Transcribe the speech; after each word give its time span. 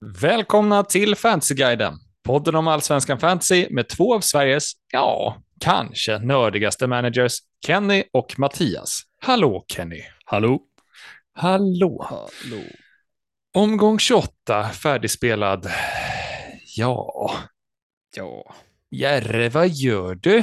Välkomna 0.00 0.84
till 0.84 1.14
Fantasyguiden, 1.16 1.94
podden 2.24 2.54
om 2.54 2.68
allsvenskan 2.68 3.18
fantasy 3.18 3.66
med 3.70 3.88
två 3.88 4.14
av 4.14 4.20
Sveriges, 4.20 4.72
ja, 4.92 5.42
kanske 5.60 6.18
nördigaste 6.18 6.86
managers, 6.86 7.38
Kenny 7.66 8.04
och 8.12 8.38
Mattias. 8.38 9.02
Hallå 9.20 9.64
Kenny. 9.68 10.02
Hallå. 10.24 10.60
Hallå. 11.32 12.06
Hallå. 12.10 12.62
Omgång 13.54 13.98
28, 13.98 14.68
färdigspelad. 14.68 15.70
Ja, 16.76 17.32
Ja. 18.16 18.54
Jerre, 18.90 19.48
vad 19.48 19.68
gör 19.68 20.14
du? 20.14 20.42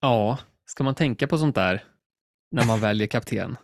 Ja, 0.00 0.38
ska 0.66 0.84
man 0.84 0.94
tänka 0.94 1.26
på 1.26 1.38
sånt 1.38 1.54
där 1.54 1.84
när 2.50 2.64
man 2.64 2.80
väljer 2.80 3.06
kapten? 3.06 3.56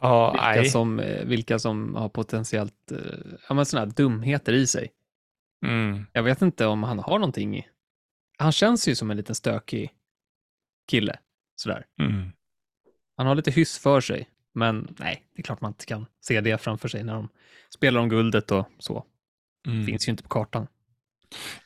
Ja, 0.00 0.52
Vilka 0.54 0.70
som, 0.70 1.00
eh, 1.00 1.24
vilka 1.24 1.58
som 1.58 1.94
har 1.94 2.08
potentiellt, 2.08 2.92
eh, 2.92 2.98
ja 3.48 3.54
men 3.54 3.66
sådana 3.66 3.86
här 3.86 3.92
dumheter 3.92 4.52
i 4.52 4.66
sig. 4.66 4.92
Mm. 5.66 6.06
Jag 6.12 6.22
vet 6.22 6.42
inte 6.42 6.66
om 6.66 6.82
han 6.82 6.98
har 6.98 7.18
någonting. 7.18 7.68
Han 8.38 8.52
känns 8.52 8.88
ju 8.88 8.94
som 8.94 9.10
en 9.10 9.16
liten 9.16 9.34
stökig 9.34 9.90
kille. 10.88 11.18
Sådär. 11.56 11.86
Mm. 12.00 12.32
Han 13.16 13.26
har 13.26 13.34
lite 13.34 13.50
hyss 13.50 13.78
för 13.78 14.00
sig. 14.00 14.28
Men 14.52 14.94
nej, 14.98 15.26
det 15.34 15.40
är 15.40 15.42
klart 15.42 15.60
man 15.60 15.70
inte 15.70 15.86
kan 15.86 16.06
se 16.20 16.40
det 16.40 16.58
framför 16.58 16.88
sig 16.88 17.04
när 17.04 17.14
de 17.14 17.28
spelar 17.74 18.00
om 18.00 18.08
guldet 18.08 18.50
och 18.50 18.66
så. 18.78 19.04
Mm. 19.66 19.86
Finns 19.86 20.08
ju 20.08 20.10
inte 20.10 20.22
på 20.22 20.28
kartan. 20.28 20.66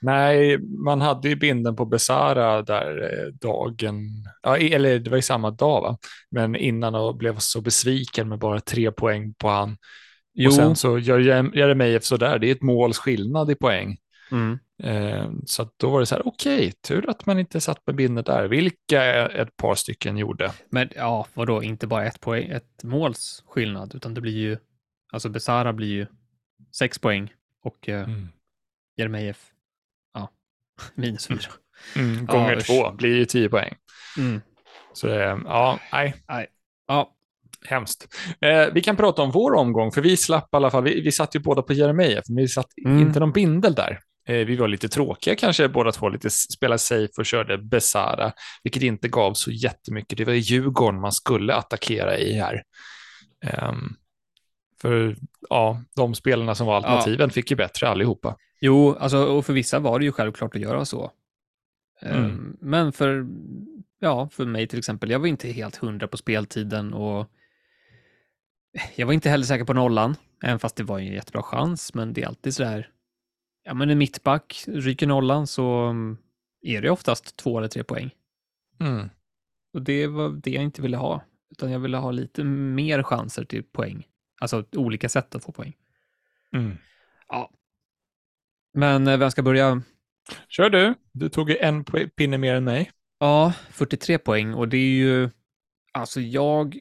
Nej, 0.01 0.59
man 0.59 1.01
hade 1.01 1.29
ju 1.29 1.37
binden 1.37 1.77
på 1.77 1.85
Besara 1.85 2.63
där 2.63 3.03
eh, 3.03 3.33
dagen, 3.33 4.09
eller 4.61 4.99
det 4.99 5.11
var 5.11 5.17
ju 5.17 5.23
samma 5.23 5.51
dag 5.51 5.81
va, 5.81 5.99
men 6.31 6.57
innan 6.57 6.95
och 6.95 7.17
blev 7.17 7.39
så 7.39 7.61
besviken 7.61 8.29
med 8.29 8.39
bara 8.39 8.61
tre 8.61 8.91
poäng 8.93 9.35
på 9.35 9.49
han. 9.49 9.77
Jo, 10.35 10.49
Och 10.49 10.55
sen 10.55 10.77
så 10.77 10.99
gör 10.99 11.19
Jeremejeff 11.57 12.05
sådär, 12.05 12.39
det 12.39 12.47
är 12.47 12.53
ett 12.53 12.63
måls 12.63 12.99
skillnad 12.99 13.51
i 13.51 13.55
poäng. 13.55 13.97
mm, 14.31 14.59
Eh, 14.83 15.31
så 15.47 15.69
då 15.77 15.91
var 15.91 16.01
det 16.01 16.07
så 16.07 16.15
här, 16.15 16.27
okej, 16.29 16.73
tur 16.89 17.11
att 17.11 17.27
man 17.27 17.39
inte 17.39 17.61
satt 17.61 17.87
med 17.87 17.97
bindet 17.97 18.27
där, 18.27 18.49
vilka 18.49 19.29
ett 19.29 19.57
par 19.57 19.75
stycken 19.75 20.17
gjorde. 20.17 20.53
Men 20.71 20.89
ja, 20.97 21.27
vadå, 21.35 21.63
inte 21.63 21.87
bara 21.87 22.05
ett, 22.05 22.21
poäng, 22.21 22.49
ett 22.51 22.83
måls 22.83 23.45
skillnad, 23.47 23.95
utan 23.95 24.15
det 24.15 24.21
blir 24.21 24.37
ju, 24.39 24.57
alltså 25.13 25.29
Besara 25.29 25.73
blir 25.73 25.89
ju 25.89 26.07
sex 26.77 26.99
poäng 26.99 27.33
och 27.63 27.89
eh, 27.89 28.05
Mm. 28.05 28.29
Jeremejeff, 28.97 29.51
minus 30.95 31.27
fyra. 31.27 31.39
Mm, 31.97 32.27
gånger 32.27 32.53
Ja, 32.53 32.59
usch. 32.59 32.67
två 32.67 32.93
blir 32.93 33.17
ju 33.17 33.25
tio 33.25 33.49
poäng. 33.49 33.75
Mm. 34.19 34.41
Så 34.93 35.07
det, 35.07 35.41
ja, 35.45 35.79
nej, 35.93 36.15
Ja, 36.87 37.11
hemskt. 37.67 38.15
Eh, 38.41 38.67
vi 38.75 38.81
kan 38.81 38.97
prata 38.97 39.23
om 39.23 39.31
vår 39.31 39.55
omgång, 39.55 39.93
för 39.93 40.01
vi 40.01 40.17
slapp 40.17 40.49
i 40.53 40.57
alla 40.57 40.71
fall, 40.71 40.85
vi, 40.85 41.01
vi 41.01 41.13
satt 41.13 41.35
ju 41.37 41.39
båda 41.41 41.63
på 41.63 41.73
Jeremejeff, 41.73 42.25
men 42.29 42.37
vi 42.37 42.49
satt 42.49 42.67
Mm. 42.87 42.99
inte 42.99 43.21
någon 43.21 43.33
bindel 43.33 43.75
där. 43.75 43.99
Eh, 44.29 44.37
vi 44.47 44.57
var 44.57 44.69
lite 44.69 44.89
tråkiga 44.89 45.35
kanske 45.35 45.69
båda 45.69 45.93
två, 45.93 46.09
lite 46.09 46.31
spelade 46.31 46.79
safe 46.79 47.13
och 47.19 47.27
körde 47.27 47.59
Besara, 47.59 48.33
vilket 48.63 48.83
inte 48.83 49.09
gav 49.09 49.35
så 49.35 49.51
jättemycket. 49.51 50.19
Det 50.19 50.25
var 50.25 50.33
Djurgården 50.33 51.01
man 51.01 51.13
skulle 51.13 51.55
attackera 51.55 52.19
i 52.19 52.33
här. 52.33 52.63
Ehm, 53.45 53.89
för 54.83 55.17
ja, 55.51 55.83
de 55.97 56.15
spelarna 56.15 56.55
som 56.55 56.67
var 56.67 56.77
alternativen 56.77 57.31
fick 57.31 57.51
ju 57.51 57.57
bättre 57.57 57.89
allihopa. 57.89 58.37
Jo, 58.65 58.95
alltså, 58.95 59.25
och 59.25 59.47
för 59.47 59.53
vissa 59.53 59.79
var 59.79 59.99
det 59.99 60.05
ju 60.05 60.13
självklart 60.13 60.55
att 60.55 60.63
göra 60.63 60.85
så. 60.85 61.13
Mm. 62.03 62.25
Ehm, 62.25 62.57
Men 62.61 62.93
för, 62.93 63.27
ja, 63.99 64.29
för 64.29 64.45
mig 64.45 64.67
till 64.67 64.79
exempel, 64.79 65.11
jag 65.11 65.19
var 65.19 65.27
inte 65.27 65.49
helt 65.49 65.77
hundra 65.77 66.09
på 66.09 66.17
speltiden 66.17 66.95
och 66.95 67.31
jag 68.97 69.07
var 69.07 69.13
inte 69.13 69.31
heller 69.31 69.45
säker 69.45 69.65
på 69.65 69.73
nollan, 69.73 70.17
även 70.43 70.59
fast 70.59 70.77
det 70.77 70.83
var 70.83 70.99
en 70.99 71.07
jättebra 71.07 71.43
chans, 71.43 71.95
men 71.95 72.13
det 72.13 72.23
är 72.23 72.27
alltid 72.27 72.55
så 72.55 72.63
där, 72.63 72.91
ja 73.65 73.75
men 73.75 73.91
en 73.91 73.99
mittback 73.99 74.65
ryker 74.67 75.07
nollan 75.07 75.47
så 75.47 75.67
mm, 75.67 76.17
är 76.63 76.83
det 76.83 76.91
oftast 76.91 77.37
två 77.37 77.59
eller 77.59 77.69
tre 77.69 77.85
poäng. 77.85 78.11
Mm. 78.81 79.11
Och 79.73 79.83
det 79.83 80.07
var 80.07 80.29
det 80.29 80.51
jag 80.51 80.65
inte 80.65 80.83
ville 80.83 80.97
ha, 80.97 81.23
utan 81.51 81.71
jag 81.71 81.79
ville 81.79 81.97
ha 81.97 82.11
lite 82.11 82.45
mer 82.45 83.03
chanser 83.03 83.45
till 83.45 83.63
poäng. 83.63 84.07
Alltså 84.41 84.65
olika 84.77 85.09
sätt 85.09 85.35
att 85.35 85.45
få 85.45 85.53
poäng. 85.53 85.77
Mm. 86.53 86.77
Men 88.75 89.07
eh, 89.07 89.19
vem 89.19 89.31
ska 89.31 89.43
börja? 89.43 89.83
Kör 90.49 90.71
du, 90.71 90.95
du 91.13 91.29
tog 91.29 91.51
ju 91.51 91.57
en 91.57 91.85
pinne 92.17 92.39
mer 92.39 92.55
än 92.55 92.65
mig. 92.65 92.91
Ja, 93.19 93.53
43 93.71 94.19
poäng 94.19 94.55
och 94.55 94.69
det 94.69 94.77
är 94.77 94.95
ju, 94.97 95.31
alltså 95.93 96.21
jag, 96.21 96.79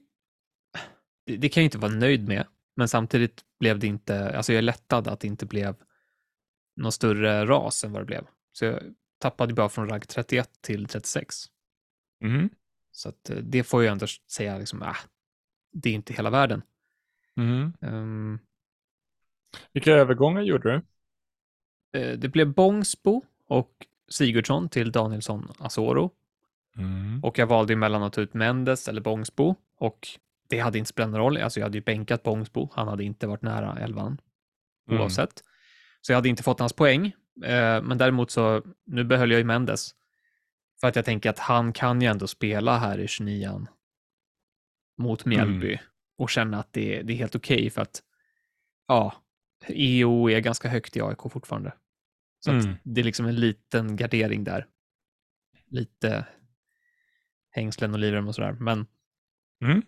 det, 1.26 1.38
det 1.38 1.50
kan 1.50 1.64
jag 1.64 1.68
inte 1.68 1.78
vara 1.78 1.92
nöjd 1.92 2.28
med, 2.28 2.48
men 2.76 2.88
samtidigt 2.88 3.42
blev 3.60 3.80
det 3.80 3.88
inte, 3.88 4.38
alltså 4.38 4.54
jag 4.54 4.58
är 4.58 4.62
lättad 4.62 5.08
att 5.08 5.20
det 5.20 5.28
inte 5.28 5.46
blev 5.46 5.76
någon 6.76 6.92
större 6.92 7.46
ras 7.46 7.84
än 7.84 7.92
vad 7.92 8.02
det 8.02 8.06
blev. 8.06 8.28
Så 8.52 8.66
jag 8.66 8.82
tappade 9.20 9.54
bara 9.54 9.70
från 9.70 9.90
rank 9.90 10.08
31 10.08 10.50
till 10.62 10.86
36. 10.86 11.36
Mm. 12.24 12.50
Så 12.92 13.10
att 13.10 13.30
eh, 13.30 13.36
det 13.36 13.64
får 13.64 13.84
jag 13.84 13.92
ändå 13.92 14.08
säga 14.32 14.58
liksom, 14.58 14.82
ah, 14.82 14.98
det 15.74 15.90
är 15.90 15.94
inte 15.94 16.14
hela 16.14 16.30
världen. 16.30 16.62
Mm. 17.38 17.74
Ehm, 17.82 18.40
Vilka 19.74 19.92
övergångar 19.92 20.42
gjorde 20.42 20.72
du? 20.72 20.82
Eh, 21.94 22.12
det 22.12 22.30
blev 22.30 22.54
Bångsbo 22.54 23.22
och 23.48 23.72
Sigurdsson 24.10 24.70
till 24.70 24.92
Danielsson 24.92 25.52
Asoro. 25.60 26.12
Mm. 26.78 27.24
Och 27.24 27.38
jag 27.38 27.48
valde 27.48 27.74
emellan 27.74 28.04
att 28.04 28.14
ta 28.14 28.22
ut 28.22 28.34
Mendes 28.34 28.88
eller 28.88 29.02
Bångsbo. 29.02 29.56
Och 29.78 30.08
det 30.48 30.60
hade 30.60 30.78
inte 30.78 30.90
spelat 30.90 31.10
någon 31.12 31.20
roll. 31.20 31.38
Alltså 31.38 31.60
jag 31.60 31.66
hade 31.66 31.78
ju 31.78 31.84
bänkat 31.84 32.24
Bångsbo. 32.24 32.70
Han 32.74 32.88
hade 32.88 33.04
inte 33.04 33.28
varit 33.28 33.42
nära 33.42 33.80
elvan 33.80 34.18
Mm. 34.90 35.02
oavsett. 35.02 35.44
Så 36.02 36.12
jag 36.12 36.18
hade 36.18 36.30
inte 36.30 36.44
fått 36.44 36.60
hans 36.60 36.74
poäng. 36.74 37.06
Eh, 37.44 37.82
men 37.82 37.98
däremot 37.98 38.32
så, 38.32 38.62
nu 38.86 39.04
behöll 39.04 39.32
jag 39.32 39.38
ju 39.38 39.44
Mendes. 39.44 39.96
För 40.80 40.88
att 40.88 40.96
jag 40.96 41.06
tänker 41.06 41.30
att 41.30 41.40
han 41.40 41.74
kan 41.74 42.02
ju 42.02 42.08
ändå 42.08 42.28
spela 42.28 42.78
här 42.78 43.00
i 43.00 43.08
29 43.08 43.68
mot 44.98 45.26
Mjällby 45.26 45.80
och 46.18 46.30
känna 46.30 46.60
att 46.60 46.74
det, 46.74 47.02
det 47.02 47.14
är 47.14 47.18
helt 47.18 47.36
okej 47.36 47.70
för 47.70 47.82
att 47.82 48.04
ja, 48.88 49.14
EO 49.68 50.30
är 50.30 50.40
ganska 50.40 50.70
högt 50.70 50.98
i 50.98 51.02
AIK 51.02 51.22
fortfarande. 51.32 51.74
Så 52.46 52.52
Mm. 52.52 52.76
det 52.84 53.02
är 53.02 53.06
liksom 53.06 53.26
en 53.26 53.36
liten 53.36 53.96
gardering 53.96 54.44
där. 54.44 54.68
Lite 55.68 56.26
hängslen 57.50 57.94
och 57.94 58.00
livrem 58.00 58.28
och 58.28 58.36
sådär. 58.36 58.54
Men 58.54 58.86
Mm. 59.64 59.82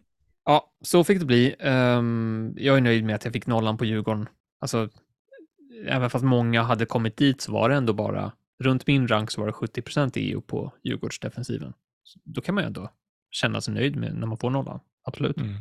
ja, 0.45 0.73
så 0.81 1.03
fick 1.03 1.19
det 1.19 1.25
bli. 1.25 1.55
Ehm, 1.59 2.53
jag 2.57 2.77
är 2.77 2.81
nöjd 2.81 3.03
med 3.03 3.15
att 3.15 3.23
jag 3.23 3.33
fick 3.33 3.47
nollan 3.47 3.77
på 3.77 3.85
Djurgården. 3.85 4.29
Alltså, 4.59 4.89
även 5.87 6.09
fast 6.09 6.25
många 6.25 6.61
hade 6.63 6.85
kommit 6.85 7.17
dit 7.17 7.41
så 7.41 7.51
var 7.51 7.69
det 7.69 7.75
ändå 7.75 7.93
bara, 7.93 8.31
runt 8.59 8.87
min 8.87 9.07
rank 9.07 9.31
så 9.31 9.41
var 9.41 9.47
det 9.47 9.53
70 9.53 10.19
i 10.19 10.31
EU 10.31 10.41
på 10.41 10.73
Djurgårdsdefensiven. 10.83 11.73
Så 12.03 12.19
Då 12.23 12.41
kan 12.41 12.55
man 12.55 12.63
ju 12.63 12.67
ändå 12.67 12.89
känna 13.31 13.61
sig 13.61 13.73
nöjd 13.73 13.95
med 13.95 14.15
när 14.15 14.27
man 14.27 14.37
får 14.37 14.49
nollan. 14.49 14.79
Absolut. 15.03 15.37
Mm. 15.37 15.55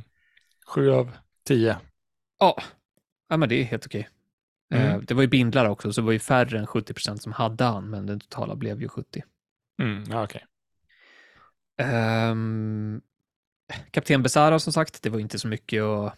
Sju 0.66 0.90
av 0.90 1.10
tio. 1.44 1.76
Ja, 2.38 2.62
ja 3.28 3.36
men 3.36 3.48
det 3.48 3.54
är 3.60 3.64
helt 3.64 3.86
okej. 3.86 4.08
Mm. 4.70 4.86
Eh, 4.90 4.98
Det 5.00 5.14
var 5.14 5.22
ju 5.22 5.28
bindlar 5.28 5.68
också, 5.68 5.92
så 5.92 6.00
det 6.00 6.04
var 6.04 6.12
ju 6.12 6.18
färre 6.18 6.58
än 6.58 6.66
70% 6.66 7.16
som 7.16 7.32
hade 7.32 7.64
han, 7.64 7.90
men 7.90 8.06
den 8.06 8.20
totala 8.20 8.56
blev 8.56 8.82
ju 8.82 8.88
70. 8.88 9.22
Mm. 9.82 10.04
Ja, 10.10 10.24
okej. 10.24 10.44
Um, 12.30 13.02
Kapten 13.90 14.22
Besara 14.22 14.58
som 14.58 14.72
sagt, 14.72 15.02
det 15.02 15.10
var 15.10 15.18
inte 15.18 15.38
så 15.38 15.48
mycket 15.48 15.82
och 15.82 16.12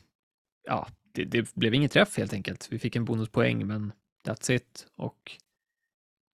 ja, 0.64 0.88
det, 1.12 1.24
det 1.24 1.54
blev 1.54 1.74
ingen 1.74 1.88
träff 1.90 2.16
helt 2.18 2.32
enkelt. 2.32 2.68
Vi 2.70 2.78
fick 2.78 2.96
en 2.96 3.04
bonuspoäng, 3.04 3.66
men 3.66 3.92
that's 4.26 4.50
it. 4.52 4.86
Och 4.96 5.36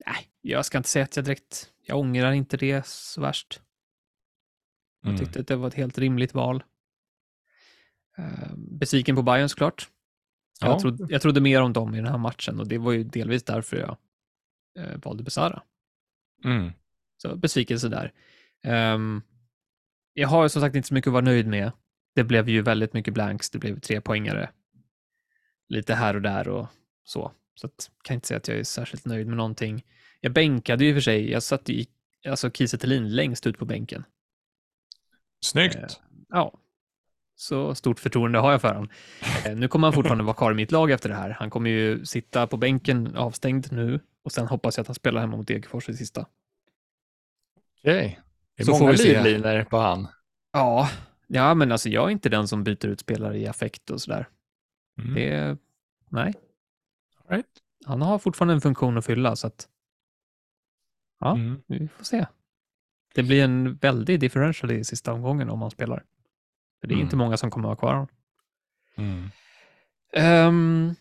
nej, 0.07 0.29
jag 0.41 0.65
ska 0.65 0.79
inte 0.79 0.89
säga 0.91 1.05
att 1.05 1.17
jag 1.17 1.25
direkt, 1.25 1.73
jag 1.87 1.99
ångrar 1.99 2.33
inte 2.33 2.57
det 2.57 2.87
så 2.87 3.21
värst. 3.21 3.61
Jag 5.03 5.09
Mm. 5.11 5.19
tyckte 5.25 5.41
att 5.41 5.47
det 5.47 5.57
var 5.57 5.69
ett 5.69 5.75
helt 5.75 5.99
rimligt 5.99 6.35
val. 6.35 6.65
Uh, 8.19 8.55
besviken 8.57 9.17
på 9.17 9.23
Bayern 9.23 9.49
såklart. 9.49 9.91
Ja. 10.63 10.69
Jag, 10.69 10.81
trodde, 10.81 11.07
jag 11.09 11.23
trodde 11.23 11.41
mer 11.41 11.63
om 11.63 11.73
dem 11.73 11.95
i 11.95 11.97
den 11.97 12.07
här 12.07 12.19
matchen 12.19 12.61
och 12.61 12.69
det 12.69 12.79
var 12.79 12.93
ju 12.93 13.05
delvis 13.05 13.43
därför 13.43 13.77
jag 13.77 13.97
eh, 14.79 14.99
valde 15.03 15.23
Besara. 15.23 15.63
Mm. 16.45 16.73
Så 17.17 17.37
besvikelse 17.37 17.89
där. 17.89 18.13
Ehm, 18.63 19.23
jag 20.13 20.29
har 20.29 20.49
som 20.49 20.63
sagt 20.63 20.77
inte 20.77 20.89
så 20.89 20.95
mycket 20.95 21.09
att 21.09 21.13
vara 21.13 21.25
nöjd 21.25 21.47
med. 21.47 21.73
Det 22.15 22.25
blev 22.25 22.49
ju 22.49 22.63
väldigt 22.63 22.93
mycket 22.93 23.15
blanks. 23.15 23.51
Det 23.51 23.59
blev 23.59 23.81
tre 23.81 24.01
poängare. 24.01 24.51
Lite 25.69 25.95
här 25.95 26.17
och 26.17 26.23
där 26.23 26.49
och 26.49 26.67
så. 27.05 27.33
Så 27.55 27.67
att, 27.67 27.91
kan 28.05 28.15
inte 28.15 28.29
säga 28.29 28.39
att 28.39 28.49
jag 28.49 28.59
är 28.59 28.65
särskilt 28.65 29.05
nöjd 29.05 29.27
med 29.27 29.37
någonting. 29.37 29.85
Jag 30.21 30.33
bänkade 30.33 30.85
ju 30.85 30.91
i 30.91 30.93
och 30.93 30.97
för 30.97 31.01
sig. 31.01 31.31
Jag 31.31 31.43
satt 31.43 31.69
ju 31.69 31.75
i, 31.75 31.87
alltså 32.29 32.51
Kiese 32.51 32.87
längst 32.87 33.47
ut 33.47 33.59
på 33.59 33.65
bänken. 33.65 34.05
Snyggt. 35.45 35.77
Eh, 35.77 35.89
Ja, 36.29 36.53
så 37.43 37.75
stort 37.75 38.01
förtroende 38.01 38.39
har 38.39 38.53
jag 38.53 38.61
för 38.61 38.69
honom. 38.75 38.89
Eh, 39.47 39.57
nu 39.57 39.69
kommer 39.69 39.87
han 39.87 39.93
fortfarande 39.93 40.25
vara 40.25 40.35
kvar 40.37 40.53
i 40.53 40.55
mitt 40.55 40.73
lag 40.73 40.91
efter 40.91 41.09
det 41.09 41.15
här. 41.15 41.31
Han 41.31 41.51
kommer 41.51 41.71
ju 41.71 42.05
sitta 42.05 42.47
på 42.47 42.57
bänken 42.57 43.17
avstängd 43.17 43.73
nu 43.73 44.01
och 44.25 44.33
sen 44.33 44.47
hoppas 44.47 44.77
jag 44.77 44.83
att 44.83 44.89
han 44.89 44.95
spelar 44.95 45.21
hemma 45.21 45.37
mot 45.37 45.47
Degerfors 45.49 45.89
i 45.89 45.95
sista. 45.97 46.27
Okej. 47.79 48.21
Det 48.57 48.63
är 48.63 48.67
Så 48.67 48.73
får 48.73 48.79
många 48.81 48.93
vi 48.93 48.99
se. 48.99 49.23
livlinor 49.23 49.65
på 49.65 49.77
han. 49.79 50.09
Ja, 50.53 50.91
ja, 51.27 51.55
men 51.55 51.73
alltså 51.73 51.89
jag 51.89 52.05
är 52.07 52.11
inte 52.11 52.29
den 52.29 52.49
som 52.49 52.65
byter 52.65 52.87
ut 52.87 53.01
spelare 53.01 53.39
i 53.39 53.47
affekt 53.47 53.91
och 53.91 54.01
sådär. 54.01 54.29
Mm. 54.99 55.15
Det, 55.15 55.57
nej. 56.11 56.35
Right. 57.29 57.47
Han 57.85 58.03
har 58.03 58.19
fortfarande 58.19 58.55
en 58.55 58.61
funktion 58.61 58.99
att 58.99 59.07
fylla, 59.07 59.37
så 59.37 59.47
att 59.47 59.69
ja, 61.21 61.35
Mm. 61.35 61.63
vi 61.67 61.89
får 61.89 62.05
se. 62.05 62.27
Det 63.15 63.23
blir 63.23 63.45
en 63.45 63.75
väldig 63.77 64.21
differential 64.21 64.71
i 64.73 64.85
sista 64.85 65.13
omgången 65.13 65.51
om 65.51 65.63
han 65.63 65.71
spelar. 65.71 66.05
För 66.83 66.89
det 66.89 66.93
är 66.95 66.97
Mm. 66.97 67.07
inte 67.07 67.17
många 67.17 67.37
som 67.37 67.51
kommer 67.51 67.69
att 67.73 67.81
ha 67.81 67.89
kvar 67.89 67.93
honom. 67.93 68.09
Mm. 68.97 69.31
Ehm, 70.13 70.95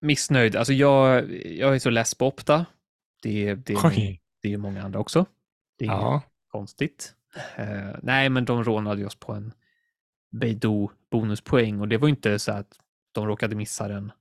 missnöjd. 0.00 0.56
Alltså 0.56 0.72
jag, 0.72 1.32
jag 1.46 1.74
är 1.74 1.78
så 1.78 1.90
less 1.90 2.14
på 2.14 2.26
Opta. 2.26 2.66
Det, 3.22 3.54
det, 3.54 3.76
Oj. 3.84 4.20
det 4.42 4.52
är 4.52 4.56
många 4.56 4.82
andra 4.82 4.98
också. 4.98 5.26
Det 5.78 5.84
är 5.84 5.88
Ja. 5.88 6.22
konstigt. 6.48 7.14
Eh, 7.56 7.96
nej, 8.02 8.28
men 8.28 8.44
de 8.44 8.64
rånade 8.64 9.06
oss 9.06 9.14
på 9.14 9.32
en 9.32 9.52
Beidou 10.30 10.88
bonuspoäng 11.10 11.80
och 11.80 11.88
det 11.88 11.96
var 11.98 12.08
ju 12.08 12.10
inte 12.14 12.38
så 12.38 12.52
att 12.52 12.78
de 13.12 13.26
råkade 13.26 13.56
missa 13.56 13.88
den 13.88 14.12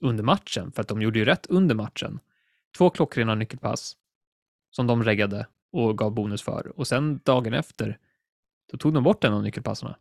under 0.00 0.24
matchen, 0.24 0.72
för 0.72 0.82
att 0.82 0.88
de 0.88 1.02
gjorde 1.02 1.18
ju 1.18 1.24
rätt 1.24 1.46
under 1.46 1.74
matchen. 1.74 2.20
Två 2.78 2.90
klockrena 2.90 3.34
nyckelpass 3.34 3.96
som 4.70 4.86
de 4.86 5.04
reggade 5.04 5.46
och 5.72 5.98
gav 5.98 6.12
bonus 6.12 6.42
för 6.42 6.78
och 6.78 6.86
sen 6.86 7.20
dagen 7.24 7.54
efter 7.54 7.98
då 8.72 8.78
tog 8.78 8.94
de 8.94 9.04
bort 9.04 9.24
en 9.24 9.32
av 9.32 9.42
nyckelpassarna. 9.42 9.96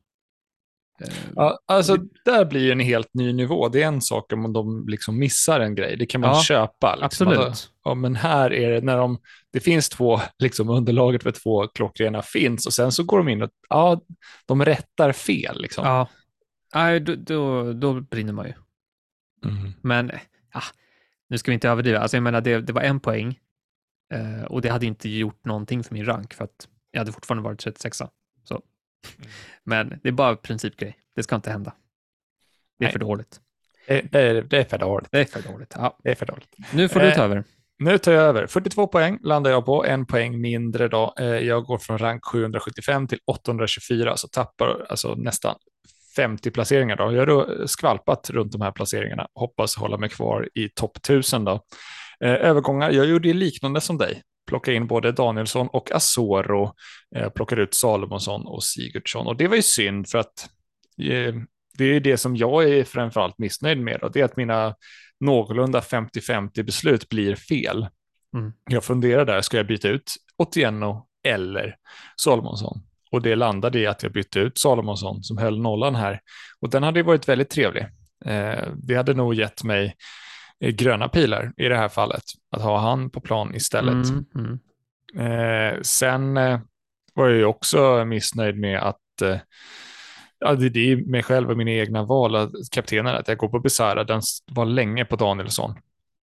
Eh, 1.02 1.14
Ja, 1.36 1.60
alltså, 1.66 1.98
där 2.26 2.46
blir 2.46 2.62
ju 2.62 2.72
en 2.72 2.80
helt 2.80 3.14
ny 3.14 3.34
nivå. 3.34 3.70
Det 3.70 3.84
är 3.84 3.88
en 3.88 4.02
sak 4.02 4.34
om 4.34 4.54
de 4.54 4.88
liksom 4.88 5.20
missar 5.20 5.60
en 5.60 5.76
grej. 5.76 5.98
Det 5.98 6.06
kan 6.06 6.22
man 6.22 6.30
Ja, 6.30 6.42
köpa. 6.42 6.96
Liksom. 6.96 7.06
absolut. 7.06 7.38
Alltså, 7.40 7.70
ja, 7.84 7.94
men 7.94 8.16
här 8.16 8.54
är 8.54 8.72
det 8.72 8.82
när 8.82 8.98
de, 8.98 9.18
det 9.52 9.60
finns 9.60 9.90
två, 9.90 10.20
liksom 10.40 10.70
underlaget 10.70 11.24
för 11.24 11.32
två 11.32 11.68
klockrena 11.68 12.22
finns 12.22 12.66
och 12.68 12.74
sen 12.74 12.92
så 12.92 13.04
går 13.04 13.18
de 13.18 13.30
in 13.30 13.42
och 13.42 13.50
ja, 13.70 14.02
de 14.46 14.66
rättar 14.66 15.12
fel. 15.12 15.62
Liksom. 15.62 15.86
Ja, 15.86 16.10
nej, 16.74 17.00
då, 17.00 17.16
då, 17.16 17.74
då 17.74 18.02
brinner 18.02 18.34
man 18.34 18.46
ju. 18.46 18.54
Mm. 19.46 19.74
Men 19.82 20.12
ah, 20.52 20.64
nu 21.30 21.38
ska 21.38 21.52
vi 21.52 21.54
inte 21.54 21.70
överdriva. 21.70 22.00
Alltså, 22.00 22.18
jag 22.18 22.24
menar, 22.24 22.42
det, 22.42 22.62
det 22.62 22.74
var 22.74 22.82
en 22.82 23.00
poäng 23.00 23.40
eh, 24.14 24.44
och 24.44 24.62
det 24.62 24.70
hade 24.70 24.86
inte 24.86 25.10
gjort 25.10 25.46
någonting 25.46 25.84
för 25.84 25.94
min 25.94 26.06
rank 26.06 26.34
för 26.34 26.44
att 26.44 26.68
jag 26.92 27.00
hade 27.00 27.12
fortfarande 27.12 27.44
varit 27.44 27.60
36 27.60 28.02
så. 28.44 28.62
Men 29.64 30.00
det 30.04 30.10
är 30.10 30.14
bara 30.14 30.36
principgrej. 30.36 30.98
Det 31.16 31.24
ska 31.24 31.36
inte 31.36 31.52
hända. 31.52 31.74
Det 32.80 32.86
är 32.86 32.88
Nej. 32.88 32.92
för 32.92 33.00
dåligt. 33.00 33.40
Det, 33.88 34.02
det, 34.12 34.20
är, 34.22 34.42
det 34.42 34.58
är 34.58 34.64
för 34.64 34.78
dåligt. 34.78 35.08
Det 35.12 35.20
är 35.20 35.26
för 35.26 35.42
dåligt. 35.42 35.74
Ja. 35.78 35.98
Det 36.04 36.12
är 36.12 36.16
för 36.16 36.26
dåligt. 36.26 36.56
Nu 36.74 36.90
får 36.90 37.00
du 37.00 37.06
Eh, 37.06 37.16
ta 37.16 37.24
över. 37.24 37.44
Nu 37.78 37.98
tar 37.98 38.12
jag 38.12 38.24
över. 38.24 38.48
42 38.48 38.88
poäng 38.88 39.20
landar 39.22 39.52
jag 39.52 39.66
på, 39.66 39.86
en 39.86 40.06
poäng 40.06 40.42
mindre 40.42 40.88
då. 40.88 41.14
Eh, 41.20 41.26
Jag 41.26 41.64
går 41.64 41.78
från 41.78 41.98
rank 41.98 42.26
775 42.26 43.08
till 43.08 43.20
824, 43.26 44.18
så 44.18 44.28
tappar 44.28 44.86
alltså 44.90 45.16
nästan 45.16 45.56
50 46.16 46.52
placeringar 46.52 46.96
då. 46.96 47.12
Jag 47.14 47.20
har 47.20 47.26
då 47.26 47.68
skvalpat 47.68 48.30
runt 48.30 48.52
de 48.52 48.62
här 48.62 48.72
placeringarna, 48.72 49.28
hoppas 49.34 49.76
hålla 49.76 49.98
mig 49.98 50.10
kvar 50.10 50.50
i 50.54 50.70
topp 50.70 50.98
1000 50.98 51.46
då. 51.46 51.52
Eh, 52.20 52.32
Övergångar, 52.34 52.92
jag 52.92 53.06
gjorde 53.06 53.34
liknande 53.34 53.82
som 53.82 53.98
dig. 53.98 54.22
Plocka 54.48 54.74
in 54.74 54.88
både 54.88 55.12
Danielsson 55.12 55.68
och 55.68 55.92
Asoro, 55.92 56.74
eh, 57.16 57.30
plockade 57.30 57.62
ut 57.62 57.76
Salomonsson 57.76 58.46
och 58.46 58.64
Sigurdsson. 58.64 59.28
Och 59.28 59.38
det 59.38 59.48
var 59.48 59.56
ju 59.56 59.62
synd 59.62 60.10
för 60.10 60.18
att 60.18 60.50
eh, 61.02 61.34
det 61.78 61.86
är 61.86 62.00
det 62.00 62.18
som 62.18 62.36
jag 62.36 62.70
är 62.70 62.84
framförallt 62.84 63.38
missnöjd 63.38 63.78
med. 63.78 64.00
Då. 64.02 64.10
Det 64.10 64.20
är 64.20 64.26
att 64.26 64.38
mina 64.38 64.76
någorlunda 65.20 65.80
50-50 65.80 66.64
beslut 66.64 67.10
blir 67.10 67.36
fel. 67.36 67.88
Mm. 68.36 68.54
Jag 68.70 68.84
funderar 68.84 69.26
där, 69.26 69.42
ska 69.42 69.58
jag 69.58 69.68
byta 69.68 69.90
ut 69.90 70.12
Otieno 70.38 71.08
eller 71.24 71.76
Salomonsson? 72.22 72.82
Och 73.12 73.22
det 73.22 73.36
landade 73.36 73.80
i 73.80 73.88
att 73.88 74.04
jag 74.04 74.12
bytte 74.12 74.40
ut 74.40 74.58
Salomonsson 74.58 75.24
som 75.24 75.38
höll 75.38 75.62
nollan 75.62 75.96
här. 75.96 76.20
Och 76.60 76.70
den 76.70 76.84
hade 76.84 77.00
ju 77.00 77.04
varit 77.04 77.30
väldigt 77.30 77.50
trevlig. 77.50 77.84
Eh, 78.26 78.68
det 78.76 78.96
hade 78.96 79.14
nog 79.14 79.34
gett 79.34 79.64
mig 79.64 79.96
gröna 80.72 81.10
pilar 81.10 81.54
i 81.58 81.68
det 81.68 81.78
här 81.78 81.90
fallet, 81.90 82.24
att 82.52 82.62
ha 82.62 82.80
han 82.80 83.10
på 83.10 83.22
plan 83.22 83.56
istället. 83.56 84.10
Mm, 84.10 84.26
mm. 84.36 84.60
Eh, 85.18 85.82
sen 85.82 86.38
eh, 86.38 86.60
var 87.14 87.28
jag 87.28 87.38
ju 87.38 87.46
också 87.46 88.06
missnöjd 88.06 88.60
med 88.60 88.80
att 88.80 89.22
eh, 89.22 89.38
ja, 90.40 90.56
det, 90.56 90.70
det 90.70 90.92
är 90.92 90.96
mig 90.96 91.24
själv 91.24 91.50
och 91.52 91.58
mina 91.58 91.72
egna 91.72 92.04
val, 92.04 92.36
att 92.36 92.52
kaptenen, 92.72 93.16
att 93.16 93.28
jag 93.28 93.38
går 93.38 93.50
på 93.50 93.60
Besara, 93.60 94.04
den 94.04 94.22
var 94.52 94.66
länge 94.66 95.06
på 95.06 95.16
Danielsson. 95.16 95.76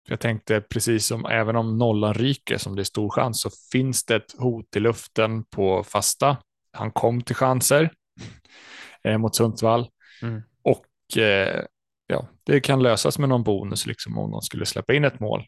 Jag 0.07 0.19
tänkte 0.19 0.61
precis 0.61 1.05
som 1.05 1.25
även 1.25 1.55
om 1.55 1.77
nollan 1.77 2.13
ryker, 2.13 2.57
som 2.57 2.75
det 2.75 2.81
är 2.81 2.83
stor 2.83 3.09
chans, 3.09 3.41
så 3.41 3.49
finns 3.71 4.05
det 4.05 4.15
ett 4.15 4.35
hot 4.37 4.75
i 4.75 4.79
luften 4.79 5.43
på 5.43 5.83
fasta. 5.83 6.37
Han 6.73 6.91
kom 6.91 7.21
till 7.21 7.35
chanser 7.35 7.91
eh, 9.03 9.17
mot 9.17 9.35
Sundsvall 9.35 9.89
Mm. 10.23 10.41
och 10.63 11.17
eh, 11.17 11.63
ja, 12.11 12.27
det 12.43 12.59
kan 12.59 12.83
lösas 12.83 13.19
med 13.19 13.29
någon 13.29 13.43
bonus 13.43 13.85
liksom 13.85 14.17
om 14.17 14.31
någon 14.31 14.41
skulle 14.41 14.65
släppa 14.65 14.93
in 14.93 15.05
ett 15.05 15.19
mål. 15.19 15.45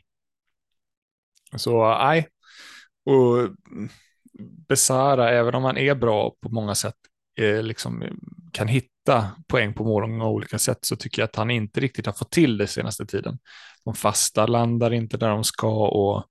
Så 1.56 1.98
nej, 1.98 2.28
och 3.06 3.50
Besara, 4.68 5.30
även 5.30 5.56
om 5.56 5.64
han 5.64 5.78
är 5.78 5.96
bra 5.96 6.36
på 6.42 6.50
många 6.50 6.76
sätt, 6.76 6.96
eh, 7.40 7.64
liksom, 7.64 8.04
kan 8.52 8.68
hitta 8.68 9.32
poäng 9.48 9.74
på 9.74 9.84
många 9.84 10.28
olika 10.28 10.60
sätt, 10.60 10.78
så 10.82 10.96
tycker 10.96 11.22
jag 11.22 11.28
att 11.28 11.36
han 11.36 11.52
inte 11.52 11.80
riktigt 11.80 12.06
har 12.06 12.14
fått 12.14 12.32
till 12.32 12.58
det 12.58 12.68
senaste 12.68 13.06
tiden. 13.06 13.40
De 13.86 13.96
fasta 13.96 14.46
landar 14.46 14.94
inte 14.94 15.18
där 15.18 15.30
de 15.30 15.44
ska 15.44 15.88
och 15.88 16.26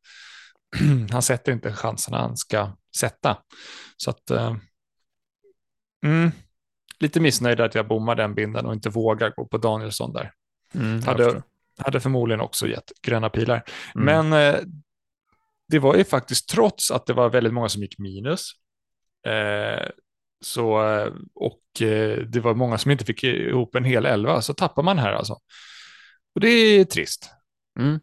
han 1.10 1.22
sätter 1.22 1.52
inte 1.52 1.72
chanserna 1.72 2.18
han 2.18 2.36
ska 2.36 2.76
sätta. 2.96 3.38
Så 3.96 4.10
att, 4.10 4.30
eh, 4.30 4.56
mm, 6.04 6.30
lite 7.02 7.20
missnöjd 7.20 7.60
att 7.60 7.74
jag 7.74 7.88
bommar 7.88 8.14
den 8.14 8.34
binden 8.34 8.66
och 8.66 8.72
inte 8.72 8.90
vågar 8.90 9.30
gå 9.30 9.46
på 9.46 9.58
Danielsson 9.58 10.12
där. 10.12 10.32
Mm, 10.74 11.02
Hade, 11.02 11.42
hade 11.78 12.00
förmodligen 12.00 12.40
också 12.40 12.68
gett 12.68 12.92
gröna 13.02 13.30
pilar. 13.30 13.64
Mm. 13.94 14.04
Men 14.04 14.54
eh, 14.54 14.60
det 15.68 15.78
var 15.78 15.96
ju 15.96 16.04
faktiskt 16.04 16.48
trots 16.48 16.90
att 16.90 17.06
det 17.06 17.12
var 17.12 17.30
väldigt 17.30 17.52
många 17.52 17.68
som 17.68 17.82
gick 17.82 17.98
minus. 17.98 18.50
Eh, 19.26 19.88
så, 20.44 20.90
eh, 20.90 21.12
och 21.34 21.82
eh, 21.82 22.18
det 22.18 22.40
var 22.40 22.54
många 22.54 22.78
som 22.78 22.90
inte 22.90 23.04
fick 23.04 23.24
ihop 23.24 23.74
en 23.74 23.84
hel 23.84 24.06
elva, 24.06 24.42
så 24.42 24.54
tappar 24.54 24.82
man 24.82 24.98
här 24.98 25.12
alltså. 25.12 25.38
Och 26.34 26.40
det 26.40 26.48
är 26.48 26.84
trist. 26.84 27.30
Mm. 27.78 28.00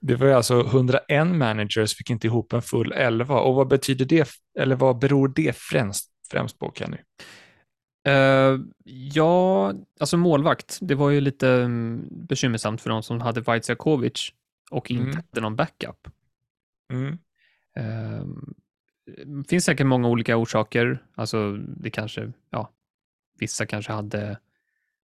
Det 0.00 0.14
var 0.14 0.28
alltså 0.28 0.60
101 0.60 1.26
managers 1.26 1.96
fick 1.96 2.10
inte 2.10 2.26
ihop 2.26 2.52
en 2.52 2.62
full 2.62 2.92
elva. 2.92 3.40
Och 3.40 3.54
vad 3.54 3.68
betyder 3.68 4.04
det, 4.04 4.28
eller 4.58 4.76
vad 4.76 4.98
beror 4.98 5.28
det 5.28 5.56
främst, 5.56 6.10
främst 6.30 6.58
på 6.58 6.72
Kenny? 6.74 6.96
Eh, 8.04 8.58
ja, 9.14 9.72
alltså 10.00 10.16
målvakt. 10.16 10.78
Det 10.82 10.94
var 10.94 11.10
ju 11.10 11.20
lite 11.20 11.48
mm, 11.50 12.08
bekymmersamt 12.10 12.80
för 12.80 12.90
de 12.90 13.02
som 13.02 13.20
hade 13.20 13.40
Vaitsiakovic 13.40 14.32
och 14.70 14.90
inte 14.90 15.02
Mm. 15.02 15.16
hade 15.16 15.40
någon 15.40 15.56
backup. 15.56 16.08
Mm. 16.92 17.18
Eh, 17.76 18.24
Det 19.26 19.48
finns 19.48 19.64
säkert 19.64 19.86
många 19.86 20.08
olika 20.08 20.36
orsaker. 20.36 21.04
Alltså, 21.14 21.52
det 21.56 21.90
kanske, 21.90 22.32
ja, 22.50 22.70
vissa 23.38 23.66
kanske 23.66 23.92
hade, 23.92 24.38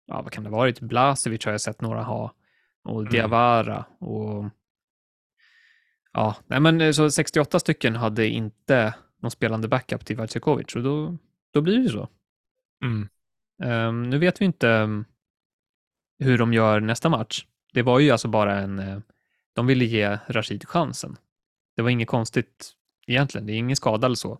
ja, 0.06 0.22
vad 0.22 0.32
kan 0.32 0.44
det 0.44 0.50
ha 0.50 0.58
varit? 0.58 0.80
Blasevic 0.80 1.46
har 1.46 1.52
jag 1.52 1.62
sett 1.62 1.82
några 1.82 2.04
ha 2.04 2.34
och 2.84 3.00
Mm. 3.02 3.12
Diawara 3.12 3.86
och 4.00 4.46
ja, 6.14 6.36
nej 6.48 6.60
men 6.60 6.82
eh, 6.82 6.92
så 6.92 7.12
68 7.12 7.60
stycken 7.60 7.96
hade 7.96 8.28
inte 8.28 8.96
någon 9.22 9.32
spelande 9.32 9.68
backup 9.68 10.06
till 10.06 10.18
Vaitsiakovic 10.18 10.76
och 10.76 10.84
då, 10.84 11.18
då 11.54 11.62
blir 11.62 11.78
det 11.78 11.84
ju 11.84 11.90
så. 11.90 12.10
Mm. 12.84 13.10
Ehm, 13.64 14.10
nu 14.10 14.18
vet 14.18 14.42
vi 14.42 14.46
inte 14.46 14.68
um, 14.68 15.06
hur 16.20 16.38
de 16.38 16.54
gör 16.54 16.80
nästa 16.80 17.10
match. 17.10 17.46
Det 17.74 17.82
var 17.82 18.00
ju 18.00 18.12
alltså 18.12 18.28
bara 18.28 18.60
en... 18.60 18.80
eh, 18.80 19.00
de 19.54 19.68
ville 19.68 19.86
ge 19.86 20.20
Rashid 20.28 20.68
chansen. 20.68 21.18
Det 21.76 21.82
var 21.82 21.90
inget 21.90 22.08
konstigt 22.08 22.72
egentligen. 23.08 23.48
Det 23.48 23.54
är 23.54 23.58
ingen 23.58 23.76
skada 23.76 24.06
eller 24.06 24.16
så. 24.16 24.40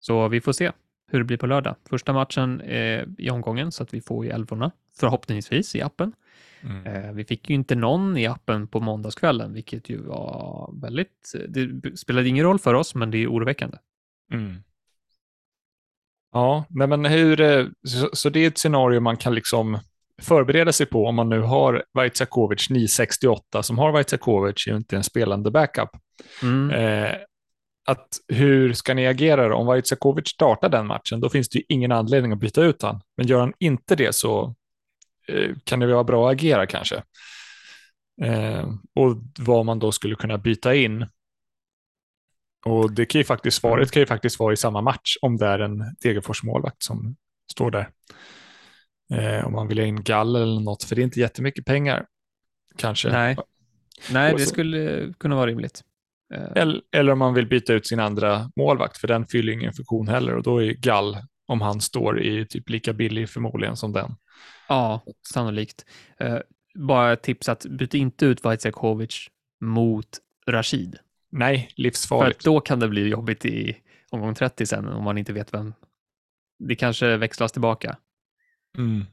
Så 0.00 0.28
vi 0.28 0.40
får 0.40 0.52
se 0.52 0.72
hur 1.06 1.18
det 1.18 1.24
blir 1.24 1.36
på 1.36 1.46
lördag. 1.46 1.76
Första 1.88 2.12
matchen 2.12 2.60
eh, 2.60 3.04
i 3.18 3.30
omgången, 3.30 3.72
så 3.72 3.82
att 3.82 3.94
vi 3.94 4.00
får 4.00 4.24
ju 4.24 4.30
älvorna 4.30 4.70
förhoppningsvis 4.96 5.74
i 5.74 5.82
appen. 5.82 6.12
Mm. 6.60 6.86
Eh, 6.86 7.12
vi 7.12 7.24
fick 7.24 7.50
ju 7.50 7.54
inte 7.54 7.74
någon 7.74 8.16
i 8.16 8.26
appen 8.26 8.66
på 8.66 8.80
måndagskvällen, 8.80 9.52
vilket 9.52 9.88
ju 9.88 10.02
var 10.02 10.70
väldigt... 10.80 11.34
Det 11.48 11.96
spelade 11.98 12.28
ingen 12.28 12.44
roll 12.44 12.58
för 12.58 12.74
oss, 12.74 12.94
men 12.94 13.10
det 13.10 13.18
är 13.18 13.26
oroväckande. 13.26 13.78
Mm. 14.32 14.62
Ja, 16.32 16.64
nej 16.70 16.88
men 16.88 17.04
hur, 17.04 17.40
eh, 17.40 17.66
så, 17.88 18.08
så 18.12 18.28
det 18.28 18.44
är 18.44 18.48
ett 18.48 18.58
scenario 18.58 19.00
man 19.00 19.16
kan 19.16 19.34
liksom 19.34 19.78
förbereda 20.22 20.72
sig 20.72 20.86
på 20.86 21.06
om 21.06 21.14
man 21.14 21.28
nu 21.28 21.40
har 21.40 21.84
Vaitsiakovic 21.92 22.70
968 22.70 23.62
som 23.62 23.78
har 23.78 23.92
Vaitsiakovic, 23.92 24.66
ju 24.66 24.76
inte 24.76 24.96
en 24.96 25.04
spelande 25.04 25.50
backup. 25.50 25.90
Mm. 26.42 26.70
Eh, 26.70 27.16
att 27.86 28.08
hur 28.28 28.72
ska 28.72 28.94
ni 28.94 29.06
agera 29.06 29.48
då? 29.48 29.54
Om 29.54 29.66
Vaitsiakovic 29.66 30.28
startar 30.28 30.68
den 30.68 30.86
matchen, 30.86 31.20
då 31.20 31.28
finns 31.28 31.48
det 31.48 31.58
ju 31.58 31.64
ingen 31.68 31.92
anledning 31.92 32.32
att 32.32 32.38
byta 32.38 32.62
ut 32.62 32.82
han. 32.82 33.00
Men 33.16 33.26
gör 33.26 33.40
han 33.40 33.52
inte 33.58 33.96
det 33.96 34.14
så 34.14 34.54
eh, 35.28 35.50
kan 35.64 35.80
det 35.80 35.86
vara 35.86 36.04
bra 36.04 36.28
att 36.28 36.32
agera 36.32 36.66
kanske. 36.66 37.02
Eh, 38.22 38.68
och 38.94 39.16
vad 39.38 39.66
man 39.66 39.78
då 39.78 39.92
skulle 39.92 40.14
kunna 40.14 40.38
byta 40.38 40.74
in. 40.74 41.06
Och 42.64 42.92
det 42.92 43.06
kan 43.06 43.18
ju 43.18 43.24
faktiskt, 43.24 43.60
svaret 43.60 43.90
kan 43.90 44.00
ju 44.00 44.06
faktiskt 44.06 44.38
vara 44.38 44.52
i 44.52 44.56
samma 44.56 44.80
match 44.80 45.16
om 45.22 45.36
det 45.36 45.46
är 45.46 45.58
en 45.58 45.96
Degerfors 46.00 46.42
målvakt 46.42 46.82
som 46.82 47.16
står 47.52 47.70
där. 47.70 47.88
Eh, 49.14 49.46
om 49.46 49.52
man 49.52 49.68
vill 49.68 49.78
ha 49.78 49.86
in 49.86 50.02
Gall 50.02 50.36
eller 50.36 50.60
något, 50.60 50.84
för 50.84 50.96
det 50.96 51.02
är 51.02 51.04
inte 51.04 51.20
jättemycket 51.20 51.64
pengar. 51.64 52.06
Kanske. 52.76 53.08
Nej, 53.08 53.36
Nej 54.10 54.34
det 54.36 54.46
skulle 54.46 55.12
kunna 55.18 55.36
vara 55.36 55.46
rimligt. 55.46 55.82
Eh, 56.34 56.62
Eller, 56.62 56.80
eller 56.92 57.12
om 57.12 57.18
man 57.18 57.34
vill 57.34 57.46
byta 57.46 57.72
ut 57.72 57.86
sin 57.86 58.00
andra 58.00 58.50
målvakt, 58.56 58.98
för 58.98 59.08
den 59.08 59.26
fyller 59.26 59.52
ingen 59.52 59.72
funktion 59.72 60.08
heller. 60.08 60.36
Och 60.36 60.42
då 60.42 60.62
är 60.62 60.72
Gall, 60.72 61.16
om 61.46 61.60
han 61.60 61.80
står, 61.80 62.22
i 62.22 62.46
typ 62.46 62.70
lika 62.70 62.92
billig 62.92 63.30
förmodligen 63.30 63.76
som 63.76 63.92
den. 63.92 64.14
Ja, 64.68 65.04
sannolikt. 65.32 65.84
Eh, 66.20 66.38
bara 66.74 67.12
ett 67.12 67.22
tips 67.22 67.48
att 67.48 67.66
byta 67.66 67.96
inte 67.96 68.26
ut 68.26 68.44
Vaitsekovic 68.44 69.28
mot 69.60 70.08
Rashid. 70.46 70.98
Nej, 71.32 71.68
För 71.76 71.82
livsfarligt. 71.82 72.38
att 72.38 72.44
då 72.44 72.60
kan 72.60 72.80
det 72.80 72.88
bli 72.88 73.08
jobbigt 73.08 73.44
i 73.44 73.76
omgång 74.10 74.34
30 74.34 74.66
sen 74.66 74.88
om 74.88 75.04
man 75.04 75.18
inte 75.18 75.32
vet 75.32 75.54
vem. 75.54 75.74
Det 76.58 76.74
kanske 76.74 77.16
växlas 77.16 77.52
tillbaka. 77.52 77.96
Mm. 78.78 79.04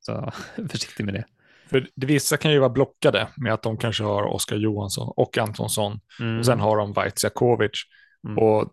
Så 0.00 0.32
försiktig 0.68 1.04
med 1.04 1.14
det. 1.14 1.24
För 1.68 1.88
vissa 1.94 2.36
kan 2.36 2.52
ju 2.52 2.58
vara 2.58 2.70
blockade 2.70 3.28
med 3.36 3.54
att 3.54 3.62
de 3.62 3.76
kanske 3.76 4.04
har 4.04 4.22
Oskar 4.22 4.56
Johansson 4.56 5.12
och 5.16 5.38
Antonsson. 5.38 6.00
Mm. 6.20 6.38
Och 6.38 6.46
sen 6.46 6.60
har 6.60 6.76
de 6.76 6.92
Vaitsekovic. 6.92 7.82
Mm. 8.26 8.38
Och 8.38 8.72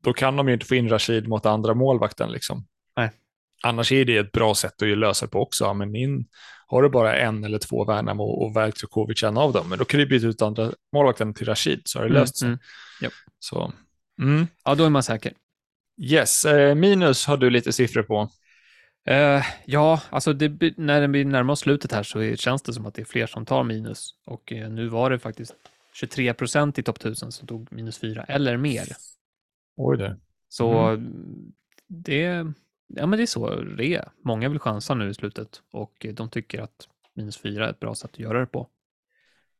då 0.00 0.12
kan 0.12 0.36
de 0.36 0.48
ju 0.48 0.54
inte 0.54 0.66
få 0.66 0.74
in 0.74 0.88
Rashid 0.88 1.28
mot 1.28 1.46
andra 1.46 1.74
målvakten. 1.74 2.32
Liksom. 2.32 2.66
Nej. 2.96 3.10
Annars 3.62 3.92
är 3.92 4.04
det 4.04 4.16
ett 4.16 4.32
bra 4.32 4.54
sätt 4.54 4.82
att 4.82 4.88
ju 4.88 4.96
lösa 4.96 5.26
det 5.26 5.30
på 5.32 5.42
också. 5.42 5.74
Men 5.74 5.96
in, 5.96 6.26
har 6.66 6.82
du 6.82 6.88
bara 6.88 7.16
en 7.16 7.44
eller 7.44 7.58
två 7.58 7.84
Värnamo 7.84 8.22
och 8.24 8.54
Vaitsekovic 8.54 9.22
en 9.22 9.36
av 9.36 9.52
dem, 9.52 9.68
men 9.68 9.78
då 9.78 9.84
kan 9.84 10.00
du 10.00 10.06
byta 10.06 10.26
ut 10.26 10.42
andra 10.42 10.72
målvakten 10.92 11.34
till 11.34 11.46
Rashid 11.46 11.82
så 11.84 11.98
har 11.98 12.04
det 12.04 12.10
Mm, 12.10 12.20
löst 12.20 12.36
sig. 12.38 12.46
mm. 12.48 12.58
Japp. 13.00 13.12
Så, 13.38 13.72
mm. 14.22 14.46
Ja, 14.64 14.74
då 14.74 14.84
är 14.84 14.90
man 14.90 15.02
säker. 15.02 15.32
Yes, 16.02 16.44
eh, 16.44 16.74
minus 16.74 17.26
har 17.26 17.36
du 17.36 17.50
lite 17.50 17.72
siffror 17.72 18.02
på. 18.02 18.30
Eh, 19.08 19.44
ja, 19.66 20.00
alltså 20.10 20.32
det, 20.32 20.76
när 20.78 21.00
det 21.00 21.08
blir 21.08 21.24
närmare 21.24 21.52
oss 21.52 21.60
slutet 21.60 21.92
här 21.92 22.02
så 22.02 22.36
känns 22.36 22.62
det 22.62 22.72
som 22.72 22.86
att 22.86 22.94
det 22.94 23.02
är 23.02 23.06
fler 23.06 23.26
som 23.26 23.46
tar 23.46 23.64
minus. 23.64 24.14
Och 24.26 24.52
eh, 24.52 24.70
nu 24.70 24.88
var 24.88 25.10
det 25.10 25.18
faktiskt 25.18 25.54
23 25.94 26.34
procent 26.34 26.78
i 26.78 26.82
topp 26.82 26.96
1000 26.96 27.32
som 27.32 27.46
tog 27.48 27.72
minus 27.72 27.98
4 27.98 28.24
eller 28.24 28.56
mer. 28.56 28.86
Oj 29.76 29.98
det. 29.98 30.16
Så 30.48 30.96
det, 31.88 32.46
ja, 32.88 33.06
men 33.06 33.16
det 33.16 33.22
är 33.22 33.26
så 33.26 33.54
det 33.60 33.94
är. 33.94 34.08
Många 34.24 34.48
vill 34.48 34.58
chansa 34.58 34.94
nu 34.94 35.08
i 35.08 35.14
slutet 35.14 35.62
och 35.72 36.06
de 36.14 36.30
tycker 36.30 36.62
att 36.62 36.88
minus 37.14 37.38
4 37.38 37.66
är 37.66 37.70
ett 37.70 37.80
bra 37.80 37.94
sätt 37.94 38.10
att 38.12 38.18
göra 38.18 38.40
det 38.40 38.46
på. 38.46 38.68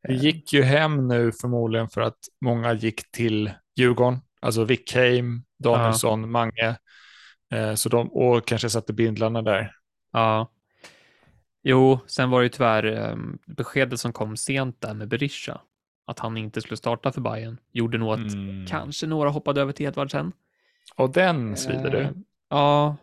Det 0.07 0.13
gick 0.13 0.53
ju 0.53 0.61
hem 0.61 1.07
nu 1.07 1.31
förmodligen 1.31 1.89
för 1.89 2.01
att 2.01 2.17
många 2.41 2.73
gick 2.73 3.11
till 3.11 3.51
Djurgården, 3.75 4.19
alltså 4.41 4.63
Wickheim, 4.63 5.43
Danielsson, 5.59 6.31
Mange. 6.31 6.77
Eh, 7.53 7.73
så 7.73 7.89
de, 7.89 8.11
och 8.11 8.47
kanske 8.47 8.69
satte 8.69 8.93
bindlarna 8.93 9.41
där. 9.41 9.71
Ja. 10.11 10.51
Jo, 11.63 11.99
sen 12.07 12.29
var 12.29 12.39
det 12.39 12.45
ju 12.45 12.49
tyvärr 12.49 12.83
eh, 12.85 13.15
beskedet 13.47 13.99
som 13.99 14.13
kom 14.13 14.37
sent 14.37 14.81
där 14.81 14.93
med 14.93 15.07
Berisha, 15.07 15.61
att 16.05 16.19
han 16.19 16.37
inte 16.37 16.61
skulle 16.61 16.77
starta 16.77 17.11
för 17.11 17.21
Bayern, 17.21 17.57
gjorde 17.71 17.97
nog 17.97 18.13
att 18.13 18.33
Mm. 18.33 18.65
kanske 18.65 19.07
några 19.07 19.29
hoppade 19.29 19.61
över 19.61 19.71
till 19.71 19.85
Edvardsen. 19.85 20.31
Och 20.95 21.09
den 21.13 21.57
svider 21.57 21.95
Eh, 21.95 22.07
du. 22.09 22.23
Ja, 22.49 22.95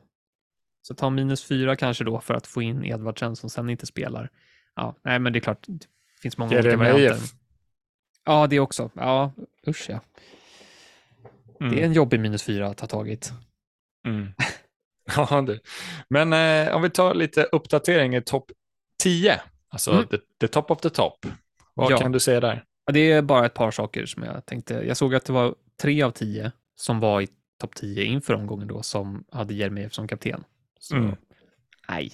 så 0.87 0.95
ta 0.95 1.11
minus 1.11 1.45
fyra 1.45 1.77
kanske 1.77 2.05
då 2.05 2.21
för 2.21 2.35
att 2.35 2.47
få 2.47 2.63
in 2.63 2.85
Edvardsen 2.85 3.37
som 3.37 3.51
sen 3.51 3.71
inte 3.71 3.87
spelar. 3.87 4.31
Ja, 4.77 4.95
nej, 5.03 5.19
men 5.19 5.33
det 5.33 5.39
är 5.39 5.41
klart, 5.41 5.65
det 5.67 5.87
finns 6.23 6.39
många 6.39 6.59
olika 6.59 6.77
varianter. 6.77 7.19
Ja, 8.25 8.47
det 8.47 8.61
också. 8.61 8.91
Ja, 8.95 9.33
usch 9.69 9.87
ja. 9.91 10.01
Det 11.59 11.65
är 11.65 11.69
Mm. 11.73 11.85
en 11.85 11.93
jobbig 11.93 12.21
minus 12.21 12.43
fyra 12.43 12.67
att 12.69 12.81
ha 12.81 12.87
tagit. 12.89 13.33
Mm. 14.07 14.33
ja, 15.17 15.41
det. 15.43 15.61
Men 16.09 16.33
eh, 16.33 16.75
om 16.77 16.83
vi 16.83 16.91
tar 16.91 17.15
lite 17.15 17.43
uppdatering 17.43 18.15
i 18.17 18.23
topp 18.23 18.51
10, 19.03 19.41
alltså 19.69 19.93
Mm. 19.93 20.07
the, 20.07 20.17
the 20.41 20.49
top 20.49 20.71
of 20.71 20.81
the 20.81 20.91
top. 20.91 21.27
Vad 21.75 21.93
Ja. 21.93 21.99
kan 21.99 22.13
du 22.13 22.21
säga 22.21 22.41
där? 22.41 22.65
Ja, 22.87 22.93
det 22.93 23.13
är 23.13 23.23
bara 23.23 23.47
ett 23.47 23.55
par 23.55 23.71
saker 23.71 24.07
som 24.07 24.23
jag 24.23 24.47
tänkte. 24.47 24.75
Jag 24.75 24.97
såg 24.97 25.15
att 25.15 25.25
det 25.25 25.33
var 25.33 25.55
tre 25.83 26.03
av 26.03 26.11
tio 26.11 26.53
som 26.77 27.01
var 27.01 27.21
i 27.21 27.29
topp 27.61 27.75
10 27.75 28.05
inför 28.05 28.35
omgången 28.35 28.69
då 28.69 28.83
som 28.83 29.25
hade 29.33 29.55
Jeremejeff 29.55 29.93
som 29.93 30.09
kapten. 30.09 30.45
Så, 30.79 30.97
Mm. 30.97 31.17
nej. 31.89 32.13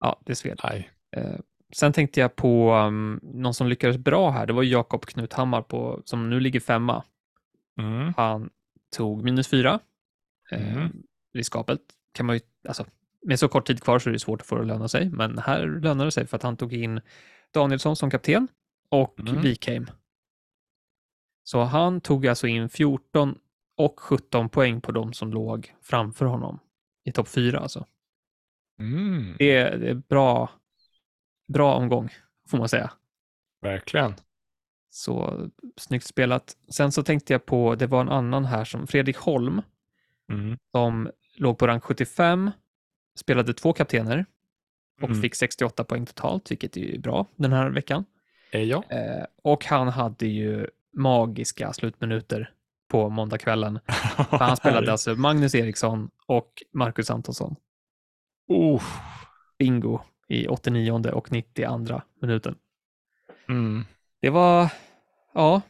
Ja, 0.00 0.20
det 0.26 0.34
sved. 0.34 0.60
Nej. 0.64 0.90
Eh, 1.16 1.36
sen 1.74 1.92
tänkte 1.92 2.20
jag 2.20 2.36
på 2.36 2.74
um, 2.74 3.20
någon 3.22 3.54
som 3.54 3.66
lyckades 3.68 3.96
bra 3.98 4.30
här. 4.30 4.46
Det 4.46 4.52
var 4.52 4.62
Jakob 4.62 5.06
Knuthammar 5.06 5.62
på, 5.62 6.02
som 6.04 6.30
nu 6.30 6.40
ligger 6.40 6.60
femma. 6.60 7.04
Mm. 7.78 8.14
Han 8.16 8.50
tog 8.96 9.24
minus 9.24 9.48
fyra. 9.48 9.80
Eh, 10.52 10.76
Mm. 10.76 10.92
Riskabelt 11.34 11.82
kan 12.12 12.26
man 12.26 12.36
ju, 12.36 12.40
alltså, 12.68 12.86
med 13.26 13.38
så 13.38 13.48
kort 13.48 13.66
tid 13.66 13.82
kvar 13.82 13.98
så 13.98 14.08
är 14.08 14.12
det 14.12 14.18
svårt 14.18 14.40
att 14.40 14.46
få 14.46 14.54
det 14.54 14.60
att 14.60 14.66
löna 14.66 14.88
sig, 14.88 15.10
men 15.10 15.38
här 15.38 15.66
lönar 15.82 16.04
det 16.04 16.10
sig 16.10 16.26
för 16.26 16.36
att 16.36 16.42
han 16.42 16.56
tog 16.56 16.72
in 16.72 17.00
Danielsson 17.52 17.96
som 17.96 18.10
kapten 18.10 18.48
och 18.88 19.20
Mm. 19.20 19.42
Wikheim. 19.42 19.86
Så 21.44 21.60
han 21.62 22.00
tog 22.00 22.26
alltså 22.26 22.46
in 22.46 22.68
14 22.68 23.38
och 23.76 24.00
17 24.00 24.48
poäng 24.48 24.80
på 24.80 24.92
de 24.92 25.12
som 25.12 25.32
låg 25.32 25.74
framför 25.82 26.24
honom 26.26 26.58
i 27.04 27.12
topp 27.12 27.28
fyra 27.28 27.58
alltså. 27.58 27.86
Mm. 28.78 29.34
Det 29.38 29.56
är, 29.56 29.78
det 29.78 29.90
är 29.90 29.94
bra, 29.94 30.50
bra 31.48 31.74
omgång, 31.74 32.08
får 32.48 32.58
man 32.58 32.68
säga. 32.68 32.90
Verkligen. 33.60 34.14
Så 34.90 35.40
snyggt 35.76 36.06
spelat. 36.06 36.56
Sen 36.68 36.92
så 36.92 37.02
tänkte 37.02 37.32
jag 37.32 37.46
på, 37.46 37.74
det 37.74 37.86
var 37.86 38.00
en 38.00 38.08
annan 38.08 38.44
här 38.44 38.64
som 38.64 38.86
Fredrik 38.86 39.16
Holm 39.16 39.62
Mm. 40.28 40.58
som 40.70 41.10
låg 41.36 41.58
på 41.58 41.66
rank 41.66 41.84
75, 41.84 42.50
spelade 43.18 43.54
två 43.54 43.72
kaptener 43.72 44.26
och 45.02 45.08
Mm. 45.08 45.22
fick 45.22 45.34
68 45.34 45.84
poäng 45.84 46.06
totalt, 46.06 46.50
vilket 46.50 46.76
är 46.76 46.80
ju 46.80 46.98
bra 46.98 47.26
den 47.36 47.52
här 47.52 47.70
veckan. 47.70 48.04
Eh, 48.52 48.62
ja. 48.62 48.84
Eh, 48.88 49.24
och 49.42 49.64
han 49.64 49.88
hade 49.88 50.26
ju 50.26 50.66
magiska 50.92 51.72
slutminuter 51.72 52.50
på 52.92 53.08
måndagskvällen. 53.08 53.78
Han 54.16 54.56
spelade 54.56 54.92
alltså 54.92 55.14
Magnus 55.14 55.54
Eriksson 55.54 56.10
och 56.26 56.62
Marcus 56.72 57.10
Antonsson. 57.10 57.56
Oh. 58.48 58.82
Bingo 59.58 60.00
i 60.28 60.46
89 60.46 61.10
och 61.12 61.32
92 61.32 62.02
minuten. 62.20 62.54
Mm. 63.48 63.84
Det 64.20 64.30
var, 64.30 64.68
ja, 65.34 65.60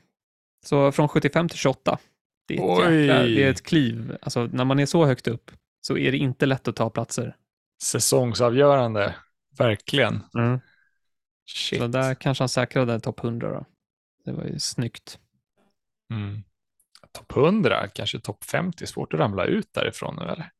så 0.64 0.92
från 0.92 1.08
75 1.08 1.48
till 1.48 1.58
28. 1.58 1.98
Det 2.46 2.56
är 2.56 2.80
ett, 2.80 3.00
jäkla, 3.00 3.22
det 3.22 3.44
är 3.44 3.50
ett 3.50 3.62
kliv. 3.62 4.16
Alltså 4.22 4.48
när 4.52 4.64
man 4.64 4.78
är 4.78 4.86
så 4.86 5.06
högt 5.06 5.28
upp 5.28 5.50
så 5.80 5.96
är 5.98 6.12
det 6.12 6.18
inte 6.18 6.46
lätt 6.46 6.68
att 6.68 6.76
ta 6.76 6.90
platser. 6.90 7.36
Säsongsavgörande. 7.82 9.14
Verkligen. 9.58 10.20
Shit. 11.46 11.78
Så 11.78 11.86
där 11.86 12.14
kanske 12.14 12.42
han 12.42 12.48
säkrade 12.48 13.00
topp 13.00 13.24
100 13.24 13.50
då. 13.50 13.64
Det 14.24 14.32
var 14.32 14.44
ju 14.44 14.58
snyggt. 14.58 15.18
Mm. 16.10 16.42
Topp 17.12 17.36
100, 17.36 17.88
kanske 17.88 18.20
topp 18.20 18.44
50, 18.44 18.86
svårt 18.86 19.14
att 19.14 19.20
ramla 19.20 19.44
ut 19.44 19.68
därifrån 19.72 20.16
nu 20.16 20.22
eller? 20.22 20.50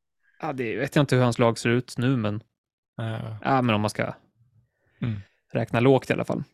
Ja, 0.41 0.53
det 0.53 0.77
vet 0.77 0.97
jag 0.97 1.03
inte 1.03 1.17
hur 1.17 1.23
hans 1.23 1.39
lag 1.39 1.59
ser 1.59 1.71
ut 1.71 1.95
nu, 1.99 2.17
men, 2.17 2.43
Eh, 3.01 3.37
ja, 3.43 3.63
men 3.63 3.75
om 3.75 3.81
man 3.81 3.91
ska 3.91 4.15
Mm. 5.03 5.21
räkna 5.53 5.81
lågt 5.81 6.11
i 6.11 6.13
alla 6.13 6.25
fall. 6.25 6.45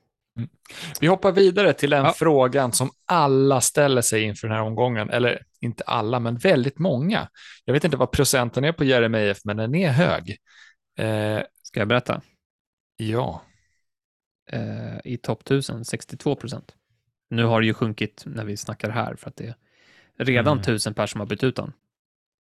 Vi 1.01 1.07
hoppar 1.07 1.33
vidare 1.33 1.73
till 1.73 1.91
den 1.91 2.05
Ja. 2.05 2.13
frågan 2.13 2.73
som 2.73 2.91
alla 3.07 3.61
ställer 3.61 4.03
sig 4.03 4.23
inför 4.23 4.49
den 4.49 4.57
här 4.57 4.63
omgången, 4.65 5.11
eller 5.11 5.43
inte 5.61 5.85
alla, 5.85 6.21
men 6.21 6.37
väldigt 6.37 6.79
många. 6.79 7.29
Jag 7.65 7.73
vet 7.75 7.85
inte 7.85 7.97
vad 7.97 8.11
procenten 8.13 8.65
är 8.65 8.73
på 8.73 8.85
Jeremejeff, 8.85 9.39
men 9.45 9.57
den 9.57 9.75
är 9.75 9.91
hög. 9.91 10.37
Eh, 10.99 11.43
Ska 11.63 11.81
jag 11.81 11.89
berätta? 11.89 12.21
ja, 12.97 13.43
Eh, 14.53 14.99
I 15.05 15.17
topp 15.17 15.43
1000, 15.45 15.85
62 15.85 16.35
procent. 16.37 16.75
Nu 17.31 17.45
har 17.45 17.61
det 17.61 17.67
ju 17.67 17.75
sjunkit 17.75 18.23
när 18.27 18.45
vi 18.45 18.57
snackar 18.57 18.91
här, 18.91 19.15
för 19.17 19.29
att 19.31 19.37
det 19.37 19.47
är 19.47 19.55
redan 20.19 20.53
Mm. 20.53 20.63
1000 20.63 20.95
personer 20.95 21.07
som 21.07 21.21
har 21.21 21.27
bytt 21.27 21.45
ut 21.45 21.57
den. 21.57 21.73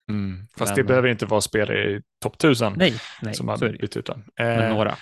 mm. 0.09 0.47
fast 0.57 0.71
Men- 0.71 0.77
det 0.77 0.85
behöver 0.85 1.09
inte 1.09 1.27
vara 1.27 1.41
spelare 1.41 1.91
i 1.91 2.03
topp 2.23 2.37
1000 2.37 2.73
Nej, 2.77 2.95
nej, 3.23 3.35
som 3.35 3.49
har 3.49 3.59
bytt 3.59 3.97
ut 3.97 4.07
den. 4.07 4.25
Men 4.39 4.63
Eh, 4.63 4.71
några. 4.75 4.97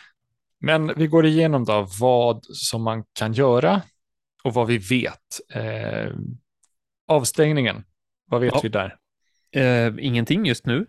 Men 0.61 0.93
vi 0.97 1.07
går 1.07 1.27
igenom 1.27 1.65
då 1.65 1.87
vad 2.01 2.45
som 2.45 2.83
man 2.83 3.05
kan 3.13 3.33
göra 3.33 3.83
och 4.45 4.55
vad 4.55 4.67
vi 4.67 4.79
vet. 4.79 5.41
Eh, 5.55 6.13
avstängningen, 7.09 7.85
vad 8.27 8.41
vet 8.41 8.53
Ja. 8.55 8.61
vi 8.63 8.69
där? 8.69 8.97
Eh, 9.53 9.95
ingenting 9.99 10.47
just 10.47 10.67
nu. 10.67 10.87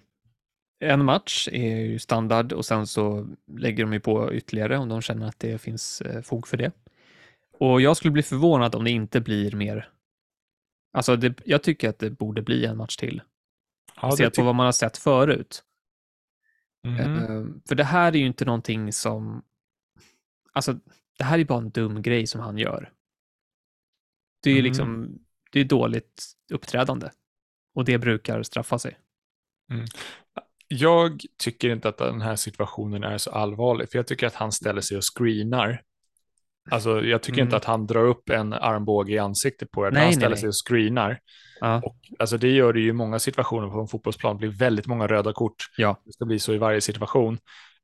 En 0.79 1.06
match 1.06 1.48
är 1.51 1.75
ju 1.77 2.00
standard 2.00 2.53
och 2.53 2.65
sen 2.65 2.88
så 2.88 3.27
lägger 3.58 3.84
de 3.84 3.94
ju 3.94 4.00
på 4.00 4.34
ytterligare 4.34 4.77
om 4.77 4.89
de 4.89 5.01
känner 5.01 5.27
att 5.27 5.39
det 5.39 5.62
finns 5.62 6.01
eh, 6.01 6.22
fog 6.22 6.48
för 6.48 6.58
det. 6.58 6.72
Och 7.60 7.82
jag 7.82 7.98
skulle 7.98 8.12
bli 8.12 8.24
förvånad 8.24 8.75
om 8.75 8.84
det 8.84 8.91
inte 8.91 9.22
blir 9.22 9.51
mer. 9.56 9.89
Alltså, 10.91 11.15
det, 11.15 11.41
jag 11.46 11.63
tycker 11.63 11.89
att 11.89 12.00
det 12.00 12.10
borde 12.10 12.41
bli 12.41 12.65
en 12.65 12.77
match 12.77 12.96
till. 12.96 13.22
Ja, 14.01 14.12
Sett 14.17 14.36
på 14.36 14.44
vad 14.44 14.56
man 14.56 14.65
har 14.65 14.72
sett 14.72 14.98
förut. 14.98 15.63
Eh, 17.00 17.46
för 17.67 17.75
det 17.75 17.84
här 17.84 18.12
är 18.15 18.20
ju 18.20 18.25
inte 18.25 18.46
någonting 18.46 18.94
som... 18.94 19.44
Alltså, 20.53 20.79
det 21.17 21.24
här 21.24 21.39
är 21.39 21.46
bara 21.46 21.60
en 21.60 21.70
dum 21.70 22.01
grej 22.01 22.27
som 22.27 22.41
han 22.41 22.58
gör. 22.58 22.94
Det 24.44 24.50
är 24.51 24.56
Mhm. 24.56 24.63
liksom, 24.63 25.20
det 25.51 25.60
är 25.60 25.65
dåligt 25.65 26.24
uppträdande. 26.53 27.10
Och 27.74 27.86
det 27.86 27.98
brukar 27.98 28.44
straffa 28.44 28.79
sig. 28.79 28.98
jag 30.67 31.22
tycker 31.38 31.70
inte 31.70 31.89
att 31.89 31.98
den 31.98 32.22
här 32.22 32.36
situationen 32.36 33.03
är 33.03 33.17
så 33.17 33.32
allvarlig, 33.32 33.89
för 33.91 33.98
jag 34.00 34.08
tycker 34.08 34.27
att 34.27 34.34
han 34.36 34.51
ställer 34.51 34.82
sig 34.82 34.98
och 34.98 35.17
screenar. 35.17 35.84
Alltså, 36.71 37.01
jag 37.05 37.21
tycker 37.24 37.38
Mm. 37.39 37.47
inte 37.47 37.57
att 37.57 37.65
han 37.65 37.88
drar 37.88 38.03
upp 38.05 38.29
en 38.29 38.53
armbåge 38.53 39.13
i 39.13 39.17
ansiktet 39.17 39.71
på 39.71 39.88
er, 39.88 39.91
Nej, 39.91 40.03
han 40.03 40.13
ställer 40.13 40.29
nej. 40.29 40.38
sig 40.38 40.47
och 40.47 40.53
screenar. 40.67 41.19
Ja, 41.59 41.81
Och, 41.86 41.97
alltså, 42.19 42.38
det 42.38 42.50
gör 42.51 42.74
det 42.74 42.79
ju 42.79 42.89
i 42.89 42.93
många 42.93 43.19
situationer 43.19 43.67
på 43.69 43.79
en 43.79 43.88
fotbollsplan, 43.88 44.36
det 44.36 44.39
blir 44.39 44.57
väldigt 44.59 44.88
många 44.88 45.07
röda 45.07 45.33
kort. 45.33 45.55
ja. 45.77 46.01
Det 46.05 46.12
ska 46.13 46.25
bli 46.25 46.39
så 46.39 46.53
i 46.53 46.57
varje 46.57 46.81
situation. 46.81 47.38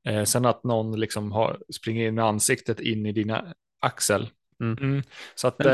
Eh, 0.08 0.24
sen 0.24 0.44
att 0.46 0.64
någon 0.64 1.00
liksom 1.00 1.32
har, 1.32 1.58
springer 1.74 2.08
in 2.08 2.14
med 2.14 2.24
ansiktet 2.24 2.80
in 2.80 3.06
i 3.06 3.12
dina 3.12 3.44
axel. 3.80 4.28
Mm. 4.60 5.02
Så 5.34 5.48
att 5.48 5.66
eh, 5.66 5.72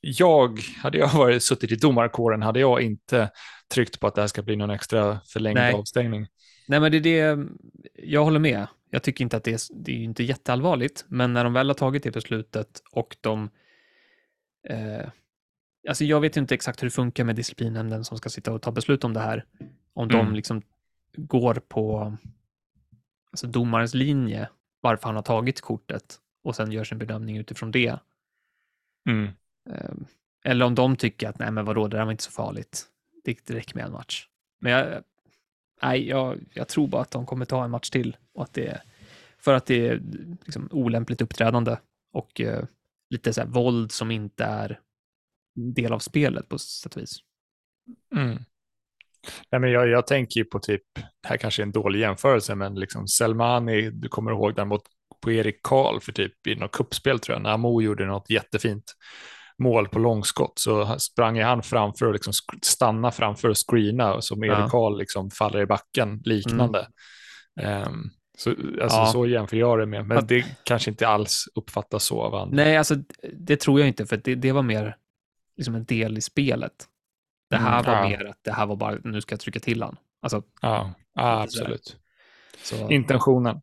jag, 0.00 0.58
hade 0.82 0.98
jag 0.98 1.08
varit, 1.08 1.42
suttit 1.42 1.72
i 1.72 1.76
domarkåren, 1.76 2.42
hade 2.42 2.60
jag 2.60 2.82
inte 2.82 3.30
tryckt 3.74 4.00
på 4.00 4.06
att 4.06 4.14
det 4.14 4.20
här 4.20 4.28
ska 4.28 4.42
bli 4.42 4.56
någon 4.56 4.70
extra 4.70 5.20
förlängd 5.32 5.54
Nej. 5.58 5.74
avstängning. 5.74 6.26
Nej, 6.68 6.80
men 6.80 6.92
det 6.92 6.98
är 6.98 7.36
det, 7.36 7.46
jag 7.94 8.24
håller 8.24 8.38
med. 8.38 8.66
Jag 8.90 9.02
tycker 9.02 9.24
inte 9.24 9.36
att 9.36 9.44
det 9.44 9.52
är, 9.52 9.74
det 9.84 9.92
är 9.92 9.96
inte 9.96 10.22
jätteallvarligt, 10.22 11.04
men 11.08 11.32
när 11.32 11.44
de 11.44 11.52
väl 11.52 11.68
har 11.68 11.74
tagit 11.74 12.02
det 12.02 12.10
beslutet 12.10 12.82
och 12.92 13.16
de... 13.20 13.50
Eh, 14.68 15.08
alltså 15.88 16.04
jag 16.04 16.20
vet 16.20 16.36
inte 16.36 16.54
exakt 16.54 16.82
hur 16.82 16.86
det 16.86 16.90
funkar 16.90 17.24
med 17.24 17.36
disciplinnämnden 17.36 18.04
som 18.04 18.18
ska 18.18 18.28
sitta 18.28 18.52
och 18.52 18.62
ta 18.62 18.72
beslut 18.72 19.04
om 19.04 19.12
det 19.14 19.20
här. 19.20 19.44
Om 19.92 20.08
de 20.08 20.20
Mm. 20.20 20.34
liksom 20.34 20.62
går 21.16 21.54
på 21.54 22.16
alltså 23.30 23.46
domarens 23.46 23.94
linje, 23.94 24.48
varför 24.80 25.06
han 25.06 25.16
har 25.16 25.22
tagit 25.22 25.60
kortet 25.60 26.18
och 26.44 26.56
sen 26.56 26.72
gör 26.72 26.84
sin 26.84 26.98
bedömning 26.98 27.36
utifrån 27.36 27.70
det. 27.70 27.98
Mm. 29.08 29.28
Eh, 29.70 29.90
Eller 30.44 30.64
om 30.66 30.74
de 30.74 30.96
tycker 30.96 31.28
att 31.28 31.38
nej 31.38 31.50
men 31.50 31.64
vadå, 31.64 31.88
det 31.88 31.96
där 31.96 32.04
var 32.04 32.12
inte 32.12 32.22
så 32.22 32.30
farligt. 32.30 32.86
Det, 33.24 33.46
det 33.46 33.54
räcker 33.54 33.74
med 33.74 33.84
en 33.84 33.92
match. 33.92 34.28
Men 34.60 34.72
jag, 34.72 35.02
nej, 35.82 36.08
jag, 36.08 36.38
jag 36.54 36.68
tror 36.68 36.88
bara 36.88 37.02
att 37.02 37.10
de 37.10 37.26
kommer 37.26 37.44
ta 37.44 37.64
en 37.64 37.70
match 37.70 37.90
till 37.90 38.16
och 38.34 38.42
att 38.42 38.54
det 38.54 38.66
är 38.66 38.82
för 39.38 39.54
att 39.54 39.66
det 39.66 39.88
är 39.88 40.02
liksom 40.44 40.68
olämpligt 40.70 41.22
uppträdande 41.22 41.76
och 42.12 42.40
eh, 42.40 42.64
lite 43.10 43.32
så 43.32 43.40
här 43.40 43.48
våld 43.48 43.92
som 43.92 44.10
inte 44.10 44.44
är 44.44 44.80
del 45.74 45.92
av 45.92 45.98
spelet 45.98 46.48
på 46.48 46.58
sätt 46.58 46.96
och 46.96 47.02
vis. 47.02 47.16
Mm. 48.14 48.38
Nej, 49.50 49.60
men 49.60 49.70
jag, 49.70 49.88
jag 49.88 50.06
tänker 50.06 50.40
ju 50.40 50.44
på 50.44 50.58
typ, 50.58 50.82
det 50.94 51.28
här 51.28 51.36
kanske 51.36 51.62
är 51.62 51.64
en 51.64 51.72
dålig 51.72 52.00
jämförelse, 52.00 52.54
men 52.54 52.74
liksom 52.74 53.08
Selmani, 53.08 53.90
du 53.90 54.08
kommer 54.08 54.30
ihåg 54.30 54.54
den 54.54 54.68
mot 54.68 54.82
på 55.22 55.32
Erik 55.32 55.62
Karl 55.62 56.00
för 56.00 56.12
typ 56.12 56.46
i 56.46 56.54
något 56.54 56.72
kuppspel 56.72 57.18
tror 57.18 57.34
jag, 57.34 57.42
när 57.42 57.50
Amo 57.50 57.82
gjorde 57.82 58.06
något 58.06 58.30
jättefint 58.30 58.84
mål 59.60 59.88
på 59.88 59.98
långskott 59.98 60.52
så 60.58 60.98
sprang 60.98 61.40
han 61.40 61.62
framför 61.62 62.06
och 62.06 62.12
liksom 62.12 62.32
stanna 62.62 63.10
framför 63.10 63.48
och 63.48 63.56
screena 63.70 64.14
och 64.14 64.24
som 64.24 64.44
Erik 64.44 64.52
Ja. 64.58 64.68
Karl 64.68 64.98
liksom 64.98 65.30
faller 65.30 65.60
i 65.60 65.66
backen 65.66 66.20
liknande. 66.24 66.88
Ehm, 67.60 68.10
så, 68.38 68.50
alltså, 68.50 68.98
Ja. 68.98 69.06
så 69.06 69.26
jämför 69.26 69.56
jag 69.56 69.78
det 69.78 69.86
med, 69.86 70.06
men 70.06 70.18
Att- 70.18 70.28
det 70.28 70.44
kanske 70.64 70.90
inte 70.90 71.08
alls 71.08 71.44
uppfattas 71.54 72.04
så 72.04 72.22
av 72.22 72.34
andra. 72.34 72.56
Nej, 72.56 72.76
alltså 72.76 72.94
det 73.32 73.56
tror 73.60 73.80
jag 73.80 73.88
inte, 73.88 74.06
för 74.06 74.16
det, 74.16 74.34
det 74.34 74.52
var 74.52 74.62
mer 74.62 74.96
liksom 75.56 75.74
en 75.74 75.84
del 75.84 76.18
i 76.18 76.20
spelet. 76.20 76.72
Det 77.50 77.56
här 77.56 77.80
Mm, 77.80 77.84
var 77.92 78.02
ja. 78.02 78.08
mer 78.18 78.24
att 78.24 78.38
det 78.42 78.52
här 78.52 78.66
var 78.66 78.76
bara, 78.76 78.98
nu 79.04 79.20
ska 79.20 79.32
jag 79.32 79.40
trycka 79.40 79.60
till 79.60 79.82
han. 79.82 79.96
Alltså, 80.22 80.42
Ja, 80.62 80.92
absolut. 81.14 81.96
så, 82.62 82.90
Intentionen. 82.90 83.60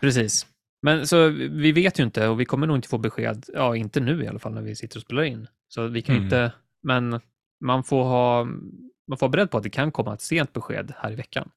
Precis. 0.00 0.46
Men 0.82 1.06
så 1.06 1.28
vi 1.28 1.72
vet 1.72 2.00
ju 2.00 2.04
inte 2.04 2.28
och 2.28 2.40
vi 2.40 2.44
kommer 2.44 2.66
nog 2.66 2.76
inte 2.76 2.88
få 2.88 2.98
besked, 2.98 3.44
ja 3.54 3.76
inte 3.76 4.00
nu 4.00 4.24
i 4.24 4.28
alla 4.28 4.38
fall 4.38 4.54
när 4.54 4.62
vi 4.62 4.76
sitter 4.76 4.96
och 4.98 5.02
spelar 5.02 5.22
in. 5.22 5.48
Så 5.68 5.86
vi 5.86 6.02
kan 6.02 6.14
Mm. 6.14 6.24
inte, 6.24 6.52
men 6.82 7.20
man 7.64 7.84
får 7.84 8.04
ha, 8.04 8.44
man 8.44 9.18
får 9.18 9.20
vara 9.20 9.28
beredd 9.30 9.50
på 9.50 9.56
att 9.56 9.62
det 9.62 9.70
kan 9.70 9.92
komma 9.92 10.14
ett 10.14 10.20
sent 10.20 10.52
besked 10.52 10.92
här 10.96 11.12
i 11.12 11.14
veckan. 11.14 11.50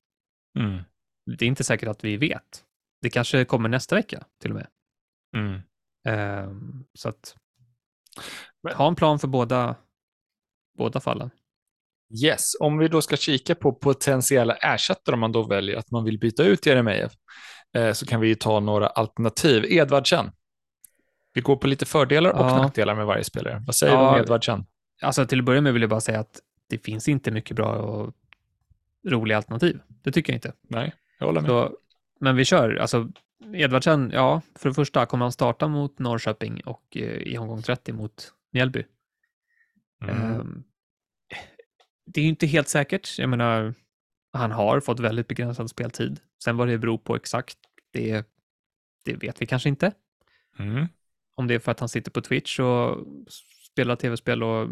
Mm. 0.60 0.82
Det 1.38 1.46
är 1.46 1.48
inte 1.48 1.64
säkert 1.64 1.90
att 1.90 2.04
vi 2.04 2.18
vet. 2.18 2.64
Det 3.02 3.10
kanske 3.10 3.46
kommer 3.46 3.70
nästa 3.70 3.96
vecka 3.96 4.26
till 4.42 4.52
och 4.52 4.56
med. 4.56 4.68
Mm. 5.38 5.62
Ehm, 6.08 6.86
så 6.94 7.10
att 7.10 7.36
Men- 8.64 8.76
ha 8.76 8.88
en 8.88 8.96
plan 8.96 9.20
för 9.20 9.28
båda, 9.28 9.76
båda 10.78 11.00
fallen. 11.00 11.30
Yes, 12.24 12.56
om 12.60 12.78
vi 12.78 12.88
då 12.88 13.02
ska 13.02 13.16
kika 13.18 13.56
på 13.56 13.74
potentiella 13.74 14.56
ersättare 14.56 15.14
om 15.14 15.20
man 15.20 15.32
då 15.32 15.44
väljer 15.44 15.78
att 15.78 15.92
man 15.92 16.04
vill 16.04 16.20
byta 16.20 16.44
ut 16.44 16.66
Jeremejeff 16.66 17.12
eh, 17.14 17.18
så 17.94 18.06
kan 18.06 18.20
vi 18.22 18.28
ju 18.28 18.36
ta 18.36 18.60
några 18.60 18.88
alternativ. 18.88 19.66
Edvardsen. 19.70 20.32
Vi 21.34 21.42
går 21.42 21.56
på 21.56 21.68
lite 21.68 21.86
fördelar 21.86 22.30
och 22.32 22.46
Ja. 22.46 22.58
nackdelar 22.58 22.96
med 22.96 23.06
varje 23.06 23.24
spelare. 23.24 23.64
Vad 23.66 23.76
säger 23.76 23.94
du 23.98 24.00
Ja. 24.04 24.14
om 24.16 24.20
Edvardsen? 24.22 24.66
Alltså 25.02 25.26
till 25.26 25.40
att 25.40 25.46
börja 25.46 25.62
med 25.62 25.74
vill 25.74 25.82
jag 25.82 25.90
bara 25.90 26.02
säga 26.02 26.20
att 26.20 26.40
det 26.70 26.78
finns 26.78 27.08
inte 27.08 27.32
mycket 27.32 27.56
bra 27.56 27.76
och 27.76 28.14
roliga 29.08 29.38
alternativ. 29.38 29.80
Det 29.88 30.12
tycker 30.12 30.34
jag 30.34 30.38
inte. 30.38 30.54
Nej, 30.62 30.94
jag 31.20 31.26
håller 31.26 31.42
med. 31.42 31.50
Så, 31.50 31.78
men 32.20 32.36
vi 32.36 32.46
kör. 32.46 32.76
Alltså, 32.76 33.10
Edvardsen, 33.54 34.12
ja, 34.14 34.42
för 34.56 34.70
det 34.70 34.76
första 34.76 35.06
kommer 35.06 35.26
han 35.26 35.32
starta 35.32 35.68
mot 35.68 36.00
Norrköping 36.00 36.62
och 36.66 36.84
eh, 36.98 37.02
i 37.04 37.38
omgång 37.38 37.62
30 37.62 37.94
mot 37.94 38.34
Mjällby. 38.52 38.84
Mm. 40.04 40.16
Ehm, 40.18 40.64
det 42.06 42.20
är 42.22 42.24
ju 42.24 42.30
inte 42.30 42.46
helt 42.48 42.68
säkert. 42.68 43.20
Jag 43.20 43.30
menar, 43.30 43.74
han 44.34 44.52
har 44.52 44.80
fått 44.80 45.00
väldigt 45.00 45.28
begränsad 45.28 45.70
speltid. 45.70 46.20
Sen 46.44 46.58
vad 46.58 46.68
det 46.68 46.78
beror 46.78 46.98
på 46.98 47.16
exakt, 47.16 47.58
det, 47.94 48.28
det 49.06 49.16
vet 49.16 49.42
vi 49.42 49.46
kanske 49.46 49.70
inte. 49.70 49.92
Mm. 50.60 50.88
Om 51.36 51.48
det 51.48 51.56
är 51.56 51.60
för 51.60 51.72
att 51.72 51.80
han 51.80 51.90
sitter 51.90 52.12
på 52.12 52.22
Twitch 52.22 52.60
och 52.60 53.08
spelar 53.72 53.96
tv-spel 53.96 54.44
och... 54.44 54.70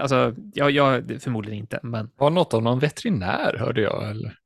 alltså, 0.00 0.34
ja, 0.54 0.70
ja, 0.70 1.00
det- 1.00 1.18
förmodligen 1.20 1.58
inte, 1.58 1.80
men 1.82 2.10
Var 2.16 2.30
något 2.30 2.54
av 2.54 2.62
någon 2.62 2.78
veterinär 2.78 3.56
hörde 3.58 3.80
jag. 3.80 4.10
Eller? 4.10 4.38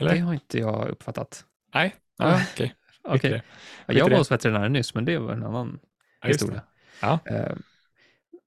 Eller? 0.00 0.14
det 0.14 0.18
har 0.20 0.34
inte 0.34 0.58
jag 0.58 0.88
uppfattat. 0.88 1.44
Nej, 1.74 1.94
ah, 2.18 2.40
okej. 2.52 2.74
Ja, 3.02 3.12
Skit 3.12 3.24
i 3.24 3.42
jag 3.86 4.10
var 4.10 4.18
hos 4.18 4.30
veterinären 4.30 4.72
nyss, 4.72 4.94
men 4.94 5.04
det 5.04 5.18
var 5.18 5.32
en 5.32 5.44
annan 5.44 5.80
Ja, 6.22 6.28
historia. 6.28 6.62
Ja. 7.02 7.18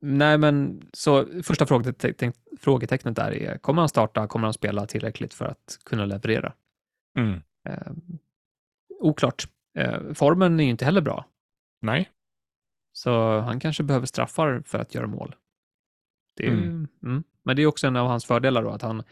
Nej, 0.05 0.37
men 0.37 0.81
så 0.93 1.25
första 1.43 1.65
frågeteck- 1.65 2.33
frågetecknet 2.59 3.15
där 3.15 3.31
är, 3.31 3.57
kommer 3.57 3.81
han 3.81 3.89
starta, 3.89 4.27
kommer 4.27 4.47
han 4.47 4.53
spela 4.53 4.85
tillräckligt 4.85 5.33
för 5.33 5.45
att 5.45 5.79
kunna 5.85 6.05
leverera? 6.05 6.53
Mm. 7.17 7.41
Eh, 7.69 7.91
oklart. 8.99 9.47
Eh, 9.77 10.13
formen 10.13 10.59
är 10.59 10.63
ju 10.63 10.69
inte 10.69 10.85
heller 10.85 11.01
bra, 11.01 11.25
Nej. 11.81 12.11
så 12.93 13.39
han 13.39 13.59
kanske 13.59 13.83
behöver 13.83 14.05
straffar 14.05 14.63
för 14.65 14.79
att 14.79 14.95
göra 14.95 15.07
mål. 15.07 15.35
Det 16.37 16.47
är, 16.47 16.51
Mm. 16.51 16.87
mm. 17.03 17.23
Men 17.43 17.55
det 17.55 17.61
är 17.61 17.67
också 17.67 17.87
en 17.87 17.95
av 17.95 18.07
hans 18.07 18.25
fördelar 18.25 18.63
då, 18.63 18.69
att 18.69 18.81
han, 18.81 19.03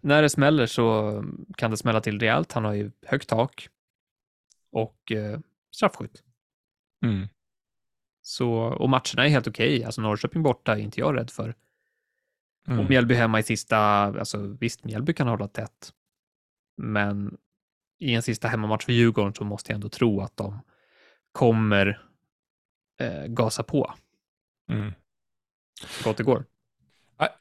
när 0.00 0.22
det 0.22 0.28
smäller 0.30 0.66
så 0.66 1.24
kan 1.56 1.70
det 1.70 1.76
smälla 1.76 2.00
till 2.00 2.20
rejält. 2.20 2.52
Han 2.52 2.64
har 2.64 2.72
ju 2.72 2.90
högt 3.06 3.28
tak 3.28 3.68
och 4.72 5.12
eh, 5.12 5.40
straffskytt. 5.76 6.22
Mm. 7.04 7.28
Så, 8.28 8.50
och 8.52 8.88
matcherna 8.90 9.24
är 9.24 9.28
helt 9.28 9.46
okej. 9.46 9.84
Alltså 9.84 10.00
Norrköping 10.00 10.42
borta 10.42 10.72
är 10.72 10.78
inte 10.80 11.00
jag 11.00 11.16
rädd 11.16 11.30
för. 11.30 11.54
Mm. 12.68 12.80
Och 12.80 12.90
Mjällby 12.90 13.14
hemma 13.14 13.38
i 13.38 13.42
sista, 13.42 13.78
alltså 13.78 14.56
visst, 14.60 14.84
Mjällby 14.84 15.12
kan 15.12 15.28
hålla 15.28 15.48
tätt. 15.48 15.92
Men 16.76 17.36
i 17.98 18.14
en 18.14 18.22
sista 18.22 18.48
hemmamatch 18.48 18.84
för 18.84 18.92
Djurgården 18.92 19.34
så 19.34 19.44
måste 19.44 19.72
jag 19.72 19.74
ändå 19.74 19.88
tro 19.88 20.20
att 20.20 20.36
de 20.36 20.60
kommer 21.32 22.02
eh, 23.00 23.24
gasa 23.26 23.62
på 23.62 23.94
Mm. 24.70 24.92
gott 26.04 26.16
det 26.16 26.22
går. 26.22 26.44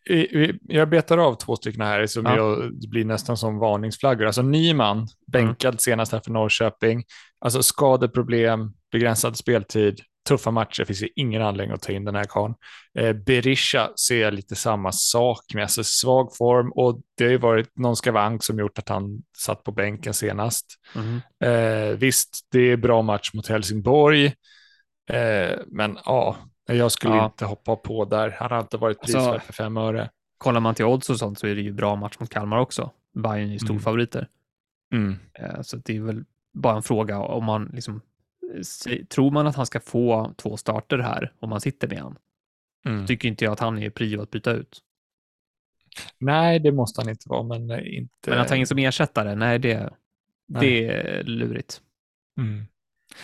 I- 0.10 0.60
Jag 0.62 0.90
betar 0.90 1.18
av 1.18 1.36
två 1.36 1.56
stycken 1.56 1.82
här 1.82 2.08
som 2.08 2.26
Ja. 2.26 2.36
jag, 2.36 2.74
det 2.82 2.88
blir 2.88 3.06
nästan 3.06 3.38
som 3.38 3.58
varningsflaggor. 3.58 4.26
Alltså 4.26 4.42
Nyman, 4.42 5.08
bänkad 5.28 5.82
senast 5.82 6.12
här 6.12 6.20
för 6.20 6.32
Norrköping. 6.32 7.04
Alltså 7.40 7.64
skadeproblem, 7.64 8.74
begränsad 8.92 9.38
speltid, 9.38 10.02
tuffa 10.28 10.52
matcher, 10.52 10.86
finns 10.86 11.04
ju 11.04 11.10
ingen 11.16 11.42
anledning 11.42 11.74
att 11.76 11.82
ta 11.82 11.92
in 11.92 12.06
den 12.06 12.16
här 12.16 12.24
karln. 12.24 12.54
Eh, 13.00 13.14
Berisha 13.14 13.92
ser 14.08 14.22
jag 14.22 14.34
lite 14.34 14.56
samma 14.56 14.92
sak 14.92 15.40
med, 15.54 15.62
alltså 15.64 15.84
svag 15.84 16.36
form 16.36 16.72
och 16.72 17.02
det 17.18 17.24
har 17.24 17.32
ju 17.32 17.38
varit 17.38 17.78
någon 17.78 17.96
skavank 17.96 18.44
som 18.44 18.60
gjort 18.60 18.80
att 18.80 18.90
han 18.90 19.24
satt 19.38 19.64
på 19.64 19.72
bänken 19.72 20.14
senast. 20.14 20.66
Mhm. 20.96 21.22
Eh, 21.44 21.98
visst, 21.98 22.48
det 22.52 22.60
är 22.60 22.78
bra 22.78 23.02
match 23.02 23.32
mot 23.34 23.48
Helsingborg, 23.48 24.26
eh, 25.10 25.58
men 25.68 25.98
ja, 26.06 26.36
jag 26.68 26.92
skulle 26.92 27.16
Ja. 27.16 27.26
inte 27.26 27.46
hoppa 27.46 27.76
på 27.76 28.06
där. 28.06 28.36
Han 28.40 28.52
har 28.52 28.60
inte 28.60 28.78
varit 28.78 28.98
Alltså- 29.00 29.18
prisvärd 29.18 29.42
för 29.42 29.54
fem 29.54 29.78
öre. 29.78 30.10
Kollar 30.38 30.60
man 30.60 30.76
till 30.76 30.86
odds 30.86 31.10
och 31.10 31.20
sånt 31.20 31.40
så 31.40 31.48
är 31.48 31.56
det 31.56 31.62
ju 31.62 31.72
bra 31.74 31.96
match 31.96 32.16
mot 32.20 32.30
Kalmar 32.30 32.58
också. 32.58 32.92
Bayern 33.24 33.50
är 33.50 33.54
ju 33.54 33.60
storfavoriter. 33.60 34.28
Mm. 34.94 35.20
Eh, 35.40 35.62
Så 35.62 35.78
det 35.78 35.96
är 35.96 36.02
väl 36.02 36.24
bara 36.54 36.76
en 36.76 36.84
fråga 36.84 37.20
om 37.20 37.46
man 37.46 37.72
liksom 37.74 38.02
Tror 39.10 39.32
man 39.32 39.48
att 39.48 39.56
han 39.56 39.66
ska 39.66 39.80
få 39.80 40.34
två 40.38 40.58
starter 40.58 40.98
här 40.98 41.34
om 41.40 41.50
man 41.50 41.62
sitter 41.62 41.88
med 41.88 42.00
han? 42.00 42.18
Mm. 42.86 43.08
Tycker 43.08 43.28
inte 43.28 43.46
jag 43.46 43.52
att 43.52 43.60
han 43.60 43.78
är 43.78 43.90
prio 43.90 44.22
att 44.22 44.32
byta 44.32 44.52
ut. 44.52 44.82
Nej, 46.18 46.60
det 46.60 46.72
måste 46.72 47.02
han 47.02 47.10
inte 47.10 47.30
vara, 47.30 47.44
men 47.44 47.72
eh, 47.72 47.98
inte... 47.98 48.30
Men 48.30 48.40
att 48.40 48.48
ta 48.48 48.56
in 48.56 48.68
som 48.68 48.78
ersättare, 48.78 49.36
nej 49.36 49.60
det, 49.60 49.94
Nej. 50.48 50.62
det 50.62 50.88
är 50.88 51.24
lurigt. 51.24 51.82
Mm. 52.38 52.66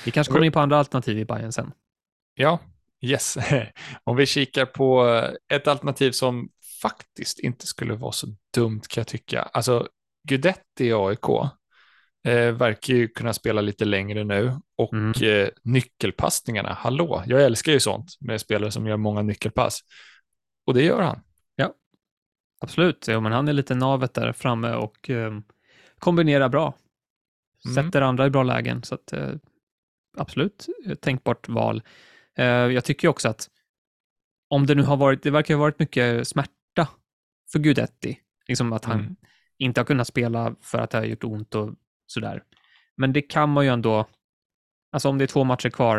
Vi 0.06 0.12
kanske 0.12 0.34
kommer 0.34 0.46
in 0.46 0.52
på 0.52 0.60
andra 0.60 0.78
alternativ 0.78 1.20
i 1.20 1.26
Bayern 1.26 1.52
sen. 1.52 1.72
Ja, 2.34 2.60
yes. 3.02 3.38
Om 4.04 4.16
vi 4.16 4.26
kikar 4.26 4.66
på 4.66 5.06
ett 5.54 5.68
alternativ 5.68 6.12
som 6.12 6.50
faktiskt 6.82 7.40
inte 7.40 7.68
skulle 7.68 7.94
vara 7.94 8.12
så 8.12 8.28
dumt 8.54 8.82
kan 8.90 9.02
jag 9.02 9.08
tycka. 9.08 9.42
Alltså, 9.42 9.88
Gudetti 10.28 10.86
i 10.86 10.94
AIK 10.94 11.30
eh, 12.24 12.52
verkar 12.52 12.94
ju 12.94 13.08
kunna 13.08 13.34
spela 13.34 13.62
lite 13.62 13.86
längre 13.86 14.24
nu 14.24 14.54
och 14.78 14.94
Mm. 14.94 15.14
eh, 15.24 15.50
nyckelpassningarna, 15.64 16.74
hallå, 16.74 17.24
jag 17.28 17.44
älskar 17.44 17.72
ju 17.72 17.80
sånt 17.80 18.18
med 18.20 18.42
spelare 18.42 18.72
som 18.72 18.88
gör 18.88 18.98
många 18.98 19.22
nyckelpass. 19.22 19.80
Och 20.66 20.74
det 20.74 20.84
gör 20.84 21.02
han. 21.02 21.20
Absolut, 22.64 23.08
ja, 23.08 23.20
men 23.20 23.32
han 23.32 23.48
är 23.48 23.54
lite 23.54 23.76
navet 23.76 24.14
där 24.14 24.34
framme 24.34 24.74
och 24.74 25.10
eh, 25.10 25.40
kombinerar 26.00 26.50
bra. 26.50 26.74
Mm. 27.66 27.76
Sätter 27.86 28.02
andra 28.02 28.26
i 28.26 28.30
bra 28.30 28.44
lägen, 28.44 28.84
så 28.84 28.96
att, 28.96 29.14
eh, 29.14 29.30
absolut 30.18 30.68
eh, 30.86 30.96
tänkbart 30.96 31.50
val. 31.50 31.82
Eh, 32.38 32.46
jag 32.46 32.86
tycker 32.86 33.08
också 33.08 33.30
att 33.30 33.50
om 34.50 34.66
det 34.66 34.76
nu 34.76 34.84
har 34.84 34.98
varit, 34.98 35.24
det 35.24 35.32
verkar 35.32 35.54
ha 35.54 35.62
varit 35.62 35.80
mycket 35.80 36.28
smärta 36.28 36.88
för 37.52 37.60
Gudetti, 37.60 38.20
liksom 38.48 38.74
att 38.74 38.86
han 38.86 39.00
Mm. 39.00 39.16
inte 39.58 39.80
har 39.80 39.86
kunnat 39.86 40.08
spela 40.08 40.56
för 40.62 40.78
att 40.78 40.90
det 40.90 40.98
har 40.98 41.06
gjort 41.06 41.24
ont 41.24 41.56
och 41.56 41.74
sådär. 42.12 42.44
Men 42.98 43.14
det 43.14 43.22
kan 43.22 43.50
man 43.50 43.66
ju 43.66 43.72
ändå, 43.72 44.06
alltså 44.92 45.10
om 45.10 45.18
det 45.18 45.26
är 45.26 45.28
två 45.28 45.44
matcher 45.44 45.70
kvar 45.70 45.98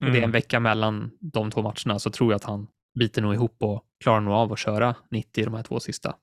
och 0.00 0.06
det 0.06 0.06
är 0.06 0.16
en 0.16 0.16
Mm. 0.16 0.30
vecka 0.30 0.60
mellan 0.60 1.10
de 1.20 1.50
två 1.50 1.62
matcherna 1.62 1.98
så 1.98 2.10
tror 2.10 2.32
jag 2.32 2.36
att 2.36 2.44
han 2.44 2.66
biter 2.98 3.22
nog 3.22 3.34
ihop 3.34 3.56
och 3.62 3.84
klarar 4.00 4.20
nog 4.20 4.34
av 4.34 4.52
att 4.52 4.58
köra 4.58 4.94
90 5.10 5.40
i 5.40 5.44
de 5.44 5.54
här 5.54 5.62
två 5.62 5.80
sista. 5.80 6.16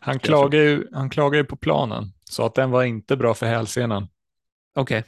Han 0.00 0.18
klagar, 0.18 0.58
ju, 0.58 0.88
han 0.92 1.10
klagar 1.10 1.38
ju 1.38 1.44
på 1.44 1.56
planen, 1.56 2.12
så 2.24 2.46
att 2.46 2.54
den 2.54 2.70
var 2.70 2.84
inte 2.84 3.16
bra 3.16 3.34
för 3.34 3.46
hälsenan. 3.46 4.08
Okej, 4.74 5.04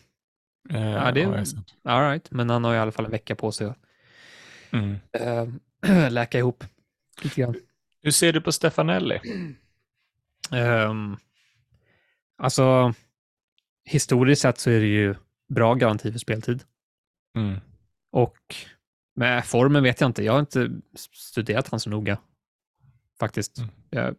Eh, 0.70 0.80
Ja, 0.90 1.12
det- 1.12 1.46
sett. 1.46 1.58
all 1.84 2.02
right. 2.10 2.30
men 2.30 2.50
han 2.50 2.64
har 2.64 2.74
i 2.74 2.78
alla 2.78 2.92
fall 2.92 3.04
en 3.04 3.10
vecka 3.10 3.34
på 3.34 3.52
sig 3.52 3.66
att 3.66 3.78
mm. 4.70 4.96
äh, 5.12 6.10
läka 6.10 6.38
ihop 6.38 6.64
lite 7.22 7.40
grann. 7.40 7.54
Hur 8.02 8.10
ser 8.10 8.32
du 8.32 8.40
på 8.40 8.52
Stefanelli? 8.52 9.20
Um, 10.52 11.16
alltså, 12.38 12.94
historiskt 13.88 14.42
sett 14.42 14.58
så 14.58 14.70
är 14.70 14.80
det 14.80 14.86
ju 14.86 15.14
bra 15.48 15.74
garanti 15.74 16.12
för 16.12 16.18
speltid. 16.18 16.62
Mm. 17.36 17.60
Och 18.12 18.54
med 19.16 19.44
formen 19.44 19.82
vet 19.82 20.00
jag 20.00 20.08
inte. 20.08 20.24
Jag 20.24 20.32
har 20.32 20.40
inte 20.40 20.70
studerat 21.12 21.68
han 21.68 21.80
så 21.80 21.90
noga. 21.90 22.18
Faktiskt. 23.20 23.58
Mm. 23.58 23.70
Jag, 23.90 24.16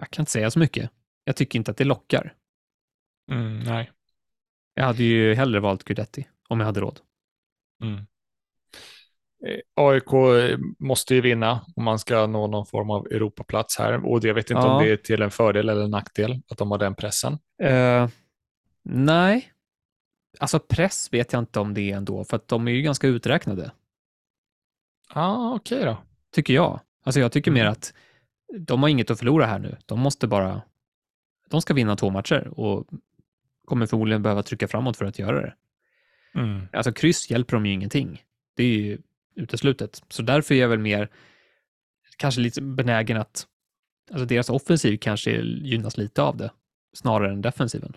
jag 0.00 0.10
kan 0.10 0.22
inte 0.22 0.32
säga 0.32 0.50
så 0.50 0.58
mycket. 0.58 0.90
Jag 1.24 1.36
tycker 1.36 1.58
inte 1.58 1.70
att 1.70 1.76
det 1.76 1.84
lockar. 1.84 2.34
Mm, 3.30 3.58
nej. 3.60 3.90
Jag 4.74 4.84
hade 4.84 5.02
ju 5.02 5.34
hellre 5.34 5.60
valt 5.60 5.84
Guidetti 5.84 6.28
om 6.48 6.60
jag 6.60 6.66
hade 6.66 6.80
råd. 6.80 7.00
Mm. 7.82 8.06
Eh, 9.46 9.60
AIK 9.74 10.12
eh, 10.12 10.58
måste 10.78 11.14
ju 11.14 11.20
vinna 11.20 11.64
om 11.76 11.84
man 11.84 11.98
ska 11.98 12.26
nå 12.26 12.46
någon 12.46 12.66
form 12.66 12.90
av 12.90 13.06
Europaplats 13.06 13.78
här 13.78 14.06
och 14.06 14.24
jag 14.24 14.34
vet 14.34 14.50
inte 14.50 14.62
Ja. 14.62 14.76
om 14.76 14.84
det 14.84 14.92
är 14.92 14.96
till 14.96 15.22
en 15.22 15.30
fördel 15.30 15.68
eller 15.68 15.84
en 15.84 15.90
nackdel 15.90 16.42
att 16.48 16.58
de 16.58 16.70
har 16.70 16.78
den 16.78 16.94
pressen. 16.94 17.38
Eh, 17.62 18.08
nej. 18.88 19.52
Alltså 20.38 20.58
press 20.58 21.12
vet 21.12 21.32
jag 21.32 21.42
inte 21.42 21.60
om 21.60 21.74
det 21.74 21.92
är 21.92 21.96
ändå, 21.96 22.24
för 22.24 22.36
att 22.36 22.48
de 22.48 22.68
är 22.68 22.72
ju 22.72 22.82
ganska 22.82 23.06
uträknade, 23.06 23.70
Ja, 25.14 25.20
ah, 25.26 25.54
okej 25.54 25.84
då. 25.84 25.98
tycker 26.32 26.54
jag. 26.54 26.80
Alltså 27.04 27.20
jag 27.20 27.32
tycker 27.32 27.50
Mm. 27.50 27.62
mer 27.62 27.70
att 27.70 27.94
de 28.58 28.82
har 28.82 28.88
inget 28.88 29.10
att 29.10 29.18
förlora 29.18 29.46
här 29.46 29.58
nu. 29.58 29.76
De 29.86 30.00
måste 30.00 30.26
bara... 30.26 30.62
De 31.50 31.62
ska 31.62 31.74
vinna 31.74 31.96
två 31.96 32.10
matcher 32.10 32.48
och 32.60 32.86
kommer 33.64 33.86
förmodligen 33.86 34.22
behöva 34.22 34.42
trycka 34.42 34.68
framåt 34.68 34.96
för 34.96 35.04
att 35.04 35.18
göra 35.18 35.40
det. 35.40 35.54
Mm. 36.34 36.68
Alltså 36.72 36.92
kryss 36.92 37.30
hjälper 37.30 37.56
dem 37.56 37.66
ju 37.66 37.72
ingenting. 37.72 38.22
Det 38.56 38.62
är 38.64 38.68
ju 38.78 38.98
uteslutet. 39.34 40.02
Så 40.08 40.22
därför 40.22 40.54
är 40.54 40.58
jag 40.58 40.68
väl 40.68 40.78
mer 40.78 41.08
kanske 42.16 42.40
lite 42.40 42.62
benägen 42.62 43.16
att 43.16 43.46
alltså 44.10 44.24
deras 44.26 44.50
offensiv 44.50 44.98
kanske 44.98 45.30
gynnas 45.40 45.96
lite 45.96 46.22
av 46.22 46.36
det 46.36 46.50
snarare 46.92 47.32
än 47.32 47.40
defensiven. 47.42 47.96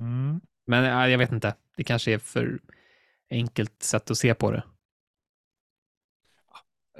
Mm. 0.00 0.40
Men 0.66 0.84
äh, 0.84 1.10
jag 1.10 1.18
vet 1.18 1.32
inte. 1.32 1.54
Det 1.76 1.84
kanske 1.84 2.12
är 2.12 2.18
för 2.18 2.58
enkelt 3.30 3.82
sätt 3.82 4.10
att 4.10 4.18
se 4.18 4.34
på 4.34 4.50
det. 4.50 4.64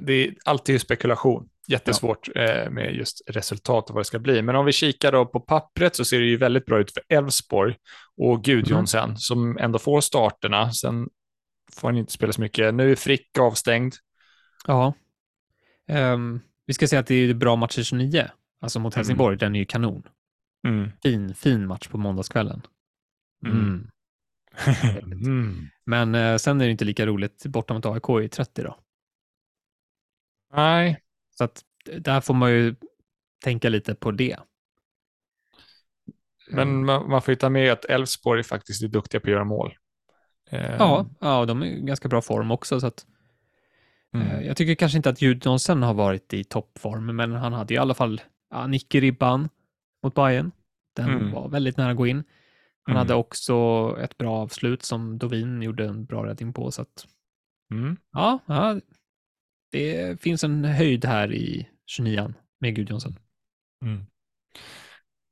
Det 0.00 0.12
är 0.12 0.34
alltid 0.44 0.80
spekulation. 0.80 1.48
Jättesvårt 1.68 2.28
eh, 2.36 2.70
med 2.70 2.94
just 2.94 3.22
resultat 3.26 3.88
och 3.88 3.94
vad 3.94 4.00
det 4.00 4.04
ska 4.04 4.18
bli. 4.18 4.42
Men 4.42 4.56
om 4.56 4.64
vi 4.66 4.72
kikar 4.72 5.12
då 5.12 5.26
på 5.26 5.40
pappret 5.40 5.96
så 5.96 6.04
ser 6.04 6.20
det 6.20 6.26
ju 6.26 6.36
väldigt 6.36 6.66
bra 6.66 6.78
ut 6.78 6.92
för 6.92 7.02
Elfsborg 7.08 7.76
och 8.16 8.44
Gudjonsen 8.44 9.16
som 9.16 9.58
ändå 9.58 9.78
får 9.78 10.00
starterna. 10.00 10.72
Sen 10.72 11.08
får 11.72 11.88
han 11.88 11.96
inte 11.96 12.12
spela 12.12 12.32
så 12.32 12.40
mycket. 12.40 12.74
Nu 12.74 12.92
är 12.92 12.96
Frick 12.96 13.38
avstängd. 13.38 13.94
Ja. 14.66 14.94
Ehm, 15.88 16.40
vi 16.66 16.74
ska 16.74 16.88
säga 16.88 17.00
att 17.00 17.06
det 17.06 17.14
är 17.14 17.34
bra 17.34 17.56
match 17.56 17.78
i 17.78 17.84
29. 17.84 18.30
Alltså 18.60 18.80
mot 18.80 18.94
Mm. 18.94 18.98
Helsingborg, 19.00 19.36
den 19.38 19.54
är 19.54 19.58
ju 19.58 19.64
kanon. 19.64 20.02
Mm. 20.68 20.90
Fin, 21.02 21.34
fin 21.34 21.66
match 21.66 21.88
på 21.88 21.98
måndagskvällen. 21.98 22.62
Mm. 23.44 23.54
Mm. 23.54 23.88
Mm. 25.12 25.70
Men 25.84 26.14
eh, 26.14 26.36
sen 26.36 26.60
är 26.60 26.64
det 26.64 26.70
inte 26.70 26.84
lika 26.84 27.06
roligt 27.06 27.46
borta 27.46 27.74
mot 27.74 27.86
AIK 27.86 28.24
i 28.24 28.28
30 28.28 28.62
då. 28.62 28.78
Nej, 30.52 31.02
Så 31.38 31.44
att 31.44 31.62
där 31.98 32.20
får 32.20 32.34
man 32.34 32.50
ju 32.50 32.74
tänka 33.44 33.68
lite 33.68 33.94
på 33.94 34.10
det. 34.10 34.36
men 36.50 36.84
man, 36.84 37.10
man 37.10 37.22
får 37.22 37.32
ju 37.32 37.36
ta 37.36 37.48
med 37.50 37.72
att 37.72 37.84
Elfsborg 37.84 38.42
faktiskt 38.42 38.82
är 38.82 38.88
duktiga 38.88 39.20
på 39.20 39.26
att 39.26 39.32
göra 39.32 39.44
mål. 39.44 39.74
Eh, 40.50 40.76
Ja, 40.78 41.06
ja, 41.20 41.44
de 41.44 41.62
är 41.62 41.66
i 41.66 41.80
ganska 41.80 42.08
bra 42.08 42.22
form 42.22 42.50
också. 42.50 42.80
Så 42.80 42.86
att, 42.86 43.06
mm. 44.14 44.26
eh, 44.26 44.46
jag 44.46 44.56
tycker 44.56 44.74
kanske 44.74 44.96
inte 44.96 45.10
att 45.10 45.22
Judonsen 45.22 45.82
har 45.82 45.94
varit 45.94 46.32
i 46.32 46.44
toppform, 46.44 47.16
men 47.16 47.32
han 47.32 47.52
hade 47.52 47.74
i 47.74 47.78
alla 47.78 47.94
fall 47.94 48.20
ja, 48.50 48.66
nick 48.66 48.94
i 48.94 49.00
ribban 49.00 49.48
mot 50.02 50.14
Bayern. 50.14 50.50
Den 50.96 51.08
Mm. 51.10 51.30
var 51.32 51.48
väldigt 51.48 51.76
nära 51.76 51.90
att 51.90 51.96
gå 51.96 52.06
in. 52.06 52.24
Han 52.86 52.92
Mm. 52.92 52.98
hade 52.98 53.14
också 53.14 53.54
ett 54.00 54.18
bra 54.18 54.36
avslut 54.36 54.82
som 54.82 55.18
Dovin 55.18 55.62
gjorde 55.62 55.84
en 55.84 56.04
bra 56.04 56.26
räddning 56.26 56.52
på. 56.52 56.70
Så 56.70 56.82
att, 56.82 57.06
Mm. 57.74 57.96
ja, 58.12 58.38
ja, 58.46 58.80
det 59.72 60.20
finns 60.22 60.44
en 60.44 60.64
höjd 60.64 61.04
här 61.04 61.32
i 61.32 61.68
29 61.86 62.34
med 62.60 62.74
Gudjonsson. 62.76 63.18
Mm. 63.84 64.06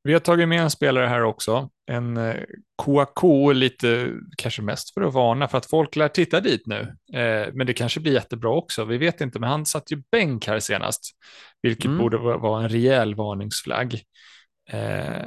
Vi 0.03 0.13
har 0.13 0.21
tagit 0.21 0.49
med 0.49 0.63
en 0.63 0.71
spelare 0.71 1.07
här 1.07 1.23
också, 1.23 1.71
en 1.87 2.17
eh, 2.17 2.37
Kouakou, 2.77 3.53
lite 3.53 4.13
kanske 4.37 4.63
mest 4.63 4.95
för 4.95 5.01
att 5.03 5.15
varna 5.15 5.49
för 5.49 5.59
att 5.59 5.67
folk 5.67 5.97
lär 5.97 6.09
titta 6.09 6.41
dit 6.41 6.67
nu. 6.67 6.81
Eh, 7.19 7.49
men 7.53 7.67
det 7.67 7.73
kanske 7.75 8.01
blir 8.01 8.13
jättebra 8.13 8.51
också, 8.51 8.85
vi 8.85 8.99
vet 8.99 9.21
inte, 9.21 9.39
men 9.39 9.49
han 9.51 9.67
satt 9.67 9.93
ju 9.93 10.03
bänk 10.13 10.47
här 10.47 10.61
senast, 10.61 11.17
vilket 11.63 11.85
Mm. 11.85 11.99
borde 11.99 12.19
va- 12.19 12.37
vara 12.39 12.63
en 12.63 12.69
rejäl 12.69 13.15
varningsflagg. 13.15 14.03
Eh, 14.71 15.27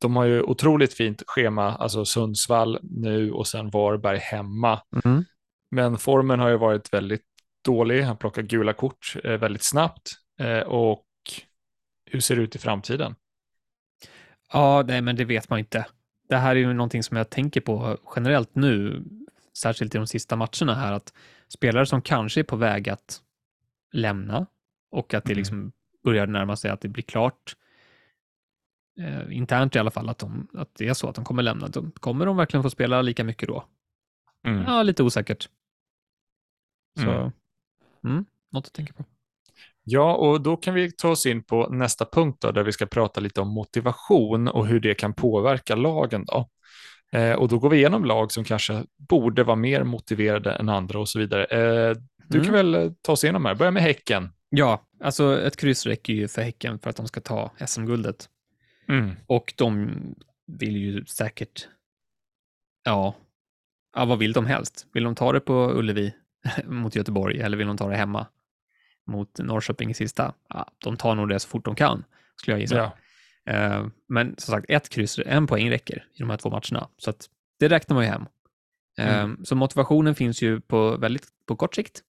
de 0.00 0.16
har 0.16 0.24
ju 0.24 0.42
otroligt 0.42 0.94
fint 0.94 1.22
schema, 1.26 1.74
alltså 1.74 2.04
Sundsvall 2.04 2.78
nu 2.82 3.32
och 3.32 3.46
sen 3.46 3.70
Varberg 3.70 4.18
hemma. 4.18 4.80
Mm. 5.04 5.24
Men 5.70 5.98
formen 5.98 6.40
har 6.40 6.48
ju 6.48 6.56
varit 6.56 6.92
väldigt 6.92 7.24
dålig. 7.64 8.02
Han 8.02 8.16
plockar 8.16 8.42
gula 8.42 8.72
kort 8.72 9.16
eh, 9.24 9.32
väldigt 9.32 9.64
snabbt. 9.64 10.12
Eh, 10.40 10.58
och 10.58 11.04
hur 12.10 12.20
ser 12.20 12.36
det 12.36 12.42
ut 12.42 12.56
i 12.56 12.58
framtiden? 12.58 13.14
Ja, 14.52 14.84
nej, 14.86 15.02
men 15.02 15.16
det 15.16 15.24
vet 15.24 15.50
man 15.50 15.58
inte. 15.58 15.86
Det 16.28 16.36
här 16.36 16.50
är 16.56 16.60
ju 16.60 16.72
någonting 16.72 17.02
som 17.02 17.16
jag 17.16 17.30
tänker 17.30 17.60
på 17.60 17.98
generellt 18.16 18.54
nu, 18.54 19.04
särskilt 19.58 19.94
i 19.94 19.98
de 19.98 20.06
sista 20.06 20.36
matcherna 20.36 20.74
här, 20.74 20.92
att 20.92 21.12
spelare 21.48 21.86
som 21.86 22.02
kanske 22.02 22.40
är 22.40 22.44
på 22.44 22.56
väg 22.56 22.88
att 22.88 23.20
lämna 23.92 24.46
och 24.90 25.14
att 25.14 25.24
det 25.24 25.32
Mm. 25.32 25.38
liksom 25.38 25.72
börjar 26.04 26.26
närma 26.26 26.56
sig 26.56 26.70
att 26.70 26.80
det 26.80 26.88
blir 26.88 27.02
klart, 27.02 27.56
eh, 29.00 29.36
internt 29.36 29.76
i 29.76 29.78
alla 29.78 29.90
fall, 29.90 30.08
att, 30.08 30.18
de, 30.18 30.48
att 30.54 30.70
det 30.78 30.88
är 30.88 30.94
så 30.94 31.08
att 31.08 31.14
de 31.14 31.24
kommer 31.24 31.42
lämna. 31.42 31.68
De, 31.68 31.90
kommer 31.90 32.26
de 32.26 32.36
verkligen 32.36 32.62
få 32.62 32.70
spela 32.70 33.02
lika 33.02 33.24
mycket 33.24 33.48
då? 33.48 33.64
Mm. 34.46 34.62
Ja, 34.66 34.82
lite 34.82 35.02
osäkert. 35.02 35.48
Så, 37.00 37.10
Mm. 37.10 37.30
mm, 38.04 38.24
något 38.52 38.66
att 38.66 38.72
tänka 38.72 38.92
på. 38.92 39.04
Ja, 39.84 40.14
och 40.14 40.40
då 40.40 40.56
kan 40.56 40.74
vi 40.74 40.92
ta 40.92 41.08
oss 41.10 41.26
in 41.26 41.42
på 41.42 41.68
nästa 41.68 42.04
punkt 42.12 42.38
då, 42.40 42.50
där 42.50 42.62
vi 42.62 42.72
ska 42.72 42.86
prata 42.86 43.20
lite 43.20 43.40
om 43.40 43.48
motivation 43.48 44.48
och 44.48 44.66
hur 44.66 44.80
det 44.80 44.94
kan 44.94 45.14
påverka 45.14 45.74
lagen. 45.74 46.24
Då. 46.24 46.48
Eh, 47.12 47.32
och 47.34 47.48
då 47.48 47.58
går 47.58 47.70
vi 47.70 47.76
igenom 47.76 48.04
lag 48.04 48.32
som 48.32 48.44
kanske 48.44 48.84
borde 48.96 49.44
vara 49.44 49.56
mer 49.56 49.84
motiverade 49.84 50.52
än 50.52 50.68
andra 50.68 50.98
och 51.00 51.08
så 51.08 51.18
vidare. 51.18 51.44
Eh, 51.44 51.96
du 52.28 52.38
Mm. 52.38 52.44
kan 52.46 52.54
väl 52.54 52.74
eh, 52.74 52.92
ta 53.02 53.12
oss 53.12 53.24
igenom 53.24 53.44
här. 53.44 53.54
Börja 53.54 53.70
med 53.70 53.82
Häcken. 53.82 54.32
Ja, 54.48 54.86
alltså 55.00 55.40
ett 55.42 55.56
kryss 55.56 55.86
räcker 55.86 56.12
ju 56.12 56.28
för 56.28 56.42
Häcken 56.42 56.78
för 56.78 56.90
att 56.90 56.96
de 56.96 57.06
ska 57.08 57.20
ta 57.20 57.50
SM-guldet. 57.66 58.28
Mm. 58.88 59.10
Och 59.26 59.54
de 59.56 59.90
vill 60.46 60.76
ju 60.76 61.04
säkert, 61.06 61.68
ja, 62.84 63.14
ja, 63.96 64.04
vad 64.04 64.18
vill 64.18 64.32
de 64.32 64.46
helst? 64.46 64.86
Vill 64.92 65.04
de 65.04 65.14
ta 65.14 65.32
det 65.32 65.40
på 65.40 65.72
Ullevi 65.72 66.14
mot 66.64 66.94
Göteborg 66.94 67.40
eller 67.40 67.56
vill 67.56 67.66
de 67.66 67.76
ta 67.76 67.88
det 67.88 67.96
hemma 67.96 68.26
mot 69.06 69.38
Norrköping 69.38 69.90
i 69.90 69.94
sista? 69.94 70.34
Ja, 70.48 70.70
de 70.78 70.96
tar 70.96 71.14
nog 71.14 71.28
det 71.28 71.40
så 71.40 71.48
fort 71.48 71.64
de 71.64 71.74
kan, 71.74 72.04
skulle 72.36 72.54
jag 72.54 72.60
gissa. 72.60 72.76
Ja. 72.76 73.52
Eh, 73.52 73.86
Men 74.08 74.34
som 74.38 74.52
sagt, 74.52 74.66
ett 74.68 74.88
kryss, 74.88 75.18
en 75.26 75.46
poäng 75.46 75.70
räcker 75.70 76.06
i 76.14 76.18
de 76.18 76.30
här 76.30 76.36
två 76.36 76.50
matcherna. 76.50 76.88
Så 76.98 77.10
att 77.10 77.30
det 77.58 77.68
räknar 77.68 77.94
man 77.94 78.04
ju 78.04 78.10
hem. 78.10 78.26
Eh, 78.98 79.18
Mm. 79.24 79.44
Så 79.44 79.56
motivationen 79.56 80.14
finns 80.14 80.42
ju 80.42 80.60
på 80.60 80.96
väldigt 80.96 81.28
på 81.46 81.56
kort 81.56 81.74
sikt 81.74 82.02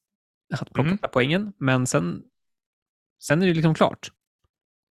att 0.53 0.73
plocka 0.73 0.88
Mm. 0.89 0.99
poängen, 1.13 1.53
men 1.57 1.88
sen 1.88 2.23
Sen 3.23 3.41
är 3.41 3.47
det 3.47 3.53
liksom 3.53 3.73
klart. 3.75 4.11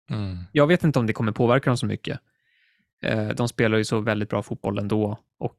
Mm. 0.09 0.37
Jag 0.51 0.67
vet 0.67 0.83
inte 0.83 0.99
om 0.99 1.07
det 1.07 1.13
kommer 1.13 1.31
påverka 1.31 1.69
dem 1.69 1.77
så 1.77 1.85
mycket. 1.85 2.19
Eh, 3.03 3.27
de 3.29 3.47
spelar 3.47 3.77
ju 3.77 3.83
så 3.85 3.99
väldigt 3.99 4.29
bra 4.29 4.43
fotboll 4.43 4.79
ändå 4.79 5.19
och 5.39 5.57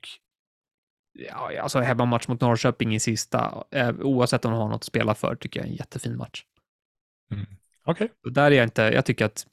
ja, 1.12 1.60
alltså 1.62 1.80
hemmamatch 1.80 2.28
mot 2.28 2.40
Norrköping 2.40 2.94
i 2.94 3.00
sista, 3.00 3.64
eh, 3.70 3.90
oavsett 4.00 4.44
om 4.44 4.52
de 4.52 4.60
har 4.60 4.68
något 4.68 4.76
att 4.76 4.84
spela 4.84 5.14
för, 5.14 5.34
tycker 5.36 5.60
jag 5.60 5.66
är 5.66 5.70
en 5.70 5.76
jättefin 5.76 6.16
match. 6.16 6.44
Mm. 7.30 7.46
Okej. 7.84 8.12
Och 8.24 8.32
där 8.32 8.50
är 8.50 8.54
jag 8.56 8.64
inte, 8.66 8.82
jag 8.82 9.04
tycker 9.04 9.24
att 9.24 9.46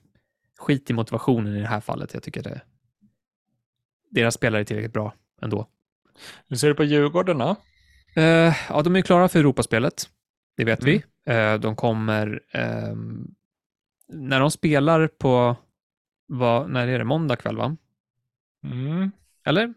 skit 0.60 0.89
i 0.89 0.93
motivationen 0.93 1.56
i 1.56 1.60
det 1.62 1.67
här 1.67 1.80
fallet. 1.82 2.13
Jag 2.13 2.23
tycker 2.23 2.43
det, 2.43 2.62
deras 4.10 4.34
spelare 4.34 4.62
är 4.62 4.65
tillräckligt 4.65 4.93
bra 4.93 5.13
ändå. 5.41 5.67
Hur 6.47 6.56
ser 6.58 6.67
du 6.67 6.75
på 6.75 6.84
Djurgården 6.84 7.38
då? 7.38 7.56
Eh, 8.15 8.56
ja, 8.69 8.82
de 8.84 8.95
är 8.95 9.01
klara 9.01 9.27
för 9.27 9.39
Europaspelet. 9.39 10.10
Det 10.58 10.65
vet 10.65 10.82
Mm. 10.82 10.91
vi. 11.25 11.32
Eh, 11.34 11.54
de 11.60 11.75
kommer... 11.75 12.41
ehm, 12.51 13.27
när 14.12 14.39
de 14.39 14.52
spelar 14.52 15.08
på... 15.08 15.56
Vad, 16.28 16.69
när 16.69 16.88
är 16.88 17.00
det? 17.00 17.06
Måndag 17.06 17.36
kväll, 17.36 17.58
va? 17.58 17.78
Mm. 18.63 19.12
Eller? 19.45 19.74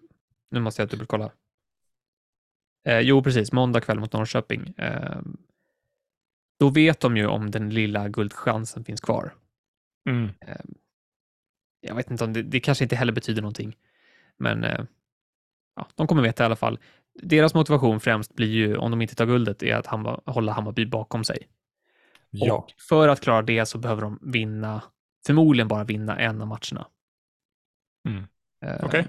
Nu 0.51 0.61
måste 0.61 0.83
jag 0.83 0.89
dubbelkolla. 0.89 1.33
Eh, 2.87 3.01
jo, 3.01 3.23
precis. 3.23 3.53
Måndag 3.53 3.81
kväll 3.81 4.01
mot 4.01 4.13
Norrköping. 4.13 4.75
Eh, 4.77 5.21
då 6.59 6.71
vet 6.71 7.01
de 7.01 7.17
ju 7.17 7.27
om 7.27 7.51
den 7.51 7.71
lilla 7.71 8.09
guldchansen 8.09 8.85
finns 8.85 9.01
kvar. 9.01 9.35
Mm. 10.09 10.31
Jag 11.81 11.95
vet 11.95 12.11
inte 12.11 12.25
om 12.25 12.33
det, 12.33 12.43
det 12.43 12.61
kanske 12.61 12.85
inte 12.85 12.97
heller 12.97 13.13
betyder 13.13 13.43
någonting. 13.43 13.77
Men 14.37 14.65
eh, 14.65 14.85
ja, 15.77 15.89
de 15.95 16.07
kommer 16.07 16.23
veta 16.23 16.45
i 16.45 16.47
alla 16.47 16.57
fall. 16.57 16.79
Deras 17.23 17.55
motivation 17.55 18.01
främst 18.01 18.35
blir 18.35 18.49
ju, 18.49 18.77
om 18.77 18.91
de 18.91 19.03
inte 19.03 19.15
tar 19.15 19.27
guldet, 19.27 19.63
är 19.63 19.77
att 19.77 19.87
Hamma, 19.87 20.21
hålla 20.27 20.53
Hammarby 20.53 20.87
bakom 20.87 21.25
sig. 21.25 21.49
Ja. 22.37 22.55
Och 22.55 22.73
för 22.89 23.09
att 23.09 23.21
klara 23.21 23.43
det 23.43 23.67
så 23.67 23.79
behöver 23.79 24.03
de 24.03 24.19
vinna, 24.23 24.83
förmodligen 25.27 25.69
bara 25.69 25.85
vinna 25.85 26.19
en 26.19 26.41
av 26.41 26.47
matcherna. 26.47 26.89
Mm. 28.09 28.25
Eh, 28.65 28.85
Okej. 28.85 29.07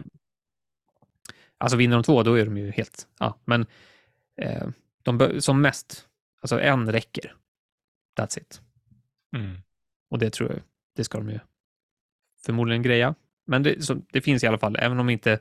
Alltså 1.57 1.77
vinner 1.77 1.95
de 1.95 2.03
två, 2.03 2.23
då 2.23 2.33
är 2.33 2.45
de 2.45 2.57
ju 2.57 2.71
helt... 2.71 3.07
Ja, 3.19 3.39
men 3.45 3.65
eh, 4.41 4.67
de 5.03 5.41
som 5.41 5.61
mest, 5.61 6.07
alltså 6.41 6.59
en 6.59 6.91
räcker. 6.91 7.35
That's 8.17 8.39
it. 8.39 8.61
Mm. 9.35 9.57
Och 10.09 10.19
det 10.19 10.29
tror 10.29 10.51
jag, 10.51 10.61
det 10.95 11.03
ska 11.03 11.17
de 11.17 11.29
ju 11.29 11.39
förmodligen 12.45 12.81
greja. 12.81 13.15
Men 13.45 13.63
det, 13.63 13.85
så, 13.85 13.93
det 13.93 14.21
finns 14.21 14.43
i 14.43 14.47
alla 14.47 14.57
fall, 14.57 14.75
även 14.75 14.91
om 14.91 15.07
de 15.07 15.13
inte 15.13 15.39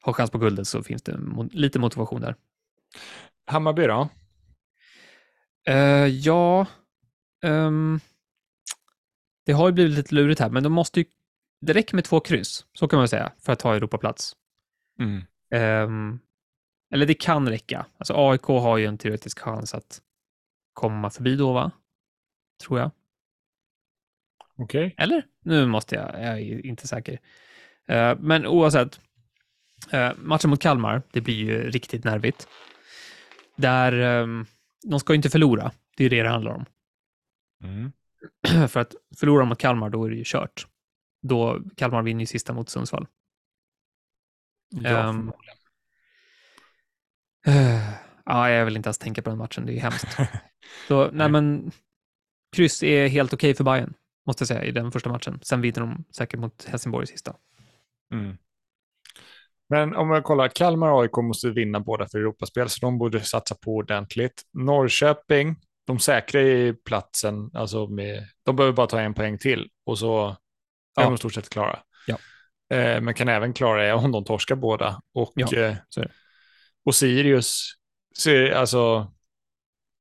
har 0.00 0.12
chans 0.12 0.30
på 0.30 0.38
guldet 0.38 0.68
så 0.68 0.82
finns 0.82 1.02
det 1.02 1.18
lite 1.50 1.78
motivation 1.78 2.20
där. 2.20 2.36
Hammarby 3.46 3.86
då? 3.86 4.08
Eh, 5.66 6.06
ja, 6.06 6.66
ehm, 7.42 8.00
det 9.46 9.52
har 9.52 9.68
ju 9.68 9.72
blivit 9.72 9.96
lite 9.96 10.14
lurigt 10.14 10.40
här, 10.40 10.50
men 10.50 10.62
de 10.62 10.72
måste 10.72 11.00
ju, 11.00 11.06
det 11.60 11.72
räcker 11.72 11.94
med 11.94 12.04
två 12.04 12.20
kryss, 12.20 12.66
så 12.72 12.88
kan 12.88 12.98
man 12.98 13.08
säga, 13.08 13.32
för 13.38 13.52
att 13.52 13.58
ta 13.58 13.74
Europaplats. 13.74 14.36
Mm. 14.98 15.22
Ehm, 15.50 16.18
eller 16.92 17.06
det 17.06 17.14
kan 17.14 17.48
räcka. 17.48 17.86
Alltså 17.98 18.14
AIK 18.16 18.42
har 18.42 18.78
ju 18.78 18.86
en 18.86 18.98
teoretisk 18.98 19.38
chans 19.38 19.74
att 19.74 20.00
komma 20.72 21.10
förbi 21.10 21.36
då, 21.36 21.52
va? 21.52 21.70
Tror 22.66 22.78
jag. 22.78 22.90
Okej. 24.56 24.94
Eller? 24.98 25.26
Nu 25.44 25.66
måste 25.66 25.94
jag, 25.94 26.04
jag 26.04 26.40
är 26.40 26.66
inte 26.66 26.88
säker. 26.88 27.18
Eh, 27.88 28.18
men 28.18 28.46
oavsett, 28.46 29.00
eh, 29.90 30.12
matchen 30.16 30.50
mot 30.50 30.60
Kalmar, 30.60 31.02
det 31.12 31.20
blir 31.20 31.34
ju 31.34 31.70
riktigt 31.70 32.04
nervigt. 32.04 32.48
Där, 33.56 33.92
ehm, 33.92 34.46
de 34.82 35.00
ska 35.00 35.12
ju 35.12 35.16
inte 35.16 35.30
förlora, 35.30 35.72
det 35.96 36.04
är 36.04 36.10
det 36.10 36.22
det 36.22 36.28
handlar 36.28 36.52
om. 36.52 36.64
Mm. 37.62 37.92
För 38.68 38.80
att 38.80 38.94
förlora 39.18 39.44
mot 39.44 39.58
Kalmar, 39.58 39.90
då 39.90 40.04
är 40.04 40.10
det 40.10 40.16
ju 40.16 40.24
kört. 40.26 40.66
Då, 41.22 41.60
Kalmar 41.76 42.02
vinner 42.02 42.20
ju 42.20 42.26
sista 42.26 42.52
mot 42.52 42.68
Sundsvall. 42.68 43.06
Ja, 44.70 45.12
förmodligen. 45.12 45.56
Eh, 47.46 47.92
Ja, 48.24 48.50
jag 48.50 48.64
vill 48.64 48.76
inte 48.76 48.86
ens 48.86 48.98
tänka 48.98 49.22
på 49.22 49.30
den 49.30 49.38
matchen, 49.38 49.66
det 49.66 49.72
är 49.72 49.80
hemskt. 49.80 50.16
Så, 50.88 51.10
nej 51.10 51.28
men, 51.28 51.70
kryss 52.56 52.82
är 52.82 53.08
helt 53.08 53.32
okej 53.32 53.54
för 53.54 53.64
Bayern 53.64 53.94
måste 54.26 54.42
jag 54.42 54.48
säga, 54.48 54.64
i 54.64 54.70
den 54.70 54.92
första 54.92 55.10
matchen. 55.10 55.38
Sen 55.42 55.60
vinner 55.60 55.80
de 55.80 56.04
säkert 56.10 56.40
mot 56.40 56.64
Helsingborg 56.64 57.04
i 57.04 57.06
sista. 57.06 57.36
Mm. 58.12 58.36
Men 59.68 59.96
om 59.96 60.10
jag 60.10 60.24
kollar, 60.24 60.48
Kalmar 60.48 60.90
och 60.90 61.02
AIK 61.02 61.16
måste 61.16 61.50
vinna 61.50 61.80
båda 61.80 62.08
för 62.08 62.18
Europaspel, 62.18 62.68
så 62.68 62.78
de 62.80 62.98
borde 62.98 63.20
satsa 63.20 63.54
på 63.54 63.74
ordentligt. 63.74 64.42
Norrköping, 64.52 65.56
de 65.86 65.98
säkrar 65.98 66.40
ju 66.42 66.74
platsen, 66.74 67.50
alltså 67.54 67.86
med, 67.86 68.28
de 68.44 68.56
behöver 68.56 68.76
bara 68.76 68.86
ta 68.86 69.00
en 69.00 69.14
poäng 69.14 69.38
till 69.38 69.70
och 69.86 69.98
så 69.98 70.28
är 70.28 70.36
Ja. 70.96 71.02
de 71.04 71.14
i 71.14 71.18
stort 71.18 71.34
sett 71.34 71.48
klara. 71.50 71.78
Ja. 72.06 72.16
Eh, 72.76 73.00
men 73.00 73.14
kan 73.14 73.28
även 73.28 73.52
klara 73.52 73.82
det 73.86 73.92
om 73.92 74.12
de 74.12 74.24
torskar 74.24 74.54
båda. 74.56 75.00
Och, 75.14 75.32
Ja, 75.34 75.46
eh, 75.56 75.62
är 75.64 75.82
det. 75.96 76.08
och 76.84 76.94
Sirius, 76.94 77.72
alltså, 78.54 79.12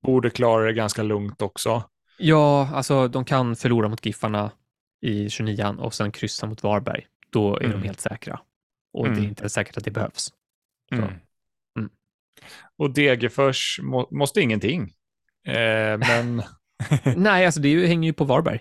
borde 0.04 0.30
klara 0.30 0.66
det 0.66 0.74
ganska 0.74 1.04
lugnt 1.04 1.42
också. 1.42 1.84
Ja, 2.18 2.70
alltså 2.74 3.08
de 3.08 3.26
kan 3.26 3.56
förlora 3.56 3.88
mot 3.88 4.06
Giffarna 4.06 4.52
i 5.02 5.30
29 5.30 5.76
och 5.80 5.94
sen 5.94 6.12
kryssa 6.12 6.46
mot 6.48 6.64
Varberg. 6.64 7.08
Då 7.30 7.56
är 7.58 7.64
Mm. 7.66 7.82
de 7.82 7.86
helt 7.88 8.00
säkra. 8.00 8.40
Och 8.94 9.06
det 9.06 9.12
Mm. 9.12 9.24
är 9.24 9.28
inte 9.30 9.50
säkert 9.50 9.78
att 9.78 9.84
det 9.84 9.92
behövs. 9.92 10.28
Mm. 10.92 11.04
Mm. 11.78 11.90
Och 12.78 12.94
Degerfors 12.94 13.80
må, 13.84 14.08
måste 14.12 14.42
ingenting. 14.42 14.94
Eh, 15.44 15.98
men 16.00 16.44
Nej, 17.18 17.46
alltså 17.46 17.62
det 17.62 17.70
ju, 17.70 17.86
hänger 17.88 18.10
ju 18.10 18.14
på 18.14 18.24
Varberg. 18.24 18.60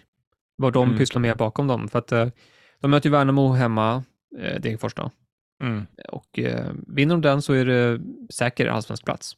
Vad 0.57 0.73
de 0.73 0.87
Mm. 0.89 0.99
pysslar 0.99 1.21
med 1.21 1.37
bakom 1.37 1.67
dem. 1.67 1.89
För 1.89 1.99
att 1.99 2.13
eh, 2.13 2.29
de 2.81 2.91
möter 2.91 3.09
ju 3.09 3.13
Värnamo 3.13 3.53
hemma, 3.53 4.05
eh, 4.39 4.61
Degerfors 4.61 4.95
då. 4.95 5.11
mm, 5.63 5.87
Och 6.09 6.39
eh, 6.39 6.73
vinner 6.87 7.15
de 7.15 7.21
den 7.21 7.43
så 7.43 7.53
är 7.53 7.65
det 7.65 8.01
säker 8.31 8.67
allsvensk 8.67 9.05
plats. 9.05 9.37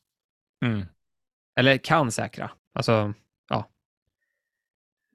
mm, 0.64 0.86
Eller 1.56 1.78
kan 1.78 2.10
säkra. 2.12 2.50
Alltså, 2.74 3.14
ja. 3.48 3.68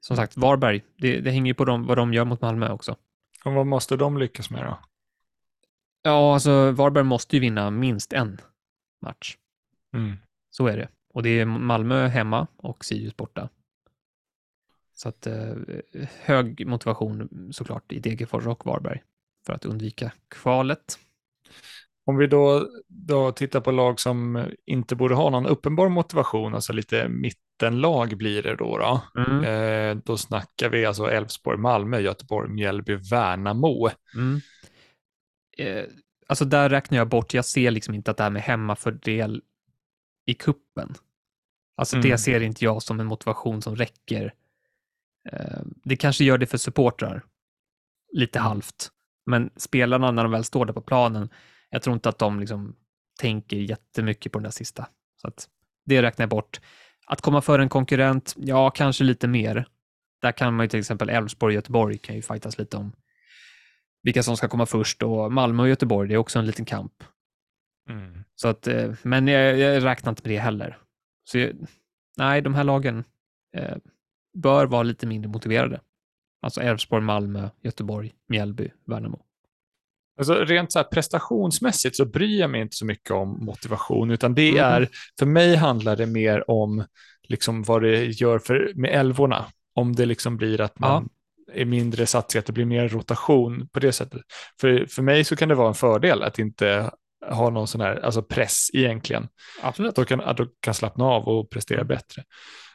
Som 0.00 0.16
sagt, 0.16 0.36
Varberg, 0.36 0.84
det, 0.96 1.20
det 1.20 1.30
hänger 1.30 1.50
ju 1.50 1.54
på 1.54 1.64
dem, 1.64 1.86
vad 1.86 1.96
de 1.96 2.12
gör 2.14 2.24
mot 2.24 2.40
Malmö 2.40 2.70
också. 2.70 2.96
och 3.44 3.52
vad 3.52 3.66
måste 3.66 3.96
de 3.96 4.18
lyckas 4.18 4.50
med 4.50 4.64
då? 4.64 4.78
Ja, 6.02 6.34
alltså 6.34 6.70
Varberg 6.70 7.04
måste 7.04 7.36
ju 7.36 7.40
vinna 7.40 7.70
minst 7.70 8.12
en 8.12 8.40
match. 9.02 9.36
Mm. 9.94 10.16
Så 10.50 10.66
är 10.66 10.76
det. 10.76 10.88
Och 11.18 11.24
det 11.24 11.40
är 11.40 11.44
Malmö 11.44 12.06
hemma 12.06 12.46
och 12.56 12.84
Sirius 12.84 13.16
borta. 13.16 13.48
Så 14.94 15.08
att 15.08 15.26
eh, 15.26 15.54
hög 16.20 16.66
motivation 16.66 17.48
såklart 17.52 17.92
i 17.92 17.98
Degerfors 17.98 18.46
och 18.46 18.66
Varberg 18.66 19.02
för 19.46 19.52
att 19.52 19.64
undvika 19.64 20.12
kvalet. 20.28 20.98
Om 22.06 22.16
vi 22.16 22.26
då, 22.26 22.68
då 22.88 23.32
tittar 23.32 23.60
på 23.60 23.70
lag 23.70 24.00
som 24.00 24.46
inte 24.66 24.96
borde 24.96 25.14
ha 25.14 25.30
någon 25.30 25.46
uppenbar 25.46 25.88
motivation, 25.88 26.54
alltså 26.54 26.72
lite 26.72 27.08
mittenlag 27.08 28.16
blir 28.16 28.42
det 28.42 28.56
då. 28.56 28.78
Då, 28.78 29.20
Mm. 29.22 29.44
eh, 29.44 30.02
då 30.04 30.16
snackar 30.16 30.68
vi 30.68 30.86
alltså 30.86 31.10
Elfsborg, 31.10 31.58
Malmö, 31.58 31.98
Göteborg, 32.00 32.50
Mjällby, 32.50 32.94
Värnamo. 32.94 33.90
Mm. 34.14 34.40
Eh, 35.58 35.84
alltså 36.26 36.44
där 36.44 36.68
räknar 36.68 36.98
jag 36.98 37.08
bort, 37.08 37.34
jag 37.34 37.44
ser 37.44 37.70
liksom 37.70 37.94
inte 37.94 38.10
att 38.10 38.16
det 38.16 38.22
här 38.22 38.30
med 38.30 38.42
hemmafördel 38.42 39.42
i 40.26 40.34
kuppen. 40.34 40.94
Alltså 41.78 41.96
Mm. 41.96 42.10
det 42.10 42.18
ser 42.18 42.40
inte 42.40 42.64
jag 42.64 42.82
som 42.82 43.00
en 43.00 43.06
motivation 43.06 43.62
som 43.62 43.76
räcker. 43.76 44.34
Eh, 45.32 45.60
det 45.84 45.96
kanske 45.96 46.24
gör 46.24 46.38
det 46.38 46.46
för 46.46 46.58
supportrar, 46.58 47.22
lite 48.12 48.38
Mm. 48.38 48.48
halvt. 48.48 48.88
Men 49.26 49.50
spelarna 49.56 50.10
när 50.10 50.22
de 50.22 50.32
väl 50.32 50.44
står 50.44 50.66
där 50.66 50.72
på 50.72 50.80
planen, 50.80 51.28
jag 51.70 51.82
tror 51.82 51.94
inte 51.94 52.08
att 52.08 52.18
de 52.18 52.40
liksom 52.40 52.76
tänker 53.20 53.56
jättemycket 53.56 54.32
på 54.32 54.38
den 54.38 54.44
där 54.44 54.50
sista. 54.50 54.88
Så 55.16 55.28
att 55.28 55.48
det 55.84 56.02
räknar 56.02 56.22
jag 56.22 56.30
bort. 56.30 56.60
Att 57.06 57.20
komma 57.20 57.40
före 57.40 57.62
en 57.62 57.68
konkurrent, 57.68 58.34
ja, 58.36 58.70
kanske 58.70 59.04
lite 59.04 59.28
mer. 59.28 59.66
Där 60.22 60.32
kan 60.32 60.54
man 60.56 60.64
ju 60.64 60.68
till 60.68 60.80
exempel 60.80 61.08
Elfsborg 61.08 61.50
och 61.52 61.54
Göteborg 61.54 61.98
kan 61.98 62.16
ju 62.16 62.22
fightas 62.22 62.58
lite 62.58 62.76
om 62.76 62.92
vilka 64.02 64.22
som 64.22 64.36
ska 64.36 64.48
komma 64.48 64.66
först 64.66 65.02
och 65.02 65.32
Malmö 65.32 65.62
och 65.62 65.68
Göteborg, 65.68 66.08
det 66.08 66.14
är 66.14 66.18
också 66.18 66.38
en 66.38 66.46
liten 66.46 66.64
kamp. 66.64 66.92
Mm. 67.90 68.24
Så 68.34 68.48
att, 68.48 68.66
eh, 68.66 68.92
men 69.02 69.28
jag, 69.28 69.58
jag 69.58 69.84
räknar 69.84 70.10
inte 70.12 70.22
med 70.28 70.30
det 70.32 70.38
heller. 70.38 70.78
Så 71.30 71.38
jag, 71.38 71.52
nej, 72.16 72.40
de 72.42 72.54
här 72.54 72.64
lagen 72.64 73.04
eh, 73.56 73.76
bör 74.38 74.66
vara 74.66 74.82
lite 74.82 75.06
mindre 75.06 75.30
motiverade. 75.30 75.80
Alltså 76.42 76.60
Elfsborg, 76.60 77.02
Malmö, 77.02 77.48
Göteborg, 77.62 78.12
Mjällby, 78.28 78.70
Värnamo. 78.86 79.24
Alltså 80.18 80.34
rent 80.34 80.72
så 80.72 80.84
prestationsmässigt 80.84 81.96
så 81.96 82.04
bryr 82.04 82.40
jag 82.40 82.50
mig 82.50 82.60
inte 82.60 82.76
så 82.76 82.86
mycket 82.86 83.10
om 83.10 83.44
motivation, 83.44 84.10
utan 84.10 84.34
det 84.34 84.50
Mhm. 84.52 84.58
är, 84.60 84.88
för 85.18 85.26
mig 85.26 85.56
handlar 85.56 85.96
det 85.96 86.06
mer 86.06 86.50
om 86.50 86.84
liksom 87.22 87.62
vad 87.62 87.82
det 87.82 88.04
gör 88.04 88.38
för, 88.38 88.72
med 88.74 88.90
älvorna. 88.94 89.44
Om 89.74 89.92
det 89.96 90.06
liksom 90.06 90.36
blir 90.36 90.60
att 90.60 90.78
man 90.78 91.08
är 91.52 91.64
mindre 91.64 92.06
satsig, 92.06 92.38
att 92.38 92.46
det 92.46 92.52
blir 92.52 92.64
mer 92.64 92.88
rotation 92.88 93.68
på 93.72 93.80
det 93.80 93.92
sättet. 93.92 94.22
För, 94.60 94.86
för 94.86 95.02
mig 95.02 95.24
så 95.24 95.36
kan 95.36 95.48
det 95.48 95.54
vara 95.54 95.68
en 95.68 95.74
fördel 95.74 96.22
att 96.22 96.38
inte 96.38 96.90
ha 97.26 97.50
någon 97.50 97.68
sån 97.68 97.80
här 97.80 97.96
alltså 98.04 98.22
press 98.22 98.70
egentligen. 98.72 99.28
Absolut. 99.62 99.88
Att 99.88 99.94
de 99.96 100.04
kan, 100.04 100.20
att 100.20 100.36
de 100.36 100.48
kan 100.60 100.74
slappna 100.74 101.04
av 101.04 101.24
och 101.28 101.50
prestera 101.50 101.78
Mm. 101.80 101.88
bättre. 101.88 102.24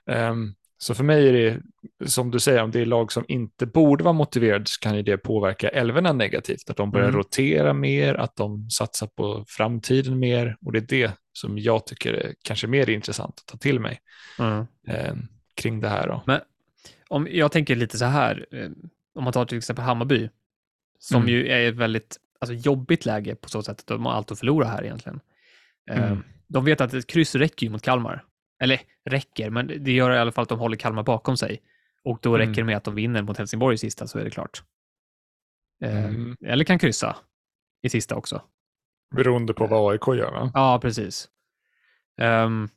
Ehm, 0.09 0.53
Så 0.77 0.95
för 0.95 1.03
mig 1.03 1.29
är 1.29 1.33
det, 1.33 1.61
som 2.09 2.31
du 2.31 2.39
säger, 2.39 2.63
om 2.63 2.71
det 2.71 2.79
är 2.81 2.85
lag 2.85 3.11
som 3.11 3.25
inte 3.27 3.65
borde 3.65 4.03
vara 4.03 4.13
motiverade 4.13 4.65
så 4.67 4.79
kan 4.79 4.95
ju 4.95 5.01
det 5.03 5.17
påverka 5.17 5.69
älvorna 5.69 6.13
negativt. 6.13 6.69
Att 6.69 6.77
de 6.77 6.91
börjar 6.91 7.07
Mm. 7.07 7.17
rotera 7.17 7.73
mer, 7.73 8.13
att 8.15 8.35
de 8.35 8.69
satsar 8.69 9.07
på 9.07 9.45
framtiden 9.47 10.19
mer. 10.19 10.57
Och 10.65 10.71
det 10.71 10.79
är 10.79 10.87
det 11.05 11.11
som 11.33 11.57
jag 11.57 11.85
tycker 11.87 12.13
är 12.13 12.33
kanske 12.43 12.67
mer 12.67 12.89
intressant 12.89 13.39
att 13.39 13.45
ta 13.45 13.57
till 13.57 13.79
mig 13.79 13.99
Mm. 14.39 14.65
eh, 14.87 15.13
kring 15.55 15.79
det 15.79 15.89
här. 15.89 16.07
Då. 16.07 16.39
Om 17.07 17.27
jag 17.31 17.51
tänker 17.51 17.75
lite 17.75 17.97
så 17.97 18.05
här, 18.05 18.45
eh, 18.51 18.69
om 19.15 19.23
man 19.23 19.33
tar 19.33 19.45
till 19.45 19.57
exempel 19.57 19.85
Hammarby, 19.85 20.29
som 20.99 21.21
Mm. 21.21 21.29
ju 21.33 21.47
är 21.47 21.69
ett 21.69 21.75
väldigt 21.75 22.17
alltså, 22.51 22.69
jobbigt 22.69 23.05
läge 23.05 23.35
på 23.35 23.49
så 23.49 23.63
sätt 23.63 23.79
att 23.79 23.87
de 23.87 24.05
har 24.05 24.13
allt 24.13 24.31
att 24.31 24.39
förlora 24.39 24.67
här 24.67 24.83
egentligen. 24.83 25.19
Eh, 25.91 26.05
Mm. 26.11 26.23
De 26.47 26.65
vet 26.65 26.81
att 26.81 26.93
ett 26.93 27.07
kryss 27.07 27.35
räcker 27.35 27.65
ju 27.65 27.71
mot 27.71 27.81
Kalmar. 27.81 28.25
Eller 28.61 28.81
räcker, 29.05 29.49
men 29.49 29.67
det 29.83 29.91
gör 29.91 30.11
i 30.11 30.17
alla 30.17 30.31
fall 30.31 30.43
att 30.43 30.49
de 30.49 30.59
håller 30.59 30.77
Kalmar 30.77 31.03
bakom 31.03 31.37
sig. 31.37 31.61
Och 32.03 32.19
då 32.21 32.35
Mm. 32.35 32.47
räcker 32.47 32.61
det 32.61 32.65
med 32.65 32.77
att 32.77 32.83
de 32.83 32.95
vinner 32.95 33.21
mot 33.21 33.37
Helsingborg 33.37 33.75
i 33.75 33.77
sista 33.77 34.07
så 34.07 34.19
är 34.19 34.23
det 34.23 34.29
klart. 34.29 34.63
Eh, 35.83 36.05
Mm. 36.05 36.37
Eller 36.45 36.63
kan 36.65 36.79
kryssa 36.79 37.15
i 37.81 37.89
sista 37.89 38.15
också. 38.15 38.41
Beroende 39.15 39.53
på 39.53 39.67
vad 39.67 39.91
AIK 39.91 40.07
gör. 40.07 40.31
Va? 40.31 40.51
Ja, 40.53 40.79
precis. 40.81 41.29
Ehm, 42.21 42.69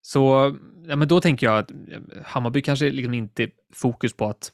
så 0.00 0.56
ja, 0.86 0.96
men 0.96 1.08
då 1.08 1.20
tänker 1.20 1.46
jag 1.46 1.58
att 1.58 1.70
eh, 1.70 1.76
Hammarby 2.24 2.62
kanske 2.62 2.90
liksom 2.90 3.14
inte 3.14 3.42
är 3.42 3.50
fokus 3.74 4.16
på 4.16 4.26
att 4.26 4.52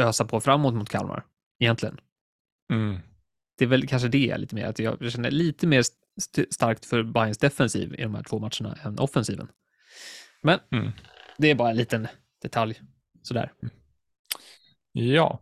ösa 0.00 0.24
på 0.24 0.40
framåt 0.40 0.74
mot 0.74 0.88
Kalmar, 0.90 1.24
egentligen. 1.58 2.00
Mm. 2.72 2.98
Det 3.58 3.64
är 3.64 3.68
väl 3.68 3.86
kanske 3.86 4.08
det 4.08 4.36
lite 4.36 4.54
mer, 4.54 4.66
att 4.66 4.78
jag 4.78 5.12
känner 5.12 5.30
lite 5.30 5.66
mer 5.66 5.80
st- 6.18 6.46
starkt 6.50 6.84
för 6.84 7.02
Bayerns 7.02 7.38
defensiv 7.38 7.94
i 7.94 8.02
de 8.02 8.14
här 8.14 8.22
två 8.22 8.38
matcherna 8.38 8.78
än 8.84 8.98
offensiven. 8.98 9.48
Men 10.42 10.58
Mm. 10.72 10.90
det 11.38 11.50
är 11.50 11.54
bara 11.54 11.70
en 11.70 11.76
liten 11.76 12.08
detalj. 12.42 12.80
Sådär. 13.22 13.52
Ja. 14.92 15.40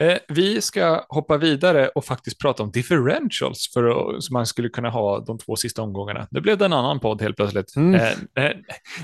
Eh, 0.00 0.18
vi 0.28 0.60
ska 0.60 1.06
hoppa 1.08 1.36
vidare 1.36 1.88
och 1.88 2.04
faktiskt 2.04 2.40
prata 2.40 2.62
om 2.62 2.70
differentials 2.70 3.70
för 3.72 3.84
att, 4.16 4.24
så 4.24 4.32
man 4.32 4.46
skulle 4.46 4.68
kunna 4.68 4.90
ha 4.90 5.20
de 5.20 5.38
två 5.38 5.56
sista 5.56 5.82
omgångarna. 5.82 6.28
Nu 6.30 6.40
blev 6.40 6.58
det 6.58 6.64
en 6.64 6.72
annan 6.72 7.00
podd 7.00 7.22
helt 7.22 7.36
plötsligt. 7.36 7.76
Mm. 7.76 7.94
Eh, 7.94 8.44
eh, 8.44 8.56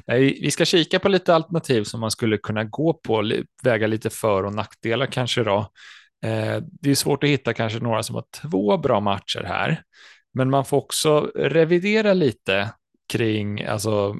nej, 0.06 0.38
vi 0.42 0.50
ska 0.50 0.64
kika 0.64 0.98
på 0.98 1.08
lite 1.08 1.34
alternativ 1.34 1.84
som 1.84 2.00
man 2.00 2.10
skulle 2.10 2.38
kunna 2.38 2.64
gå 2.64 2.94
på, 2.94 3.32
väga 3.62 3.86
lite 3.86 4.10
för 4.10 4.44
och 4.44 4.54
nackdelar 4.54 5.06
kanske 5.06 5.44
då. 5.44 5.72
Eh, 6.24 6.62
det 6.62 6.90
är 6.90 6.94
svårt 6.94 7.24
att 7.24 7.30
hitta 7.30 7.52
kanske 7.52 7.78
några 7.78 8.02
som 8.02 8.14
har 8.14 8.24
två 8.42 8.76
bra 8.78 9.00
matcher 9.00 9.44
här, 9.46 9.82
men 10.34 10.50
man 10.50 10.64
får 10.64 10.76
också 10.76 11.30
revidera 11.34 12.12
lite 12.14 12.70
kring 13.12 13.64
alltså, 13.64 14.16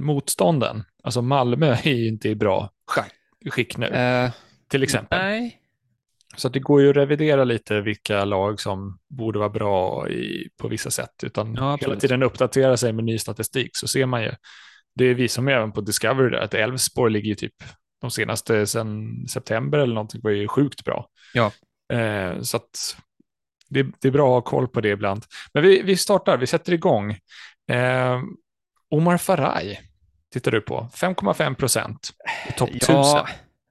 motstånden. 0.00 0.84
Alltså 1.02 1.22
Malmö 1.22 1.66
är 1.84 1.92
ju 1.94 2.08
inte 2.08 2.28
i 2.28 2.34
bra 2.34 2.70
skick- 3.50 3.76
nu 3.78 3.86
Eh, 3.86 4.30
till 4.68 4.82
exempel. 4.82 5.18
nej. 5.18 5.60
Så 6.36 6.48
det 6.48 6.60
går 6.60 6.82
ju 6.82 6.90
att 6.90 6.96
revidera 6.96 7.44
lite 7.44 7.80
vilka 7.80 8.24
lag 8.24 8.60
som 8.60 8.98
borde 9.08 9.38
vara 9.38 9.48
bra 9.48 10.08
i, 10.08 10.48
på 10.60 10.68
vissa 10.68 10.90
sätt, 10.90 11.24
utan 11.24 11.54
Ja, 11.54 11.78
hela 11.80 11.96
tiden 11.96 12.22
uppdatera 12.22 12.76
sig 12.76 12.92
med 12.92 13.04
ny 13.04 13.18
statistik 13.18 13.70
så 13.72 13.88
ser 13.88 14.06
man 14.06 14.22
ju. 14.22 14.32
Det 14.94 15.14
visar 15.14 15.42
man 15.42 15.52
ju 15.52 15.56
även 15.56 15.72
på 15.72 15.80
Discovery 15.80 16.30
där, 16.30 16.38
att 16.38 16.54
Elfsborg 16.54 17.12
ligger 17.12 17.28
ju 17.28 17.34
typ 17.34 17.54
de 18.00 18.10
senaste 18.10 18.66
sedan 18.66 19.26
september 19.28 19.78
eller 19.78 19.94
någonting 19.94 20.20
var 20.24 20.30
ju 20.30 20.48
sjukt 20.48 20.84
bra. 20.84 21.08
Ja. 21.34 21.52
Eh, 21.96 22.40
så 22.40 22.56
att 22.56 22.96
det, 23.68 23.82
det 24.00 24.08
är 24.08 24.12
bra 24.12 24.38
att 24.38 24.44
ha 24.44 24.50
koll 24.50 24.68
på 24.68 24.80
det 24.80 24.88
ibland. 24.88 25.24
Men 25.54 25.62
vi, 25.62 25.82
vi 25.82 25.96
startar, 25.96 26.38
vi 26.38 26.46
sätter 26.46 26.72
igång. 26.72 27.10
Eh, 27.70 28.20
Omar 28.90 29.16
Faraj 29.18 29.80
tittar 30.32 30.50
du 30.50 30.60
på, 30.60 30.88
5,5 30.94 31.54
procent 31.54 32.10
i 32.48 32.52
topp 32.52 32.70
1000. 32.70 32.94
Ja, 32.94 33.28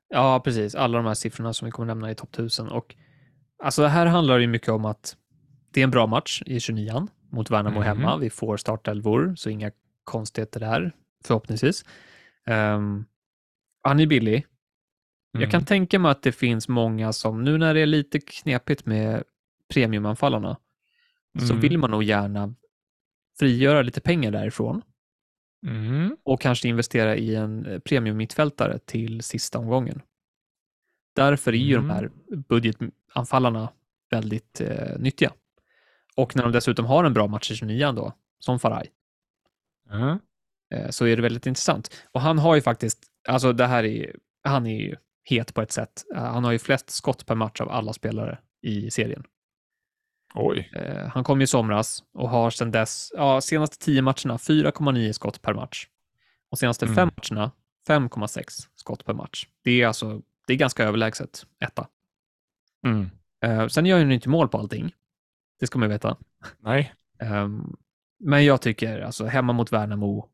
ja, 0.10 0.40
precis. 0.44 0.76
Alla 0.76 0.98
de 0.98 1.06
här 1.06 1.14
siffrorna 1.14 1.54
som 1.54 1.66
vi 1.66 1.72
kommer 1.72 1.88
nämna 1.88 2.12
i 2.12 2.16
topp 2.16 2.30
1000. 2.34 2.68
Och, 2.68 2.96
alltså, 3.64 3.86
här 3.86 4.06
handlar 4.06 4.36
det 4.36 4.42
ju 4.42 4.48
mycket 4.48 4.70
om 4.70 4.86
att 4.86 5.16
det 5.74 5.80
är 5.82 5.84
en 5.84 5.92
bra 5.92 6.08
match 6.08 6.42
i 6.46 6.60
29 6.60 7.08
mot 7.32 7.52
Värnamo 7.52 7.76
Mhm. 7.80 7.84
hemma. 7.84 8.18
Vi 8.18 8.30
får 8.30 8.58
startelvor, 8.58 9.36
så 9.36 9.50
inga 9.50 9.72
konstigheter 10.04 10.60
där, 10.60 10.92
förhoppningsvis. 11.26 11.86
Um, 12.50 13.06
han 13.82 14.00
är 14.00 14.08
billig. 14.08 14.46
Jag 15.32 15.42
Mm. 15.42 15.52
kan 15.52 15.66
tänka 15.66 16.00
mig 16.00 16.12
att 16.12 16.24
det 16.24 16.32
finns 16.32 16.68
många 16.68 17.14
som, 17.14 17.44
nu 17.44 17.58
när 17.58 17.74
det 17.74 17.80
är 17.80 17.86
lite 17.86 18.20
knepigt 18.20 18.86
med 18.86 19.24
premiumanfallarna, 19.74 20.58
så 21.40 21.46
Mm. 21.54 21.60
vill 21.60 21.78
man 21.78 21.92
nog 21.92 22.04
gärna 22.04 22.54
frigöra 23.40 23.82
lite 23.82 24.02
pengar 24.02 24.32
därifrån 24.32 24.82
Mm. 25.68 26.18
och 26.24 26.42
kanske 26.42 26.68
investera 26.68 27.16
i 27.16 27.36
en 27.36 27.66
eh, 27.66 27.80
premium-mittfältare 27.80 28.80
till 28.80 29.22
sista 29.24 29.60
omgången. 29.60 30.02
Därför 31.16 31.54
är 31.54 31.58
ju 31.58 31.76
Mm. 31.76 31.88
de 31.88 31.94
här 31.94 32.12
budgetanfallarna 32.36 33.70
väldigt 34.12 34.62
eh, 34.62 35.00
nyttiga. 35.00 35.34
Och 36.16 36.36
när 36.36 36.44
de 36.44 36.52
dessutom 36.52 36.86
har 36.86 37.04
en 37.04 37.14
bra 37.14 37.28
match 37.28 37.52
i 37.52 37.56
29 37.56 37.92
då, 37.92 38.14
som 38.40 38.60
Faraj, 38.60 38.92
Mm. 39.92 40.20
eh, 40.74 40.90
så 40.90 41.06
är 41.06 41.16
det 41.16 41.22
väldigt 41.22 41.46
intressant. 41.46 42.06
Och 42.12 42.22
han 42.22 42.38
har 42.40 42.56
ju 42.56 42.62
faktiskt, 42.62 43.00
alltså 43.28 43.54
det 43.54 43.66
här 43.68 43.84
är, 43.84 44.16
han 44.44 44.68
är 44.68 44.80
ju 44.80 44.96
het 45.24 45.54
på 45.54 45.62
ett 45.62 45.72
sätt. 45.72 46.06
Eh, 46.16 46.24
Han 46.24 46.44
har 46.44 46.52
ju 46.52 46.60
flest 46.60 46.90
skott 46.90 47.26
per 47.26 47.36
match 47.36 47.62
av 47.62 47.70
alla 47.70 47.94
spelare 47.94 48.40
i 48.62 48.92
serien. 48.92 49.24
Oj. 50.36 50.72
Eh, 50.76 51.08
Han 51.08 51.24
kom 51.24 51.40
ju 51.40 51.44
i 51.44 51.48
somras 51.48 52.04
och 52.14 52.30
har 52.30 52.50
sedan 52.50 52.72
dess, 52.72 53.12
ja, 53.16 53.42
senaste 53.42 53.78
10 53.86 54.02
matcherna 54.02 54.38
4,9 54.38 55.12
skott 55.14 55.42
per 55.42 55.54
match. 55.54 55.88
Och 56.52 56.58
senaste 56.60 56.86
Mm. 56.86 56.96
fem 56.96 57.10
matcherna 57.18 57.52
5,6 57.88 58.68
skott 58.76 59.06
per 59.06 59.14
match. 59.14 59.48
Det 59.64 59.82
är 59.82 59.88
alltså, 59.88 60.22
det 60.48 60.54
är 60.54 60.58
ganska 60.58 60.84
överlägset 60.84 61.46
etta. 61.60 61.88
Mm. 62.86 63.10
Eh, 63.44 63.68
Sen 63.68 63.86
gör 63.86 63.98
han 64.00 64.08
ju 64.08 64.14
inte 64.16 64.30
mål 64.30 64.48
på 64.50 64.58
allting. 64.58 64.96
Det 65.60 65.68
ska 65.68 65.80
man 65.80 65.90
ju 65.90 65.94
veta. 65.94 66.18
Nej. 66.60 66.94
Ehm, 67.20 67.76
Men 68.20 68.46
jag 68.46 68.62
tycker, 68.62 69.00
alltså 69.02 69.26
hemma 69.26 69.54
mot 69.54 69.72
Värnamo, 69.72 70.30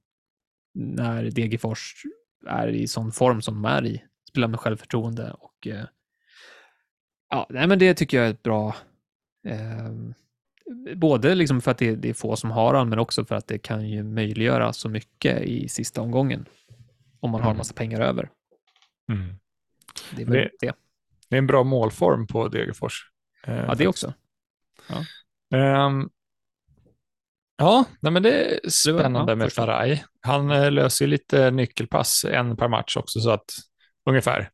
när 0.74 1.24
Degerfors 1.32 2.04
är 2.48 2.68
i 2.68 2.88
sån 2.88 3.12
form 3.12 3.42
som 3.42 3.54
de 3.62 3.66
är 3.66 3.86
i, 3.86 4.04
spelar 4.30 4.48
med 4.48 4.60
självförtroende 4.60 5.32
och 5.32 5.68
eh, 5.68 5.86
ja, 7.30 7.48
nej 7.50 7.68
men 7.68 7.80
det 7.80 7.94
tycker 7.94 8.18
jag 8.18 8.26
är 8.28 8.32
ett 8.32 8.44
bra 8.44 8.76
ehm, 9.48 10.14
Både 10.96 11.36
liksom 11.36 11.62
för 11.62 11.72
att 11.72 11.78
det, 11.78 11.96
det 11.96 12.10
är 12.10 12.14
få 12.14 12.36
som 12.36 12.52
har 12.52 12.74
han, 12.74 12.90
men 12.90 13.00
också 13.00 13.26
för 13.26 13.36
att 13.36 13.48
det 13.48 13.58
kan 13.58 13.90
ju 13.90 14.04
möjliggöra 14.04 14.74
så 14.74 14.90
mycket 14.90 15.42
i 15.42 15.68
sista 15.70 16.02
omgången. 16.02 16.46
Om 17.20 17.32
man 17.32 17.42
har 17.42 17.48
en 17.50 17.52
Mm. 17.52 17.58
massa 17.58 17.74
pengar 17.74 18.02
över. 18.02 18.30
Mm. 19.12 19.36
Det 20.16 20.22
är 20.22 20.26
Det- 20.26 20.50
det. 20.60 20.74
Det 21.30 21.36
är 21.36 21.38
en 21.40 21.48
bra 21.48 21.64
målform 21.64 22.28
på 22.28 22.48
Degerfors. 22.48 23.12
Eh, 23.48 23.56
Ja, 23.56 23.76
det 23.76 23.88
också. 23.88 24.14
Ehm, 25.54 26.10
ja, 27.58 27.86
nej, 28.00 28.12
men 28.12 28.24
det 28.24 28.46
är 28.46 28.70
spännande 28.70 29.32
ja, 29.32 29.36
med. 29.36 29.54
Faraj. 29.54 30.04
Han 30.22 30.52
eh, 30.52 30.72
löser 30.72 31.06
ju 31.06 31.12
lite 31.12 31.52
nyckelpass, 31.52 32.26
en 32.26 32.58
per 32.58 32.68
match 32.68 32.98
också, 32.98 33.20
så 33.20 33.30
att 33.30 33.46
ungefär. 34.10 34.50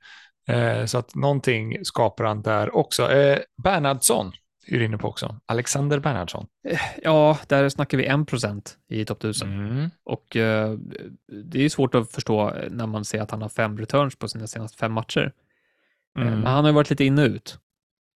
Eh, 0.47 0.85
så 0.85 0.97
att 0.97 1.15
någonting 1.15 1.85
skapar 1.85 2.23
han 2.23 2.41
där 2.41 2.75
också. 2.75 3.12
Eh, 3.12 3.39
Bernhardsson 3.63 4.31
är 4.67 4.79
du 4.79 4.85
inne 4.85 4.97
på 4.97 5.07
också. 5.07 5.39
Alexander 5.45 5.99
Bernhardsson. 5.99 6.47
Ja, 7.03 7.38
där 7.47 7.69
snackar 7.69 7.97
vi 7.97 8.07
1% 8.09 8.62
i 8.89 9.05
topp 9.05 9.17
1000. 9.17 9.69
Mm. 9.69 9.89
Och 10.03 10.35
eh, 10.35 10.77
det 11.43 11.65
är 11.65 11.69
svårt 11.69 11.95
att 11.95 12.12
förstå 12.12 12.53
när 12.69 12.88
man 12.88 13.05
ser 13.05 13.21
att 13.21 13.31
han 13.31 13.41
har 13.41 13.49
fem 13.49 13.77
returns 13.77 14.15
på 14.15 14.27
sina 14.27 14.47
senaste 14.47 14.77
fem 14.77 14.93
matcher. 14.93 15.25
Eh, 15.25 15.31
Mm. 16.17 16.33
Men 16.33 16.45
han 16.47 16.63
har 16.63 16.71
ju 16.71 16.75
varit 16.75 16.89
lite 16.89 17.05
inne 17.05 17.21
och 17.21 17.27
ut. 17.27 17.59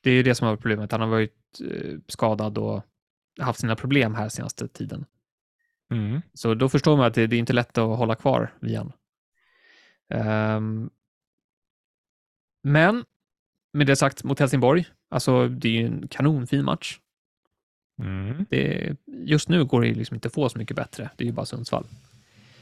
Det 0.03 0.09
är 0.09 0.13
ju 0.13 0.23
det 0.23 0.35
som 0.35 0.45
har 0.45 0.53
varit 0.53 0.61
problemet. 0.61 0.91
Han 0.91 1.01
har 1.01 1.07
varit 1.07 1.61
eh, 1.71 1.97
skadad 2.07 2.57
och 2.57 2.81
haft 3.43 3.59
sina 3.59 3.75
problem 3.75 4.15
här 4.15 4.29
senaste 4.29 4.67
tiden. 4.67 5.05
Mm. 5.91 6.21
Så 6.33 6.53
då 6.53 6.69
förstår 6.69 6.97
man 6.97 7.05
att 7.05 7.13
det, 7.13 7.27
det 7.27 7.35
är 7.35 7.39
inte 7.39 7.53
lätt 7.53 7.77
att 7.77 7.97
hålla 7.97 8.15
kvar 8.15 8.53
Vian. 8.59 8.91
Ehm, 10.09 10.89
men 12.63 13.03
med 13.73 13.87
det 13.87 13.95
sagt 13.95 14.23
mot 14.23 14.39
Helsingborg, 14.39 14.85
alltså 15.09 15.47
det 15.47 15.67
är 15.67 15.71
ju 15.71 15.87
en 15.87 16.07
kanonfin 16.07 16.65
match. 16.65 16.99
Mm. 18.01 18.45
Det, 18.49 18.95
just 19.05 19.49
nu 19.49 19.65
går 19.65 19.81
det 19.81 19.93
liksom 19.93 20.15
inte 20.15 20.27
att 20.27 20.33
få 20.33 20.49
så 20.49 20.57
mycket 20.57 20.75
bättre. 20.75 21.09
Det 21.15 21.23
är 21.23 21.25
ju 21.25 21.33
bara 21.33 21.45
Sundsvall. 21.45 21.85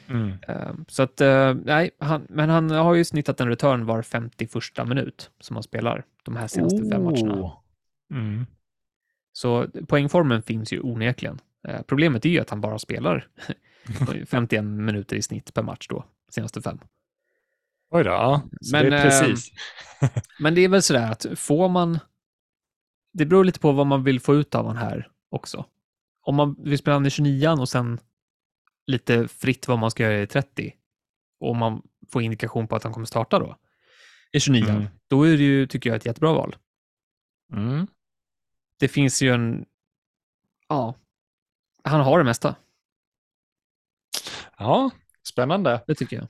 Mm. 0.07 0.37
Ehm, 0.47 0.85
Så 0.87 1.03
att, 1.03 1.21
eh, 1.21 1.53
nej, 1.53 1.91
han, 1.99 2.27
men 2.29 2.49
han 2.49 2.69
har 2.69 2.93
ju 2.93 3.05
snittat 3.05 3.41
en 3.41 3.47
return 3.47 3.85
var 3.85 4.01
51 4.01 4.87
minut 4.87 5.31
som 5.39 5.55
han 5.55 5.63
spelar 5.63 6.03
de 6.23 6.35
här 6.35 6.47
senaste 6.47 6.89
fem 6.91 7.03
matcherna. 7.03 7.41
Oh. 7.41 7.53
Mm. 8.11 8.45
Så 9.39 9.67
poängformen 9.87 10.41
finns 10.41 10.73
ju 10.73 10.79
onekligen. 10.79 11.39
Eh, 11.67 11.81
Problemet 11.81 12.25
är 12.25 12.29
ju 12.29 12.39
att 12.39 12.49
han 12.49 12.61
bara 12.61 12.79
spelar 12.79 13.27
51 14.27 14.63
minuter 14.63 15.15
i 15.15 15.21
snitt 15.21 15.53
per 15.53 15.63
match 15.63 15.87
då, 15.89 16.05
senaste 16.29 16.61
fem. 16.61 16.79
Oj 17.91 18.03
då, 18.03 18.09
ja. 18.09 18.41
Men, 18.71 18.85
det 18.89 18.97
är 18.97 19.03
precis. 19.03 19.51
Men 20.39 20.55
det 20.55 20.61
är 20.61 20.69
väl 20.69 20.81
sådär 20.81 21.11
att 21.11 21.25
får 21.35 21.69
man... 21.69 21.99
Det 23.13 23.25
beror 23.25 23.43
lite 23.43 23.59
på 23.59 23.71
vad 23.71 23.87
man 23.87 24.03
vill 24.03 24.19
få 24.19 24.35
ut 24.35 24.55
av 24.55 24.67
han 24.67 24.77
här 24.77 25.07
också. 25.29 25.65
Om 26.21 26.35
man 26.35 26.55
vill 26.59 26.77
spela 26.77 26.95
han 26.95 27.05
i 27.05 27.09
29 27.09 27.49
och 27.49 27.69
sen 27.69 27.99
lite 28.87 29.27
fritt 29.27 29.67
vad 29.67 29.79
man 29.79 29.91
ska 29.91 30.03
göra 30.03 30.21
i 30.21 30.27
30, 30.27 30.73
och 31.39 31.55
man 31.55 31.81
får 32.11 32.21
indikation 32.21 32.67
på 32.67 32.75
att 32.75 32.83
han 32.83 32.93
kommer 32.93 33.05
starta 33.05 33.39
då 33.39 33.55
i 34.31 34.39
29 34.39 34.69
Mm. 34.69 34.85
då 35.07 35.23
är 35.23 35.37
det 35.37 35.43
ju, 35.43 35.67
tycker 35.67 35.89
jag, 35.89 35.97
ett 35.97 36.05
jättebra 36.05 36.33
val. 36.33 36.55
Mm. 37.53 37.87
Det 38.79 38.87
finns 38.87 39.21
ju 39.21 39.33
en, 39.33 39.65
ja, 40.69 40.95
han 41.83 42.01
har 42.01 42.17
det 42.17 42.23
mesta, 42.23 42.55
Ja, 44.57 44.91
spännande. 45.29 45.81
det 45.87 45.95
tycker 45.95 46.15
jag. 46.17 46.27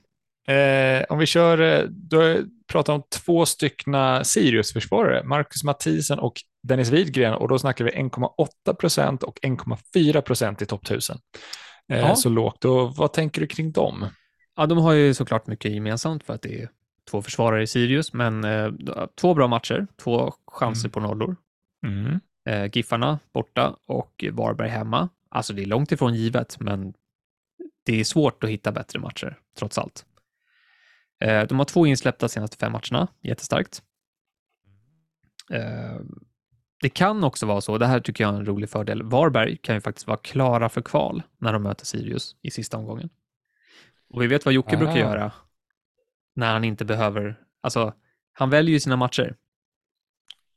Eh, 0.48 1.04
om 1.08 1.18
vi 1.18 1.26
kör, 1.26 1.58
eh, 1.60 1.84
du 1.88 2.50
pratar 2.66 2.92
om 2.92 3.02
två 3.10 3.46
styckna 3.46 4.24
Sirius-försvarare, 4.24 5.24
Marcus 5.24 5.64
Mathisen 5.64 6.18
och 6.18 6.34
Dennis 6.62 6.90
Widgren, 6.90 7.34
och 7.34 7.48
då 7.48 7.58
snackar 7.58 7.84
vi 7.84 7.90
1,8 7.90 8.74
procent 8.74 9.22
och 9.22 9.38
1,4 9.42 10.20
procent 10.20 10.62
i 10.62 10.66
topp 10.66 10.82
1000. 10.86 11.18
Eh, 11.88 11.98
Ja. 11.98 12.16
Så 12.16 12.28
lågt. 12.28 12.64
Och 12.64 12.96
vad 12.96 13.12
tänker 13.12 13.40
du 13.40 13.46
kring 13.46 13.72
dem? 13.72 14.06
Ja, 14.56 14.66
de 14.66 14.78
har 14.78 14.92
ju 14.92 15.14
såklart 15.14 15.46
mycket 15.46 15.72
gemensamt 15.72 16.24
för 16.24 16.34
att 16.34 16.42
det 16.42 16.62
är 16.62 16.68
två 17.10 17.22
försvarare 17.22 17.62
i 17.62 17.66
Sirius, 17.66 18.12
men 18.12 18.44
eh, 18.44 18.70
två 19.20 19.34
bra 19.34 19.46
matcher, 19.48 19.86
två 20.02 20.34
chanser 20.46 20.88
Mm. 20.88 20.92
på 20.92 21.00
nollor. 21.00 21.36
Mm. 21.86 22.20
Eh, 22.50 22.70
Giffarna 22.72 23.18
borta 23.32 23.76
och 23.86 24.24
Varberg 24.32 24.68
hemma. 24.68 25.08
Alltså 25.28 25.52
det 25.52 25.62
är 25.62 25.66
långt 25.66 25.92
ifrån 25.92 26.14
givet, 26.14 26.60
men 26.60 26.94
det 27.82 28.00
är 28.00 28.04
svårt 28.04 28.44
att 28.44 28.50
hitta 28.50 28.72
bättre 28.72 28.98
matcher, 28.98 29.38
trots 29.58 29.78
allt. 29.78 30.06
Eh, 31.20 31.42
de 31.46 31.58
har 31.58 31.64
två 31.64 31.86
insläppta 31.86 32.28
senaste 32.28 32.56
fem 32.56 32.72
matcherna, 32.72 33.08
jättestarkt. 33.20 33.82
Eh, 35.50 36.00
det 36.82 36.88
kan 36.88 37.24
också 37.24 37.46
vara 37.46 37.60
så, 37.60 37.78
det 37.78 37.86
här 37.86 38.00
tycker 38.00 38.24
jag 38.24 38.34
är 38.34 38.38
en 38.38 38.46
rolig 38.46 38.70
fördel, 38.70 39.02
Varberg 39.02 39.56
kan 39.56 39.74
ju 39.74 39.80
faktiskt 39.80 40.06
vara 40.06 40.18
klara 40.18 40.68
för 40.68 40.82
kval 40.82 41.22
när 41.38 41.52
de 41.52 41.62
möter 41.62 41.86
Sirius 41.86 42.36
i 42.42 42.50
sista 42.50 42.76
omgången. 42.76 43.08
Och 44.08 44.22
vi 44.22 44.26
vet 44.26 44.44
vad 44.44 44.54
Jocke 44.54 44.76
Ah. 44.76 44.78
brukar 44.78 44.96
göra 44.96 45.32
när 46.34 46.52
han 46.52 46.64
inte 46.64 46.84
behöver, 46.84 47.40
alltså 47.60 47.94
han 48.32 48.50
väljer 48.50 48.72
ju 48.72 48.80
sina 48.80 48.96
matcher, 48.96 49.36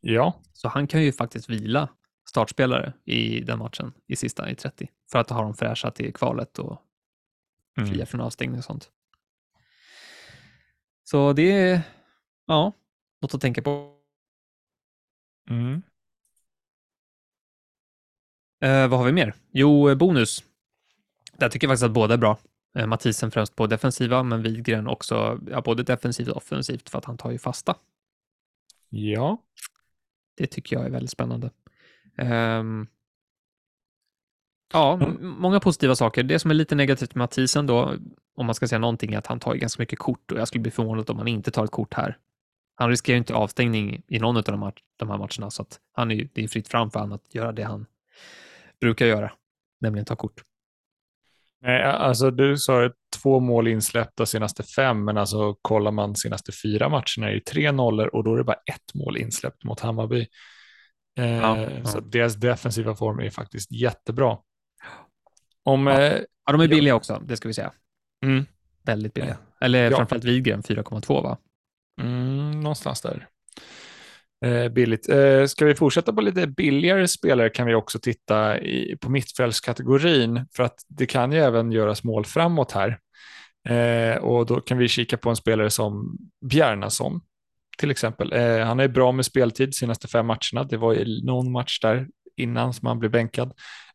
Ja, 0.06 0.34
så 0.54 0.68
han 0.68 0.88
kan 0.88 1.04
ju 1.04 1.12
faktiskt 1.12 1.50
vila 1.50 1.90
startspelare 2.30 2.94
i 3.06 3.40
den 3.40 3.60
matchen 3.60 3.94
i 4.08 4.16
sista 4.16 4.50
i 4.50 4.56
30 4.56 4.90
för 5.12 5.20
att 5.20 5.30
ha 5.30 5.42
dem 5.42 5.54
fräscha 5.54 5.92
till 5.92 6.14
kvalet 6.14 6.60
och 6.60 6.82
Mm. 7.78 7.90
fria 7.90 8.06
från 8.06 8.22
avstängning 8.22 8.58
och 8.58 8.64
sånt. 8.64 8.92
Så 11.04 11.34
det 11.34 11.52
är, 11.52 11.82
ja, 12.46 12.72
något 13.22 13.34
att 13.34 13.42
tänka 13.42 13.62
på. 13.62 13.98
Mm. 15.50 15.82
Eh, 18.62 18.88
vad 18.88 19.00
har 19.00 19.06
vi 19.06 19.12
mer? 19.12 19.36
Jo, 19.52 19.90
eh, 19.90 19.96
bonus. 19.96 20.44
Där 21.38 21.50
tycker 21.50 21.68
jag 21.68 21.72
faktiskt 21.72 21.86
att 21.86 21.92
båda 21.94 22.14
är 22.14 22.18
bra. 22.18 22.38
Eh, 22.78 22.88
Mathisen 22.88 23.32
främst 23.32 23.56
på 23.56 23.68
defensiva, 23.68 24.24
men 24.24 24.42
Widgren 24.44 24.88
också, 24.88 25.40
ja, 25.50 25.62
både 25.62 25.84
defensivt 25.84 26.28
och 26.28 26.38
offensivt 26.38 26.90
för 26.90 26.98
att 26.98 27.06
han 27.06 27.18
tar 27.18 27.32
ju 27.32 27.38
fasta. 27.38 27.76
ja. 28.90 29.38
Det 30.38 30.48
tycker 30.48 30.76
jag 30.76 30.86
är 30.86 30.90
väldigt 30.90 31.12
spännande. 31.12 31.52
Ehm, 32.18 32.88
ja, 34.74 35.00
m- 35.02 35.36
många 35.40 35.60
positiva 35.60 35.96
saker. 35.96 36.24
Det 36.24 36.40
som 36.40 36.52
är 36.52 36.56
lite 36.56 36.76
negativt 36.76 37.16
med 37.16 37.20
Mathisen 37.24 37.66
då, 37.68 37.94
om 38.36 38.46
man 38.46 38.56
ska 38.56 38.68
säga 38.68 38.80
någonting, 38.80 39.14
är 39.14 39.18
att 39.18 39.28
han 39.28 39.40
tar 39.40 39.56
ganska 39.56 39.82
mycket 39.82 40.00
kort 40.00 40.32
och 40.32 40.38
jag 40.40 40.48
skulle 40.48 40.62
bli 40.62 40.72
förvånad 40.72 41.10
om 41.10 41.18
han 41.18 41.28
inte 41.28 41.52
tar 41.52 41.64
ett 41.64 41.72
kort 41.72 41.94
här. 41.94 42.18
Han 42.76 42.90
riskerar 42.90 43.14
ju 43.16 43.18
inte 43.18 43.34
avstängning 43.34 44.02
i 44.08 44.20
någon 44.20 44.38
av 44.38 44.44
de, 44.44 44.60
match, 44.60 44.82
de 44.98 45.10
här 45.10 45.18
matcherna, 45.18 45.52
så 45.52 45.62
att 45.62 45.80
han 45.94 46.12
är 46.12 46.30
det 46.34 46.44
är 46.44 46.48
fritt 46.48 46.68
fram 46.68 46.92
för 46.92 47.00
honom 47.00 47.16
att 47.16 47.36
göra 47.36 47.52
det 47.52 47.64
han 47.64 47.86
brukar 48.80 49.06
göra, 49.06 49.32
nämligen 49.82 50.06
ta 50.06 50.16
kort. 50.16 50.44
Nej, 51.66 51.84
alltså 51.84 52.32
du 52.32 52.58
sa 52.58 52.92
två 53.22 53.40
mål 53.40 53.68
insläppta 53.68 54.26
senaste 54.26 54.64
fem, 54.64 55.06
men 55.06 55.18
alltså 55.18 55.56
kollar 55.62 55.92
man 55.92 56.16
senaste 56.16 56.52
fyra 56.64 56.90
matcherna 56.90 57.30
är 57.30 57.34
det 57.34 57.46
tre 57.46 57.72
nollor 57.72 58.08
och 58.16 58.24
då 58.24 58.34
är 58.34 58.38
det 58.38 58.44
bara 58.44 58.58
ett 58.74 58.94
mål 58.94 59.18
insläppt 59.18 59.64
mot 59.64 59.80
Hammarby. 59.80 60.28
Eh, 61.20 61.26
Ja, 61.26 61.58
ja. 61.62 61.86
Så 61.86 62.00
deras 62.00 62.36
defensiva 62.36 62.96
form 62.96 63.20
är 63.20 63.30
faktiskt 63.30 63.72
jättebra. 63.72 64.38
Om, 65.64 65.88
Ja. 65.88 66.02
eh, 66.02 66.22
Ja, 66.46 66.52
de 66.52 66.62
är 66.62 66.68
billiga 66.68 66.96
också, 66.96 67.22
det 67.26 67.38
ska 67.38 67.48
vi 67.48 67.54
säga. 67.54 67.72
mm, 68.26 68.46
Väldigt 68.86 69.14
billiga. 69.14 69.38
Eller 69.62 69.92
Ja. 69.92 69.98
framförallt 69.98 70.24
Widgren, 70.24 70.64
4,2 70.64 71.22
va? 71.24 71.38
mm, 72.02 72.52
någonstans 72.62 73.02
där. 73.02 73.28
Eh, 74.44 74.70
billigt. 74.70 75.10
Eh, 75.10 75.46
ska 75.46 75.66
vi 75.66 75.76
fortsätta 75.76 76.14
på 76.14 76.22
lite 76.22 76.48
billigare 76.48 77.08
spelare 77.08 77.50
kan 77.50 77.68
vi 77.68 77.76
också 77.76 78.00
titta 78.00 78.60
i, 78.60 78.98
på 79.02 79.10
mittfältskategorin 79.10 80.46
för 80.56 80.64
att 80.64 80.76
det 80.88 81.06
kan 81.06 81.32
ju 81.32 81.40
även 81.40 81.72
göras 81.72 82.04
mål 82.04 82.26
framåt 82.26 82.72
här. 82.72 83.00
Eh, 83.70 84.18
och 84.18 84.46
då 84.46 84.62
kan 84.62 84.78
vi 84.78 84.88
kika 84.88 85.18
på 85.18 85.30
en 85.30 85.36
spelare 85.36 85.70
som 85.70 86.18
Bjarnason 86.46 87.22
till 87.78 87.92
exempel. 87.92 88.34
Eh, 88.34 88.60
han 88.66 88.80
är 88.80 88.88
bra 88.88 89.12
med 89.12 89.26
speltid 89.26 89.76
senaste 89.76 90.08
fem 90.08 90.26
matcherna. 90.28 90.64
Det 90.70 90.78
var 90.78 90.94
ju 90.94 91.26
någon 91.26 91.52
match 91.52 91.80
där 91.80 92.08
innan 92.38 92.74
som 92.74 92.88
han 92.88 93.00
blev 93.00 93.12
bänkad. 93.12 93.54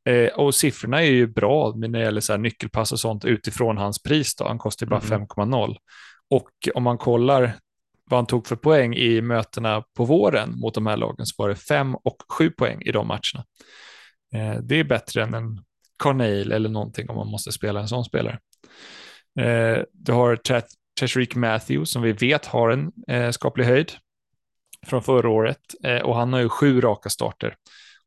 Eh, 0.08 0.28
och 0.28 0.54
siffrorna 0.54 1.02
är 1.02 1.10
ju 1.10 1.26
bra 1.26 1.72
när 1.76 1.88
det 1.88 2.00
gäller 2.00 2.20
så 2.20 2.36
nyckelpass 2.36 2.92
och 2.92 3.00
sånt 3.00 3.24
utifrån 3.24 3.78
hans 3.78 4.02
pris. 4.02 4.36
Då. 4.36 4.48
Han 4.48 4.58
kostar 4.58 4.86
ju 4.86 4.90
bara 4.90 5.00
Mm. 5.00 5.26
5,0. 5.26 5.76
Och 6.30 6.50
om 6.74 6.82
man 6.82 6.98
kollar 6.98 7.52
vad 8.10 8.18
han 8.18 8.26
tog 8.26 8.46
för 8.46 8.56
poäng 8.56 8.94
i 8.94 9.20
mötena 9.20 9.82
på 9.96 10.04
våren 10.04 10.58
mot 10.60 10.74
de 10.74 10.86
här 10.86 10.96
lagen 10.96 11.26
så 11.26 11.34
var 11.42 11.48
det 11.48 11.56
5 11.56 11.94
och 11.94 12.16
7 12.28 12.50
poäng 12.50 12.82
i 12.82 12.92
de 12.92 13.06
matcherna. 13.06 13.44
Eh, 14.34 14.60
det 14.62 14.74
är 14.74 14.84
bättre 14.84 15.22
än 15.22 15.34
en 15.34 15.64
Carneil 16.02 16.52
eller 16.52 16.68
någonting 16.68 17.10
om 17.10 17.16
man 17.16 17.28
måste 17.28 17.52
spela 17.52 17.80
en 17.80 17.88
sån 17.88 18.04
spelare. 18.04 18.38
Eh, 19.40 19.82
du 19.92 20.12
har 20.12 20.38
Teshreek 21.00 21.34
Matthews 21.34 21.92
som 21.92 22.02
vi 22.02 22.12
vet 22.12 22.46
har 22.46 22.70
en 22.70 22.92
eh, 23.08 23.30
skaplig 23.30 23.64
höjd 23.64 23.92
från 24.86 25.02
förra 25.02 25.28
året 25.28 25.60
eh, 25.84 25.98
och 25.98 26.16
han 26.16 26.32
har 26.32 26.40
ju 26.40 26.48
sju 26.48 26.80
raka 26.80 27.08
starter 27.10 27.56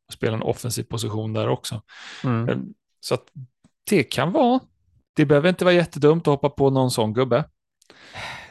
och 0.08 0.14
spelar 0.14 0.34
en 0.34 0.42
offensiv 0.42 0.84
position 0.84 1.34
där 1.34 1.48
också. 1.48 1.82
Mm. 2.24 2.50
Eh, 2.50 2.58
Så 3.00 3.14
att 3.14 3.26
det 3.90 4.04
kan 4.04 4.32
vara, 4.32 4.60
det 5.16 5.26
behöver 5.26 5.50
inte 5.50 5.66
vara 5.66 5.76
jättedumt 5.76 6.22
att 6.22 6.32
hoppa 6.32 6.50
på 6.50 6.70
någon 6.70 6.92
sån 6.92 7.14
gubbe. 7.14 7.44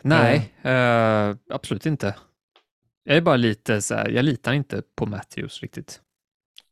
Nej, 0.03 0.55
eh, 0.63 1.37
absolut 1.51 1.87
inte. 1.87 2.17
Jag 3.05 3.17
är 3.17 3.21
bara 3.21 3.37
lite 3.37 3.83
så 3.83 3.95
här, 3.95 4.09
jag 4.09 4.25
litar 4.25 4.53
inte 4.53 4.83
på 4.97 5.07
Matthews 5.07 5.61
riktigt. 5.63 6.01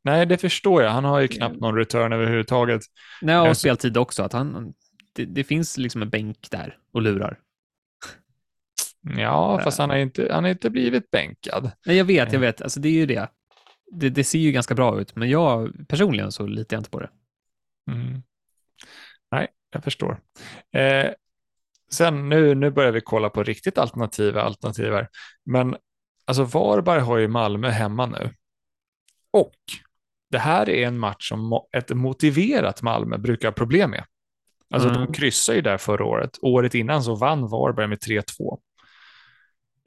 Nej, 0.02 0.26
det 0.26 0.38
förstår 0.38 0.82
jag. 0.82 0.90
Han 0.90 1.04
har 1.04 1.20
ju 1.20 1.28
knappt 1.28 1.56
någon 1.60 1.76
return 1.76 2.12
överhuvudtaget. 2.12 2.82
Nej, 3.22 3.38
och 3.38 3.46
Alltså- 3.46 3.60
speltid 3.60 3.96
också. 3.96 4.22
Att 4.22 4.32
han, 4.32 4.74
det, 5.12 5.24
det 5.24 5.44
finns 5.44 5.78
liksom 5.78 6.02
en 6.02 6.10
bänk 6.10 6.48
där 6.50 6.78
och 6.92 7.02
lurar. 7.02 7.38
Ja, 9.18 9.60
fast 9.64 9.78
han 9.78 9.90
har 9.90 9.96
inte, 9.96 10.28
han 10.32 10.44
har 10.44 10.50
inte 10.50 10.70
blivit 10.70 11.10
bänkad. 11.10 11.70
Nej, 11.86 11.96
jag 11.96 12.04
vet, 12.04 12.32
jag 12.32 12.34
Eh. 12.34 12.40
vet. 12.40 12.62
Alltså 12.62 12.80
det 12.80 12.88
är 12.88 12.92
ju 12.92 13.06
det. 13.06 13.28
det. 13.92 14.10
Det 14.10 14.24
ser 14.24 14.38
ju 14.38 14.52
ganska 14.52 14.74
bra 14.74 15.00
ut, 15.00 15.16
men 15.16 15.30
jag 15.30 15.72
personligen 15.88 16.32
så 16.32 16.46
litar 16.46 16.76
jag 16.76 16.80
inte 16.80 16.90
på 16.90 17.00
det. 17.00 17.10
Mm. 17.90 18.22
Nej, 19.30 19.48
jag 19.70 19.84
förstår. 19.84 20.20
Eh, 20.72 21.10
sen 21.90 22.28
nu, 22.28 22.54
nu 22.54 22.70
börjar 22.70 22.92
vi 22.92 23.00
kolla 23.00 23.30
på 23.30 23.42
riktigt 23.42 23.78
alternativa 23.78 24.42
alternativ 24.42 24.92
här. 24.92 25.08
Men 25.44 25.76
alltså 26.26 26.44
Varberg 26.44 27.00
har 27.00 27.18
ju 27.18 27.28
Malmö 27.28 27.68
hemma 27.70 28.06
nu. 28.06 28.30
Och 29.32 29.54
det 30.30 30.38
här 30.38 30.68
är 30.68 30.86
en 30.86 30.98
match 30.98 31.28
som 31.28 31.60
ett 31.76 31.90
motiverat 31.90 32.82
Malmö 32.82 33.18
brukar 33.18 33.48
ha 33.48 33.52
problem 33.52 33.90
med. 33.90 34.04
Alltså 34.70 34.88
Mm. 34.88 35.00
de 35.04 35.12
kryssade 35.12 35.56
ju 35.56 35.62
där 35.62 35.78
förra 35.78 36.04
året. 36.04 36.30
Året 36.42 36.74
innan 36.74 37.02
så 37.02 37.14
vann 37.14 37.46
Varberg 37.48 37.86
med 37.86 38.00
3-2. 38.00 38.58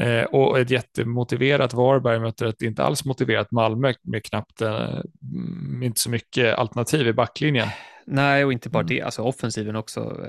Eh, 0.02 0.24
och 0.24 0.60
ett 0.60 0.70
jättemotiverat 0.70 1.74
Varberg 1.74 2.20
möter 2.20 2.46
ett 2.46 2.62
inte 2.62 2.84
alls 2.84 3.06
motiverat 3.06 3.52
Malmö 3.52 3.94
med 4.02 4.24
knappt, 4.26 4.62
eh, 4.62 5.00
mm, 5.34 5.84
inte 5.84 6.00
så 6.00 6.10
mycket 6.10 6.56
alternativ 6.58 7.08
i 7.08 7.14
backlinjen. 7.14 7.68
Nej, 8.06 8.46
och 8.46 8.54
inte 8.54 8.70
bara 8.70 8.80
Mm. 8.80 8.88
det. 8.96 9.02
Alltså 9.02 9.22
offensiven 9.22 9.76
också. 9.76 10.26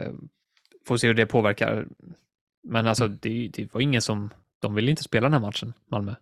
Eh, 0.83 0.87
får 0.87 0.97
se 0.97 1.07
hur 1.07 1.15
det 1.15 1.27
påverkar. 1.27 1.87
Men 2.69 2.87
alltså, 2.87 3.05
Mm. 3.05 3.19
det, 3.23 3.49
det 3.49 3.75
var 3.75 3.81
ingen 3.81 4.03
som... 4.03 4.31
De 4.61 4.75
vill 4.75 4.89
inte 4.89 5.03
spela 5.03 5.25
den 5.25 5.33
här 5.33 5.41
matchen, 5.41 5.73
Malmö. 5.91 6.15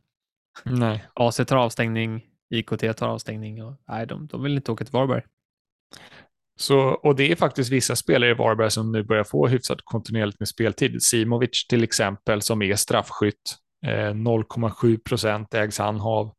Nej. 0.64 1.04
AC 1.14 1.36
tar 1.46 1.56
avstängning, 1.56 2.26
IKT 2.50 2.96
tar 2.96 3.08
avstängning 3.08 3.64
och 3.64 3.74
nej, 3.88 4.06
de, 4.06 4.26
de 4.26 4.42
vill 4.42 4.56
inte 4.56 4.72
åka 4.72 4.84
till 4.84 4.92
Varberg. 4.92 5.22
Så, 6.56 6.78
och 6.78 7.16
det 7.16 7.32
är 7.32 7.36
faktiskt 7.36 7.72
vissa 7.72 7.96
spelare 7.96 8.30
i 8.30 8.34
Varberg 8.34 8.70
som 8.70 8.92
nu 8.92 9.02
börjar 9.02 9.24
få 9.24 9.46
hyfsat 9.46 9.78
kontinuerligt 9.84 10.38
med 10.38 10.48
speltid. 10.48 11.02
Simovic 11.02 11.66
till 11.66 11.84
exempel 11.84 12.42
som 12.42 12.62
är 12.62 12.74
straffskytt. 12.76 13.56
Eh, 13.86 14.14
0,7 14.14 14.98
procent 14.98 15.54
ägs 15.54 15.78
han 15.78 16.00
av. 16.00 16.34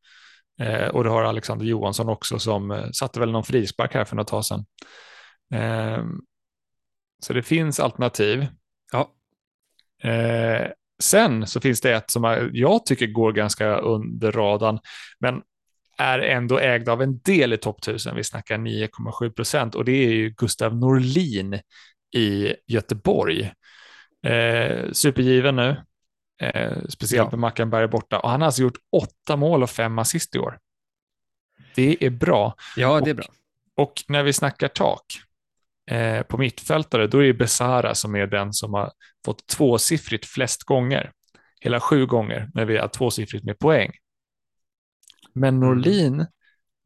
Eh, 0.62 0.88
och 0.88 1.04
det 1.04 1.10
har 1.10 1.24
Alexander 1.24 1.66
Johansson 1.66 2.10
också 2.10 2.40
som 2.40 2.72
eh, 2.72 2.90
satte 2.92 3.20
väl 3.20 3.32
någon 3.32 3.44
frispark 3.44 3.94
här 3.94 4.06
för 4.06 4.16
något 4.16 4.28
tag 4.28 4.46
sedan. 4.46 4.66
Så 7.24 7.34
det 7.34 7.44
finns 7.44 7.80
alternativ. 7.80 8.48
Ja. 8.92 9.12
Eh, 10.10 10.68
sen 11.04 11.48
så 11.48 11.62
finns 11.62 11.82
det 11.82 11.94
ett 11.94 12.12
som 12.12 12.50
jag 12.54 12.86
tycker 12.86 13.08
går 13.08 13.32
ganska 13.32 13.76
under 13.78 14.32
radarn, 14.32 14.80
men 15.20 15.42
är 15.98 16.20
ändå 16.20 16.60
ägd 16.60 16.90
av 16.90 17.02
en 17.02 17.20
del 17.20 17.54
i 17.54 17.58
topp 17.58 17.80
1000. 17.80 18.16
Vi 18.16 18.24
snackar 18.24 18.58
9,7 18.58 19.30
procent 19.30 19.76
och 19.76 19.86
det 19.86 19.92
är 19.92 20.12
ju 20.12 20.30
Gustav 20.30 20.76
Norlin 20.76 21.60
i 22.16 22.54
Göteborg. 22.68 23.52
Eh, 24.26 24.92
supergiven 24.92 25.56
nu, 25.56 25.76
eh, 26.42 26.78
speciellt 26.90 27.26
Ja. 27.28 27.32
med 27.32 27.40
Mackenberg 27.40 27.88
borta. 27.88 28.20
Och 28.20 28.30
han 28.30 28.42
har 28.42 28.46
alltså 28.46 28.62
gjort 28.62 28.78
åtta 28.92 29.36
mål 29.36 29.64
och 29.64 29.70
fem 29.70 30.00
assist 30.00 30.36
i 30.36 30.40
år. 30.40 30.60
Det 31.76 31.98
är 32.06 32.10
bra. 32.10 32.56
Ja, 32.76 33.00
det 33.02 33.10
är 33.10 33.14
Och- 33.14 33.18
bra. 33.18 33.26
Och 33.76 33.94
när 34.08 34.24
vi 34.24 34.34
snackar 34.34 34.68
tak 34.68 35.04
eh, 35.92 36.22
på 36.22 36.38
mittfältare, 36.38 37.08
då 37.08 37.18
är 37.18 37.24
det 37.24 37.34
Besara 37.34 37.96
som 37.96 38.16
är 38.16 38.28
den 38.28 38.54
som 38.54 38.74
har 38.74 38.92
fått 39.26 39.48
tvåsiffrigt 39.48 40.26
flest 40.26 40.64
gånger. 40.64 41.12
Hela 41.60 41.80
sju 41.80 42.06
gånger 42.06 42.50
när 42.54 42.66
vi 42.66 42.78
har 42.78 42.88
tvåsiffrigt 42.88 43.46
med 43.46 43.60
poäng. 43.60 43.92
Men 45.34 45.56
Mm. 45.56 45.70
Norlin 45.70 46.26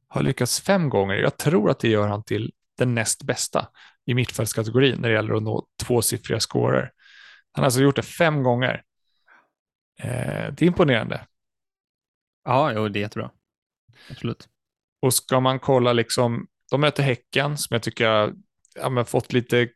har 0.07 0.23
lyckats 0.23 0.61
fem 0.61 0.89
gånger. 0.89 1.15
Jag 1.15 1.37
tror 1.37 1.69
att 1.69 1.79
det 1.79 1.89
gör 1.89 2.07
han 2.07 2.23
till 2.23 2.53
den 2.77 2.95
näst 2.95 3.23
bästa 3.23 3.67
i 4.05 4.13
mittfältskategorin 4.13 5.01
när 5.01 5.09
det 5.09 5.15
gäller 5.15 5.33
att 5.33 5.43
nå 5.43 5.67
tvåsiffriga 5.83 6.39
scorer. 6.39 6.91
Han 7.51 7.61
har 7.61 7.65
alltså 7.65 7.81
gjort 7.81 7.95
det 7.95 8.01
fem 8.03 8.43
gånger. 8.43 8.83
Eh, 9.99 10.53
det 10.53 10.61
är 10.61 10.63
imponerande. 10.63 11.25
Ja, 12.43 12.73
jo, 12.73 12.87
det 12.89 12.99
är 12.99 13.01
jättebra. 13.01 13.31
Absolut. 14.11 14.47
Och 15.01 15.13
ska 15.13 15.39
man 15.39 15.59
kolla 15.59 15.93
liksom, 15.93 16.47
de 16.71 16.81
möter 16.81 17.03
Häcken 17.03 17.57
som 17.57 17.73
jag 17.73 17.83
tycker 17.83 18.33
ja, 18.79 18.89
men 18.89 19.05
fått 19.05 19.33
lite, 19.33 19.69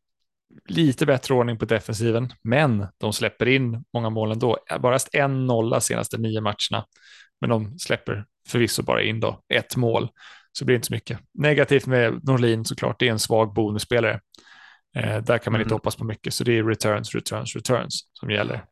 lite 0.68 1.06
bättre 1.06 1.34
ordning 1.34 1.58
på 1.58 1.66
defensiven, 1.66 2.34
men 2.43 2.88
de 2.97 3.14
släpper 3.14 3.45
in 3.47 3.84
många 3.93 4.10
mål 4.10 4.32
ändå. 4.32 4.58
Bara 4.80 4.97
en 5.14 5.45
nolla 5.45 5.82
senaste 5.82 6.18
nio 6.18 6.41
matcherna, 6.41 6.86
men 7.41 7.50
de 7.50 7.80
släpper 7.80 8.26
förvisso 8.47 8.84
bara 8.84 9.04
in 9.04 9.20
då 9.20 9.41
ett 9.54 9.76
mål, 9.76 10.10
så 10.52 10.66
blir 10.66 10.74
det 10.74 10.76
inte 10.78 10.88
så 10.88 10.93
mycket. 10.93 11.20
Negativt 11.34 11.86
med 11.86 12.24
Norlin 12.24 12.66
såklart, 12.66 13.00
det 13.00 13.08
är 13.08 13.12
en 13.12 13.20
svag 13.20 13.54
bonusspelare. 13.54 14.20
Eh, 14.95 15.18
där 15.24 15.38
kan 15.38 15.54
man 15.54 15.62
inte 15.62 15.70
Mm. 15.70 15.76
hoppas 15.76 15.95
på 15.95 16.04
mycket, 16.04 16.34
så 16.34 16.43
det 16.43 16.58
är 16.58 16.64
returns, 16.64 17.16
returns, 17.16 17.56
returns 17.56 18.10
som 18.14 18.30
gäller. 18.32 18.66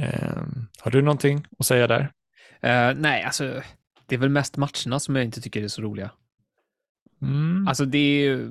Eh, 0.00 0.42
har 0.80 0.90
du 0.90 1.02
någonting 1.02 1.46
att 1.58 1.66
säga 1.66 1.86
där? 1.86 2.12
Eh, 2.62 2.94
nej, 2.96 3.22
alltså, 3.22 3.62
det 4.06 4.14
är 4.14 4.18
väl 4.18 4.28
mest 4.28 4.56
matcherna 4.56 5.00
som 5.00 5.16
jag 5.16 5.24
inte 5.24 5.40
tycker 5.40 5.62
är 5.62 5.68
så 5.68 5.82
roliga. 5.82 6.10
Mm. 7.22 7.68
Alltså, 7.68 7.84
det 7.84 7.98
är 7.98 8.20
ju... 8.24 8.50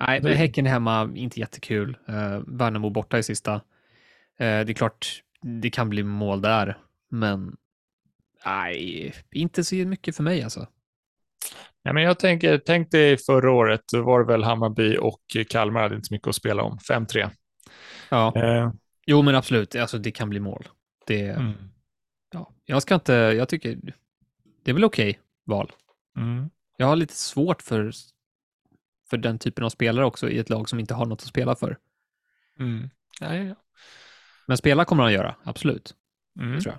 Nej, 0.00 0.20
Det- 0.20 0.34
Häcken 0.34 0.66
hemma, 0.66 1.12
inte 1.14 1.40
jättekul. 1.40 1.96
Uh, 2.08 2.42
Värnamo 2.46 2.90
borta 2.90 3.18
i 3.18 3.22
sista. 3.22 3.54
Eh, 3.54 3.60
det 4.38 4.44
är 4.70 4.74
klart, 4.74 5.22
det 5.42 5.70
kan 5.70 5.88
bli 5.90 6.02
mål 6.02 6.40
där, 6.42 6.78
men 7.10 7.56
nej, 8.46 9.14
inte 9.32 9.64
så 9.64 9.74
mycket 9.74 10.16
för 10.16 10.22
mig 10.22 10.42
alltså. 10.42 10.66
Ja, 11.82 11.92
men 11.92 12.02
jag 12.02 12.18
tänker, 12.18 12.58
tänk 12.58 12.90
dig 12.90 13.16
förra 13.18 13.50
året, 13.52 13.80
då 13.92 14.02
var 14.02 14.20
det 14.20 14.26
väl 14.26 14.44
Hammarby 14.44 14.96
och 14.96 15.20
Kalmar 15.48 15.80
hade 15.82 15.94
inte 15.94 16.06
så 16.06 16.14
mycket 16.14 16.28
att 16.28 16.34
spela 16.34 16.62
om. 16.62 16.78
5-3. 16.78 17.30
Ja, 18.08 18.32
Eh, 18.36 18.72
jo 19.06 19.22
men 19.22 19.34
absolut, 19.34 19.76
alltså 19.76 19.98
det 19.98 20.10
kan 20.10 20.30
bli 20.30 20.40
mål. 20.40 20.68
Det, 21.06 21.28
mm, 21.28 21.52
ja, 22.32 22.52
jag 22.64 22.82
ska 22.82 22.94
inte, 22.94 23.12
jag 23.12 23.48
tycker, 23.48 23.78
det 24.64 24.70
är 24.70 24.74
väl 24.74 24.84
okej 24.84 25.20
val. 25.44 25.72
mm, 26.16 26.50
Jag 26.76 26.86
har 26.86 26.96
lite 26.96 27.14
svårt 27.14 27.62
för, 27.62 27.92
för 29.10 29.16
den 29.16 29.38
typen 29.38 29.64
av 29.64 29.70
spelare 29.70 30.04
också 30.04 30.30
i 30.30 30.38
ett 30.38 30.50
lag 30.50 30.68
som 30.68 30.80
inte 30.80 30.94
har 30.94 31.06
något 31.06 31.22
att 31.22 31.28
spela 31.28 31.56
för. 31.56 31.78
mm. 32.58 32.90
Ja, 33.20 33.36
ja, 33.36 33.44
ja. 33.44 33.54
Men 34.46 34.56
spela 34.56 34.84
kommer 34.84 35.02
han 35.02 35.12
göra, 35.12 35.36
absolut. 35.44 35.94
Mm. 36.40 36.60
Tror 36.60 36.72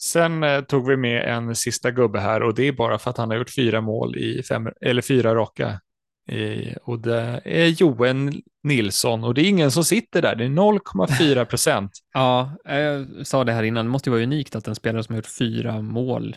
Sen 0.00 0.42
eh, 0.42 0.60
tog 0.60 0.88
vi 0.88 0.96
med 0.96 1.24
en 1.24 1.56
sista 1.56 1.90
gubbe 1.90 2.20
här 2.20 2.42
och 2.42 2.54
det 2.54 2.68
är 2.68 2.72
bara 2.72 2.98
för 2.98 3.10
att 3.10 3.16
han 3.16 3.30
har 3.30 3.36
gjort 3.36 3.54
fyra 3.54 3.80
mål 3.80 4.16
i 4.16 4.42
fem, 4.42 4.68
eller 4.80 5.02
fyra 5.02 5.34
raka. 5.34 5.80
I, 6.28 6.74
och 6.82 6.98
det 6.98 7.40
är 7.44 7.66
Joen 7.66 8.42
Nilsson 8.62 9.24
och 9.24 9.34
det 9.34 9.40
är 9.42 9.48
ingen 9.48 9.70
som 9.70 9.84
sitter 9.84 10.22
där, 10.22 10.34
det 10.34 10.44
är 10.44 10.48
0,4 10.48 11.44
procent. 11.44 11.92
Ja, 12.12 12.52
jag 12.64 13.06
sa 13.26 13.44
det 13.44 13.52
här 13.52 13.62
innan, 13.62 13.84
det 13.86 13.90
måste 13.90 14.10
ju 14.10 14.12
vara 14.12 14.22
unikt 14.22 14.56
att 14.56 14.68
en 14.68 14.74
spelare 14.74 15.02
som 15.02 15.12
har 15.12 15.18
gjort 15.18 15.36
fyra 15.38 15.82
mål, 15.82 16.36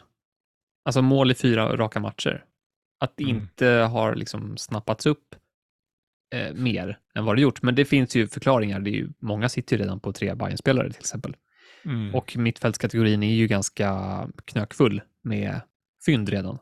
alltså 0.84 1.02
mål 1.02 1.32
i 1.32 1.36
fyra 1.36 1.78
raka 1.78 2.00
matcher, 2.00 2.46
att 3.00 3.18
det 3.18 3.24
Mm. 3.24 3.36
inte 3.38 3.68
har 3.68 4.16
liksom 4.16 4.58
snappats 4.58 5.06
upp 5.06 5.36
eh, 6.36 6.54
mer 6.54 7.00
än 7.16 7.26
vad 7.26 7.36
det 7.36 7.42
gjort. 7.42 7.62
Men 7.62 7.76
det 7.76 7.86
finns 7.86 8.16
ju 8.16 8.28
förklaringar, 8.28 8.80
det 8.80 8.90
är 8.90 8.96
ju, 8.96 9.10
många 9.20 9.50
sitter 9.50 9.78
ju 9.78 9.84
redan 9.84 10.00
på 10.00 10.14
tre 10.14 10.36
Bayern-spelare 10.36 10.92
till 10.92 11.00
exempel. 11.00 11.36
Mm. 11.86 12.16
Och 12.16 12.38
mittfältskategorin 12.38 13.24
är 13.24 13.34
ju 13.34 13.48
ganska 13.48 13.98
knökfull 14.46 15.02
med 15.24 15.62
fynd 16.06 16.30
redan. 16.30 16.58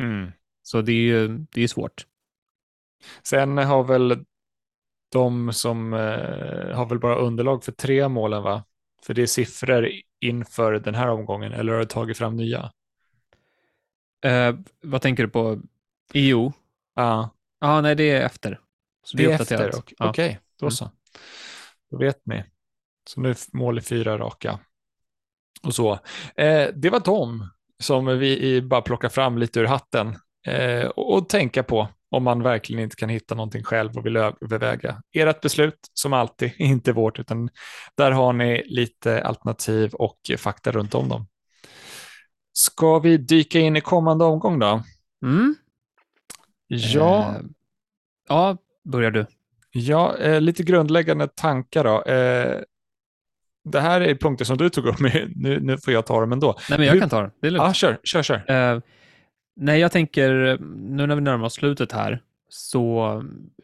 Mm. 0.00 0.32
Så 0.62 0.82
det 0.82 0.92
är 0.92 1.02
ju 1.02 1.28
det 1.50 1.62
är 1.62 1.68
svårt. 1.68 2.06
Sen 3.22 3.58
har 3.58 3.84
väl 3.84 4.24
de 5.12 5.52
som 5.52 5.92
eh, 5.92 6.76
har 6.76 6.86
väl 6.88 6.98
bara 6.98 7.16
underlag 7.16 7.64
för 7.64 7.72
tre 7.72 8.08
målen, 8.08 8.42
va? 8.42 8.64
För 9.06 9.14
det 9.14 9.22
är 9.22 9.26
siffror 9.26 9.88
inför 10.20 10.72
den 10.72 10.94
här 10.94 11.08
omgången, 11.08 11.52
eller 11.52 11.72
har 11.72 11.78
du 11.80 11.86
tagit 11.86 12.18
fram 12.18 12.36
nya? 12.36 12.70
Eh, 14.24 14.54
vad 14.82 15.02
tänker 15.02 15.22
du 15.22 15.28
på? 15.30 15.60
EU? 16.14 16.52
Ja, 16.94 17.30
Ja, 17.60 17.80
nej, 17.80 17.94
det 17.94 18.10
är 18.10 18.26
efter. 18.26 18.60
Så 19.04 19.16
det 19.16 19.24
är 19.24 19.32
uppdaterat. 19.32 19.60
efter. 19.60 19.78
Okej, 19.80 19.94
Ja. 19.98 20.10
okej, 20.10 20.38
då 20.58 20.66
Mm. 20.66 20.70
så. 20.70 20.90
Då 21.90 21.98
vet 21.98 22.20
ni. 22.26 22.44
Så 23.10 23.20
nu 23.20 23.34
mål 23.52 23.78
i 23.78 23.82
fyra 23.82 24.18
raka. 24.18 24.58
Och 25.62 25.74
så. 25.74 25.92
Eh, 26.36 26.68
det 26.74 26.90
var 26.90 27.00
de 27.00 27.48
som 27.82 28.18
vi 28.18 28.62
bara 28.62 28.82
plockar 28.82 29.08
fram 29.08 29.38
lite 29.38 29.60
ur 29.60 29.64
hatten 29.64 30.16
eh, 30.46 30.86
och, 30.86 31.14
och 31.14 31.28
tänka 31.28 31.62
på 31.62 31.88
om 32.10 32.24
man 32.24 32.42
verkligen 32.42 32.82
inte 32.82 32.96
kan 32.96 33.08
hitta 33.08 33.34
någonting 33.34 33.62
själv 33.64 33.96
och 33.98 34.06
vill 34.06 34.16
överväga. 34.16 35.02
Ert 35.12 35.40
beslut, 35.40 35.78
som 35.94 36.12
alltid, 36.12 36.52
inte 36.58 36.92
vårt, 36.92 37.18
utan 37.18 37.50
där 37.96 38.10
har 38.10 38.32
ni 38.32 38.62
lite 38.66 39.22
alternativ 39.24 39.94
och 39.94 40.20
fakta 40.38 40.72
runt 40.72 40.94
om 40.94 41.08
dem. 41.08 41.26
Ska 42.52 42.98
vi 42.98 43.16
dyka 43.16 43.58
in 43.58 43.76
i 43.76 43.80
kommande 43.80 44.24
omgång 44.24 44.58
då? 44.58 44.82
Mm. 45.22 45.54
Ja, 46.66 47.34
Eh, 47.36 47.42
ja, 48.28 48.56
börjar 48.84 49.10
du. 49.10 49.26
Ja, 49.72 50.16
eh, 50.16 50.40
lite 50.40 50.62
grundläggande 50.62 51.28
tankar 51.28 51.84
då. 51.84 52.02
Eh, 52.02 52.60
det 53.64 53.80
här 53.80 54.00
är 54.00 54.14
punkter 54.14 54.44
som 54.44 54.58
du 54.58 54.68
tog 54.70 54.86
upp, 54.86 55.00
men 55.00 55.32
nu, 55.36 55.60
nu 55.60 55.78
får 55.78 55.92
jag 55.92 56.06
ta 56.06 56.20
dem 56.20 56.32
ändå. 56.32 56.58
Nej, 56.70 56.78
men 56.78 56.86
jag 56.86 56.92
Hur- 56.94 57.00
kan 57.00 57.08
ta 57.08 57.20
den. 57.22 57.30
Det 57.40 57.46
är 57.46 57.50
lugnt. 57.50 57.64
Ja, 57.66 57.72
kör, 57.72 57.98
kör, 58.04 58.22
kör. 58.22 58.50
Eh, 58.50 58.80
nej, 59.56 59.80
jag 59.80 59.92
tänker, 59.92 60.58
nu 60.76 61.06
när 61.06 61.14
vi 61.14 61.20
närmar 61.20 61.46
oss 61.46 61.54
slutet 61.54 61.92
här, 61.92 62.22
så 62.48 63.22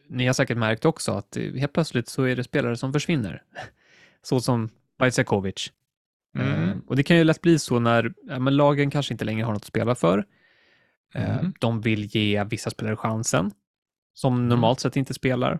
ni 0.09 0.25
har 0.25 0.33
säkert 0.33 0.57
märkt 0.57 0.85
också 0.85 1.11
att 1.11 1.37
helt 1.57 1.73
plötsligt 1.73 2.07
så 2.09 2.23
är 2.23 2.35
det 2.35 2.43
spelare 2.43 2.75
som 2.77 2.93
försvinner. 2.93 3.43
Så 4.21 4.39
som 4.39 4.69
Bajsekovic. 4.99 5.71
Mm. 6.41 6.79
och 6.87 6.95
det 6.95 7.03
kan 7.03 7.17
ju 7.17 7.23
lätt 7.23 7.41
bli 7.41 7.59
så 7.59 7.79
när 7.79 8.13
ja, 8.27 8.39
men 8.39 8.55
lagen 8.55 8.89
kanske 8.91 9.13
inte 9.13 9.25
längre 9.25 9.45
har 9.45 9.53
något 9.53 9.61
att 9.61 9.67
spela 9.67 9.95
för. 9.95 10.25
Eh, 11.13 11.37
Mm. 11.39 11.53
De 11.59 11.81
vill 11.81 12.15
ge 12.15 12.43
vissa 12.43 12.69
spelare 12.69 12.95
chansen, 12.95 13.51
som 14.13 14.33
Mm. 14.35 14.49
normalt 14.49 14.79
sett 14.79 14.95
inte 14.95 15.13
spelar. 15.13 15.59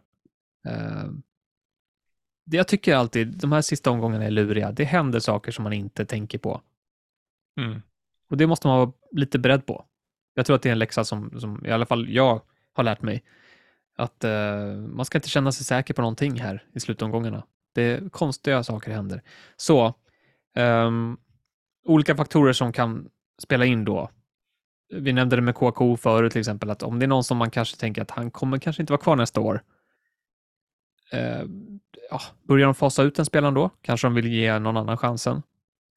Eh, 0.68 1.06
det 2.46 2.58
jag 2.58 2.68
tycker 2.68 2.96
alltid, 2.96 3.38
de 3.38 3.52
här 3.52 3.62
sista 3.62 3.92
omgångarna 3.92 4.26
är 4.26 4.32
luriga. 4.32 4.72
Det 4.72 4.84
händer 4.84 5.20
saker 5.20 5.52
som 5.52 5.64
man 5.64 5.74
inte 5.74 6.06
tänker 6.06 6.38
på. 6.38 6.62
Mm. 7.60 7.82
Och 8.30 8.38
det 8.38 8.48
måste 8.48 8.68
man 8.68 8.78
vara 8.80 8.92
lite 9.12 9.40
beredd 9.40 9.66
på. 9.66 9.86
Jag 10.34 10.46
tror 10.46 10.56
att 10.56 10.62
det 10.62 10.70
är 10.70 10.74
en 10.74 10.80
läxa 10.80 11.04
som, 11.04 11.40
som 11.40 11.66
i 11.66 11.72
alla 11.72 11.86
fall 11.86 12.10
jag 12.10 12.42
har 12.74 12.84
lärt 12.84 13.02
mig. 13.02 13.24
Att 13.98 14.24
eh, 14.24 14.76
man 14.76 15.06
ska 15.06 15.18
inte 15.18 15.30
känna 15.30 15.52
sig 15.52 15.66
säker 15.66 15.94
på 15.94 16.02
någonting 16.02 16.40
här 16.40 16.64
i 16.74 16.80
slutomgångarna. 16.80 17.44
Det 17.74 17.82
är 17.82 18.10
konstiga 18.10 18.64
saker 18.64 18.92
händer. 18.92 19.22
Så, 19.58 19.94
ehm, 20.58 21.18
olika 21.86 22.16
faktorer 22.16 22.54
som 22.54 22.74
kan 22.74 23.10
spela 23.42 23.66
in 23.66 23.86
då. 23.86 24.10
Vi 24.94 25.14
nämnde 25.14 25.36
det 25.36 25.42
med 25.42 25.56
KK 25.56 25.98
förut 25.98 26.32
till 26.32 26.40
exempel, 26.40 26.70
att 26.70 26.84
om 26.84 27.00
det 27.00 27.06
är 27.06 27.08
någon 27.08 27.24
som 27.24 27.38
man 27.38 27.52
kanske 27.52 27.78
tänker 27.78 28.02
att 28.02 28.12
han 28.12 28.32
kommer 28.32 28.58
kanske 28.60 28.82
inte 28.84 28.94
vara 28.94 29.02
kvar 29.02 29.16
nästa 29.16 29.42
år. 29.42 29.64
Eh, 31.12 31.42
ja, 32.10 32.22
börjar 32.44 32.66
de 32.66 32.76
fasa 32.76 33.04
ut 33.04 33.16
den 33.16 33.26
spelaren 33.26 33.54
då? 33.54 33.70
Kanske 33.82 34.08
de 34.08 34.14
vill 34.14 34.28
ge 34.34 34.60
någon 34.60 34.78
annan 34.78 34.98
chansen? 34.98 35.42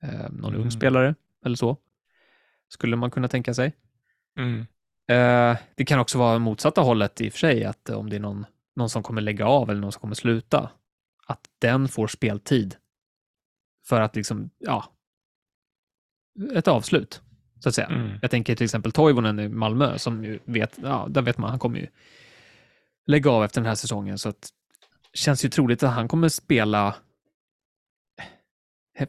Eh, 0.02 0.30
någon 0.30 0.50
Mm. 0.54 0.60
ung 0.62 0.70
spelare 0.70 1.14
eller 1.44 1.56
så? 1.56 1.76
Skulle 2.68 2.96
man 2.96 3.10
kunna 3.10 3.28
tänka 3.28 3.54
sig. 3.54 3.72
Mm. 4.38 4.60
Eh, 5.08 5.58
det 5.74 5.84
kan 5.84 5.98
också 6.00 6.18
vara 6.18 6.38
motsatta 6.38 6.80
hållet 6.80 7.20
i 7.20 7.28
och 7.28 7.32
för 7.32 7.38
sig, 7.38 7.64
att 7.64 7.90
om 7.90 8.10
det 8.10 8.16
är 8.16 8.20
någon, 8.20 8.46
någon 8.76 8.90
som 8.90 9.02
kommer 9.02 9.20
lägga 9.20 9.46
av 9.46 9.70
eller 9.70 9.80
någon 9.80 9.92
som 9.92 10.00
kommer 10.00 10.14
sluta, 10.14 10.70
att 11.26 11.40
den 11.58 11.88
får 11.88 12.06
speltid 12.06 12.76
för 13.90 14.00
att 14.00 14.16
liksom, 14.16 14.50
ja, 14.58 14.92
ett 16.54 16.68
avslut, 16.68 17.22
så 17.60 17.68
att 17.68 17.74
säga. 17.74 17.86
Mm. 17.86 18.18
Jag 18.22 18.30
tänker 18.30 18.56
till 18.56 18.64
exempel 18.64 18.92
Toivonen 18.92 19.40
i 19.40 19.48
Malmö, 19.48 19.98
som 19.98 20.24
ju 20.24 20.38
vet, 20.44 20.78
ja, 20.82 21.06
där 21.10 21.22
vet 21.22 21.38
man, 21.38 21.50
han 21.50 21.58
kommer 21.58 21.78
ju 21.78 21.86
lägga 23.06 23.30
av 23.30 23.44
efter 23.44 23.60
den 23.60 23.68
här 23.68 23.74
säsongen, 23.74 24.18
så 24.18 24.28
att 24.28 24.48
känns 25.12 25.44
ju 25.44 25.48
troligt 25.48 25.82
att 25.82 25.92
han 25.92 26.08
kommer 26.08 26.28
spela 26.28 26.94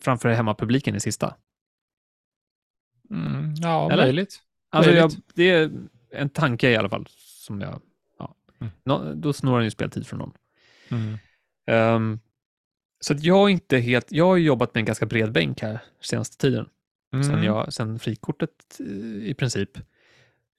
framför 0.02 0.30
hemmapubliken 0.30 0.96
i 0.96 1.00
sista. 1.00 1.36
Mm. 3.10 3.54
Ja, 3.56 3.92
Eller? 3.92 4.04
möjligt. 4.04 4.40
Alltså 4.70 4.92
jag, 4.92 5.10
Möjligt. 5.10 5.32
det 5.34 5.50
är 5.50 5.72
en 6.12 6.30
tanke 6.30 6.70
i 6.70 6.76
alla 6.76 6.90
fall 6.90 7.08
som 7.10 7.62
jag... 7.62 7.82
Ja. 8.20 8.36
Mm. 8.60 8.74
Nå, 8.84 9.14
då 9.14 9.34
snor 9.34 9.54
han 9.54 9.64
ju 9.64 9.72
speltid 9.72 10.08
från 10.08 10.20
någon. 10.20 10.34
Mm. 10.90 11.18
Um, 11.96 12.20
så 13.06 13.14
att 13.14 13.24
jag 13.24 13.50
inte 13.50 13.78
helt, 13.78 14.12
jag 14.12 14.26
har 14.26 14.38
jobbat 14.38 14.74
med 14.74 14.82
en 14.82 14.86
ganska 14.86 15.06
bred 15.06 15.32
bänk 15.32 15.62
här 15.62 15.80
senaste 16.02 16.38
tiden. 16.38 16.70
Mm. 17.14 17.24
Sen, 17.24 17.44
jag, 17.44 17.74
sen 17.74 18.00
frikortet 18.00 18.80
eh, 18.80 18.86
i 19.30 19.34
princip. 19.38 19.70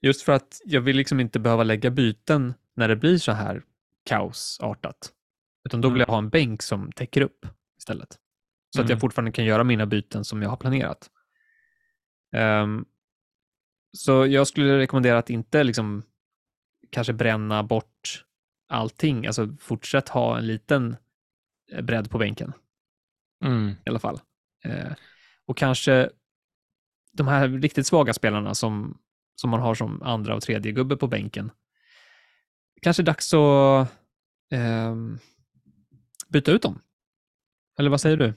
Just 0.01 0.21
för 0.21 0.33
att 0.33 0.61
jag 0.65 0.81
vill 0.81 0.97
liksom 0.97 1.19
inte 1.19 1.39
behöva 1.39 1.63
lägga 1.63 1.89
byten 1.89 2.53
när 2.75 2.87
det 2.87 2.95
blir 2.95 3.17
så 3.17 3.31
här 3.31 3.63
kaosartat. 4.05 5.11
Utan 5.65 5.81
då 5.81 5.89
vill 5.89 5.99
jag 5.99 6.07
ha 6.07 6.17
en 6.17 6.29
bänk 6.29 6.61
som 6.61 6.91
täcker 6.91 7.21
upp 7.21 7.45
istället. 7.77 8.17
Så 8.75 8.81
att 8.81 8.89
jag 8.89 8.95
Mm. 8.95 8.99
fortfarande 8.99 9.31
kan 9.31 9.45
göra 9.45 9.63
mina 9.63 9.85
byten 9.85 10.25
som 10.25 10.41
jag 10.41 10.49
har 10.49 10.57
planerat. 10.57 11.09
Ehm, 12.35 12.85
så 13.97 14.25
jag 14.27 14.47
skulle 14.47 14.77
rekommendera 14.77 15.17
att 15.17 15.29
inte 15.29 15.63
liksom 15.63 16.03
kanske 16.89 17.13
bränna 17.13 17.63
bort 17.63 18.25
allting. 18.69 19.25
Alltså 19.27 19.55
fortsätt 19.59 20.09
ha 20.09 20.37
en 20.37 20.47
liten 20.47 20.95
bredd 21.81 22.09
på 22.09 22.17
bänken 22.17 22.53
Mm. 23.45 23.69
i 23.85 23.89
alla 23.89 23.99
fall. 23.99 24.19
Eh, 24.65 24.91
och 25.45 25.57
kanske 25.57 26.09
de 27.11 27.27
här 27.27 27.47
riktigt 27.47 27.87
svaga 27.87 28.13
spelarna 28.13 28.55
som, 28.55 28.97
som 29.35 29.49
man 29.49 29.59
har 29.59 29.75
som 29.75 30.01
andra 30.01 30.35
och 30.35 30.41
tredje 30.41 30.71
gubbe 30.71 30.97
på 30.97 31.07
bänken. 31.07 31.51
Kanske 32.81 33.03
dags 33.03 33.33
att 33.33 33.87
ehm, 34.51 35.19
byta 36.27 36.51
ut 36.51 36.61
dem. 36.61 36.81
Eller 37.79 37.89
vad 37.89 38.01
säger 38.01 38.17
du? 38.17 38.33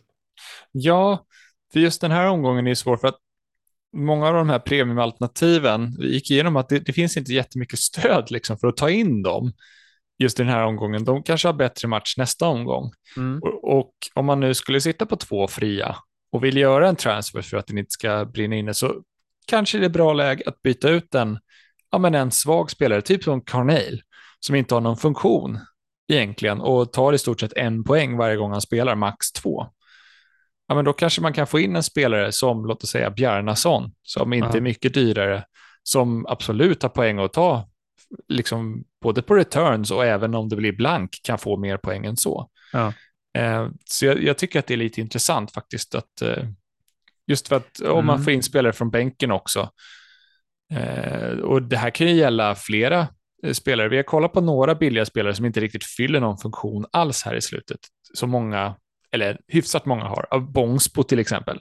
Ja, 0.72 1.26
för 1.72 1.80
just 1.80 2.00
den 2.00 2.10
här 2.10 2.28
omgången 2.28 2.66
är 2.66 2.74
svår 2.74 2.96
för 2.96 3.08
att 3.08 3.18
många 3.92 4.26
av 4.26 4.34
de 4.34 4.48
här 4.48 4.58
premiumalternativen, 4.58 5.96
vi 5.98 6.12
gick 6.12 6.30
igenom 6.30 6.56
att 6.56 6.68
det, 6.68 6.78
det 6.78 6.92
finns 6.92 7.16
inte 7.16 7.32
jättemycket 7.32 7.78
stöd 7.78 8.30
liksom 8.30 8.58
för 8.58 8.68
att 8.68 8.76
ta 8.76 8.90
in 8.90 9.22
dem 9.22 9.52
just 10.18 10.40
i 10.40 10.42
den 10.42 10.52
här 10.52 10.64
omgången. 10.64 11.04
De 11.04 11.22
kanske 11.22 11.48
har 11.48 11.52
bättre 11.52 11.88
match 11.88 12.14
nästa 12.16 12.46
omgång. 12.46 12.92
Mm. 13.16 13.40
Och, 13.42 13.78
och 13.78 13.92
om 14.14 14.26
man 14.26 14.40
nu 14.40 14.54
skulle 14.54 14.80
sitta 14.80 15.06
på 15.06 15.16
två 15.16 15.48
fria 15.48 15.96
och 16.32 16.44
vill 16.44 16.56
göra 16.56 16.88
en 16.88 16.96
transfer 16.96 17.42
för 17.42 17.56
att 17.56 17.66
den 17.66 17.78
inte 17.78 17.90
ska 17.90 18.24
brinna 18.24 18.56
inne 18.56 18.74
så 18.74 19.02
kanske 19.46 19.78
det 19.78 19.84
är 19.84 19.90
bra 19.90 20.12
läge 20.12 20.42
att 20.46 20.62
byta 20.62 20.88
ut 20.88 21.14
en, 21.14 21.38
ja, 21.90 21.98
men 21.98 22.14
en 22.14 22.30
svag 22.30 22.70
spelare, 22.70 23.02
typ 23.02 23.24
som 23.24 23.40
Carnale, 23.40 23.98
som 24.40 24.54
inte 24.54 24.74
har 24.74 24.80
någon 24.80 24.96
funktion 24.96 25.58
egentligen 26.12 26.60
och 26.60 26.92
tar 26.92 27.12
i 27.12 27.18
stort 27.18 27.40
sett 27.40 27.52
en 27.52 27.84
poäng 27.84 28.16
varje 28.16 28.36
gång 28.36 28.52
han 28.52 28.60
spelar, 28.60 28.94
max 28.94 29.32
två. 29.32 29.66
Ja, 30.68 30.74
men 30.74 30.84
då 30.84 30.92
kanske 30.92 31.22
man 31.22 31.32
kan 31.32 31.46
få 31.46 31.60
in 31.60 31.76
en 31.76 31.82
spelare 31.82 32.32
som, 32.32 32.64
låt 32.66 32.82
oss 32.82 32.90
säga, 32.90 33.10
Bjarnason, 33.10 33.90
som 34.02 34.32
inte 34.32 34.48
Ja. 34.48 34.56
är 34.56 34.60
mycket 34.60 34.94
dyrare, 34.94 35.44
som 35.82 36.26
absolut 36.26 36.82
har 36.82 36.90
poäng 36.90 37.18
att 37.18 37.32
ta, 37.32 37.68
liksom 38.28 38.84
både 39.02 39.22
på 39.22 39.34
returns 39.34 39.90
och 39.90 40.04
även 40.04 40.34
om 40.34 40.48
det 40.48 40.56
blir 40.56 40.72
blank 40.72 41.20
kan 41.22 41.38
få 41.38 41.56
mer 41.56 41.76
poäng 41.76 42.06
än 42.06 42.16
så. 42.16 42.50
Ja. 42.72 42.92
Eh, 43.38 43.68
så 43.84 44.06
jag, 44.06 44.22
jag 44.22 44.38
tycker 44.38 44.58
att 44.58 44.66
det 44.66 44.74
är 44.74 44.78
lite 44.78 45.00
intressant 45.00 45.52
faktiskt 45.52 45.94
att 45.94 46.22
eh, 46.22 46.44
just 47.26 47.48
för 47.48 47.56
att 47.56 47.80
om 47.80 48.06
man 48.06 48.14
Mm. 48.14 48.24
får 48.24 48.32
in 48.32 48.42
spelare 48.42 48.72
från 48.72 48.90
bänken 48.90 49.30
också. 49.30 49.70
Eh, 50.72 51.38
och 51.38 51.62
det 51.62 51.76
här 51.76 51.90
kan 51.90 52.06
ju 52.06 52.14
gälla 52.14 52.54
flera 52.54 53.08
spelare. 53.52 53.88
Vi 53.88 53.96
har 53.96 54.02
kollat 54.02 54.32
på 54.32 54.40
några 54.40 54.74
billiga 54.74 55.04
spelare 55.06 55.34
som 55.34 55.44
inte 55.44 55.60
riktigt 55.60 55.84
fyller 55.84 56.20
någon 56.20 56.38
funktion 56.38 56.86
alls 56.92 57.22
här 57.22 57.34
i 57.34 57.40
slutet. 57.42 57.80
Så 58.14 58.26
många, 58.26 58.76
eller 59.10 59.40
hyfsat 59.48 59.86
många 59.86 60.04
har. 60.04 60.26
Av 60.30 60.52
Bångsbo 60.52 61.02
till 61.02 61.18
exempel. 61.18 61.60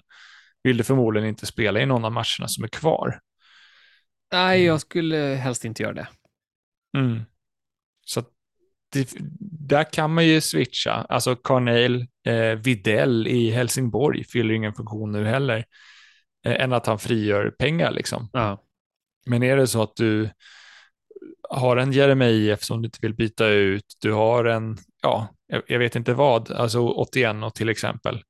Vill 0.64 0.78
du 0.78 0.84
förmodligen 0.84 1.30
inte 1.30 1.46
spela 1.46 1.82
i 1.82 1.86
någon 1.86 2.06
av 2.06 2.12
matcherna 2.12 2.48
som 2.48 2.64
är 2.64 2.68
kvar. 2.68 3.20
Nej, 4.34 4.64
jag 4.64 4.82
skulle 4.82 5.18
helst 5.18 5.66
inte 5.66 5.84
göra 5.84 5.93
det. 5.93 6.08
Mm. 6.96 7.22
Så 8.06 8.24
det, 8.91 9.14
där 9.70 9.93
kan 9.93 10.14
man 10.14 10.28
ju 10.28 10.41
switcha. 10.41 10.91
Alltså 10.91 11.36
Carnale, 11.36 12.08
eh, 12.26 12.60
Videll 12.60 13.28
i 13.28 13.52
Helsingborg 13.52 14.24
fyller 14.24 14.54
ingen 14.54 14.74
funktion 14.74 15.12
nu 15.12 15.26
heller. 15.26 15.66
Eh, 16.46 16.62
än 16.64 16.74
att 16.74 16.86
han 16.86 17.00
frigör 17.00 17.50
pengar 17.50 17.91
liksom. 17.91 18.30
Ja. 18.34 18.62
Men 19.26 19.43
är 19.43 19.58
det 19.58 19.68
så 19.68 19.82
att 19.84 19.96
du 19.96 20.30
har 21.50 21.78
en 21.78 21.91
Jeremejeff 21.91 22.64
som 22.64 22.82
du 22.82 22.86
inte 22.88 23.00
vill 23.02 23.14
byta 23.14 23.48
ut, 23.48 23.86
du 24.02 24.12
har 24.12 24.46
en, 24.46 24.78
ja, 25.02 25.28
jag, 25.48 25.62
jag 25.68 25.80
vet 25.80 25.96
inte 25.96 26.14
vad, 26.14 26.52
alltså 26.52 26.88
81 26.88 27.43
och 27.43 27.56
till 27.56 27.70
exempel. 27.70 28.24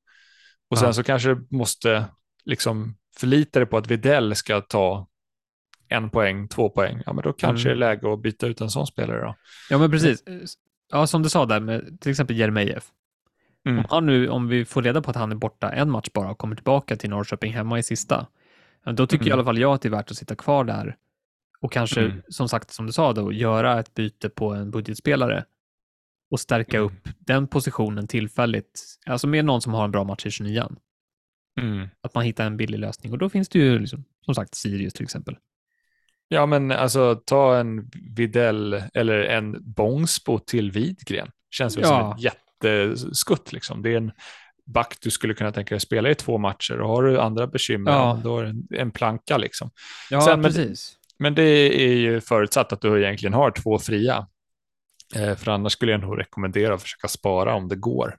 Och 0.69 0.77
sen 0.77 0.87
Ja. 0.87 0.93
så 0.93 1.03
kanske 1.03 1.29
du 1.29 1.47
måste 1.51 2.05
liksom 2.45 2.97
förlita 3.17 3.59
dig 3.59 3.65
på 3.65 3.77
att 3.77 3.87
Videll 3.87 4.35
ska 4.35 4.61
ta 4.61 5.07
en 5.89 6.09
poäng, 6.09 6.47
två 6.47 6.69
poäng. 6.69 7.01
Ja, 7.05 7.13
men 7.13 7.23
då 7.23 7.33
kanske 7.33 7.69
Mm. 7.69 7.79
det 7.79 7.85
är 7.85 7.89
läge 7.89 8.13
att 8.13 8.19
byta 8.21 8.47
ut 8.47 8.61
en 8.61 8.69
sån 8.69 8.87
spelare 8.87 9.21
då. 9.21 9.35
ja, 9.69 9.77
men 9.77 9.91
precis. 9.91 10.23
Ja, 10.91 11.07
som 11.07 11.23
du 11.23 11.29
sa 11.29 11.45
där 11.45 11.59
med 11.59 12.01
till 12.01 12.11
exempel 12.11 12.35
Jeremejeff. 12.37 12.89
Mm. 13.65 13.77
Om, 13.79 13.85
han 13.89 14.05
nu, 14.05 14.29
om 14.29 14.47
vi 14.47 14.65
får 14.65 14.81
reda 14.81 15.01
på 15.01 15.09
att 15.09 15.15
han 15.15 15.31
är 15.31 15.35
borta 15.35 15.71
en 15.71 15.91
match 15.91 16.07
bara 16.13 16.31
och 16.31 16.37
kommer 16.37 16.55
tillbaka 16.55 16.95
till 16.95 17.09
Norrköping 17.09 17.53
hemma 17.53 17.79
i 17.79 17.83
sista, 17.83 18.27
då 18.93 19.07
tycker 19.07 19.23
Mm. 19.25 19.29
i 19.29 19.31
alla 19.31 19.43
fall 19.43 19.57
jag 19.57 19.73
att 19.73 19.81
det 19.81 19.87
är 19.87 19.91
värt 19.91 20.11
att 20.11 20.17
sitta 20.17 20.35
kvar 20.35 20.63
där 20.63 20.95
och 21.59 21.71
kanske, 21.71 22.01
Mm. 22.01 22.21
som 22.27 22.49
sagt, 22.49 22.71
som 22.71 22.85
du 22.85 22.91
sa 22.91 23.13
då, 23.13 23.31
göra 23.33 23.79
ett 23.79 23.93
byte 23.93 24.29
på 24.29 24.53
en 24.53 24.71
budgetspelare 24.71 25.45
och 26.31 26.39
stärka 26.39 26.77
Mm. 26.77 26.85
upp 26.89 27.07
den 27.19 27.47
positionen 27.47 28.07
tillfälligt, 28.07 28.83
alltså 29.05 29.27
med 29.27 29.45
någon 29.45 29.61
som 29.61 29.73
har 29.73 29.83
en 29.85 29.91
bra 29.91 30.03
match 30.03 30.25
i 30.25 30.31
29 30.31 30.69
Mm. 31.61 31.87
Att 32.01 32.15
man 32.15 32.23
hittar 32.23 32.45
en 32.45 32.57
billig 32.57 32.79
lösning 32.79 33.11
och 33.11 33.17
då 33.17 33.29
finns 33.29 33.49
det 33.49 33.59
ju, 33.59 33.79
liksom, 33.79 34.03
som 34.25 34.35
sagt, 34.35 34.55
Sirius 34.55 34.93
till 34.93 35.03
exempel. 35.03 35.37
Ja, 36.35 36.45
men 36.45 36.71
alltså 36.71 37.15
ta 37.25 37.57
en 37.57 37.89
Videll 38.15 38.83
eller 38.93 39.19
en 39.19 39.55
Bångsbo 39.73 40.39
till 40.39 40.71
Widgren. 40.71 41.27
Känns 41.51 41.77
väl 41.77 41.83
Ja. 41.83 41.99
som 41.99 42.11
ett 42.11 42.33
jätteskutt 42.63 43.53
liksom. 43.53 43.81
Det 43.81 43.89
är 43.93 43.97
en 43.97 44.11
back 44.65 44.97
du 45.01 45.11
skulle 45.11 45.33
kunna 45.33 45.51
tänka 45.51 45.75
dig 45.75 45.79
spela 45.79 46.09
i 46.09 46.15
två 46.15 46.37
matcher 46.37 46.79
och 46.81 46.89
har 46.89 47.03
du 47.03 47.19
andra 47.19 47.47
bekymmer, 47.47 47.91
Ja. 47.91 48.13
men 48.13 48.23
då 48.23 48.39
är 48.39 48.53
det 48.53 48.77
en, 48.79 48.91
planka 48.91 49.37
liksom. 49.37 49.69
Ja, 50.09 50.21
Sen, 50.21 50.41
men- 50.41 50.51
precis. 50.51 50.97
Men 51.19 51.35
det 51.35 51.43
är 51.83 51.95
ju 51.95 52.21
förutsatt 52.21 52.73
att 52.73 52.81
du 52.81 53.03
egentligen 53.03 53.33
har 53.33 53.51
två 53.51 53.79
fria. 53.79 54.27
Eh, 55.15 55.35
för 55.35 55.51
annars 55.51 55.71
skulle 55.73 55.91
jag 55.91 56.01
nog 56.01 56.19
rekommendera 56.19 56.73
att 56.73 56.81
försöka 56.81 57.07
spara 57.07 57.55
om 57.55 57.67
det 57.67 57.75
går. 57.75 58.17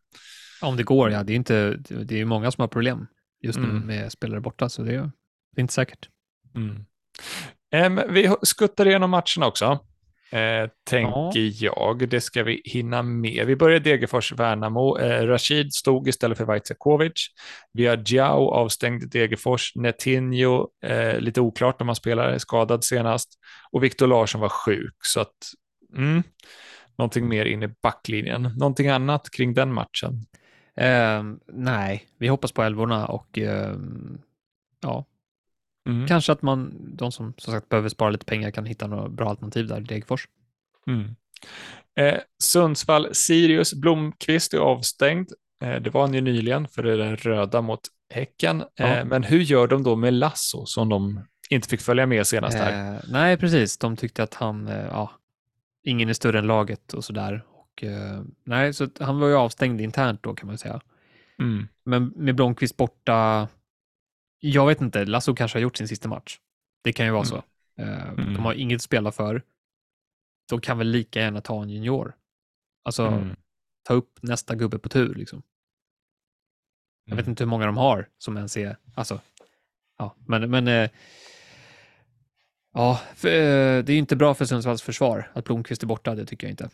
Om 0.63 0.77
det 0.77 0.83
går, 0.83 1.11
ja. 1.11 1.23
Det 1.23 1.33
är, 1.33 1.37
inte, 1.37 1.77
det 1.77 2.15
är 2.15 2.19
ju 2.19 2.25
många 2.25 2.51
som 2.51 2.63
har 2.63 2.69
problem 2.69 3.07
just 3.43 3.59
nu 3.59 3.65
Mm. 3.65 3.87
med 3.87 4.13
spelare 4.13 4.41
borta, 4.41 4.69
så 4.69 4.83
det 4.83 4.95
är, 4.95 5.01
det 5.53 5.61
är 5.61 5.61
inte 5.61 5.75
säkert. 5.75 6.09
Mm. 6.55 6.85
Vi 8.09 8.35
skuttar 8.43 8.87
igenom 8.87 9.11
matcherna 9.11 9.47
också. 9.47 9.79
Eh, 10.31 10.71
tänker 10.85 11.65
jag. 11.65 12.09
Det 12.09 12.21
ska 12.21 12.43
vi 12.43 12.63
hinna 12.65 13.03
med. 13.03 13.47
Vi 13.47 13.57
börjar 13.57 13.81
Degerfors-Värnamo. 13.81 14.99
Eh, 15.01 15.27
Rashid 15.27 15.73
stod 15.73 16.09
istället 16.09 16.39
för 16.39 16.45
Vaitsiakovic. 16.45 17.27
Vi 17.73 17.87
har 17.87 17.97
Giao 17.97 18.51
avstängd 18.51 19.03
i 19.03 19.07
Degerfors. 19.07 19.73
Netinho, 19.75 20.69
eh, 20.85 21.19
lite 21.19 21.41
oklart 21.41 21.81
om 21.81 21.89
han 21.89 21.97
spelar, 21.97 22.29
är 22.29 22.39
skadad 22.39 22.85
senast. 22.85 23.39
Och 23.71 23.85
Viktor 23.85 24.07
Larsson 24.07 24.41
var 24.41 24.49
sjuk. 24.49 24.97
Så 25.03 25.21
att, 25.21 25.37
mm, 25.97 26.23
någonting 26.99 27.29
mer 27.29 27.45
in 27.45 27.63
i 27.63 27.69
backlinjen. 27.83 28.43
Någonting 28.43 28.89
annat 28.89 29.31
kring 29.31 29.55
den 29.55 29.73
matchen? 29.73 30.27
Ehm, 30.77 31.41
nej, 31.53 32.09
vi 32.19 32.29
hoppas 32.29 32.53
på 32.53 32.63
älvorna 32.63 33.07
och 33.07 33.39
ehm, 33.39 34.19
ja, 34.83 35.05
Mm. 35.87 36.07
kanske 36.07 36.33
att 36.33 36.43
man, 36.43 36.75
de 36.97 37.13
som 37.13 37.35
som 37.39 37.53
sagt 37.53 37.69
behöver 37.69 37.89
spara 37.89 38.11
lite 38.11 38.25
pengar 38.27 38.51
kan 38.51 38.67
hitta 38.67 38.87
några 38.87 39.09
bra 39.09 39.29
alternativ 39.31 39.67
där 39.67 39.81
i 39.81 39.85
Degerfors. 39.85 40.29
Mm. 40.87 41.17
Eh, 41.99 42.21
Sundsvall, 42.43 43.15
Sirius, 43.15 43.75
Blomqvist 43.75 44.55
är 44.55 44.59
avstängd. 44.59 45.29
Eh, 45.63 45.75
det 45.81 45.91
var 45.91 46.01
han 46.01 46.15
ju 46.15 46.21
nyligen 46.21 46.69
för 46.69 46.83
det 46.83 46.93
är 46.93 46.97
den 46.97 47.17
röda 47.17 47.63
mot 47.63 47.81
Häcken. 48.11 48.61
Eh, 48.61 48.67
Ja. 48.77 49.05
Men 49.05 49.23
hur 49.23 49.41
gör 49.41 49.67
de 49.67 49.83
då 49.83 49.97
med 49.97 50.15
Lasso 50.15 50.67
som 50.67 50.89
de 50.89 51.21
inte 51.51 51.69
fick 51.69 51.81
följa 51.81 52.07
med 52.07 52.27
senast 52.27 52.59
här? 52.59 52.95
Eh, 52.95 53.01
nej, 53.09 53.37
precis. 53.37 53.79
De 53.79 53.97
tyckte 53.97 54.23
att 54.23 54.35
han, 54.35 54.69
eh, 54.69 54.87
ja, 54.87 55.11
ingen 55.85 56.09
är 56.09 56.13
större 56.13 56.39
än 56.39 56.47
laget 56.47 56.93
och 56.93 57.05
sådär. 57.05 57.45
Och, 57.49 57.85
nej, 58.45 58.75
så 58.75 58.89
han 59.01 59.19
var 59.19 59.29
ju 59.29 59.35
avstängd 59.35 59.81
internt 59.81 60.23
då 60.23 60.35
kan 60.35 60.47
man 60.47 60.59
säga. 60.59 60.81
Mm. 61.39 61.69
Men 61.85 62.13
med 62.17 62.35
Blomqvist 62.35 62.77
borta, 62.77 63.49
jag 64.51 64.67
vet 64.67 64.81
inte, 64.81 65.05
Lasso 65.05 65.35
kanske 65.35 65.59
har 65.59 65.63
gjort 65.63 65.77
sin 65.77 65.89
sista 65.89 66.09
match. 66.09 66.39
Det 66.85 66.93
kan 66.93 67.07
ju 67.07 67.13
vara 67.13 67.23
Mm. 67.23 67.29
så. 67.29 67.37
Eh, 67.83 68.09
Mm. 68.09 68.35
De 68.35 68.45
har 68.45 68.55
inget 68.55 68.77
att 68.77 68.83
spela 68.83 69.13
för. 69.13 69.43
De 70.51 70.61
kan 70.61 70.79
väl 70.79 70.87
lika 70.89 71.21
gärna 71.21 71.41
ta 71.41 71.63
en 71.63 71.71
junior. 71.71 72.15
Alltså, 72.85 73.07
Mm. 73.07 73.37
ta 73.83 73.95
upp 73.95 74.19
nästa 74.23 74.55
gubbe 74.55 74.79
på 74.79 74.89
tur 74.89 75.15
liksom. 75.15 75.43
Jag 77.05 77.17
vet 77.17 77.25
Mm. 77.25 77.33
inte 77.33 77.45
hur 77.45 77.49
många 77.49 77.67
de 77.67 77.77
har 77.77 78.09
som 78.19 78.37
ens 78.37 78.57
är, 78.57 78.77
alltså, 78.95 79.21
ja, 79.99 80.15
men, 80.27 80.51
men 80.51 80.69
eh, 80.69 80.91
ja, 82.75 83.01
för, 83.15 83.29
eh, 83.29 83.85
det 83.85 83.93
är 83.93 83.99
inte 83.99 84.17
bra 84.17 84.35
för 84.35 84.45
Sundsvalls 84.45 84.83
försvar 84.83 85.31
att 85.35 85.45
Blomqvist 85.45 85.83
är 85.83 85.87
borta, 85.87 86.15
det 86.15 86.27
tycker 86.27 86.47
jag 86.47 86.53
inte. 86.53 86.71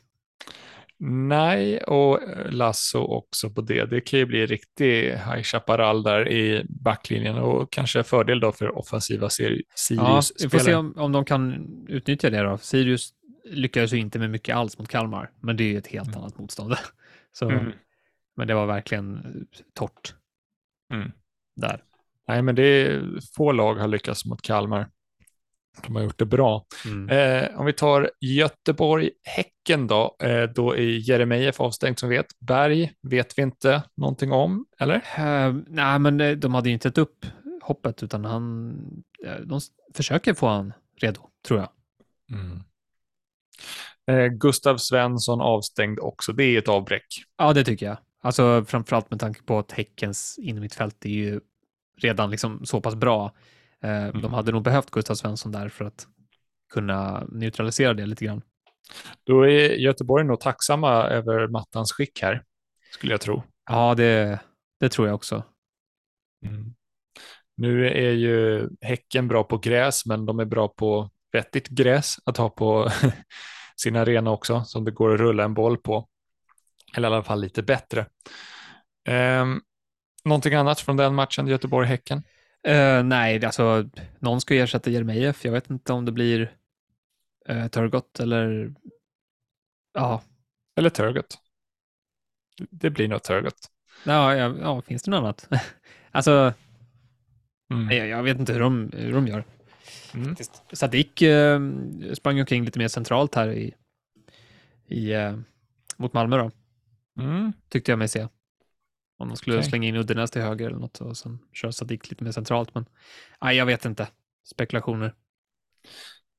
Nej, 1.05 1.79
och 1.83 2.23
eh, 2.23 2.51
Lasso 2.53 2.99
också 2.99 3.51
på 3.51 3.61
det. 3.61 3.85
Det 3.85 4.01
kan 4.01 4.19
ju 4.19 4.27
bli 4.27 4.47
riktig 4.47 5.03
High 5.11 5.43
Chaparral 5.43 6.03
där 6.03 6.29
i 6.29 6.65
backlinjen 6.69 7.37
och 7.39 7.73
kanske 7.73 8.03
fördel 8.03 8.41
då 8.41 8.53
för 8.53 8.79
offensiva 8.79 9.29
Sir- 9.29 9.63
Ja, 9.91 10.23
vi 10.43 10.49
får 10.49 10.59
se 10.59 10.75
om, 10.75 10.95
om 10.97 11.13
de 11.13 11.25
kan 11.25 11.67
utnyttja 11.89 12.31
det 12.31 12.43
då. 12.43 12.59
Sirius 12.59 13.11
lyckades 13.45 13.93
ju 13.93 13.97
inte 13.99 14.19
med 14.19 14.31
mycket 14.31 14.57
alls 14.57 14.79
mot 14.79 14.89
Kalmar, 14.89 15.31
men 15.41 15.57
det 15.57 15.65
är 15.65 15.69
ju 15.69 15.79
ett 15.79 15.87
helt 15.87 16.09
Mm. 16.09 16.21
annat 16.21 16.39
motstånd. 16.39 16.75
Så, 17.33 17.51
Mm. 17.51 17.73
Men 18.37 18.47
det 18.49 18.55
var 18.55 18.67
verkligen 18.67 19.17
eh, 19.17 19.61
torrt 19.75 20.15
Mm. 20.93 21.13
där. 21.57 21.83
Nej, 22.29 22.43
men 22.43 22.55
det 22.55 22.63
är 22.63 23.03
få 23.37 23.53
lag 23.53 23.75
har 23.75 23.89
lyckats 23.89 24.25
mot 24.25 24.43
Kalmar. 24.43 24.89
De 25.87 25.97
har 25.97 26.03
gjort 26.03 26.19
det 26.19 26.27
bra. 26.27 26.65
Mm. 26.85 27.09
Eh, 27.09 27.61
om 27.61 27.67
vi 27.67 27.73
tar 27.73 28.11
Göteborg-Häcken 28.21 29.87
då, 29.87 30.17
eh, 30.23 30.43
då 30.43 30.77
är 30.77 31.09
Jeremejeff 31.09 31.61
avstängd 31.61 31.99
som 31.99 32.09
vet. 32.09 32.27
Berg 32.39 32.93
vet 33.03 33.39
vi 33.39 33.43
inte 33.43 33.83
någonting 33.97 34.33
om, 34.33 34.67
eller? 34.79 34.97
Eh, 34.97 35.55
nej, 35.67 35.99
men 35.99 36.21
eh, 36.21 36.33
de 36.37 36.55
hade 36.55 36.69
ju 36.69 36.73
inte 36.73 36.89
ett 36.89 36.99
upp 36.99 37.27
hoppet, 37.63 38.03
utan 38.03 38.25
han, 38.25 38.73
eh, 39.27 39.37
de 39.37 39.61
försöker 39.95 40.35
få 40.35 40.47
han 40.47 40.73
redo, 41.01 41.21
tror 41.47 41.61
jag. 41.61 41.69
Eh, 44.07 44.27
Gustav 44.27 44.77
Svensson 44.77 45.41
avstängd 45.41 45.99
också. 45.99 46.33
Det 46.33 46.45
är 46.45 46.59
ett 46.59 46.69
avbräck. 46.69 47.07
Ja, 47.39 47.53
det 47.53 47.65
tycker 47.65 47.87
jag. 47.87 47.97
Alltså 48.23 48.65
framförallt 48.69 49.11
med 49.11 49.21
tanke 49.21 49.43
på 49.43 49.59
att 49.59 49.73
Häckens 49.73 50.39
innermittfält 50.43 51.05
är 51.05 51.11
ju 51.11 51.41
redan 51.99 52.31
liksom 52.31 52.67
så 52.67 52.81
pass 52.81 52.95
bra. 52.95 53.35
Eh, 53.83 54.07
De 54.07 54.33
hade 54.33 54.53
nog 54.53 54.63
behövt 54.63 54.91
Gustav 54.91 55.15
Svensson 55.15 55.53
där 55.53 55.69
för 55.69 55.85
att 55.85 56.07
kunna 56.73 57.25
neutralisera 57.29 57.95
det 57.95 58.07
lite 58.07 58.25
grann. 58.25 58.43
Då 59.25 59.43
är 59.43 59.71
Göteborg 59.71 60.25
nog 60.25 60.41
tacksamma 60.41 61.05
över 61.05 61.49
mattans 61.49 61.93
skick 61.93 62.23
här, 62.23 62.45
skulle 62.95 63.13
jag 63.13 63.21
tro. 63.21 63.43
Ja, 63.71 63.95
det, 63.95 64.41
det 64.81 64.89
tror 64.89 65.09
jag 65.09 65.15
också. 65.15 65.45
Nu 67.57 67.87
är 67.87 68.13
ju 68.13 68.69
Häcken 68.81 69.29
bra 69.29 69.45
på 69.45 69.59
gräs, 69.59 70.07
men 70.07 70.27
de 70.27 70.39
är 70.41 70.45
bra 70.45 70.69
på 70.69 71.11
vettigt 71.33 71.69
gräs 71.69 72.17
att 72.25 72.37
ha 72.37 72.51
på 72.51 72.89
sin 73.77 73.97
arena 73.97 74.31
också, 74.31 74.65
som 74.65 74.85
det 74.85 74.91
går 74.91 75.15
att 75.15 75.21
rulla 75.21 75.45
en 75.45 75.55
boll 75.55 75.77
på. 75.77 76.09
Eller 76.97 77.11
i 77.11 77.13
alla 77.15 77.23
fall 77.23 77.41
lite 77.41 77.63
bättre. 77.63 78.07
Um, 79.09 79.63
någonting 80.25 80.55
annat 80.55 80.81
från 80.81 80.97
den 80.97 81.15
matchen, 81.15 81.47
Göteborg-Häcken? 81.47 82.23
Eh, 82.65 83.03
nej, 83.05 83.45
alltså 83.45 83.89
någon 84.19 84.41
ska 84.41 84.55
ersätta 84.55 84.91
Jeremejeff. 84.91 85.45
Jag 85.45 85.53
vet 85.53 85.71
inte 85.71 85.93
om 85.93 86.05
det 86.05 86.13
blir 86.13 86.57
uh, 87.51 87.67
Turgott 87.69 88.21
eller... 88.21 88.75
Ja, 89.95 90.23
Eller 90.77 90.91
Turgot? 90.91 91.39
Det 92.71 92.91
blir 92.91 93.09
nog 93.09 93.23
Turgot. 93.23 93.71
ja, 94.05 94.35
ja, 94.37 94.55
ja 94.61 94.83
finns 94.83 95.03
det 95.03 95.11
något 95.11 95.19
annat? 95.19 95.49
alltså, 96.11 96.53
Mm. 97.73 97.97
jag, 97.97 98.09
jag 98.09 98.23
vet 98.23 98.39
inte 98.39 98.53
hur 98.53 98.61
de, 98.61 98.91
hur 98.97 99.13
de 99.13 99.27
gör. 99.27 99.45
Mm. 100.15 100.37
Sadik 100.73 101.23
eh, 101.23 101.61
sprang 102.15 102.41
omkring 102.41 102.65
lite 102.65 102.79
mer 102.79 102.89
centralt 102.89 103.35
här 103.35 103.49
i, 103.53 103.75
i, 104.87 105.13
eh, 105.13 105.37
mot 105.97 106.13
Malmö 106.13 106.37
då, 106.39 106.51
Mm. 107.23 107.53
tyckte 107.69 107.93
jag 107.93 107.99
mig 107.99 108.09
se. 108.09 108.29
Om 109.23 109.29
de 109.29 109.37
skulle 109.37 109.57
Okej. 109.57 109.69
slänga 109.69 109.89
in 109.89 109.97
Uddenäs 109.97 110.31
till 110.31 110.43
höger 110.43 110.67
eller 110.67 110.79
något 110.79 111.01
och 111.01 111.17
sen 111.17 111.39
kör 111.53 111.71
Sadik 111.71 112.11
lite 112.11 112.25
mer 112.25 112.33
centralt. 112.33 112.75
Men 112.75 112.85
nej, 113.43 113.57
jag 113.57 113.67
vet 113.67 113.85
inte. 113.85 114.09
Spekulationer. 114.45 115.15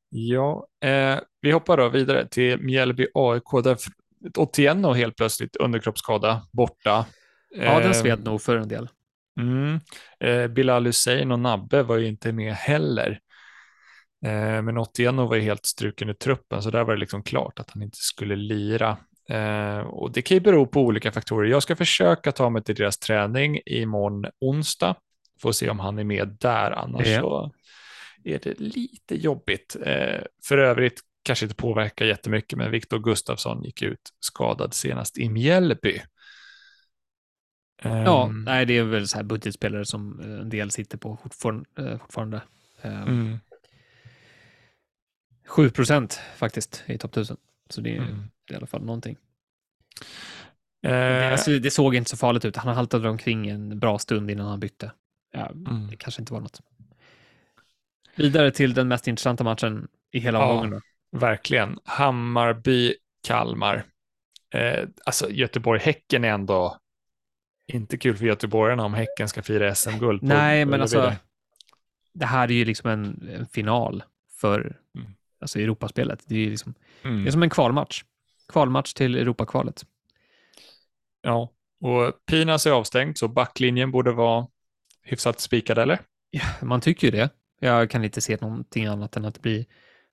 Ja, 0.10 0.68
eh, 0.86 1.20
vi 1.42 1.52
hoppar 1.52 1.78
då 1.78 1.90
vidare 1.90 2.28
till 2.28 2.62
Mjällby 2.62 3.08
AIK 3.14 3.64
där 3.64 3.78
Otieno 4.38 4.94
helt 4.94 5.16
plötsligt 5.16 5.56
underkroppsskada 5.56 6.48
borta. 6.52 7.06
Ja, 7.50 7.80
den 7.80 7.88
Eh, 7.88 7.94
sved 7.94 8.24
nog 8.24 8.42
för 8.42 8.58
en 8.58 8.68
del. 8.68 8.90
Mm. 9.40 9.80
Eh, 10.20 10.48
Bilal 10.48 10.86
Hussein 10.86 11.32
och 11.32 11.40
Nabbe 11.40 11.84
var 11.84 11.98
ju 11.98 12.08
inte 12.08 12.32
med 12.32 12.54
heller. 12.54 13.20
Eh, 14.26 14.62
men 14.62 14.78
Otieno 14.78 15.28
var 15.28 15.36
ju 15.36 15.42
helt 15.42 15.66
struken 15.66 16.10
i 16.10 16.14
truppen, 16.16 16.62
så 16.62 16.70
där 16.70 16.84
var 16.84 16.94
det 16.94 17.00
liksom 17.00 17.24
klart 17.24 17.60
att 17.60 17.70
han 17.70 17.82
inte 17.82 17.98
skulle 17.98 18.36
lira. 18.36 18.98
Eh, 19.30 19.78
och 19.80 20.12
det 20.12 20.22
kan 20.22 20.36
ju 20.38 20.42
bero 20.42 20.66
på 20.68 20.82
olika 20.82 21.12
faktorer. 21.12 21.50
Jag 21.50 21.64
ska 21.64 21.76
försöka 21.76 22.32
ta 22.32 22.50
mig 22.50 22.64
till 22.64 22.76
deras 22.76 22.98
träning 22.98 23.60
imorgon 23.66 24.26
onsdag. 24.40 24.96
Får 25.42 25.52
se 25.52 25.70
om 25.70 25.80
han 25.80 26.00
är 26.00 26.04
med 26.04 26.38
där, 26.40 26.72
annars 26.72 27.08
Ja. 27.08 27.22
så 27.22 27.52
är 28.24 28.40
det 28.44 28.60
lite 28.60 29.16
jobbigt. 29.16 29.76
Eh, 29.86 30.22
för 30.44 30.58
övrigt 30.58 31.02
kanske 31.24 31.46
inte 31.46 31.56
påverkar 31.56 32.06
jättemycket, 32.06 32.58
men 32.58 32.72
Viktor 32.72 33.00
Gustafsson 33.00 33.64
gick 33.64 33.82
ut 33.82 34.00
skadad 34.20 34.74
senast 34.74 35.18
i 35.18 35.30
Mjällby. 35.30 36.02
Ja, 37.84 38.26
Ehm, 38.26 38.44
nej, 38.44 38.66
det 38.66 38.78
är 38.78 38.84
väl 38.84 39.08
så 39.08 39.18
här 39.18 39.24
budgetspelare 39.24 39.86
som 39.86 40.20
eh, 40.20 40.26
en 40.42 40.50
del 40.50 40.72
sitter 40.72 40.98
på 40.98 41.18
fortfarande. 41.24 41.66
Eh, 41.78 41.98
fortfarande. 42.00 42.42
Eh, 42.82 43.02
mm, 43.02 43.40
7 45.48 45.70
procent 45.70 46.20
faktiskt 46.36 46.84
i 46.88 46.98
topp 46.98 47.12
1000. 47.12 47.38
Så 47.74 47.82
det 47.82 47.96
är, 47.96 47.98
mm. 48.02 48.30
det 48.48 48.54
är 48.54 48.56
i 48.56 48.58
alla 48.58 48.68
fall 48.68 48.84
någonting. 48.86 49.18
Eh, 50.86 50.92
Det, 50.92 51.32
alltså, 51.32 51.60
det 51.60 51.72
såg 51.72 51.96
inte 51.96 52.10
så 52.10 52.18
farligt 52.18 52.46
ut. 52.46 52.56
Han 52.56 52.76
haltade 52.76 53.10
omkring 53.10 53.48
en 53.50 53.80
bra 53.80 54.00
stund 54.00 54.32
innan 54.32 54.48
han 54.48 54.60
bytte. 54.60 54.92
Ja, 55.32 55.50
mm. 55.50 55.88
Det 55.88 55.98
kanske 55.98 56.22
inte 56.22 56.34
var 56.34 56.40
något. 56.40 56.62
Vidare 58.16 58.52
till 58.52 58.74
den 58.74 58.88
mest 58.88 59.08
intressanta 59.08 59.44
matchen 59.44 59.88
i 60.12 60.20
hela 60.20 60.40
Ja. 60.40 60.46
omgången. 60.46 60.82
Verkligen. 61.12 61.80
Hammarby, 61.86 62.96
Kalmar. 63.28 63.86
Eh, 64.54 64.88
alltså 65.06 65.30
Göteborg-Häcken 65.30 66.24
är 66.24 66.30
ändå 66.30 66.78
inte 67.68 67.98
kul 67.98 68.18
för 68.18 68.26
göteborgarna 68.26 68.86
om 68.86 68.94
Häcken 68.94 69.30
ska 69.30 69.42
fira 69.42 69.76
SM-guld. 69.76 70.24
Nej, 70.24 70.66
men 70.66 70.82
alltså, 70.82 71.16
det 72.14 72.26
här 72.26 72.48
är 72.48 72.54
ju 72.54 72.66
liksom 72.66 72.90
en, 72.90 73.30
en 73.30 73.48
final 73.48 74.04
för. 74.40 74.80
Alltså 75.44 75.60
Europaspelet. 75.60 76.24
Det 76.26 76.46
är, 76.46 76.50
liksom, 76.50 76.74
Mm. 77.04 77.24
det 77.24 77.30
är 77.30 77.32
som 77.32 77.44
en 77.44 77.50
kvalmatch. 77.50 78.04
Kvalmatch 78.48 78.94
till 78.94 79.16
Europakvalet. 79.16 79.86
Ja, 81.22 81.50
och 81.82 82.26
Pinas 82.26 82.66
är 82.66 82.72
avstängd, 82.72 83.18
så 83.18 83.28
backlinjen 83.28 83.92
borde 83.92 84.12
vara 84.12 84.48
hyfsat 85.02 85.40
spikad, 85.40 85.78
eller? 85.78 86.00
Ja, 86.30 86.44
man 86.62 86.82
tycker 86.82 87.08
ju 87.08 87.12
det. 87.12 87.30
Jag 87.60 87.90
kan 87.90 88.04
inte 88.04 88.22
se 88.22 88.38
någonting 88.42 88.86
annat 88.86 89.16
än 89.18 89.26
att 89.26 89.34
det 89.34 89.42
blir 89.42 89.66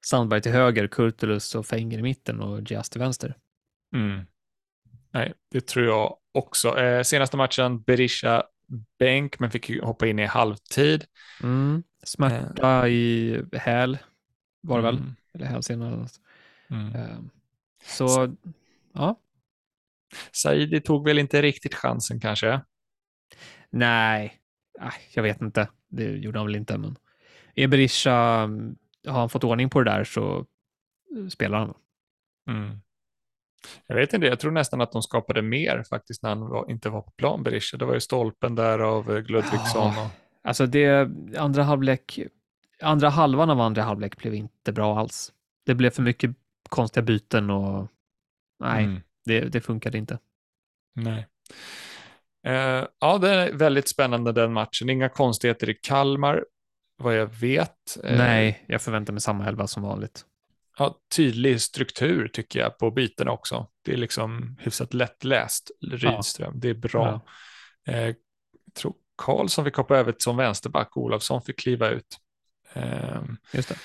Sandberg 0.06 0.40
till 0.40 0.52
höger, 0.52 0.86
Kurtulus 0.86 1.54
och 1.54 1.66
Fenger 1.66 1.98
i 1.98 2.02
mitten 2.02 2.40
och 2.40 2.62
Diaz 2.62 2.90
till 2.90 3.00
vänster. 3.00 3.34
Mm. 3.94 4.20
Nej, 5.12 5.32
det 5.50 5.66
tror 5.66 5.86
jag 5.86 6.16
också. 6.32 6.78
Eh, 6.78 7.02
senaste 7.02 7.36
matchen, 7.36 7.82
Berisha 7.82 8.42
bänk, 8.98 9.38
men 9.38 9.50
fick 9.50 9.80
hoppa 9.82 10.06
in 10.06 10.18
i 10.18 10.26
halvtid. 10.26 11.04
Mm. 11.42 11.82
Smärta 12.02 12.88
i 12.88 13.42
häl 13.52 13.98
var 14.60 14.76
det 14.76 14.82
väl? 14.82 14.96
Mm. 14.96 15.14
Eller 15.34 15.76
något. 15.76 16.20
Mm. 16.70 16.94
Ehm, 16.94 17.30
Så, 17.84 18.36
ja. 18.92 19.20
Saidi 20.32 20.80
tog 20.80 21.04
väl 21.04 21.18
inte 21.18 21.42
riktigt 21.42 21.74
chansen 21.74 22.20
kanske? 22.20 22.60
Nej, 23.70 24.40
jag 25.14 25.22
vet 25.22 25.40
inte. 25.40 25.68
Det 25.88 26.04
gjorde 26.04 26.38
han 26.38 26.46
väl 26.46 26.56
inte, 26.56 26.78
men 26.78 26.96
är 27.54 27.68
Berisha, 27.68 28.12
har 29.06 29.20
han 29.20 29.28
fått 29.28 29.44
ordning 29.44 29.70
på 29.70 29.82
det 29.82 29.90
där 29.90 30.04
så 30.04 30.46
eh, 31.16 31.26
spelar 31.28 31.58
han. 31.58 31.74
Mm. 32.50 32.80
Jag 33.86 33.96
vet 33.96 34.12
inte, 34.12 34.26
jag 34.26 34.40
tror 34.40 34.50
nästan 34.50 34.80
att 34.80 34.92
de 34.92 35.02
skapade 35.02 35.42
mer 35.42 35.82
faktiskt 35.90 36.22
när 36.22 36.30
han 36.30 36.48
var, 36.48 36.70
inte 36.70 36.88
var 36.88 37.02
på 37.02 37.10
plan, 37.10 37.42
Berisha. 37.42 37.76
Det 37.76 37.84
var 37.84 37.94
ju 37.94 38.00
stolpen 38.00 38.54
där 38.54 38.78
av 38.78 39.16
eh, 39.16 39.24
Ludvigsson. 39.24 39.88
Och, 39.98 40.10
Alltså 40.42 40.66
det, 40.66 41.10
andra 41.38 41.62
halvlek, 41.62 42.18
andra 42.82 43.08
halvan 43.08 43.50
av 43.50 43.60
andra 43.60 43.82
halvlek 43.82 44.16
blev 44.16 44.34
inte 44.34 44.72
bra 44.72 44.98
alls. 44.98 45.32
Det 45.66 45.74
blev 45.74 45.90
för 45.90 46.02
mycket 46.02 46.30
konstiga 46.68 47.02
byten 47.02 47.50
och 47.50 47.88
nej, 48.60 48.84
Mm. 48.84 49.00
det, 49.24 49.40
det 49.40 49.60
funkade 49.60 49.98
inte. 49.98 50.18
Nej. 50.94 51.26
Eh, 52.46 52.86
ja, 52.98 53.18
det 53.18 53.30
är 53.30 53.52
väldigt 53.52 53.88
spännande 53.88 54.32
den 54.32 54.52
matchen. 54.52 54.90
Inga 54.90 55.08
konstigheter 55.08 55.70
i 55.70 55.74
Kalmar, 55.74 56.44
vad 56.96 57.16
jag 57.16 57.26
vet. 57.26 57.96
Eh, 58.04 58.18
Nej, 58.18 58.64
jag 58.68 58.82
förväntar 58.82 59.12
mig 59.12 59.20
samma 59.20 59.46
elva 59.46 59.66
som 59.66 59.82
vanligt. 59.82 60.24
Ja, 60.78 60.98
tydlig 61.16 61.60
struktur 61.60 62.28
tycker 62.28 62.60
jag 62.60 62.78
på 62.78 62.90
bytena 62.90 63.30
också. 63.30 63.66
Det 63.84 63.92
är 63.92 63.96
liksom 63.96 64.56
hyfsat 64.60 64.94
lättläst, 64.94 65.70
Rydström. 65.92 66.60
Det 66.60 66.68
är 66.68 66.74
bra. 66.74 67.20
Eh, 67.88 68.00
jag 68.00 68.14
tror 68.74 68.94
Karlsson 69.16 69.64
fick 69.64 69.74
hoppa 69.76 69.96
över 69.96 70.14
som 70.18 70.36
vänsterback, 70.36 70.96
Olofsson 70.96 71.42
fick 71.42 71.58
kliva 71.58 71.88
ut. 71.88 72.16
Ehm, 72.72 73.36
Just 73.52 73.68
det. 73.68 73.76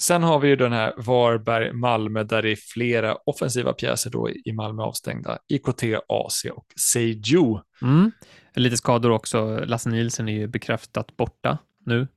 Sen 0.00 0.22
har 0.22 0.38
vi 0.38 0.48
ju 0.48 0.56
den 0.56 0.72
här 0.72 0.94
Varberg-Malmö 0.96 2.24
där 2.24 2.42
det 2.42 2.50
är 2.50 2.56
flera 2.56 3.14
offensiva 3.14 3.72
pjäser 3.72 4.10
då 4.10 4.30
i 4.30 4.52
Malmö 4.52 4.82
avstängda. 4.82 5.38
IKT, 5.48 5.82
AC 6.08 6.44
och 6.52 6.66
Seju. 6.76 7.58
Mm. 7.82 8.12
Lite 8.54 8.76
skador 8.76 9.10
också. 9.10 9.64
Lasse 9.64 9.90
Nielsen 9.90 10.28
är 10.28 10.32
ju 10.32 10.46
bekräftat 10.46 11.16
borta 11.16 11.58
nu. 11.86 12.08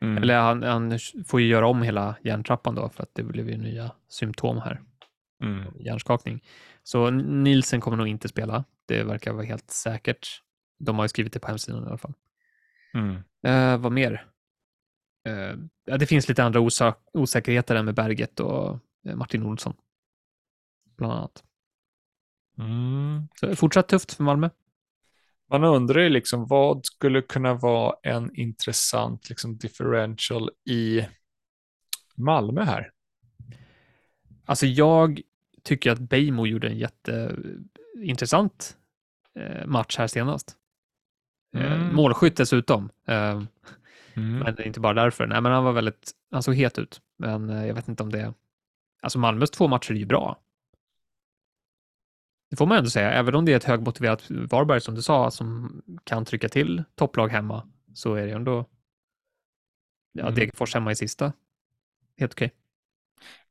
Mm. 0.00 0.22
Eller 0.22 0.38
han, 0.38 0.62
han 0.62 0.98
får 1.26 1.40
ju 1.40 1.46
göra 1.46 1.66
om 1.66 1.82
hela 1.82 2.16
hjärntrappan 2.24 2.74
då 2.74 2.88
för 2.88 3.02
att 3.02 3.14
det 3.14 3.22
blev 3.22 3.50
ju 3.50 3.56
nya 3.56 3.90
symptom 4.08 4.58
här. 4.58 4.80
Mm. 5.42 5.64
Hjärnskakning. 5.80 6.44
Så 6.82 7.10
Nielsen 7.10 7.80
kommer 7.80 7.96
nog 7.96 8.08
inte 8.08 8.28
spela. 8.28 8.64
Det 8.86 9.02
verkar 9.02 9.32
vara 9.32 9.44
helt 9.44 9.70
säkert. 9.70 10.42
De 10.78 10.96
har 10.96 11.04
ju 11.04 11.08
skrivit 11.08 11.32
det 11.32 11.40
på 11.40 11.48
hemsidan 11.48 11.84
i 11.84 11.86
alla 11.86 11.98
fall. 11.98 12.14
Mm. 12.94 13.16
Eh, 13.46 13.78
vad 13.78 13.92
mer? 13.92 14.26
Eh, 15.24 15.56
ja, 15.84 15.96
det 15.96 16.06
finns 16.06 16.28
lite 16.28 16.44
andra 16.44 16.60
osa- 16.60 16.94
osäkerheter 17.12 17.74
än 17.74 17.84
med 17.84 17.94
Berget 17.94 18.40
och 18.40 18.78
eh, 19.06 19.16
Martin 19.16 19.42
Olsson. 19.42 19.74
Bland 20.96 21.12
annat. 21.12 21.44
Mm. 22.58 23.28
Så 23.40 23.56
fortsatt 23.56 23.88
tufft 23.88 24.12
för 24.12 24.24
Malmö. 24.24 24.50
Man 25.50 25.64
undrar 25.64 26.00
ju 26.00 26.08
liksom 26.08 26.46
vad 26.46 26.86
skulle 26.86 27.22
kunna 27.22 27.54
vara 27.54 27.96
en 28.02 28.34
intressant 28.34 29.28
liksom, 29.28 29.56
differential 29.56 30.50
i 30.64 31.06
Malmö 32.14 32.64
här. 32.64 32.92
Alltså 34.44 34.66
jag 34.66 35.20
tycker 35.62 35.90
att 35.90 35.98
Bejmo 35.98 36.46
gjorde 36.46 36.68
en 36.68 36.78
jätteintressant 36.78 38.76
eh, 39.34 39.66
match 39.66 39.98
här 39.98 40.06
senast. 40.06 40.56
Mm. 41.56 41.94
Målskytt 41.94 42.36
dessutom. 42.36 42.90
Mm. 44.20 44.38
Men 44.38 44.66
inte 44.66 44.80
bara 44.80 44.94
därför. 44.94 45.26
Nej, 45.26 45.40
men 45.40 45.52
han 45.52 45.64
var 45.64 45.72
väldigt, 45.72 46.12
han 46.30 46.42
såg 46.42 46.54
het 46.54 46.78
ut. 46.78 47.00
Men 47.18 47.50
eh, 47.50 47.66
jag 47.66 47.74
vet 47.74 47.88
inte 47.88 48.02
om 48.02 48.12
det, 48.12 48.34
alltså 49.02 49.18
Malmös 49.18 49.50
två 49.50 49.68
matcher 49.68 49.92
är 49.92 49.96
ju 49.96 50.06
bra. 50.06 50.40
Det 52.50 52.56
får 52.56 52.66
man 52.66 52.78
ändå 52.78 52.90
säga, 52.90 53.12
även 53.12 53.34
om 53.34 53.44
det 53.44 53.52
är 53.52 53.56
ett 53.56 53.64
högmotiverat 53.64 54.30
Varberg 54.30 54.80
som 54.80 54.94
du 54.94 55.02
sa, 55.02 55.30
som 55.30 55.82
kan 56.04 56.24
trycka 56.24 56.48
till 56.48 56.84
topplag 56.94 57.28
hemma, 57.28 57.68
så 57.94 58.14
är 58.14 58.26
det 58.26 58.32
ändå, 58.32 58.66
ja, 60.12 60.22
Mm. 60.22 60.34
Degerfors 60.34 60.74
hemma 60.74 60.90
i 60.92 60.96
sista. 60.96 61.32
Helt 62.18 62.32
okej. 62.32 62.50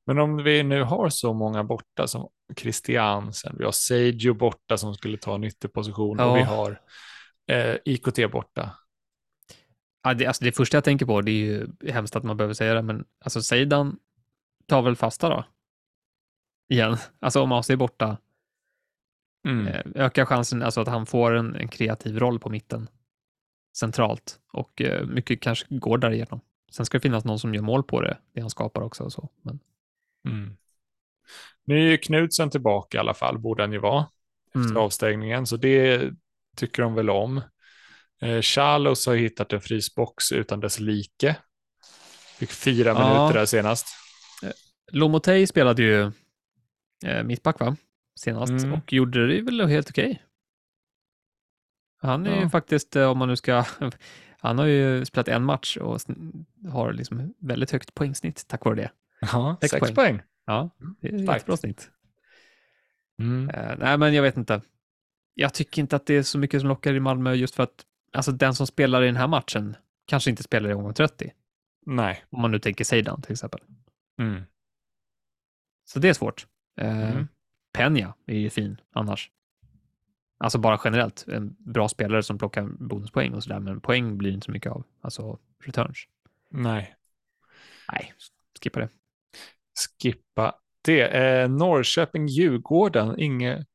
Men 0.06 0.20
om 0.20 0.38
vi 0.44 0.64
nu 0.64 0.84
har 0.84 1.10
så 1.10 1.34
många 1.34 1.64
borta 1.64 2.08
som 2.08 2.30
Christiansen, 2.58 3.56
vi 3.58 3.66
har 3.66 3.72
Seidjo 3.72 4.34
borta 4.34 4.78
som 4.78 4.94
skulle 4.96 5.18
ta 5.18 5.36
en 5.36 5.44
ytterposition 5.44 6.20
och 6.20 6.26
Ja. 6.26 6.34
vi 6.34 6.42
har 6.42 6.82
eh, 7.48 7.76
IKT 7.86 8.32
borta. 8.32 8.72
Ja, 10.02 10.14
det, 10.14 10.26
alltså 10.26 10.44
det 10.44 10.52
första 10.52 10.78
jag 10.78 10.84
tänker 10.84 11.06
på, 11.06 11.22
det 11.22 11.32
är 11.32 11.46
ju 11.46 11.68
hemskt 11.92 12.16
att 12.16 12.24
man 12.24 12.38
behöver 12.38 12.54
säga 12.54 12.74
det, 12.74 12.82
men 12.82 13.06
alltså 13.26 13.42
Seidan 13.42 14.00
tar 14.66 14.82
väl 14.82 14.96
fasta 14.96 15.30
då? 15.30 15.46
Igen, 16.70 16.98
alltså 17.20 17.42
om 17.42 17.52
AC 17.52 17.70
är 17.70 17.76
borta, 17.76 18.18
Mm. 19.48 19.68
eh, 19.68 19.82
ökar 19.96 20.26
chansen 20.26 20.64
alltså 20.64 20.82
att 20.82 20.88
han 20.88 21.06
får 21.06 21.34
en, 21.36 21.56
en 21.56 21.68
kreativ 21.68 22.20
roll 22.20 22.40
på 22.40 22.50
mitten 22.50 22.90
centralt 23.78 24.40
och 24.54 24.82
eh, 24.82 25.06
mycket 25.08 25.42
kanske 25.42 25.66
går 25.70 25.98
därigenom. 25.98 26.42
Sen 26.72 26.86
ska 26.86 26.98
det 26.98 27.02
finnas 27.02 27.26
någon 27.26 27.40
som 27.40 27.54
gör 27.56 27.62
mål 27.62 27.84
på 27.84 28.02
det, 28.02 28.18
det 28.34 28.42
han 28.42 28.50
skapar 28.50 28.82
också 28.82 29.04
och 29.04 29.14
så. 29.14 29.30
Men, 29.42 29.60
Mm. 30.26 30.58
Nu 31.66 31.78
är 31.78 31.92
ju 31.92 31.98
Knutsen 31.98 32.50
tillbaka 32.50 32.98
i 32.98 33.00
alla 33.00 33.14
fall, 33.14 33.38
borde 33.38 33.64
han 33.64 33.72
ju 33.72 33.78
vara, 33.80 34.06
efter 34.48 34.60
Mm. 34.60 34.78
avstängningen, 34.78 35.46
så 35.48 35.58
det 35.58 36.12
tycker 36.56 36.84
de 36.84 36.94
väl 36.96 37.10
om. 37.10 37.42
Eh, 38.22 38.42
Charlos 38.42 39.06
har 39.08 39.16
hittat 39.16 39.54
en 39.54 39.62
frysbox 39.62 40.32
utan 40.32 40.60
dess 40.60 40.80
like. 40.80 41.36
Fick 42.40 42.52
fyra 42.52 42.90
Ja. 42.90 42.94
minuter 43.14 43.40
där 43.40 43.46
senast. 43.46 43.88
Lomotey 44.92 45.48
spelade 45.48 45.84
ju 45.84 46.12
eh, 47.06 47.24
mittback 47.24 47.60
va? 47.60 47.76
senast 48.20 48.50
Mm. 48.52 48.74
och 48.74 48.94
gjorde 48.94 49.28
det 49.28 49.42
väl 49.42 49.62
helt 49.68 49.90
okej. 49.90 50.24
Han 52.02 52.26
är 52.28 52.36
ju 52.36 52.42
Ja. 52.42 52.50
faktiskt, 52.50 52.96
eh, 52.96 53.10
om 53.12 53.18
man 53.18 53.28
nu 53.28 53.36
ska, 53.36 53.66
han 54.40 54.58
har 54.60 54.66
ju 54.66 55.06
spelat 55.06 55.28
en 55.28 55.44
match 55.44 55.78
och 55.78 56.00
har 56.72 56.94
liksom 56.94 57.34
väldigt 57.40 57.72
högt 57.72 57.94
poängsnitt 57.94 58.48
tack 58.48 58.66
vare 58.66 58.76
det. 58.76 58.92
Ja, 59.22 59.58
Sex 59.62 59.72
sex, 59.72 59.80
poäng. 59.82 59.96
poäng. 59.96 60.22
Ja, 60.46 60.70
det 61.02 61.08
är 61.10 61.14
ett 61.14 61.22
jättebra 61.22 61.58
snitt. 61.58 61.90
Mm. 63.20 63.50
Eh, 63.50 63.76
nej, 63.78 63.98
men 63.98 64.14
jag 64.14 64.24
vet 64.24 64.38
inte. 64.38 64.62
Jag 65.34 65.54
tycker 65.54 65.82
inte 65.82 65.96
att 65.96 66.06
det 66.06 66.14
är 66.14 66.24
så 66.24 66.38
mycket 66.38 66.60
som 66.62 66.70
lockar 66.70 66.94
i 66.94 67.00
Malmö 67.00 67.34
just 67.34 67.56
för 67.56 67.64
att 67.64 67.86
alltså, 68.14 68.32
den 68.32 68.56
som 68.56 68.68
spelar 68.68 69.04
i 69.04 69.06
den 69.06 69.16
här 69.16 69.28
matchen 69.28 69.76
kanske 70.06 70.30
inte 70.30 70.44
spelar 70.44 70.70
i 70.70 70.74
omgång 70.74 70.94
30. 70.94 71.32
Nej. 71.86 72.24
Om 72.30 72.42
man 72.42 72.52
nu 72.52 72.60
tänker 72.60 72.84
Seidan 72.84 73.22
till 73.22 73.32
exempel. 73.32 73.62
Mm. 74.20 74.44
Så 75.86 76.00
det 76.00 76.10
är 76.10 76.14
svårt. 76.14 76.48
Eh, 76.82 77.12
Mm. 77.12 77.28
Peña 77.78 78.14
är 78.26 78.36
ju 78.38 78.50
fin 78.50 78.82
annars. 78.94 79.32
Alltså 80.38 80.58
bara 80.58 80.82
generellt, 80.84 81.26
en 81.28 81.56
bra 81.60 81.90
spelare 81.90 82.24
som 82.24 82.38
plockar 82.38 82.64
bonuspoäng 82.64 83.34
och 83.34 83.44
sådär, 83.44 83.60
men 83.60 83.82
poäng 83.82 84.18
blir 84.18 84.32
inte 84.32 84.46
så 84.46 84.52
mycket 84.52 84.72
av. 84.72 84.84
Alltså 85.02 85.40
returns. 85.64 85.98
Nej. 86.50 86.96
Nej, 87.92 88.14
skippa 88.64 88.80
det. 88.80 88.90
Skippa 90.02 90.56
det. 90.82 91.02
Eh, 91.02 91.50
Norrköping-Djurgården, 91.50 93.16
inget 93.20 93.68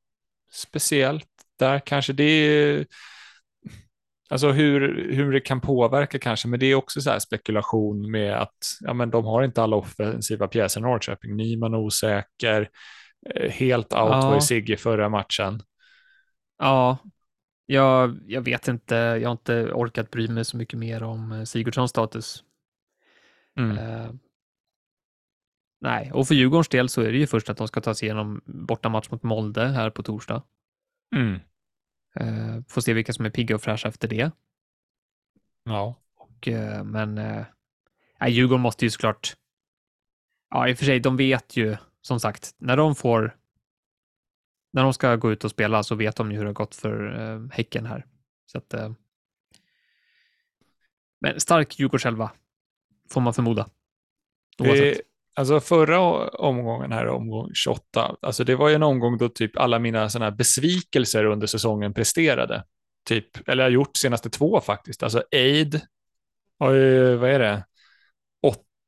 speciellt 0.51 1.29
där 1.59 1.79
kanske. 1.79 2.13
Det 2.13 2.25
är 2.25 2.87
alltså 4.31 4.51
hur, 4.51 5.13
hur 5.13 5.33
det 5.33 5.41
kan 5.41 5.61
påverka 5.61 6.19
kanske, 6.19 6.49
men 6.49 6.61
det 6.61 6.67
är 6.67 6.75
också 6.75 7.01
så 7.01 7.11
här 7.11 7.19
spekulation 7.19 8.11
med 8.11 8.35
att 8.35 8.57
ja, 8.81 8.93
men 8.95 9.11
de 9.11 9.25
har 9.25 9.43
inte 9.43 9.63
alla 9.63 9.77
offensiva 9.77 10.49
pjäser 10.49 10.81
i 10.81 10.83
Norrköping. 10.83 11.37
Nyman 11.37 11.75
osäker, 11.75 12.69
eh, 13.35 13.51
helt 13.51 13.93
out 13.93 14.11
Ja. 14.11 14.21
var 14.29 14.35
ju 14.35 14.41
Sigge 14.41 14.77
förra 14.77 15.09
matchen. 15.09 15.63
Ja, 16.59 16.99
jag, 17.67 18.19
jag 18.27 18.43
vet 18.43 18.69
inte. 18.69 18.95
Jag 18.95 19.29
har 19.29 19.33
inte 19.33 19.73
orkat 19.73 20.11
bry 20.11 20.29
mig 20.29 20.45
så 20.45 20.57
mycket 20.57 20.79
mer 20.79 21.03
om 21.03 21.33
eh, 21.33 21.45
Sigurdssons 21.45 21.91
status. 21.91 22.45
Mm. 23.59 23.79
Eh, 23.79 24.11
nej, 25.81 26.13
och 26.13 26.29
för 26.29 26.35
Djurgårdens 26.35 26.69
del 26.69 26.89
så 26.89 27.01
är 27.01 27.13
det 27.13 27.19
ju 27.19 27.27
först 27.27 27.51
att 27.51 27.57
de 27.57 27.69
ska 27.69 27.81
ta 27.81 27.95
sig 27.95 28.07
igenom 28.07 28.41
bortamatch 28.45 29.11
mot 29.11 29.23
Molde 29.23 29.67
här 29.67 29.91
på 29.91 30.03
torsdag. 30.03 30.43
Mm. 31.17 31.41
Eh, 32.21 32.61
får 32.69 32.81
se 32.81 32.93
vilka 32.93 33.13
som 33.13 33.27
är 33.27 33.31
pigga 33.31 33.55
och 33.55 33.63
fräscha 33.63 33.89
efter 33.89 34.09
det. 34.09 34.31
Ja. 35.65 35.95
Och, 36.15 36.49
eh, 36.49 36.85
men 36.85 37.19
eh, 37.19 37.47
Djurgården 38.29 38.63
måste 38.63 38.85
ju 38.85 38.91
såklart, 38.91 39.37
ja 40.51 40.69
i 40.69 40.75
och 40.75 40.79
för 40.79 40.85
sig, 40.85 41.01
de 41.01 41.17
vet 41.17 41.57
ju 41.57 41.77
som 42.01 42.21
sagt, 42.21 42.55
när 42.59 42.77
de 42.77 42.95
får, 42.95 43.37
när 44.73 44.83
de 44.83 44.93
ska 44.93 45.17
gå 45.17 45.33
ut 45.33 45.45
och 45.45 45.51
spela 45.51 45.83
så 45.83 45.95
vet 45.95 46.17
de 46.17 46.31
ju 46.31 46.37
hur 46.37 46.45
det 46.45 46.49
har 46.49 46.55
gått 46.55 46.75
för 46.75 47.21
eh, 47.21 47.49
Häcken 47.53 47.87
här. 47.87 48.07
Så 48.47 48.59
att, 48.59 48.75
eh, 48.75 48.93
men 51.21 51.41
stark 51.41 51.79
Djurgårdselva, 51.79 52.31
får 53.11 53.21
man 53.21 53.35
förmoda. 53.35 53.71
Oavsett. 54.59 55.01
Det, 55.35 55.41
alltså 55.41 55.61
förra 55.61 56.01
omgången 56.29 56.93
här, 56.93 57.07
omgång 57.07 57.51
28, 57.55 58.17
alltså 58.23 58.45
det 58.45 58.57
var 58.57 58.69
ju 58.69 58.75
en 58.75 58.83
omgång 58.83 59.19
då 59.19 59.29
typ 59.29 59.59
alla 59.59 59.79
mina 59.79 59.99
här 60.01 60.31
besvikelser 60.31 61.25
under 61.25 61.47
säsongen 61.47 61.95
presterade. 61.95 62.65
Typ, 63.09 63.49
eller 63.49 63.63
jag 63.63 63.71
har 63.71 63.75
gjort 63.75 63.97
senaste 63.97 64.31
två 64.31 64.61
faktiskt. 64.61 65.03
Alltså 65.03 65.23
Aid, 65.33 65.81
har 66.59 66.71
ju, 66.73 67.17
vad 67.17 67.31
är 67.31 67.39
det? 67.39 67.65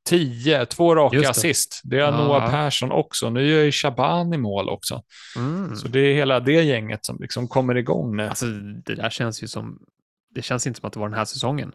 10, 0.07 0.65
två 0.65 0.95
raka 0.95 1.19
det. 1.19 1.29
assist. 1.29 1.81
Det 1.83 1.99
har 1.99 2.11
Ja. 2.11 2.17
Noah 2.17 2.51
Persson 2.51 2.91
också. 2.91 3.29
Nu 3.29 3.47
gör 3.47 3.63
ju 3.63 3.71
Shaban 3.71 4.33
i 4.33 4.37
mål 4.37 4.69
också. 4.69 5.03
Mm. 5.35 5.75
Så 5.75 5.87
det 5.87 5.99
är 5.99 6.15
hela 6.15 6.39
det 6.39 6.63
gänget 6.63 7.05
som 7.05 7.17
liksom 7.19 7.47
kommer 7.47 7.75
igång 7.77 8.15
nu. 8.15 8.27
Alltså, 8.27 8.45
det 8.85 8.95
där 8.95 9.09
känns 9.09 9.43
ju 9.43 9.47
som, 9.47 9.79
det 10.29 10.41
känns 10.41 10.67
inte 10.67 10.79
som 10.79 10.87
att 10.87 10.93
det 10.93 10.99
var 10.99 11.09
den 11.09 11.17
här 11.17 11.25
säsongen 11.25 11.71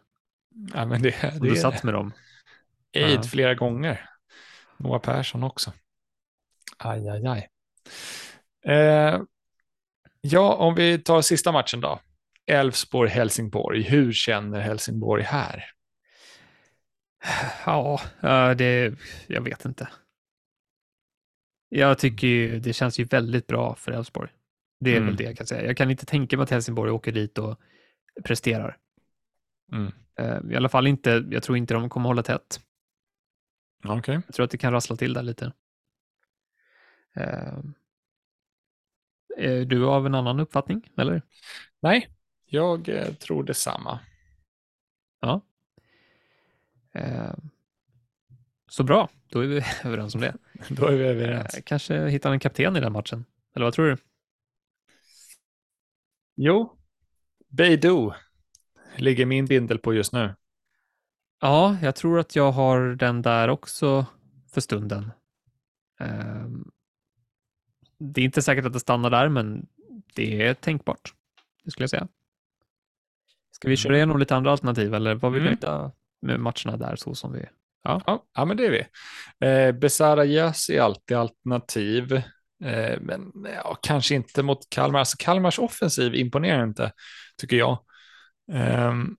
ja, 0.74 0.86
men 0.86 1.02
det, 1.02 1.14
det 1.40 1.48
du 1.48 1.56
satt 1.56 1.82
med 1.82 1.94
dem. 1.94 2.12
Aid 2.96 3.18
Ja. 3.18 3.22
flera 3.22 3.54
gånger. 3.54 4.08
Noah 4.76 5.00
Persson 5.00 5.42
också. 5.44 5.72
Aj, 6.78 7.08
aj, 7.08 7.26
aj. 7.26 7.48
Eh, 8.66 9.20
ja, 10.20 10.54
om 10.54 10.74
vi 10.74 10.98
tar 10.98 11.20
sista 11.22 11.52
matchen 11.52 11.80
då. 11.80 12.00
Elfsborg-Helsingborg. 12.46 13.82
Hur 13.82 14.12
känner 14.12 14.60
Helsingborg 14.60 15.22
här? 15.22 15.64
Ja, 17.66 18.00
eh, 18.22 18.50
det, 18.50 18.94
jag 19.26 19.42
vet 19.42 19.64
inte. 19.64 19.88
Jag 21.68 21.98
tycker 21.98 22.26
ju, 22.26 22.60
det 22.60 22.72
känns 22.72 22.98
ju 22.98 23.04
väldigt 23.04 23.46
bra 23.46 23.74
för 23.74 23.92
Elfsborg. 23.92 24.30
Det 24.80 24.90
är 24.90 24.96
Mm. 24.96 25.06
väl 25.06 25.16
det 25.16 25.24
jag 25.24 25.36
kan 25.36 25.46
säga. 25.46 25.66
Jag 25.66 25.76
kan 25.76 25.90
inte 25.90 26.06
tänka 26.06 26.36
mig 26.36 26.44
att 26.44 26.50
Helsingborg 26.50 26.90
åker 26.90 27.12
dit 27.12 27.38
och 27.38 27.60
presterar. 28.24 28.76
Mm. 29.72 29.92
Eh, 30.18 30.52
I 30.52 30.56
alla 30.56 30.68
fall 30.68 30.86
inte, 30.86 31.24
jag 31.30 31.42
tror 31.42 31.58
inte 31.58 31.74
de 31.74 31.88
kommer 31.88 32.08
hålla 32.08 32.22
tätt. 32.22 32.60
Okej. 33.84 34.20
Jag 34.26 34.34
tror 34.34 34.44
att 34.44 34.50
det 34.50 34.58
kan 34.58 34.72
rassla 34.72 34.96
till 34.96 35.12
där 35.14 35.22
lite. 35.22 35.52
Eh, 37.14 37.62
Är 39.36 39.64
du 39.64 39.86
av 39.86 40.06
en 40.06 40.14
annan 40.14 40.40
uppfattning, 40.40 40.90
eller? 40.96 41.22
Nej, 41.80 42.08
jag 42.46 42.88
eh, 42.88 43.14
tror 43.14 43.44
detsamma. 43.44 43.98
Ja. 45.20 45.40
Eh, 46.92 47.34
Så 48.68 48.82
bra, 48.84 49.08
då 49.28 49.40
är 49.40 49.46
vi 49.46 49.62
överens 49.84 50.14
om 50.14 50.20
det. 50.20 50.34
Då 50.68 50.86
är 50.86 50.96
vi 50.96 51.04
överens. 51.04 51.54
Eh, 51.54 51.62
Kanske 51.62 52.08
hittar 52.08 52.32
en 52.32 52.40
kapten 52.40 52.76
i 52.76 52.80
den 52.80 52.92
matchen. 52.92 53.24
Eller 53.54 53.66
vad 53.66 53.74
tror 53.74 53.86
du? 53.86 53.96
Jo, 56.36 56.76
Beidou 57.48 58.12
ligger 58.98 59.26
min 59.26 59.46
bindel 59.46 59.78
på 59.78 59.94
just 59.94 60.12
nu. 60.12 60.34
Ja, 61.42 61.76
jag 61.82 61.94
tror 61.96 62.18
att 62.20 62.36
jag 62.36 62.52
har 62.52 62.80
den 62.80 63.22
där 63.22 63.48
också 63.48 64.06
för 64.52 64.60
stunden. 64.60 65.12
Ehm, 66.00 66.64
Det 67.98 68.20
är 68.20 68.24
inte 68.24 68.42
säkert 68.42 68.64
att 68.66 68.72
det 68.72 68.80
stannar 68.80 69.10
där, 69.10 69.28
men 69.28 69.66
det 70.14 70.42
är 70.46 70.54
tänkbart. 70.54 71.12
Det 71.64 71.70
skulle 71.70 71.82
jag 71.82 71.90
säga. 71.90 72.08
Ska 73.50 73.68
vi 73.68 73.72
Mm. 73.72 73.76
köra 73.76 73.96
igenom 73.96 74.18
lite 74.18 74.36
andra 74.36 74.50
alternativ 74.50 74.94
eller 74.94 75.14
var 75.14 75.30
vi 75.30 75.38
Mm. 75.38 75.46
nöjda 75.50 75.92
med 76.22 76.40
matcherna 76.40 76.76
där 76.76 76.96
så 76.96 77.14
som 77.14 77.32
vi... 77.32 77.46
Ja, 77.82 78.26
ja 78.34 78.44
men 78.44 78.56
det 78.56 78.66
är 78.66 78.70
vi. 78.70 78.86
Eh, 79.46 79.72
Besara 79.72 80.24
Jas 80.24 80.68
är 80.70 80.80
alltid 80.80 81.16
alternativ. 81.16 82.12
Eh, 82.64 83.00
men 83.00 83.32
ja, 83.54 83.78
kanske 83.82 84.14
inte 84.14 84.42
mot 84.42 84.70
Kalmar. 84.70 84.98
Alltså 84.98 85.16
Kalmars 85.20 85.58
offensiv 85.58 86.14
imponerar 86.14 86.64
inte, 86.64 86.92
tycker 87.36 87.56
jag. 87.56 87.78
Um, 88.52 89.16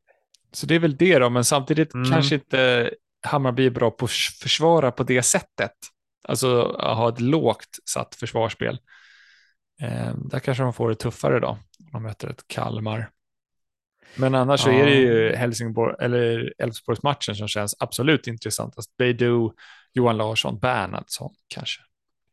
så 0.54 0.66
det 0.66 0.76
är 0.76 0.80
väl 0.80 0.98
det 0.98 1.20
då, 1.20 1.30
men 1.30 1.46
samtidigt 1.46 1.94
mm. 1.94 2.12
kanske 2.12 2.36
inte 2.36 2.92
Hammarby 3.28 3.66
är 3.66 3.70
bra 3.70 3.92
på 3.92 4.06
att 4.06 4.12
försvara 4.42 4.92
på 4.92 5.04
det 5.04 5.24
sättet. 5.24 5.72
Alltså 6.28 6.62
att 6.64 6.98
ha 6.98 7.10
ett 7.10 7.20
lågt 7.20 7.80
satt 7.86 8.16
försvarsspel. 8.16 8.80
Um, 9.82 10.28
där 10.30 10.40
kanske 10.40 10.64
de 10.64 10.74
får 10.74 10.90
det 10.90 10.96
tuffare 10.96 11.40
då, 11.40 11.48
om 11.48 11.90
de 11.92 12.04
möter 12.04 12.30
ett 12.30 12.48
Kalmar. 12.48 13.10
Men 14.16 14.36
annars 14.36 14.66
ja. 14.66 14.66
så 14.66 14.80
är 14.80 14.86
det 14.86 14.96
ju 14.96 15.36
Helsingborg, 15.36 15.96
eller 16.00 16.54
Elfsborgsmatchen 16.58 17.36
som 17.36 17.48
känns 17.48 17.76
absolut 17.80 18.28
intressantast. 18.28 18.98
Beidou, 18.98 19.54
Johan 19.94 20.18
Larsson, 20.18 20.60
Bernhardsson 20.60 21.34
kanske. 21.48 21.82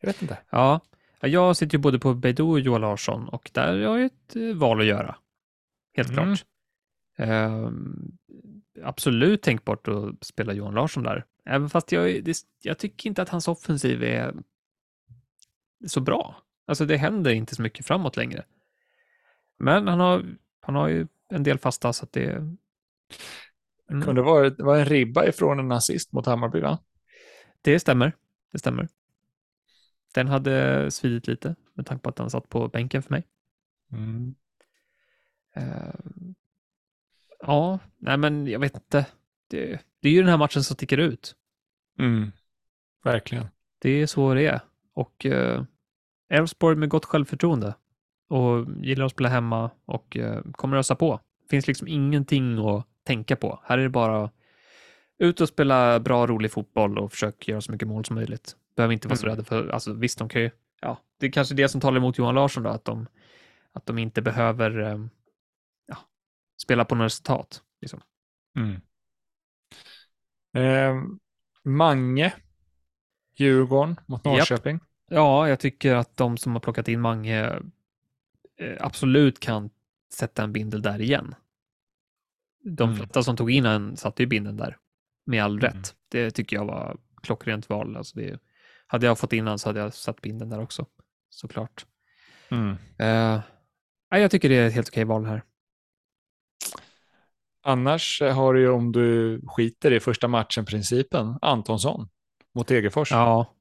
Jag 0.01 0.07
vet 0.07 0.23
inte. 0.23 0.39
Ja, 0.51 0.81
jag 1.21 1.57
sitter 1.57 1.79
ju 1.79 1.83
både 1.83 1.99
på 1.99 2.15
Beidou 2.15 2.51
och 2.51 2.61
Johan 2.61 2.81
Larsson 2.81 3.29
och 3.29 3.51
där 3.55 3.69
har 3.69 3.99
jag 3.99 4.03
ett 4.03 4.37
eh, 4.37 4.57
val 4.57 4.81
att 4.81 4.87
göra. 4.87 5.17
Helt 5.97 6.11
mm. 6.11 6.25
klart. 6.25 6.45
Uh, 7.21 7.71
absolut 8.83 9.43
tänkbart 9.43 9.89
att 9.89 10.25
spela 10.25 10.53
Johan 10.53 10.75
Larsson 10.75 11.03
där. 11.03 11.25
Även 11.45 11.71
fast 11.71 11.93
jag, 11.93 12.25
det, 12.25 12.37
jag 12.63 12.79
tycker 12.79 13.09
inte 13.09 13.23
att 13.23 13.29
hans 13.29 13.49
offensiv 13.49 14.03
är 14.03 14.35
så 15.87 16.01
bra. 16.01 16.43
Alltså 16.67 16.85
det 16.87 16.97
händer 16.97 17.31
inte 17.31 17.55
så 17.55 17.63
mycket 17.63 17.87
framåt 17.87 18.17
längre. 18.17 18.45
Men 19.59 19.89
han 19.89 20.01
har, 20.01 20.25
han 20.61 20.75
har 20.75 20.89
ju 20.89 21.07
en 21.29 21.43
del 21.43 21.59
fasta 21.59 21.93
så 21.93 22.05
att 22.05 22.13
det... 22.13 22.31
Mm. 22.31 22.59
Det 23.87 24.07
kunde 24.07 24.23
vara, 24.23 24.51
det 24.51 24.63
var 24.63 24.79
en 24.79 24.85
ribba 24.85 25.27
ifrån 25.27 25.59
en 25.59 25.69
nazist 25.69 26.13
mot 26.13 26.27
Hammarby 26.27 26.61
va? 26.61 26.79
Det 27.63 27.81
stämmer. 27.81 28.13
Det 28.53 28.59
stämmer. 28.59 28.89
Den 30.15 30.29
hade 30.29 30.91
svidit 30.91 31.27
lite 31.27 31.55
med 31.75 31.87
tanke 31.87 32.03
på 32.03 32.09
att 32.09 32.17
den 32.17 32.31
satt 32.31 32.49
på 32.49 32.69
bänken 32.69 33.03
för 33.03 33.11
mig. 33.11 33.25
Mm. 33.93 34.35
Ja, 37.43 37.79
nej 37.99 38.17
men 38.17 38.47
jag 38.47 38.61
vet 38.61 38.75
inte. 38.75 39.07
Det, 39.51 39.81
det, 40.01 40.09
är 40.09 40.13
ju 40.13 40.21
den 40.21 40.31
här 40.31 40.37
matchen 40.37 40.65
som 40.65 40.75
sticker 40.75 40.99
ut. 40.99 41.35
Mm. 41.99 42.33
Verkligen. 43.05 43.47
Det 43.79 43.91
är 43.91 44.07
så 44.07 44.35
det 44.35 44.47
är. 44.47 44.61
Och 44.95 45.27
uh, 45.27 45.63
Elfsborg 46.29 46.77
med 46.77 46.89
gott 46.89 47.05
självförtroende 47.05 47.75
och 48.29 48.67
gillar 48.83 49.07
att 49.07 49.13
spela 49.13 49.29
hemma 49.29 49.71
och 49.85 50.17
uh, 50.21 50.41
kommer 50.53 50.77
ösa 50.77 50.95
på. 50.95 51.21
Finns 51.51 51.67
liksom 51.67 51.89
ingenting 51.89 52.69
att 52.69 52.87
tänka 53.05 53.37
på. 53.37 53.61
Här 53.65 53.79
är 53.79 53.83
det 53.83 53.89
bara 53.89 54.31
ut 55.19 55.41
och 55.41 55.49
spela 55.49 56.01
bra, 56.01 56.27
rolig 56.27 56.53
fotboll 56.53 56.99
och 56.99 57.13
försöka 57.13 57.51
göra 57.53 57.61
så 57.61 57.73
mycket 57.73 57.89
mål 57.89 58.05
som 58.05 58.17
möjligt. 58.17 58.57
Behöver 58.77 58.93
inte 58.93 59.09
vara 59.09 59.17
så 59.17 59.27
mm. 59.27 59.37
rädda 59.37 59.45
för, 59.45 59.69
alltså 59.69 59.93
visst, 59.93 60.19
de 60.19 60.29
kan 60.29 60.43
ju, 60.43 60.51
ja, 60.81 60.99
det 61.19 61.27
är 61.27 61.31
kanske 61.31 61.55
det 61.55 61.69
som 61.69 61.81
talar 61.81 61.97
emot 61.97 62.19
Johan 62.19 62.35
Larsson 62.35 62.63
då, 62.63 62.71
att 62.71 62.85
de, 62.85 63.07
att 63.73 63.87
de 63.87 63.99
inte 63.99 64.23
behöver 64.23 64.71
ja, 64.71 65.09
spela 66.63 66.85
på 66.85 66.95
något 66.95 67.05
resultat. 67.05 67.63
Liksom. 67.81 68.01
Mm. 68.57 68.81
Eh, 70.55 71.03
Mange, 71.63 72.33
Djurgården 73.37 73.97
mot 74.07 74.25
Norrköping. 74.25 74.75
Japp. 74.75 74.83
Ja, 75.09 75.49
jag 75.49 75.61
tycker 75.61 75.95
att 75.95 76.17
de 76.17 76.37
som 76.37 76.53
har 76.53 76.61
plockat 76.61 76.89
in 76.89 77.01
Mange 77.01 77.61
eh, 78.57 78.77
absolut 78.81 79.41
kan 79.41 79.71
sätta 80.13 80.43
en 80.43 80.53
bindel 80.53 80.83
där 80.83 81.01
igen. 81.01 81.35
De 82.65 82.89
mm. 82.89 82.97
flesta 82.97 83.23
som 83.23 83.37
tog 83.37 83.51
in 83.51 83.67
en 83.67 83.97
satte 83.97 84.23
ju 84.23 84.27
binden 84.27 84.57
där, 84.57 84.77
med 85.27 85.45
all 85.45 85.59
mm. 85.59 85.61
rätt. 85.61 85.95
Det 86.09 86.31
tycker 86.31 86.57
jag 86.57 86.65
var 86.65 86.97
klockrent 87.23 87.69
val. 87.69 87.97
Alltså 87.97 88.19
det, 88.19 88.41
hade 88.87 89.07
jag 89.07 89.19
fått 89.19 89.33
innan 89.33 89.59
så 89.59 89.69
hade 89.69 89.81
jag 89.81 89.95
satt 89.95 90.21
binden 90.21 90.49
där 90.49 90.61
också, 90.61 90.87
såklart. 91.31 91.87
Mm. 92.49 92.77
Uh, 93.03 93.41
jag 94.09 94.31
tycker 94.31 94.49
det 94.49 94.55
är 94.55 94.67
ett 94.67 94.75
helt 94.75 94.89
okej 94.89 95.05
val 95.05 95.27
här. 95.27 95.43
Annars 97.63 98.21
har 98.21 98.55
du 98.55 98.61
ju, 98.61 98.69
om 98.69 98.93
du 98.93 99.41
skiter 99.47 99.93
i 99.93 100.01
första 100.01 100.29
matchen-principen, 100.29 101.39
Antonsson 101.43 102.09
mot 102.55 102.69
Degerfors. 102.69 103.11
Ja. 103.11 103.55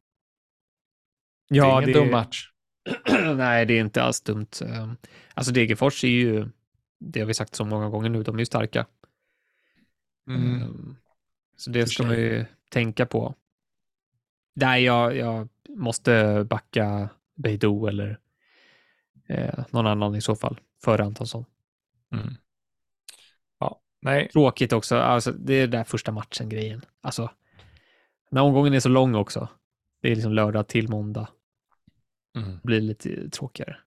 ja 1.48 1.66
det 1.66 1.72
är 1.72 1.82
ingen 1.82 1.94
det... 1.94 2.00
dum 2.00 2.12
match. 2.12 2.52
Nej, 3.36 3.66
det 3.66 3.74
är 3.74 3.80
inte 3.80 4.04
alls 4.04 4.22
dumt. 4.22 4.48
Ehm, 4.66 4.98
alltså 5.34 5.54
Degerfors 5.54 6.04
är 6.04 6.08
ju, 6.08 6.50
det 7.00 7.20
har 7.20 7.28
vi 7.28 7.34
sagt 7.34 7.56
så 7.56 7.66
många 7.66 7.90
gånger 7.90 8.10
nu, 8.10 8.24
de 8.24 8.36
är 8.36 8.40
ju 8.40 8.46
starka. 8.46 8.86
Mm. 10.28 10.62
Ehm, 10.62 10.96
så 11.58 11.70
det 11.70 11.88
ska 11.88 12.04
man 12.04 12.16
ju 12.16 12.46
tänka 12.70 13.06
på. 13.06 13.36
Nej, 14.54 14.84
jag, 14.84 15.16
jag 15.16 15.50
måste 15.70 16.44
backa 16.50 17.10
Beidou 17.36 17.88
eller 17.88 18.20
eh, 19.28 19.66
någon 19.70 19.88
annan 19.88 20.16
i 20.16 20.22
så 20.22 20.36
fall, 20.36 20.60
före 20.84 21.04
Antonsson. 21.04 21.46
Mm. 22.12 22.34
Nej. 24.02 24.30
Tråkigt 24.30 24.74
också, 24.74 24.98
alltså, 24.98 25.32
det 25.32 25.54
är 25.54 25.62
den 25.62 25.72
där 25.72 25.84
första 25.84 26.12
matchen-grejen. 26.12 26.86
Alltså, 27.02 27.32
när 28.32 28.42
omgången 28.42 28.74
är 28.74 28.80
så 28.80 28.90
lång 28.90 29.16
också. 29.16 29.48
Det 30.02 30.12
är 30.12 30.16
liksom 30.16 30.34
lördag 30.34 30.68
till 30.68 30.90
måndag. 30.90 31.28
Mm. 32.38 32.52
Det 32.52 32.60
blir 32.64 32.82
lite 32.82 33.30
tråkigare. 33.30 33.78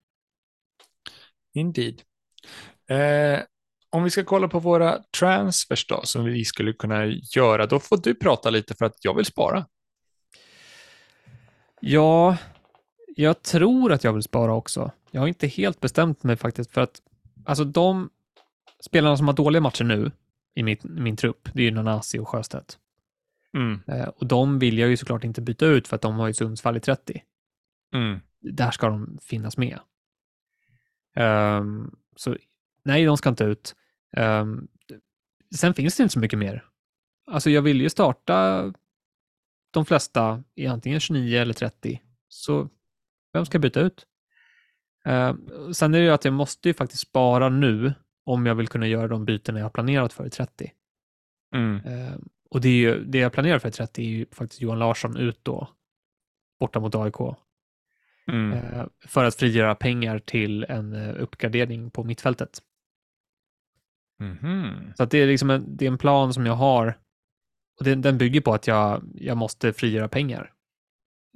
Indeed. 1.54 2.02
Eh, 2.88 3.40
om 3.90 4.04
vi 4.04 4.10
ska 4.10 4.24
kolla 4.24 4.48
på 4.48 4.58
våra 4.58 5.02
transfers 5.18 5.86
då, 5.86 6.00
som 6.04 6.24
vi 6.24 6.44
skulle 6.44 6.72
kunna 6.72 7.06
göra, 7.06 7.66
då 7.66 7.80
får 7.80 7.96
du 7.96 8.14
prata 8.14 8.50
lite 8.50 8.74
för 8.74 8.84
att 8.84 9.04
jag 9.04 9.14
vill 9.14 9.24
spara. 9.24 9.66
Ja, 11.80 12.36
jag 13.16 13.42
tror 13.42 13.92
att 13.92 14.04
jag 14.04 14.12
vill 14.12 14.22
spara 14.22 14.54
också. 14.54 14.90
Jag 15.10 15.20
har 15.20 15.28
inte 15.28 15.46
helt 15.46 15.80
bestämt 15.80 16.22
mig 16.22 16.36
faktiskt 16.36 16.72
för 16.72 16.80
att 16.80 17.02
alltså 17.44 17.64
de 17.64 18.10
spelarna 18.82 19.16
som 19.16 19.26
har 19.26 19.34
dåliga 19.34 19.60
matcher 19.60 19.84
nu 19.84 20.10
i 20.54 20.62
min, 20.62 20.78
min 20.82 21.16
trupp, 21.16 21.48
det 21.54 21.62
är 21.62 21.64
ju 21.64 21.70
Nanasi 21.70 22.18
och 22.18 22.28
Sjöstedt. 22.28 22.78
Mm. 23.54 23.80
Eh, 23.86 24.08
och 24.08 24.26
de 24.26 24.58
vill 24.58 24.78
jag 24.78 24.88
ju 24.88 24.96
såklart 24.96 25.24
inte 25.24 25.40
byta 25.40 25.66
ut 25.66 25.88
för 25.88 25.96
att 25.96 26.02
de 26.02 26.14
har 26.14 26.26
ju 26.26 26.34
Sundsvall 26.34 26.76
i 26.76 26.80
30. 26.80 27.22
Mm. 27.94 28.20
Där 28.40 28.70
ska 28.70 28.88
de 28.88 29.18
finnas 29.22 29.56
med. 29.56 29.78
Um, 31.16 31.96
så 32.16 32.36
nej, 32.84 33.04
de 33.04 33.16
ska 33.16 33.28
inte 33.28 33.44
ut. 33.44 33.76
Um, 34.16 34.68
sen 35.54 35.74
finns 35.74 35.96
det 35.96 36.02
inte 36.02 36.12
så 36.12 36.18
mycket 36.18 36.38
mer. 36.38 36.64
Alltså 37.26 37.50
jag 37.50 37.62
vill 37.62 37.80
ju 37.80 37.90
starta 37.90 38.72
de 39.70 39.84
flesta 39.84 40.44
i 40.54 40.66
antingen 40.66 41.00
29 41.00 41.40
eller 41.40 41.54
30. 41.54 42.02
Så 42.28 42.68
vem 43.32 43.46
ska 43.46 43.58
byta 43.58 43.80
ut? 43.80 44.06
Uh, 45.06 45.34
sen 45.72 45.94
är 45.94 45.98
det 45.98 46.04
ju 46.04 46.10
att 46.10 46.24
jag 46.24 46.34
måste 46.34 46.68
ju 46.68 46.74
faktiskt 46.74 47.02
spara 47.02 47.48
nu 47.48 47.94
om 48.24 48.46
jag 48.46 48.54
vill 48.54 48.68
kunna 48.68 48.86
göra 48.86 49.08
de 49.08 49.24
byten 49.24 49.56
jag 49.56 49.64
har 49.64 49.70
planerat 49.70 50.12
för 50.12 50.26
i 50.26 50.30
30. 50.30 50.72
Mm. 51.54 51.74
Uh, 51.86 52.16
och 52.50 52.60
det, 52.60 52.68
är 52.68 52.72
ju, 52.72 53.04
det 53.04 53.18
jag 53.18 53.32
planerar 53.32 53.58
för 53.58 53.68
i 53.68 53.72
30 53.72 54.02
är 54.02 54.06
ju 54.06 54.26
faktiskt 54.32 54.60
Johan 54.60 54.78
Larsson 54.78 55.16
ut 55.16 55.40
då, 55.42 55.68
borta 56.60 56.80
mot 56.80 56.94
AIK. 56.94 57.36
Mm. 58.26 58.52
Uh, 58.52 58.86
för 59.06 59.24
att 59.24 59.34
frigöra 59.34 59.74
pengar 59.74 60.18
till 60.18 60.64
en 60.64 60.94
uppgradering 60.94 61.90
på 61.90 62.04
mittfältet. 62.04 62.62
Mm. 64.20 64.92
Så 64.96 65.04
det, 65.04 65.18
är 65.18 65.26
liksom 65.26 65.50
en, 65.50 65.76
det 65.76 65.84
är 65.84 65.90
en 65.90 65.98
plan 65.98 66.34
som 66.34 66.46
jag 66.46 66.54
har 66.54 66.98
och 67.78 67.84
den, 67.84 68.02
den 68.02 68.18
bygger 68.18 68.40
på 68.40 68.54
att 68.54 68.66
jag, 68.66 69.02
jag 69.14 69.36
måste 69.36 69.72
frigöra 69.72 70.08
pengar 70.08 70.52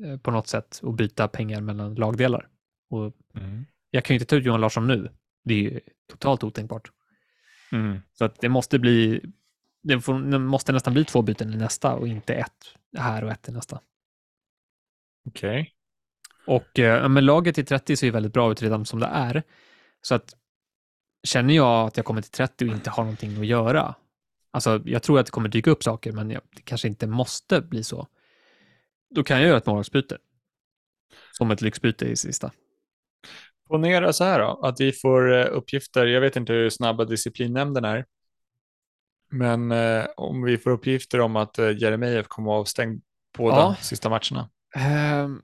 eh, 0.05 0.19
på 0.19 0.31
något 0.31 0.49
sätt 0.49 0.81
och 0.83 0.95
byta 0.95 1.29
pengar 1.29 1.61
mellan 1.61 1.95
lagdelar. 1.95 2.49
Och 2.91 3.13
mm. 3.35 3.65
Jag 3.91 4.05
kan 4.05 4.15
ju 4.15 4.17
inte 4.17 4.27
ta 4.27 4.37
ut 4.37 4.45
Johan 4.45 4.61
Larsson 4.61 4.87
nu. 4.87 5.11
Det 5.47 5.55
är 5.55 5.59
ju 5.59 5.81
totalt 6.11 6.45
otänkbart. 6.45 6.91
Mm. 7.73 8.01
Så 8.13 8.25
att 8.25 8.41
det 8.41 8.49
måste 8.49 8.79
bli 8.79 9.21
det, 9.83 10.01
får, 10.01 10.31
det, 10.31 10.39
måste 10.39 10.73
nästan 10.73 10.93
bli 10.93 11.05
två 11.05 11.23
byten 11.23 11.55
i 11.55 11.57
nästa 11.57 11.95
och 11.95 12.09
inte 12.09 12.35
ett 12.35 12.75
här 12.99 13.25
och 13.25 13.31
ett 13.31 13.49
i 13.49 13.53
nästa. 13.53 13.81
Okej. 15.29 15.61
Okay. 15.61 15.73
Och 16.57 16.79
eh, 16.79 17.09
men 17.09 17.25
laget 17.25 17.59
i 17.59 17.65
30 17.65 17.97
ser 17.97 18.07
ju 18.07 18.11
väldigt 18.11 18.33
bra 18.33 18.53
ut 18.53 18.63
redan 18.63 18.87
som 18.87 19.01
det 19.01 19.07
är. 19.07 19.43
Så 20.03 20.15
att 20.15 20.37
känner 21.23 21.55
jag 21.55 21.87
att 21.87 21.97
jag 21.97 22.07
kommer 22.07 22.23
till 22.23 22.31
30 22.31 22.69
och 22.69 22.75
inte 22.75 22.91
har 22.91 23.05
någonting 23.05 23.41
att 23.41 23.47
göra, 23.47 23.95
Alltså, 24.57 24.83
jag 24.85 25.03
tror 25.03 25.21
att 25.21 25.27
det 25.27 25.33
kommer 25.33 25.49
dyka 25.49 25.71
upp 25.71 25.83
saker, 25.83 26.13
men 26.13 26.31
jag, 26.31 26.43
det 26.57 26.63
kanske 26.63 26.89
inte 26.89 27.07
måste 27.07 27.61
bli 27.61 27.85
så. 27.85 28.07
Då 29.11 29.25
kan 29.25 29.39
jag 29.39 29.47
göra 29.49 29.59
ett 29.59 29.67
målvaktsbyte. 29.67 30.19
Som 31.33 31.51
ett 31.51 31.61
lyxbyte 31.61 32.05
i 32.05 32.17
sista. 32.17 32.53
Ponera 33.69 34.13
så 34.13 34.25
här 34.25 34.41
då, 34.41 34.61
att 34.63 34.81
vi 34.81 34.93
får 34.93 35.33
eh, 35.33 35.47
uppgifter, 35.51 36.07
jag 36.07 36.21
vet 36.21 36.37
inte 36.37 36.53
hur 36.53 36.71
snabba 36.71 37.05
disciplinnämnden 37.05 37.85
är, 37.85 38.05
men 39.31 39.73
eh, 39.73 40.07
om 40.17 40.43
vi 40.43 40.59
får 40.59 40.71
uppgifter 40.71 41.21
om 41.21 41.37
att 41.37 41.59
eh, 41.59 41.79
Jeremejeff 41.79 42.27
kommer 42.29 42.53
att 42.53 42.61
avstängd 42.61 43.03
båda 43.39 43.57
ja. 43.57 43.77
sista 43.81 44.09
matcherna. 44.09 44.51
Um, 45.25 45.43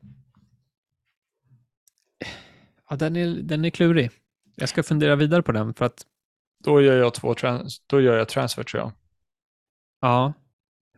ja, 2.91 2.97
den 2.97 3.17
är, 3.17 3.27
den 3.27 3.65
är 3.65 3.71
klurig. 3.71 4.11
Jag 4.57 4.69
ska 4.69 4.83
fundera 4.83 5.17
vidare 5.17 5.43
på 5.43 5.53
den 5.53 5.75
för 5.75 5.85
att 5.85 6.07
då 6.65 6.81
gör 6.81 6.97
jag 6.97 7.15
två 7.15 7.35
trans 7.35 7.83
då 7.87 8.01
gör 8.01 8.17
jag 8.17 8.29
transfer 8.29 8.63
tror 8.63 8.83
jag. 8.83 8.93
Ja, 10.01 10.33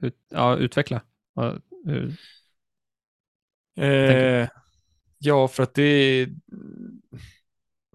Ut, 0.01 0.17
ja 0.31 0.57
utveckla. 0.57 1.01
Ja, 1.35 1.59
eh, 3.85 4.49
Ja, 5.25 5.49
för 5.49 5.63
att 5.63 5.75
det 5.75 5.83
är... 5.83 6.29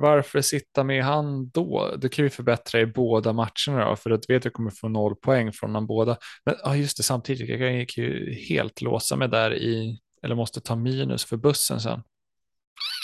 Varför 0.01 0.41
sitta 0.41 0.83
med 0.83 1.03
han 1.03 1.49
då? 1.49 1.95
Du 1.97 2.09
kan 2.09 2.25
ju 2.25 2.29
förbättra 2.29 2.79
i 2.81 2.85
båda 2.85 3.33
matcherna 3.33 3.89
då, 3.89 3.95
för 3.95 4.11
att 4.11 4.29
vet 4.29 4.37
att 4.37 4.45
jag 4.45 4.53
kommer 4.53 4.71
få 4.71 4.89
noll 4.89 5.15
poäng 5.15 5.53
från 5.53 5.73
dem 5.73 5.87
båda. 5.87 6.17
Men 6.45 6.55
ja, 6.63 6.75
just 6.75 6.97
det, 6.97 7.03
samtidigt, 7.03 7.49
jag 7.49 7.59
kan 7.59 8.03
ju 8.05 8.33
helt 8.33 8.81
låsa 8.81 9.15
mig 9.15 9.29
där 9.29 9.53
i, 9.53 9.99
eller 10.23 10.35
måste 10.35 10.61
ta 10.61 10.75
minus 10.75 11.25
för 11.25 11.37
bussen 11.37 11.79
sen. 11.79 12.03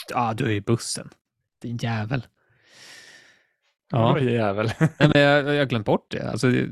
Ja, 0.08 0.34
du 0.36 0.44
är 0.44 0.50
i 0.50 0.60
bussen. 0.60 1.10
Din 1.62 1.76
jävel. 1.76 2.26
Ja, 3.90 4.18
ja 4.18 4.30
jävel. 4.30 4.70
Nej, 4.78 5.10
men 5.14 5.20
jag 5.20 5.58
har 5.58 5.64
glömt 5.64 5.86
bort 5.86 6.10
det. 6.10 6.30
Alltså, 6.30 6.50
jag 6.50 6.68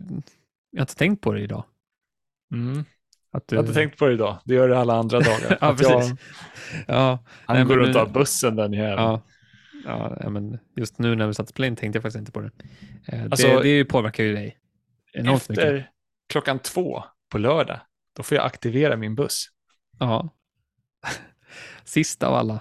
har 0.76 0.80
inte 0.80 0.96
tänkt 0.96 1.20
på 1.20 1.32
det 1.32 1.40
idag. 1.40 1.64
Mm. 2.52 2.84
Att 3.32 3.48
du... 3.48 3.56
Jag 3.56 3.62
har 3.62 3.68
inte 3.68 3.80
tänkt 3.80 3.98
på 3.98 4.06
det 4.06 4.14
idag. 4.14 4.38
Det 4.44 4.54
gör 4.54 4.68
det 4.68 4.78
alla 4.78 4.94
andra 4.94 5.20
dagar. 5.20 5.58
ja, 5.60 5.76
precis. 5.78 5.88
Jag... 5.88 6.16
Ja, 6.96 7.18
han 7.46 7.56
Nej, 7.56 7.64
går 7.64 7.76
runt 7.76 7.96
och 7.96 8.02
har 8.02 8.08
bussen 8.08 8.56
den 8.56 8.72
jäveln. 8.72 9.02
Ja. 9.02 9.22
Ja, 9.84 10.30
men 10.30 10.58
just 10.76 10.98
nu 10.98 11.14
när 11.14 11.26
vi 11.26 11.34
satt 11.34 11.44
och 11.44 11.50
spelade 11.50 11.68
in 11.68 11.76
tänkte 11.76 11.96
jag 11.96 12.02
faktiskt 12.02 12.18
inte 12.18 12.32
på 12.32 12.40
det. 12.40 12.50
Eh, 13.06 13.24
alltså, 13.24 13.46
det, 13.46 13.62
det 13.62 13.84
påverkar 13.84 14.24
ju 14.24 14.34
dig 14.34 14.58
enormt 15.12 15.50
efter 15.50 15.72
mycket. 15.74 15.90
klockan 16.28 16.58
två 16.58 17.04
på 17.28 17.38
lördag, 17.38 17.80
då 18.16 18.22
får 18.22 18.36
jag 18.36 18.46
aktivera 18.46 18.96
min 18.96 19.14
buss. 19.14 19.46
Ja. 19.98 20.28
Sista 21.84 22.26
av 22.26 22.34
alla. 22.34 22.60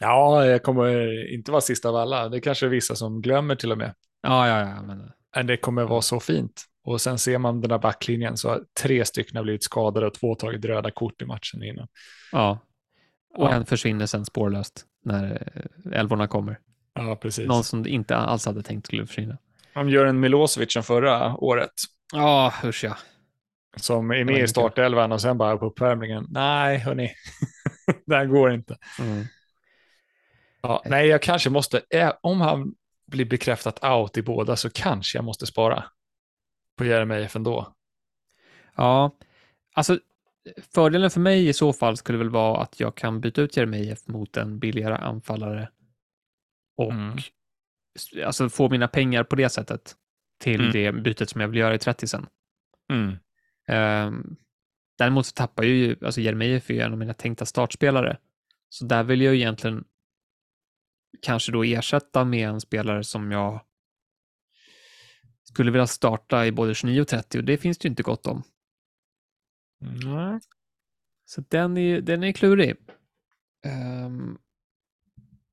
Ja, 0.00 0.46
jag 0.46 0.62
kommer 0.62 1.28
inte 1.34 1.50
vara 1.50 1.60
sista 1.60 1.88
av 1.88 1.96
alla. 1.96 2.28
Det 2.28 2.36
är 2.36 2.40
kanske 2.40 2.66
är 2.66 2.70
vissa 2.70 2.94
som 2.94 3.22
glömmer 3.22 3.56
till 3.56 3.72
och 3.72 3.78
med. 3.78 3.94
Ja, 4.22 4.48
ja, 4.48 4.60
ja. 4.60 4.82
Men, 4.82 5.10
men 5.36 5.46
det 5.46 5.56
kommer 5.56 5.84
vara 5.84 6.02
så 6.02 6.20
fint. 6.20 6.64
Och 6.84 7.00
sen 7.00 7.18
ser 7.18 7.38
man 7.38 7.60
den 7.60 7.68
där 7.68 7.78
backlinjen 7.78 8.36
så 8.36 8.48
har 8.48 8.62
tre 8.80 9.04
stycken 9.04 9.36
har 9.36 9.42
blivit 9.42 9.64
skadade 9.64 10.06
och 10.06 10.14
två 10.14 10.34
tagit 10.34 10.64
röda 10.64 10.90
kort 10.90 11.22
i 11.22 11.24
matchen 11.24 11.62
innan. 11.62 11.88
Ja, 12.32 12.58
och 13.34 13.48
ja. 13.48 13.52
en 13.52 13.66
försvinner 13.66 14.06
sen 14.06 14.24
spårlöst 14.24 14.84
när 15.04 15.52
eh, 15.54 16.00
älvorna 16.00 16.28
kommer. 16.28 16.58
Ja, 16.94 17.16
precis. 17.16 17.48
Någon 17.48 17.64
som 17.64 17.86
inte 17.86 18.16
alls 18.16 18.46
hade 18.46 18.62
tänkt 18.62 18.86
skulle 18.86 19.06
försvinna. 19.06 19.38
De 19.74 19.88
gör 19.88 20.06
en 20.06 20.20
Milosevic 20.20 20.72
som 20.72 20.82
förra 20.82 21.36
året. 21.36 21.72
Ja, 22.12 22.52
usch 22.64 22.84
ja. 22.84 22.96
Som 23.76 24.10
är 24.10 24.24
med 24.24 24.38
i 24.38 24.48
startelvan 24.48 25.12
och 25.12 25.20
sen 25.20 25.38
bara 25.38 25.56
på 25.56 25.66
uppvärmningen. 25.66 26.26
Nej, 26.28 26.78
hörni. 26.78 27.12
det 28.06 28.16
här 28.16 28.26
går 28.26 28.52
inte. 28.52 28.76
Mm. 29.00 29.24
Ja, 30.62 30.82
nej, 30.84 31.06
jag 31.06 31.22
kanske 31.22 31.50
måste, 31.50 31.82
om 32.20 32.40
han 32.40 32.74
blir 33.06 33.24
bekräftat 33.24 33.84
out 33.84 34.16
i 34.16 34.22
båda 34.22 34.56
så 34.56 34.70
kanske 34.70 35.18
jag 35.18 35.24
måste 35.24 35.46
spara 35.46 35.84
på 36.76 36.84
Jeremejeff 36.84 37.36
ändå. 37.36 37.74
Ja, 38.76 39.10
alltså 39.74 39.98
fördelen 40.74 41.10
för 41.10 41.20
mig 41.20 41.48
i 41.48 41.52
så 41.52 41.72
fall 41.72 41.96
skulle 41.96 42.18
väl 42.18 42.30
vara 42.30 42.62
att 42.62 42.80
jag 42.80 42.94
kan 42.94 43.20
byta 43.20 43.42
ut 43.42 43.56
Jeremejeff 43.56 44.06
mot 44.08 44.36
en 44.36 44.58
billigare 44.58 44.94
anfallare 44.94 45.68
och 46.76 46.92
mm. 46.92 47.18
alltså 48.24 48.48
få 48.48 48.70
mina 48.70 48.88
pengar 48.88 49.24
på 49.24 49.36
det 49.36 49.48
sättet 49.48 49.96
till 50.40 50.60
mm. 50.60 50.72
det 50.72 50.92
bytet 50.92 51.30
som 51.30 51.40
jag 51.40 51.48
vill 51.48 51.60
göra 51.60 51.74
i 51.74 51.78
30 51.78 52.06
sen. 52.06 52.26
Mm. 52.92 53.16
Um, 54.08 54.36
däremot 54.98 55.26
så 55.26 55.32
tappar 55.32 55.62
ju, 55.62 55.96
alltså 56.04 56.20
Jeremejeff 56.20 56.70
är 56.70 56.84
en 56.84 56.92
av 56.92 56.98
mina 56.98 57.14
tänkta 57.14 57.46
startspelare. 57.46 58.18
Så 58.68 58.84
där 58.84 59.04
vill 59.04 59.20
jag 59.20 59.34
egentligen 59.34 59.84
kanske 61.22 61.52
då 61.52 61.64
ersätta 61.64 62.24
med 62.24 62.48
en 62.48 62.60
spelare 62.60 63.04
som 63.04 63.32
jag 63.32 63.60
skulle 65.44 65.70
vilja 65.70 65.86
starta 65.86 66.46
i 66.46 66.52
både 66.52 66.74
29 66.74 67.00
och 67.00 67.08
30 67.08 67.38
och 67.38 67.44
det 67.44 67.56
finns 67.56 67.78
det 67.78 67.86
ju 67.86 67.90
inte 67.90 68.02
gott 68.02 68.26
om. 68.26 68.42
Mm. 69.84 70.40
Så 71.24 71.42
den 71.48 71.76
är, 71.76 72.00
den 72.00 72.24
är 72.24 72.32
klurig. 72.32 72.76
Um, 74.06 74.38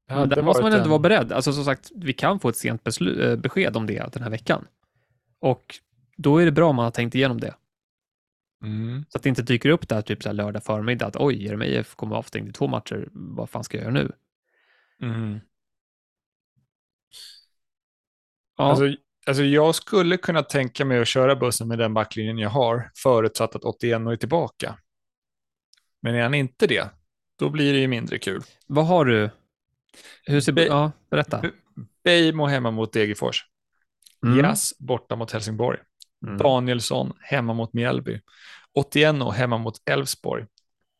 men 0.07 0.29
där 0.29 0.41
måste 0.41 0.63
man 0.63 0.73
ändå 0.73 0.84
en... 0.84 0.89
vara 0.89 0.99
beredd. 0.99 1.32
Alltså 1.32 1.53
som 1.53 1.65
sagt, 1.65 1.91
vi 1.95 2.13
kan 2.13 2.39
få 2.39 2.49
ett 2.49 2.57
sent 2.57 2.88
eh, 2.88 3.36
besked 3.36 3.77
om 3.77 3.88
det 3.88 4.13
den 4.13 4.23
här 4.23 4.29
veckan. 4.29 4.67
Och 5.39 5.75
då 6.17 6.38
är 6.38 6.45
det 6.45 6.51
bra 6.51 6.69
om 6.69 6.75
man 6.75 6.86
har 6.86 6.91
tänkt 6.91 7.15
igenom 7.15 7.39
det. 7.39 7.55
Mm. 8.63 9.05
Så 9.09 9.17
att 9.17 9.23
det 9.23 9.29
inte 9.29 9.41
dyker 9.41 9.69
upp 9.69 9.88
där 9.88 10.01
typ 10.01 10.23
så 10.23 10.29
här 10.29 10.34
lördag 10.34 10.63
förmiddag 10.63 11.05
att 11.05 11.15
oj, 11.15 11.43
Jeremejeff 11.43 11.95
kommer 11.95 12.15
avstängd 12.15 12.49
i 12.49 12.51
två 12.51 12.67
matcher. 12.67 13.09
Vad 13.11 13.49
fan 13.49 13.63
ska 13.63 13.77
jag 13.77 13.84
göra 13.84 13.93
nu? 13.93 14.11
Mm. 15.01 15.39
Ja. 18.57 18.63
Alltså, 18.63 18.86
alltså 19.28 19.43
jag 19.43 19.76
skulle 19.76 20.17
kunna 20.17 20.43
tänka 20.43 20.86
mig 20.86 21.01
att 21.01 21.07
köra 21.07 21.36
bussen 21.36 21.67
med 21.67 21.80
den 21.80 21.93
backlinjen 21.93 22.38
jag 22.38 22.49
har, 22.49 22.91
förutsatt 22.97 23.55
att 23.55 23.63
81 23.63 24.01
är 24.01 24.15
tillbaka. 24.15 24.78
Men 26.01 26.15
är 26.15 26.22
han 26.22 26.34
inte 26.34 26.67
det, 26.67 26.89
då 27.39 27.49
blir 27.49 27.74
det 27.74 27.80
ju 27.80 27.88
mindre 27.88 28.19
kul. 28.19 28.43
Vad 28.67 28.88
har 28.88 29.05
du? 29.05 29.30
Hur 30.24 30.41
ser 30.41 30.51
Be 30.51 30.65
ja, 30.65 30.91
berätta. 31.09 31.43
Beijmo 32.03 32.45
hemma 32.45 32.72
mot 32.72 32.93
Degerfors. 32.93 33.45
Mm. 34.26 34.39
Jas 34.39 34.74
borta 34.80 35.15
mot 35.15 35.32
Helsingborg. 35.32 35.80
Mm. 36.26 36.38
Danielsson 36.38 37.13
hemma 37.19 37.53
mot 37.53 37.74
Mjällby. 37.74 38.22
81 38.74 39.15
hemma 39.34 39.57
mot 39.57 39.89
Elfsborg. 39.89 40.45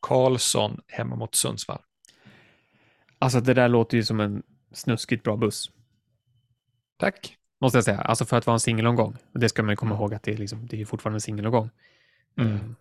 Karlsson 0.00 0.80
hemma 0.88 1.16
mot 1.16 1.34
Sundsvall. 1.34 1.82
Alltså 3.18 3.40
det 3.40 3.54
där 3.54 3.68
låter 3.68 3.96
ju 3.96 4.04
som 4.04 4.20
en 4.20 4.42
snuskigt 4.72 5.22
bra 5.22 5.36
buss. 5.36 5.70
Tack. 6.96 7.36
Måste 7.62 7.76
jag 7.76 7.84
säga. 7.84 7.98
Alltså 7.98 8.24
för 8.24 8.36
att 8.36 8.46
vara 8.46 8.54
en 8.54 8.60
singelomgång. 8.60 9.16
Det 9.32 9.48
ska 9.48 9.62
man 9.62 9.76
komma 9.76 9.90
mm. 9.90 10.00
ihåg 10.00 10.14
att 10.14 10.22
det 10.22 10.32
är, 10.32 10.36
liksom, 10.36 10.66
det 10.66 10.80
är 10.80 10.84
fortfarande 10.84 11.16
en 11.16 11.20
singelomgång. 11.20 11.70
Mm. 12.38 12.52
Ehm, 12.52 12.74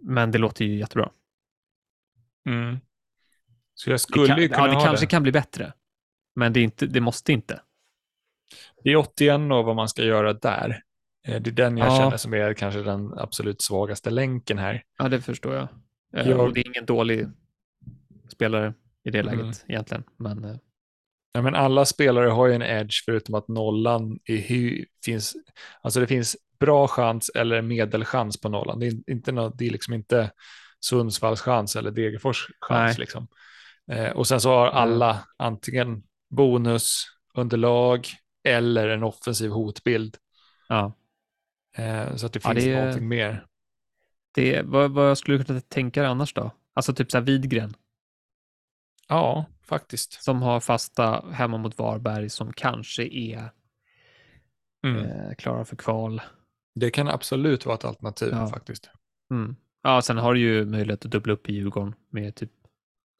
men 0.00 0.30
det 0.30 0.38
låter 0.38 0.64
ju 0.64 0.78
jättebra. 0.78 1.10
Mm. 2.46 2.78
Så 3.74 3.90
jag 3.90 4.00
skulle 4.00 4.34
det 4.34 4.48
kan, 4.48 4.56
kunna 4.56 4.66
ja, 4.66 4.66
det 4.66 4.74
ha 4.74 4.84
kanske 4.84 5.06
det. 5.06 5.10
kan 5.10 5.22
bli 5.22 5.32
bättre. 5.32 5.72
Men 6.34 6.52
det, 6.52 6.60
inte, 6.60 6.86
det 6.86 7.00
måste 7.00 7.32
inte. 7.32 7.60
Det 8.84 8.90
är 8.90 8.96
81 8.96 9.34
och 9.34 9.64
vad 9.64 9.76
man 9.76 9.88
ska 9.88 10.04
göra 10.04 10.32
där. 10.32 10.82
Eh, 11.26 11.40
det 11.42 11.50
är 11.50 11.54
den 11.54 11.76
jag 11.76 11.88
ja. 11.88 11.98
känner 11.98 12.16
som 12.16 12.34
är 12.34 12.54
kanske 12.54 12.82
den 12.82 13.18
absolut 13.18 13.62
svagaste 13.62 14.10
länken 14.10 14.58
här. 14.58 14.84
Ja, 14.98 15.08
det 15.08 15.20
förstår 15.20 15.54
jag. 15.54 15.68
Eh, 16.16 16.30
jag... 16.30 16.40
Och 16.40 16.54
det 16.54 16.60
är 16.60 16.66
ingen 16.66 16.86
dålig 16.86 17.28
spelare 18.28 18.74
i 19.04 19.10
det 19.10 19.22
läget 19.22 19.40
mm. 19.40 19.54
egentligen. 19.68 20.04
Men 20.16 20.44
eh, 20.44 20.56
Ja, 21.32 21.42
men 21.42 21.54
alla 21.54 21.84
spelare 21.84 22.28
har 22.28 22.46
ju 22.46 22.54
en 22.54 22.62
edge 22.62 23.04
förutom 23.04 23.34
att 23.34 23.48
nollan 23.48 24.18
är, 24.24 24.84
finns, 25.04 25.36
alltså 25.82 26.00
det 26.00 26.06
finns 26.06 26.36
bra 26.60 26.88
chans 26.88 27.30
eller 27.34 27.62
medelchans 27.62 28.40
på 28.40 28.48
nollan. 28.48 28.78
Det 28.78 28.86
är, 28.86 29.10
inte 29.10 29.32
något, 29.32 29.58
det 29.58 29.66
är 29.66 29.70
liksom 29.70 29.94
inte 29.94 30.30
Sundsvalls 30.80 31.40
chans 31.40 31.76
eller 31.76 31.90
Degerfors 31.90 32.46
chans. 32.60 32.98
Liksom. 32.98 33.28
Eh, 33.90 34.10
och 34.10 34.26
sen 34.26 34.40
så 34.40 34.50
har 34.50 34.66
alla 34.66 35.18
antingen 35.36 36.02
bonus, 36.30 37.04
underlag 37.34 38.06
eller 38.44 38.88
en 38.88 39.02
offensiv 39.02 39.50
hotbild. 39.50 40.16
Ja. 40.68 40.96
Eh, 41.76 42.16
så 42.16 42.26
att 42.26 42.32
det 42.32 42.40
finns 42.40 42.64
ja, 42.64 42.72
det 42.72 42.80
någonting 42.80 43.08
mer. 43.08 43.46
Det, 44.34 44.62
vad, 44.62 44.90
vad 44.90 45.18
skulle 45.18 45.38
du 45.38 45.44
kunna 45.44 45.60
tänka 45.60 46.00
dig 46.00 46.10
annars 46.10 46.34
då? 46.34 46.50
Alltså 46.74 46.94
typ 46.94 47.10
så 47.10 47.18
här 47.18 47.24
Widgren. 47.24 47.74
Ja, 49.12 49.44
faktiskt. 49.62 50.22
Som 50.22 50.42
har 50.42 50.60
fasta 50.60 51.24
hemma 51.32 51.58
mot 51.58 51.78
Varberg 51.78 52.30
som 52.30 52.52
kanske 52.52 53.02
är 53.02 53.50
mm. 54.86 55.04
eh, 55.04 55.34
klara 55.38 55.64
för 55.64 55.76
kval. 55.76 56.22
Det 56.74 56.90
kan 56.90 57.08
absolut 57.08 57.66
vara 57.66 57.74
ett 57.74 57.84
alternativ 57.84 58.28
ja. 58.32 58.48
faktiskt. 58.48 58.90
Mm. 59.30 59.56
Ja, 59.82 60.02
sen 60.02 60.18
har 60.18 60.34
du 60.34 60.40
ju 60.40 60.64
möjlighet 60.64 61.04
att 61.04 61.10
dubbla 61.10 61.32
upp 61.32 61.48
i 61.48 61.52
Djurgården 61.52 61.94
med 62.10 62.34
typ 62.34 62.50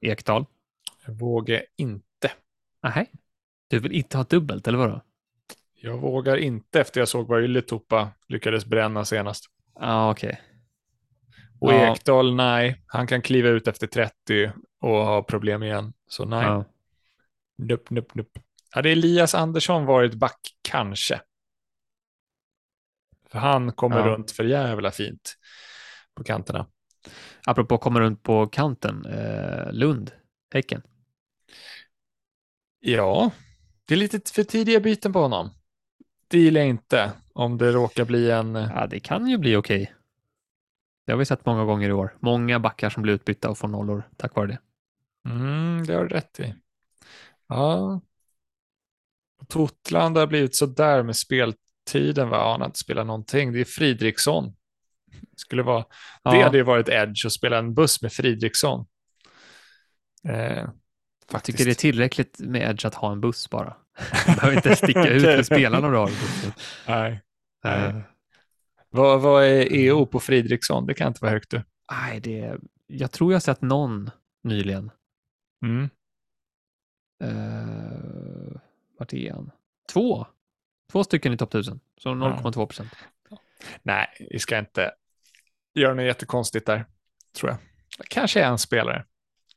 Ekdal. 0.00 0.46
Jag 1.06 1.14
vågar 1.14 1.62
inte. 1.76 2.32
Nej, 2.82 3.10
du 3.68 3.78
vill 3.78 3.92
inte 3.92 4.16
ha 4.16 4.24
dubbelt 4.24 4.68
eller 4.68 4.78
vadå? 4.78 5.00
Jag 5.74 5.98
vågar 5.98 6.36
inte 6.36 6.80
efter 6.80 7.00
jag 7.00 7.08
såg 7.08 7.28
vad 7.28 7.44
Ylätupa 7.44 8.10
lyckades 8.28 8.66
bränna 8.66 9.04
senast. 9.04 9.44
Ja, 9.74 10.10
okej. 10.10 10.28
Okay. 10.28 10.40
Och 11.60 11.72
ja. 11.72 11.92
Ekdal, 11.92 12.34
nej, 12.34 12.82
han 12.86 13.06
kan 13.06 13.22
kliva 13.22 13.48
ut 13.48 13.68
efter 13.68 13.86
30 13.86 14.52
och 14.82 15.06
ha 15.06 15.22
problem 15.22 15.62
igen. 15.62 15.92
Så 16.08 16.24
nej. 16.24 16.44
Ja. 16.44 16.64
Nup, 17.58 17.90
nup, 17.90 18.14
nup. 18.14 18.38
Hade 18.70 18.90
Elias 18.90 19.34
Andersson 19.34 19.86
varit 19.86 20.14
back, 20.14 20.40
kanske. 20.62 21.20
För 23.28 23.38
han 23.38 23.72
kommer 23.72 23.98
ja. 23.98 24.06
runt 24.06 24.30
för 24.30 24.44
jävla 24.44 24.90
fint 24.90 25.36
på 26.14 26.24
kanterna. 26.24 26.66
Apropå 27.46 27.78
kommer 27.78 28.00
runt 28.00 28.22
på 28.22 28.46
kanten, 28.46 29.06
eh, 29.06 29.72
Lund, 29.72 30.10
Häcken. 30.54 30.82
Ja, 32.80 33.30
det 33.84 33.94
är 33.94 33.98
lite 33.98 34.32
för 34.32 34.44
tidiga 34.44 34.80
byten 34.80 35.12
på 35.12 35.18
honom. 35.18 35.50
Det 36.28 36.38
gillar 36.38 36.60
jag 36.60 36.68
inte 36.70 37.12
om 37.32 37.58
det 37.58 37.72
råkar 37.72 38.04
bli 38.04 38.30
en... 38.30 38.54
Ja, 38.54 38.86
det 38.86 39.00
kan 39.00 39.26
ju 39.26 39.38
bli 39.38 39.56
okej. 39.56 39.94
Det 41.06 41.12
har 41.12 41.18
vi 41.18 41.24
sett 41.24 41.46
många 41.46 41.64
gånger 41.64 41.88
i 41.88 41.92
år. 41.92 42.16
Många 42.20 42.60
backar 42.60 42.90
som 42.90 43.02
blir 43.02 43.14
utbytta 43.14 43.50
och 43.50 43.58
får 43.58 43.68
nollor 43.68 44.02
tack 44.16 44.34
vare 44.34 44.46
det. 44.46 44.58
Mm, 45.28 45.84
det 45.86 45.94
har 45.94 46.04
du 46.04 46.08
rätt 46.14 46.40
i. 46.40 46.54
Ja. 47.48 48.00
Totland 49.48 50.16
har 50.16 50.26
blivit 50.26 50.56
så 50.56 50.66
där 50.66 51.02
med 51.02 51.16
speltiden. 51.16 52.28
Va? 52.28 52.50
Han 52.50 52.60
har 52.60 52.66
inte 52.66 52.78
spelat 52.78 53.06
någonting. 53.06 53.52
Det 53.52 53.60
är 53.60 53.64
Fridriksson. 53.64 54.54
skulle 55.36 55.62
vara, 55.62 55.84
Ja. 56.22 56.30
Det 56.30 56.42
hade 56.42 56.56
ju 56.56 56.62
varit 56.64 56.88
edge 56.88 57.26
att 57.26 57.32
spela 57.32 57.58
en 57.58 57.74
buss 57.74 58.02
med 58.02 58.12
Fridriksson. 58.12 58.86
Eh, 60.28 60.68
Jag 61.32 61.42
tycker 61.44 61.64
det 61.64 61.70
är 61.70 61.74
tillräckligt 61.74 62.38
med 62.40 62.70
Edge 62.70 62.84
att 62.86 62.94
ha 62.94 63.12
en 63.12 63.20
buss 63.20 63.50
bara. 63.50 63.76
Man 64.26 64.36
behöver 64.36 64.56
inte 64.56 64.76
sticka 64.76 65.08
ut 65.08 65.22
med 65.22 65.46
spelarna 65.46 65.88
du 65.90 65.96
har 65.96 66.08
i 66.08 66.12
bussen. 66.12 66.52
Nej. 66.88 67.20
Nej. 67.64 67.84
Eh, 67.88 67.96
Vad, 68.90 69.20
vad 69.20 69.44
är 69.44 69.72
EO 69.74 70.06
på 70.06 70.20
Fridriksson? 70.20 70.86
Det 70.86 70.94
kan 70.94 71.08
inte 71.08 71.18
vara 71.22 71.32
högt 71.32 71.50
du. 71.50 71.62
Nej, 71.92 72.20
det, 72.20 72.56
jag 72.86 73.12
tror 73.12 73.32
jag 73.32 73.34
har 73.36 73.40
sett 73.40 73.62
någon 73.62 74.10
nyligen. 74.44 74.90
Mm. 75.62 75.90
Uh, 77.24 78.58
vart 78.98 79.12
är 79.12 79.32
han? 79.32 79.50
Två. 79.92 80.26
Två 80.92 81.04
stycken 81.04 81.32
i 81.32 81.36
topp 81.36 81.54
1000. 81.54 81.80
Så 81.98 82.08
0,2 82.08 82.66
procent. 82.66 82.92
Nej, 83.82 84.06
vi 84.30 84.38
ska 84.38 84.58
inte 84.58 84.90
göra 85.74 85.94
något 85.94 86.04
jättekonstigt 86.04 86.66
där, 86.66 86.86
tror 87.36 87.50
jag. 87.50 87.58
Kanske 88.08 88.44
en 88.44 88.58
spelare. 88.58 89.04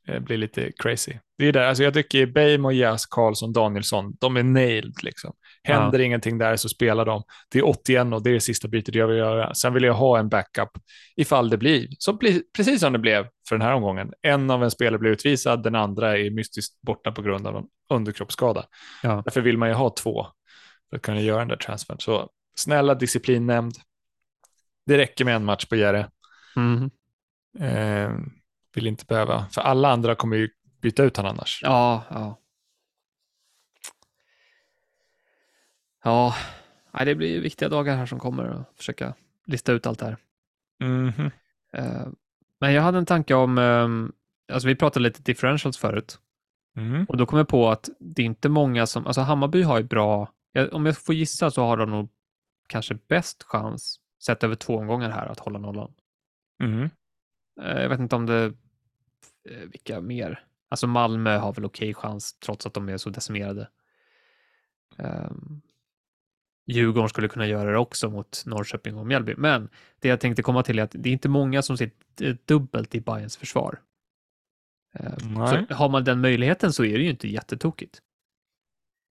Det 0.06 0.20
blir 0.20 0.36
lite 0.36 0.72
crazy. 0.72 1.12
Det 1.38 1.46
är 1.46 1.52
där, 1.52 1.66
alltså 1.68 1.82
jag 1.82 1.94
tycker 1.94 2.26
Beijmo, 2.26 2.70
Jas, 2.70 3.06
Karlsson, 3.06 3.52
Danielsson, 3.52 4.16
de 4.20 4.36
är 4.36 4.42
nailed 4.42 5.02
liksom. 5.02 5.32
Händer 5.66 5.98
ingenting 5.98 6.38
där 6.38 6.56
så 6.56 6.68
spelar 6.68 7.04
de. 7.04 7.22
Det 7.50 7.58
är 7.58 7.66
81 7.66 8.12
och 8.12 8.22
det 8.22 8.30
är 8.30 8.34
det 8.34 8.40
sista 8.40 8.68
bytet 8.68 8.94
jag 8.94 9.06
vill 9.06 9.16
göra. 9.16 9.54
Sen 9.54 9.74
vill 9.74 9.82
jag 9.82 9.94
ha 9.94 10.18
en 10.18 10.28
backup 10.28 10.70
ifall 11.16 11.50
det 11.50 11.56
blir, 11.56 11.88
så 11.98 12.12
bli, 12.12 12.42
precis 12.56 12.80
som 12.80 12.92
det 12.92 12.98
blev 12.98 13.26
för 13.48 13.56
den 13.56 13.62
här 13.62 13.72
omgången. 13.74 14.12
En 14.22 14.50
av 14.50 14.64
en 14.64 14.70
spelare 14.70 14.98
blir 14.98 15.10
utvisad, 15.10 15.62
den 15.62 15.74
andra 15.74 16.18
är 16.18 16.30
mystiskt 16.30 16.80
borta 16.82 17.12
på 17.12 17.22
grund 17.22 17.46
av 17.46 17.56
en 17.56 17.64
underkroppsskada. 17.90 18.64
Ja. 19.02 19.22
Därför 19.24 19.40
vill 19.40 19.58
man 19.58 19.68
ju 19.68 19.74
ha 19.74 19.90
två 19.90 20.26
för 20.90 20.96
att 20.96 21.02
kunna 21.02 21.20
göra 21.20 21.38
den 21.38 21.48
där 21.48 21.56
transfern. 21.56 22.00
Så 22.00 22.28
snälla 22.58 22.94
disciplinnämnd. 22.94 23.74
Det 24.86 24.98
räcker 24.98 25.24
med 25.24 25.36
en 25.36 25.44
match 25.44 25.64
på 25.64 25.76
Jere. 25.76 26.08
Mm. 26.56 26.90
Eh, 27.58 28.10
vill 28.74 28.86
inte 28.86 29.04
behöva, 29.04 29.46
för 29.50 29.60
alla 29.60 29.88
andra 29.88 30.14
kommer 30.14 30.36
ju 30.36 30.48
byta 30.82 31.02
ut 31.02 31.16
honom 31.16 31.32
annars. 31.32 31.60
Ja, 31.62 32.02
ja. 32.10 32.38
Ja, 36.92 37.04
det 37.04 37.14
blir 37.14 37.28
ju 37.28 37.40
viktiga 37.40 37.68
dagar 37.68 37.96
här 37.96 38.06
som 38.06 38.18
kommer 38.18 38.44
att 38.44 38.72
försöka 38.76 39.14
lista 39.46 39.72
ut 39.72 39.86
allt 39.86 39.98
det 39.98 40.04
här. 40.06 40.16
Mhm. 40.80 41.30
Eh, 41.72 42.06
Men 42.60 42.72
jag 42.72 42.82
hade 42.82 42.98
en 42.98 43.06
tanke 43.06 43.34
om, 43.34 43.58
ehm, 43.58 44.12
alltså 44.52 44.68
vi 44.68 44.76
pratade 44.76 45.02
lite 45.02 45.22
differentials 45.22 45.78
förut 45.78 46.18
Mm. 46.76 47.04
och 47.04 47.16
då 47.16 47.26
kom 47.26 47.38
jag 47.38 47.48
på 47.48 47.68
att 47.70 47.88
det 48.00 48.22
är 48.22 48.26
inte 48.26 48.48
många 48.48 48.86
som, 48.86 49.06
alltså 49.06 49.20
Hammarby 49.20 49.62
har 49.62 49.78
ju 49.78 49.84
bra, 49.84 50.32
om 50.72 50.86
jag 50.86 50.98
får 50.98 51.14
gissa 51.14 51.50
så 51.50 51.62
har 51.64 51.76
de 51.76 51.90
nog 51.90 52.08
kanske 52.68 52.94
bäst 53.08 53.42
chans 53.42 54.00
sett 54.24 54.44
över 54.44 54.54
två 54.54 54.76
omgångar 54.76 55.10
här 55.10 55.26
att 55.26 55.38
hålla 55.38 55.58
nollan. 55.58 55.92
Mm. 56.62 56.90
Jag 57.56 57.88
vet 57.88 58.00
inte 58.00 58.16
om 58.16 58.26
det, 58.26 58.44
eh, 59.50 59.62
vilka 59.72 60.00
mer? 60.00 60.44
Alltså 60.68 60.86
Malmö 60.86 61.36
har 61.36 61.52
väl 61.52 61.64
okej 61.64 61.94
chans 61.94 62.38
trots 62.38 62.66
att 62.66 62.74
de 62.74 62.88
är 62.88 62.96
så 62.96 63.10
decimerade. 63.10 63.68
Um, 66.68 66.74
Djurgården 66.74 67.08
skulle 67.08 67.28
kunna 67.28 67.46
göra 67.46 67.70
det 67.70 67.78
också 67.78 68.10
mot 68.10 68.42
Norrköping 68.46 68.96
och 68.96 69.06
Mjällby. 69.06 69.34
Men 69.36 69.68
det 70.00 70.08
jag 70.08 70.20
tänkte 70.20 70.42
komma 70.42 70.62
till 70.62 70.78
är 70.78 70.82
att 70.82 70.94
det 70.98 71.08
är 71.08 71.12
inte 71.12 71.28
många 71.28 71.62
som 71.62 71.76
sitter 71.76 72.38
dubbelt 72.44 72.94
i 72.94 73.00
Bayerns 73.00 73.36
försvar. 73.36 73.80
Eh, 74.94 75.12
Nej. 75.20 75.66
Så 75.68 75.74
har 75.74 75.88
man 75.88 76.04
den 76.04 76.20
möjligheten 76.20 76.72
så 76.72 76.84
är 76.84 76.98
det 76.98 77.04
ju 77.04 77.10
inte 77.10 77.28
jättetokigt. 77.28 78.02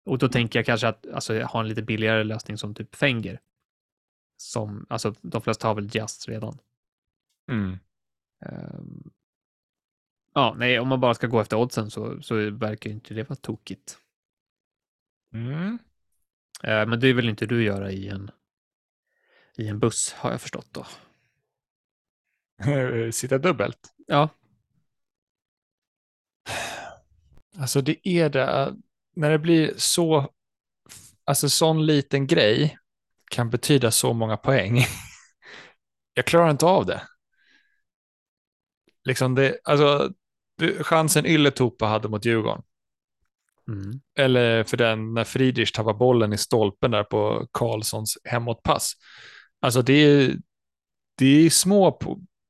Och 0.07 0.19
då 0.19 0.29
tänker 0.29 0.59
jag 0.59 0.67
kanske 0.67 0.89
att 0.89 1.07
alltså, 1.07 1.43
ha 1.43 1.61
en 1.61 1.69
lite 1.69 1.83
billigare 1.83 2.25
lösning 2.25 2.59
som 2.59 2.75
typ 2.75 2.95
Fenger. 2.95 3.41
Som, 4.37 4.87
alltså 4.89 5.15
de 5.21 5.43
flesta 5.43 5.69
har 5.69 5.75
väl 5.75 5.95
Just 5.95 6.29
redan. 6.29 6.59
Mm. 7.51 7.79
Ehm, 8.47 9.11
ja, 10.35 10.55
nej, 10.59 10.81
om 10.81 10.89
man 10.89 11.01
bara 11.01 11.15
ska 11.15 11.27
gå 11.27 11.41
efter 11.41 11.57
oddsen 11.57 11.91
så, 11.91 12.23
så 12.23 12.51
verkar 12.51 12.91
inte 12.91 13.15
det 13.15 13.29
vara 13.29 13.37
tokigt. 13.37 13.99
Mm. 15.35 15.79
Eh, 16.67 16.87
men 16.87 17.01
det 17.01 17.13
vill 17.13 17.29
inte 17.29 17.47
du 17.47 17.65
göra 17.65 17.91
i 17.93 18.09
en, 18.09 18.31
i 19.57 19.69
en 19.69 19.79
buss, 19.79 20.13
har 20.13 20.31
jag 20.31 20.41
förstått 20.41 20.69
då. 20.71 20.87
Sitta 23.13 23.39
dubbelt. 23.39 23.95
Ja, 24.07 24.29
Alltså 27.59 27.81
det 27.81 28.09
är 28.09 28.29
det, 28.29 28.75
när 29.17 29.31
det 29.31 29.39
blir 29.39 29.75
så, 29.77 30.31
alltså 31.25 31.49
sån 31.49 31.87
liten 31.87 32.27
grej 32.27 32.79
kan 33.31 33.51
betyda 33.51 33.91
så 33.91 34.13
många 34.13 34.37
poäng. 34.37 34.79
Jag 36.15 36.25
klarar 36.25 36.51
inte 36.51 36.67
av 36.67 36.87
det. 36.87 37.03
Liksom 39.05 39.35
det, 39.35 39.59
alltså 39.65 40.13
chansen 40.81 41.27
Ylätupa 41.27 41.87
hade 41.87 42.09
mot 42.09 42.25
Djurgården, 42.25 42.63
mm. 43.69 44.01
eller 44.19 44.65
för 44.65 44.77
den 44.77 45.15
när 45.15 45.25
Friedrich 45.25 45.73
tappar 45.73 45.95
bollen 45.95 46.33
i 46.33 46.39
stolpen 46.39 46.91
där 46.91 47.05
på 47.05 47.49
Karlssons 47.53 48.19
hemåtpass. 48.25 48.93
Alltså 49.61 49.83
det 49.83 49.93
är, 49.93 50.37
det 51.19 51.27
är 51.27 51.51
små, 51.51 52.01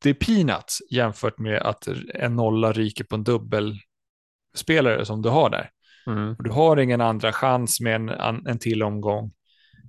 det 0.03 0.11
är 0.11 0.15
peanuts 0.15 0.78
jämfört 0.91 1.39
med 1.39 1.62
att 1.62 1.89
en 2.15 2.36
nolla 2.36 2.73
ryker 2.73 3.05
på 3.05 3.15
en 3.15 3.24
dubbelspelare 3.24 5.05
som 5.05 5.23
du 5.23 5.28
har 5.28 5.51
där. 5.51 5.70
Mm. 6.07 6.36
Du 6.39 6.51
har 6.51 6.77
ingen 6.77 7.01
andra 7.01 7.32
chans 7.32 7.81
med 7.81 7.95
en, 7.95 8.47
en 8.47 8.59
till 8.59 8.82
omgång. 8.82 9.32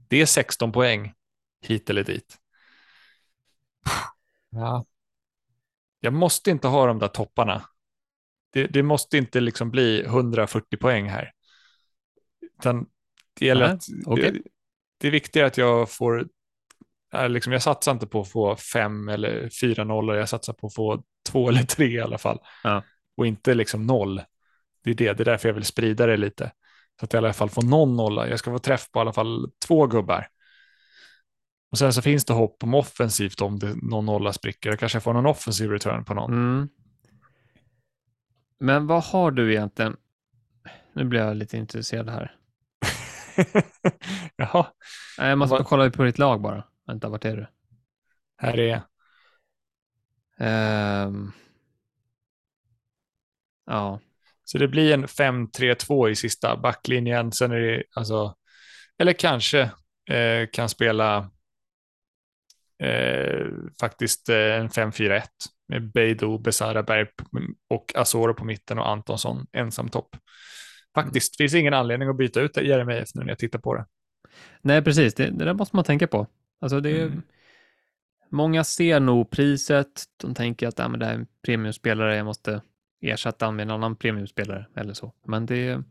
Det 0.08 0.22
är 0.22 0.26
16 0.26 0.72
poäng 0.72 1.14
hit 1.62 1.90
eller 1.90 2.04
dit. 2.04 2.38
Ja. 4.50 4.86
Jag 6.00 6.14
måste 6.14 6.52
inte 6.52 6.68
ha 6.68 6.86
de 6.86 7.00
där 7.00 7.08
topparna. 7.08 7.66
Det, 8.56 8.68
det 8.68 8.84
måste 8.84 9.18
inte 9.18 9.40
liksom 9.40 9.72
bli 9.72 10.04
140 10.04 10.78
poäng 10.78 11.10
här. 11.10 11.32
Utan 12.60 12.86
det 13.40 13.46
gäller 13.46 13.68
Nej, 13.68 13.76
att 13.76 13.84
okej. 14.06 14.32
det, 14.32 14.42
det 14.98 15.08
är 15.08 15.12
viktigare 15.12 15.48
att 15.48 15.58
jag 15.58 15.90
får, 15.90 16.28
liksom, 17.28 17.54
jag 17.54 17.62
satsar 17.62 17.92
inte 17.92 18.08
på 18.08 18.22
att 18.22 18.32
få 18.32 18.56
fem 18.56 19.10
eller 19.10 19.50
fyra 19.62 19.84
nollor, 19.84 20.16
jag 20.16 20.30
satsar 20.30 20.54
på 20.54 20.68
att 20.68 20.76
få 20.76 21.04
två 21.30 21.50
eller 21.50 21.64
tre 21.64 21.88
i 21.88 22.02
alla 22.02 22.18
fall. 22.18 22.40
Ja. 22.64 22.84
Och 23.18 23.28
inte 23.28 23.54
liksom 23.54 23.88
noll. 23.88 24.22
Det 24.84 24.90
är 24.90 24.94
det, 24.94 25.14
det 25.14 25.24
är 25.24 25.26
därför 25.26 25.50
jag 25.50 25.54
vill 25.54 25.66
sprida 25.66 26.06
det 26.06 26.18
lite. 26.18 26.52
Så 27.00 27.06
att 27.06 27.14
jag 27.14 27.24
i 27.24 27.26
alla 27.26 27.34
fall 27.34 27.50
får 27.50 27.62
någon 27.62 27.96
nolla. 27.96 28.30
Jag 28.30 28.40
ska 28.40 28.52
få 28.52 28.60
träff 28.60 28.92
på 28.92 29.00
i 29.00 29.02
alla 29.02 29.14
fall 29.14 29.52
två 29.68 29.88
gubbar. 29.88 30.28
Och 31.72 31.78
sen 31.78 31.94
så 31.94 32.02
finns 32.02 32.26
det 32.26 32.34
hopp 32.34 32.64
om 32.64 32.74
offensivt 32.74 33.42
om 33.42 33.60
det, 33.60 33.76
någon 33.76 34.06
nolla 34.06 34.34
spricker. 34.34 34.70
Jag 34.70 34.80
kanske 34.80 35.00
får 35.00 35.14
någon 35.14 35.26
offensiv 35.26 35.70
return 35.70 36.06
på 36.06 36.14
någon. 36.14 36.34
Mm. 36.34 36.70
Men 38.60 38.88
vad 38.88 39.04
har 39.04 39.32
du 39.32 39.52
egentligen? 39.54 39.98
Nu 40.94 41.04
blir 41.04 41.20
jag 41.20 41.38
lite 41.38 41.58
intresserad 41.58 42.10
här. 42.10 42.36
Jaha, 44.36 44.68
Nej, 45.18 45.30
Jag 45.30 45.38
måste 45.38 45.56
Vad- 45.56 45.66
kolla 45.66 45.90
på 45.90 46.04
ditt 46.04 46.18
lag 46.18 46.42
bara. 46.42 46.64
Vänta, 46.88 47.10
vart 47.10 47.26
är 47.26 47.36
du? 47.38 47.48
här 48.38 48.60
är 48.60 48.82
Ehm. 50.40 51.32
Ja, 53.66 54.00
Så 54.44 54.58
det 54.58 54.68
blir 54.68 54.94
en 54.94 55.08
5-3-2 55.08 56.10
i 56.10 56.16
sista 56.16 56.58
backlinjen. 56.58 57.32
Sen 57.32 57.52
är 57.52 57.60
det 57.60 57.84
alltså, 57.96 58.36
eller 58.98 59.14
kanske 59.14 59.62
eh, 60.10 60.48
kan 60.54 60.70
spela 60.70 61.32
eh, 62.84 63.48
faktiskt 63.80 64.30
eh, 64.30 64.36
en 64.36 64.70
5-4-1 64.70 65.22
med 65.68 65.92
Beidou, 65.92 66.38
Besara, 66.38 66.84
Berg 66.84 67.08
och 67.70 67.96
Asoro 67.96 68.34
på 68.34 68.46
mitten 68.46 68.80
och 68.80 68.90
Antonsson 68.90 69.48
ensam 69.52 69.90
topp. 69.90 70.18
Faktiskt, 70.96 71.38
finns 71.38 71.54
ingen 71.54 71.74
anledning 71.74 72.10
att 72.10 72.18
byta 72.18 72.42
ut 72.42 72.58
Jeremejeff 72.58 73.10
nu 73.16 73.22
när 73.22 73.30
jag 73.30 73.40
tittar 73.40 73.60
på 73.60 73.76
det. 73.76 73.86
nej 74.62 74.82
precis. 74.84 75.14
Det, 75.14 75.30
det 75.30 75.46
där 75.46 75.54
måste 75.54 75.76
man 75.76 75.86
tänka 75.86 76.08
på. 76.08 76.28
Alltså 76.62 76.80
det 76.80 76.90
är, 76.90 77.06
Mm. 77.06 77.22
Många 78.30 78.64
ser 78.64 79.00
nog 79.00 79.30
priset. 79.30 80.04
De 80.18 80.34
tänker 80.34 80.68
att 80.68 80.80
ah, 80.80 80.88
men 80.90 81.00
det 81.00 81.06
här 81.06 81.14
är 81.14 81.18
en 81.18 81.28
premiumspelare, 81.46 82.16
jag 82.16 82.26
måste 82.26 82.62
ersätta 83.02 83.46
honom 83.46 83.56
med 83.56 83.64
en 83.64 83.72
annan 83.72 83.96
premiumspelare 83.96 84.66
eller 84.76 84.94
så. 84.94 85.14
Men 85.28 85.46
det... 85.46 85.84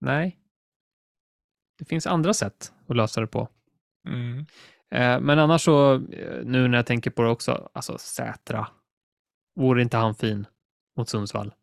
Nej. 0.00 0.38
Det 1.78 1.84
finns 1.84 2.06
andra 2.06 2.34
sätt 2.34 2.72
att 2.86 2.96
lösa 2.96 3.20
det 3.20 3.26
på. 3.26 3.48
Mm. 4.08 4.46
Eh, 4.90 5.20
men 5.20 5.38
annars 5.38 5.62
så, 5.62 5.94
eh, 5.94 6.44
nu 6.44 6.68
när 6.68 6.78
jag 6.78 6.86
tänker 6.86 7.10
på 7.10 7.22
det 7.22 7.28
också, 7.28 7.70
alltså 7.72 7.98
Sätra. 7.98 8.68
Vore 9.54 9.82
inte 9.82 9.96
han 9.96 10.14
fin 10.14 10.46
mot 10.96 11.08
Sundsvall? 11.08 11.54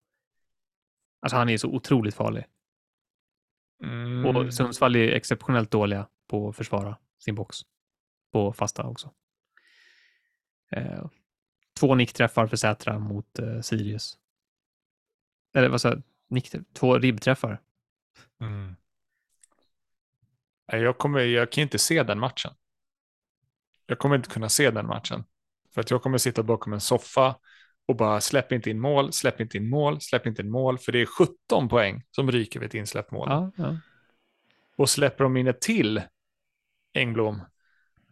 Alltså 1.22 1.38
han 1.38 1.50
är 1.50 1.58
så 1.58 1.68
otroligt 1.68 2.16
farlig. 2.16 2.46
Mm. 3.84 4.26
Och 4.26 4.54
Sundsvall 4.54 4.96
är 4.96 5.12
exceptionellt 5.12 5.72
dåliga 5.72 6.08
på 6.28 6.50
att 6.50 6.56
försvara 6.56 6.98
sin 7.20 7.36
box. 7.36 7.58
På 8.32 8.54
fasta 8.54 8.84
också. 8.84 9.12
Eh, 10.72 11.06
två 11.80 11.96
nickträffar 11.96 12.48
för 12.48 12.58
Sätra 12.58 13.00
mot 13.00 13.40
eh, 13.40 13.62
Sirius. 13.62 14.18
Eller 15.54 15.70
vad 15.70 15.82
sa 15.82 15.90
jag? 15.90 16.02
Nick, 16.30 16.56
två 16.74 16.98
ribbträffar. 16.98 17.62
Mm. 18.42 18.76
Jag, 20.66 20.98
kommer, 20.98 21.20
jag 21.20 21.52
kan 21.52 21.62
inte 21.62 21.80
se 21.80 22.04
den 22.04 22.20
matchen. 22.20 22.54
Jag 23.86 24.00
kommer 24.00 24.16
inte 24.16 24.30
kunna 24.30 24.50
se 24.50 24.72
den 24.72 24.88
matchen. 24.88 25.24
För 25.74 25.82
att 25.82 25.92
jag 25.92 26.02
kommer 26.02 26.18
sitta 26.18 26.44
bakom 26.44 26.74
en 26.74 26.82
soffa 26.82 27.36
och 27.86 27.96
bara 27.96 28.22
släpp 28.22 28.52
inte 28.52 28.70
in 28.70 28.80
mål, 28.80 29.14
släpp 29.14 29.42
inte 29.42 29.58
in 29.58 29.70
mål, 29.70 30.02
släpp 30.02 30.28
inte 30.28 30.42
in 30.42 30.50
mål, 30.52 30.78
för 30.78 30.92
det 30.92 31.02
är 31.02 31.06
17 31.06 31.70
poäng 31.70 32.04
som 32.12 32.32
ryker 32.32 32.60
vid 32.60 32.68
ett 32.68 32.74
insläppt 32.74 33.12
mål. 33.12 33.28
Ja, 33.30 33.52
ja. 33.58 33.78
Och 34.78 34.90
släpper 34.90 35.24
de 35.24 35.38
in 35.38 35.48
ett 35.48 35.62
till 35.62 36.02
Engblom, 36.94 37.42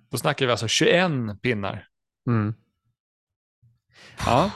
då 0.09 0.17
snackar 0.17 0.45
vi 0.45 0.51
alltså 0.51 0.67
21 0.67 1.11
pinnar. 1.41 1.87
Mm. 2.27 2.53
Ja. 4.25 4.51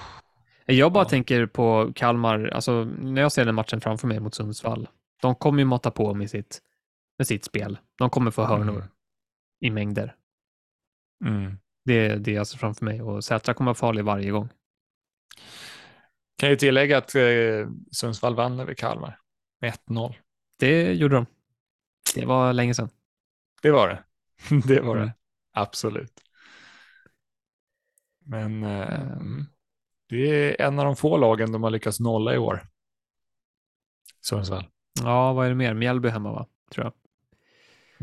Jag 0.65 0.91
bara 0.91 1.03
Ja. 1.03 1.09
tänker 1.09 1.45
på 1.45 1.91
Kalmar, 1.95 2.47
alltså 2.53 2.83
när 2.83 3.21
jag 3.21 3.31
ser 3.31 3.45
den 3.45 3.55
matchen 3.55 3.81
framför 3.81 4.07
mig 4.07 4.19
mot 4.19 4.35
Sundsvall. 4.35 4.87
De 5.21 5.35
kommer 5.35 5.59
ju 5.59 5.65
mata 5.65 5.91
på 5.91 6.13
med 6.13 6.29
sitt, 6.29 6.61
med 7.17 7.27
sitt 7.27 7.45
spel. 7.45 7.77
De 7.97 8.09
kommer 8.09 8.31
få 8.31 8.43
hörnor 8.43 8.75
Mm. 8.75 8.87
i 9.59 9.69
mängder. 9.69 10.15
Mm. 11.25 11.57
Det 11.85 11.93
är 11.93 12.17
det 12.17 12.31
jag 12.31 12.47
ser 12.47 12.57
framför 12.57 12.85
mig 12.85 13.01
och 13.01 13.23
Sätra 13.23 13.53
kommer 13.53 13.69
vara 13.69 13.75
farlig 13.75 14.03
varje 14.05 14.31
gång. 14.31 14.49
Kan 16.37 16.49
ju 16.49 16.55
tillägga 16.55 16.97
att 16.97 17.15
eh, 17.15 17.69
Sundsvall 17.91 18.35
vann 18.35 18.59
över 18.59 18.73
Kalmar 18.73 19.19
med 19.61 19.73
1-0. 19.89 20.13
Det 20.59 20.93
gjorde 20.93 21.15
de. 21.15 21.25
Det 22.15 22.25
var 22.25 22.53
länge 22.53 22.73
sedan. 22.73 22.89
Det 23.61 23.71
var 23.71 23.87
det. 23.87 24.03
det 24.67 24.81
var 24.81 24.95
Mm. 24.95 25.07
det. 25.07 25.13
Absolut. 25.53 26.21
Men 28.25 28.63
eh, 28.63 28.99
det 30.09 30.15
är 30.61 30.67
en 30.67 30.79
av 30.79 30.85
de 30.85 30.95
få 30.95 31.17
lagen 31.17 31.51
de 31.51 31.63
har 31.63 31.69
lyckats 31.69 31.99
nolla 31.99 32.33
i 32.33 32.37
år. 32.37 32.67
Sundsvall. 34.21 34.67
Ja, 35.03 35.33
vad 35.33 35.45
är 35.45 35.49
det 35.49 35.55
mer? 35.55 35.73
Mjällby 35.73 36.09
hemma 36.09 36.31
va? 36.31 36.47
Tror 36.71 36.85
jag. 36.85 36.93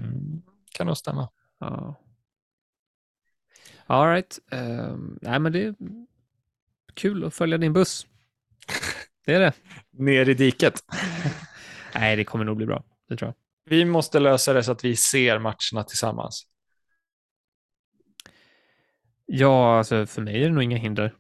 Mm. 0.04 0.42
Kan 0.72 0.86
nog 0.86 0.96
stämma. 0.96 1.28
Ja. 1.58 2.00
All 3.92 4.08
right. 4.08 4.38
Ehm, 4.50 5.18
nej, 5.22 5.38
men 5.38 5.52
det 5.52 5.62
är 5.62 5.74
kul 6.94 7.24
att 7.24 7.34
följa 7.34 7.58
din 7.58 7.72
buss. 7.72 8.06
Det 9.26 9.34
är 9.34 9.40
det. 9.40 9.52
Ner 9.90 10.28
i 10.28 10.34
diket. 10.34 10.74
Nej, 11.94 12.16
det 12.16 12.24
kommer 12.24 12.44
nog 12.44 12.56
bli 12.56 12.66
bra. 12.66 12.84
Det 13.08 13.16
tror 13.16 13.28
jag. 13.28 13.34
Vi 13.70 13.84
måste 13.84 14.20
lösa 14.20 14.52
det 14.52 14.62
så 14.62 14.72
att 14.72 14.84
vi 14.84 14.96
ser 14.96 15.38
matcherna 15.38 15.84
tillsammans. 15.86 16.46
Ja, 19.26 19.78
alltså 19.78 20.06
för 20.06 20.22
mig 20.22 20.42
är 20.42 20.48
det 20.48 20.54
nog 20.54 20.62
inga 20.62 20.76
hinder. 20.76 21.14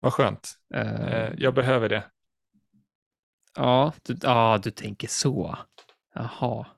Vad 0.00 0.12
skönt. 0.12 0.54
Eh, 0.74 1.28
jag 1.38 1.54
behöver 1.54 1.88
det. 1.88 2.04
Ja, 3.56 3.92
du, 4.02 4.16
ja, 4.22 4.60
du 4.62 4.70
tänker 4.70 5.08
så. 5.08 5.58
Jaha. 6.14 6.66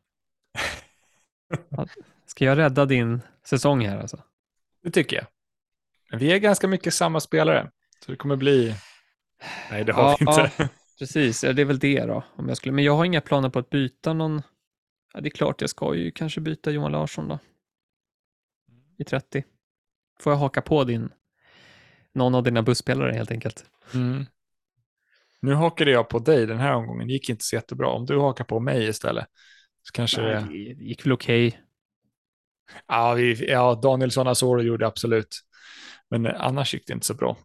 Ja, 1.68 1.86
Ska 2.26 2.44
jag 2.44 2.58
rädda 2.58 2.86
din 2.86 3.20
säsong 3.44 3.86
här 3.86 3.98
alltså? 3.98 4.22
Det 4.82 4.90
tycker 4.90 5.16
jag. 5.16 5.26
Men 6.10 6.18
vi 6.18 6.32
är 6.32 6.38
ganska 6.38 6.68
mycket 6.68 6.94
samma 6.94 7.20
spelare. 7.20 7.70
Så 8.04 8.10
det 8.10 8.16
kommer 8.16 8.36
bli... 8.36 8.74
Nej, 9.70 9.84
det 9.84 9.92
har 9.92 10.02
Ja, 10.02 10.16
vi 10.18 10.24
inte. 10.24 10.70
Precis, 10.98 11.44
ja, 11.44 11.52
det 11.52 11.62
är 11.62 11.66
väl 11.66 11.78
det 11.78 12.04
då. 12.04 12.24
Om 12.36 12.48
jag 12.48 12.56
skulle... 12.56 12.72
Men 12.72 12.84
jag 12.84 12.96
har 12.96 13.04
inga 13.04 13.20
planer 13.20 13.48
på 13.48 13.58
att 13.58 13.70
byta 13.70 14.12
någon. 14.12 14.42
Ja, 15.14 15.20
det 15.20 15.28
är 15.28 15.30
klart, 15.30 15.60
jag 15.60 15.70
ska 15.70 15.94
ju 15.94 16.10
kanske 16.10 16.40
byta 16.40 16.70
Johan 16.70 16.92
Larsson 16.92 17.28
då. 17.28 17.38
I 18.98 19.04
30. 19.04 19.44
Får 20.20 20.32
jag 20.32 20.38
haka 20.38 20.62
på 20.62 20.84
din, 20.84 21.10
någon 22.12 22.34
av 22.34 22.42
dina 22.42 22.62
busspelare 22.62 23.12
helt 23.12 23.30
enkelt. 23.30 23.64
Mm. 23.94 24.26
Nu 25.40 25.54
hakade 25.54 25.90
jag 25.90 26.08
på 26.08 26.18
dig 26.18 26.46
den 26.46 26.58
här 26.58 26.74
omgången. 26.74 27.06
Det 27.06 27.12
gick 27.12 27.28
inte 27.28 27.44
så 27.44 27.56
jättebra. 27.56 27.88
Om 27.88 28.06
du 28.06 28.18
hakar 28.18 28.44
på 28.44 28.60
mig 28.60 28.88
istället. 28.88 29.26
Så 29.82 29.92
kanske 29.92 30.22
Nej, 30.22 30.74
det... 30.74 30.84
gick 30.84 31.06
väl 31.06 31.12
okej. 31.12 31.60
Ja, 32.86 33.14
vi... 33.14 33.50
ja, 33.50 33.74
Danielsson 33.82 34.28
Asoro 34.28 34.60
gjorde 34.62 34.86
absolut. 34.86 35.40
Men 36.10 36.26
annars 36.26 36.74
gick 36.74 36.86
det 36.86 36.92
inte 36.92 37.06
så 37.06 37.14
bra. 37.14 37.36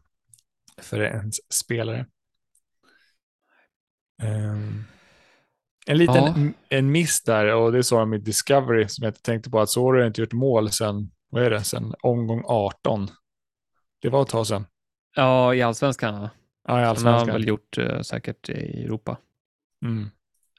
För 0.82 1.00
ens 1.02 1.54
spelare. 1.54 2.06
Ehm, 4.24 4.84
En 5.88 5.98
liten 5.98 6.16
Ja. 6.16 6.52
en 6.78 6.92
miss 6.92 7.24
där 7.24 7.56
och 7.56 7.72
det 7.72 7.84
sa 7.84 8.00
de 8.00 8.14
i 8.14 8.18
Discovery 8.18 8.88
som 8.88 9.04
jag 9.04 9.10
inte 9.12 9.22
tänkte 9.22 9.50
på 9.50 9.60
att 9.60 9.70
Soro 9.70 10.00
har 10.00 10.08
inte 10.08 10.22
gjort 10.22 10.34
mål 10.34 10.72
sen, 10.72 11.12
vad 11.30 11.44
är 11.44 11.50
det, 11.50 11.64
sen 11.64 11.94
omgång 12.04 12.44
18. 12.46 13.08
Det 14.02 14.10
var 14.10 14.22
ett 14.22 14.28
tag 14.30 14.48
sedan. 14.48 14.66
Ja, 15.16 15.54
i 15.56 15.62
allsvenskan. 15.62 16.14
ja. 16.16 16.26
I 16.26 16.30
Han 16.68 16.78
har 16.80 16.86
allsvenskan. 16.86 17.28
väl 17.34 17.48
gjort 17.48 17.78
eh, 17.78 18.02
säkert 18.02 18.50
i 18.50 18.84
Europa 18.84 19.18
Mm. 19.86 20.10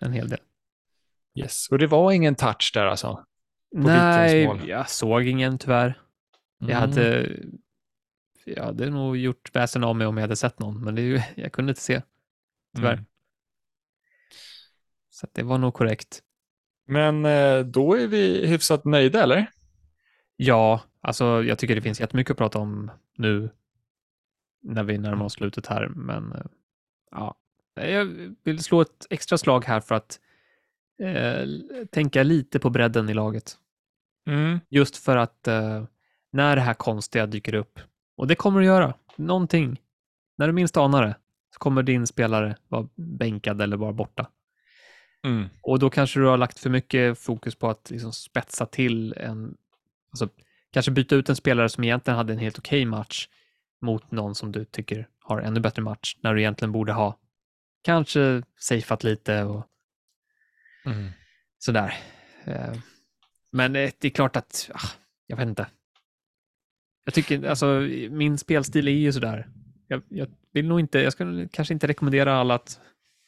en 0.01 0.13
hel 0.13 0.29
del. 0.29 0.41
Yes. 1.35 1.69
Och 1.71 1.79
det 1.79 1.87
var 1.87 2.13
ingen 2.13 2.35
touch 2.35 2.71
där 2.75 2.87
alltså. 2.87 3.25
Nej, 3.73 4.45
jag 4.69 4.91
såg 4.91 5.27
ingen 5.27 5.59
tyvärr. 5.59 6.01
Jag, 6.59 6.71
Mm. 6.71 6.81
hade, 6.81 7.37
jag 8.45 8.65
hade 8.65 8.91
nog 8.91 9.17
gjort 9.17 9.55
väsen 9.55 9.85
av 9.85 9.97
mig 9.97 10.07
om 10.07 10.17
jag 10.17 10.23
hade 10.23 10.37
sett 10.37 10.59
någon, 10.59 10.85
men 10.85 10.95
det, 10.95 11.25
jag 11.37 11.53
kunde 11.53 11.71
inte 11.71 11.83
se. 11.83 12.03
tyvärr. 12.77 12.93
Mm. 12.93 13.05
Så 15.11 15.27
det 15.33 15.43
var 15.43 15.59
nog 15.59 15.75
korrekt. 15.75 16.23
Men 16.87 17.25
eh, 17.25 17.59
då 17.61 17.95
är 17.95 18.07
vi 18.07 18.47
hyfsat 18.47 18.85
nöjda, 18.85 19.23
eller? 19.23 19.47
Ja, 20.37 20.81
alltså 21.01 21.43
jag 21.45 21.59
tycker 21.59 21.75
det 21.75 21.83
finns 21.83 22.01
jättemycket 22.01 22.31
att 22.31 22.37
prata 22.39 22.59
om 22.59 22.91
nu 23.17 23.51
när 24.63 24.85
vi 24.85 24.99
närmar 24.99 25.25
oss 25.25 25.33
slutet 25.33 25.67
här, 25.67 25.89
men 25.89 26.33
eh, 26.33 26.45
ja, 27.11 27.35
jag 27.75 28.05
vill 28.45 28.63
slå 28.63 28.81
ett 28.81 29.07
extra 29.11 29.39
slag 29.39 29.65
här 29.65 29.81
för 29.81 29.95
att 29.95 30.21
eh, 31.01 31.49
tänka 31.91 32.23
lite 32.23 32.59
på 32.59 32.71
bredden 32.71 33.09
i 33.09 33.15
laget. 33.15 33.57
Mm. 34.27 34.61
Just 34.69 34.97
för 34.97 35.17
att 35.17 35.49
eh, 35.49 35.85
när 36.33 36.57
det 36.57 36.63
här 36.63 36.75
konstiga 36.75 37.27
dyker 37.27 37.55
upp, 37.55 37.81
och 38.17 38.27
det 38.27 38.35
kommer 38.35 38.61
att 38.61 38.67
göra, 38.67 38.95
någonting, 39.17 39.81
när 40.39 40.47
du 40.47 40.53
minst 40.53 40.77
anar 40.77 41.03
det, 41.03 41.17
så 41.55 41.59
kommer 41.59 41.83
din 41.83 42.07
spelare 42.07 42.57
vara 42.69 42.89
bänkad 42.95 43.61
eller 43.61 43.77
vara 43.77 43.93
borta. 43.93 44.31
Mm. 45.25 45.49
Och 45.63 45.79
då 45.79 45.91
kanske 45.91 46.21
du 46.21 46.27
har 46.27 46.37
lagt 46.37 46.59
för 46.59 46.71
mycket 46.71 47.19
fokus 47.19 47.55
på 47.55 47.69
att 47.69 47.91
liksom 47.91 48.13
spetsa 48.13 48.67
till 48.67 49.13
en, 49.13 49.57
alltså 50.11 50.29
kanske 50.73 50.93
byta 50.93 51.17
ut 51.17 51.29
en 51.29 51.37
spelare 51.37 51.69
som 51.69 51.85
egentligen 51.85 52.17
hade 52.17 52.33
en 52.33 52.39
helt 52.39 52.59
okej 52.59 52.85
match 52.85 53.29
mot 53.81 54.11
någon 54.11 54.35
som 54.35 54.53
du 54.53 54.65
tycker 54.65 55.09
har 55.21 55.41
ännu 55.41 55.61
bättre 55.61 55.83
match, 55.83 56.17
när 56.21 56.35
du 56.35 56.41
egentligen 56.41 56.73
borde 56.73 56.93
ha 56.93 57.19
kanske 57.83 58.43
safeat 58.61 59.05
lite 59.05 59.45
och 59.45 59.67
Mm. 60.87 61.09
sådär. 61.59 61.95
Eh, 62.45 62.75
Men 63.53 63.77
eh, 63.77 63.91
det 63.99 64.09
är 64.09 64.11
klart 64.11 64.37
att, 64.37 64.71
ah, 64.75 64.89
jag 65.27 65.37
vet 65.37 65.49
inte. 65.49 65.67
Jag 67.05 67.15
tycker, 67.15 67.45
alltså 67.45 67.67
min 68.11 68.39
spelstil 68.39 68.89
är 68.89 68.93
ju 68.93 69.13
sådär. 69.13 69.49
Jag, 69.89 70.03
jag 70.09 70.29
vill 70.53 70.69
nog 70.69 70.81
inte, 70.81 70.99
jag 70.99 71.13
skulle 71.13 71.49
kanske 71.49 71.75
inte 71.75 71.87
rekommendera 71.87 72.35
alla 72.35 72.55
att 72.55 72.81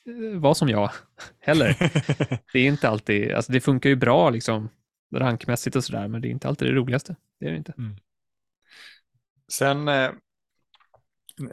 eh, 0.06 0.40
vara 0.40 0.54
som 0.54 0.68
jag 0.68 0.90
heller. 1.40 1.76
Det 2.52 2.58
är 2.58 2.66
inte 2.66 2.88
alltid, 2.88 3.32
alltså 3.32 3.52
det 3.52 3.60
funkar 3.60 3.90
ju 3.90 3.96
bra 3.96 4.30
liksom 4.30 4.68
rankmässigt 5.14 5.76
och 5.76 5.84
sådär, 5.84 6.08
men 6.08 6.20
det 6.22 6.28
är 6.28 6.30
inte 6.30 6.48
alltid 6.48 6.68
det 6.68 6.74
roligaste. 6.74 7.16
Det 7.40 7.46
är 7.46 7.50
det 7.50 7.56
inte. 7.56 7.74
Sen 9.52 9.88
eh, 9.88 10.10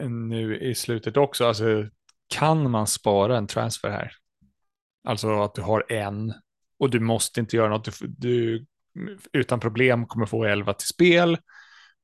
nu 0.08 0.58
i 0.60 0.74
slutet 0.74 1.16
också, 1.16 1.46
alltså 1.46 1.88
kan 2.28 2.70
man 2.70 2.86
spara 2.86 3.38
en 3.38 3.46
transfer 3.46 3.90
här? 3.90 4.12
Alltså 5.06 5.42
att 5.42 5.54
du 5.54 5.62
har 5.62 5.92
en 5.92 6.34
och 6.78 6.90
du 6.90 7.00
måste 7.00 7.40
inte 7.40 7.56
göra 7.56 7.68
något. 7.68 7.84
Du, 8.00 8.06
du 8.08 8.66
utan 9.32 9.60
problem 9.60 10.06
kommer 10.06 10.26
få 10.26 10.44
11 10.44 10.72
till 10.72 10.86
spel. 10.88 11.38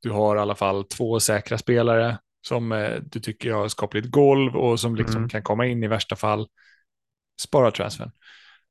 Du 0.02 0.10
har 0.10 0.36
i 0.36 0.38
alla 0.38 0.54
fall 0.54 0.84
två 0.84 1.20
säkra 1.20 1.58
spelare 1.58 2.18
som 2.48 2.72
eh, 2.72 2.94
du 3.02 3.20
tycker 3.20 3.52
har 3.52 3.68
skapligt 3.68 4.10
golv 4.10 4.56
och 4.56 4.80
som 4.80 4.96
liksom 4.96 5.16
Mm. 5.16 5.28
kan 5.28 5.42
komma 5.42 5.66
in 5.66 5.82
i 5.84 5.88
värsta 5.88 6.16
fall. 6.16 6.48
Spara 7.42 7.70
transfern, 7.70 8.10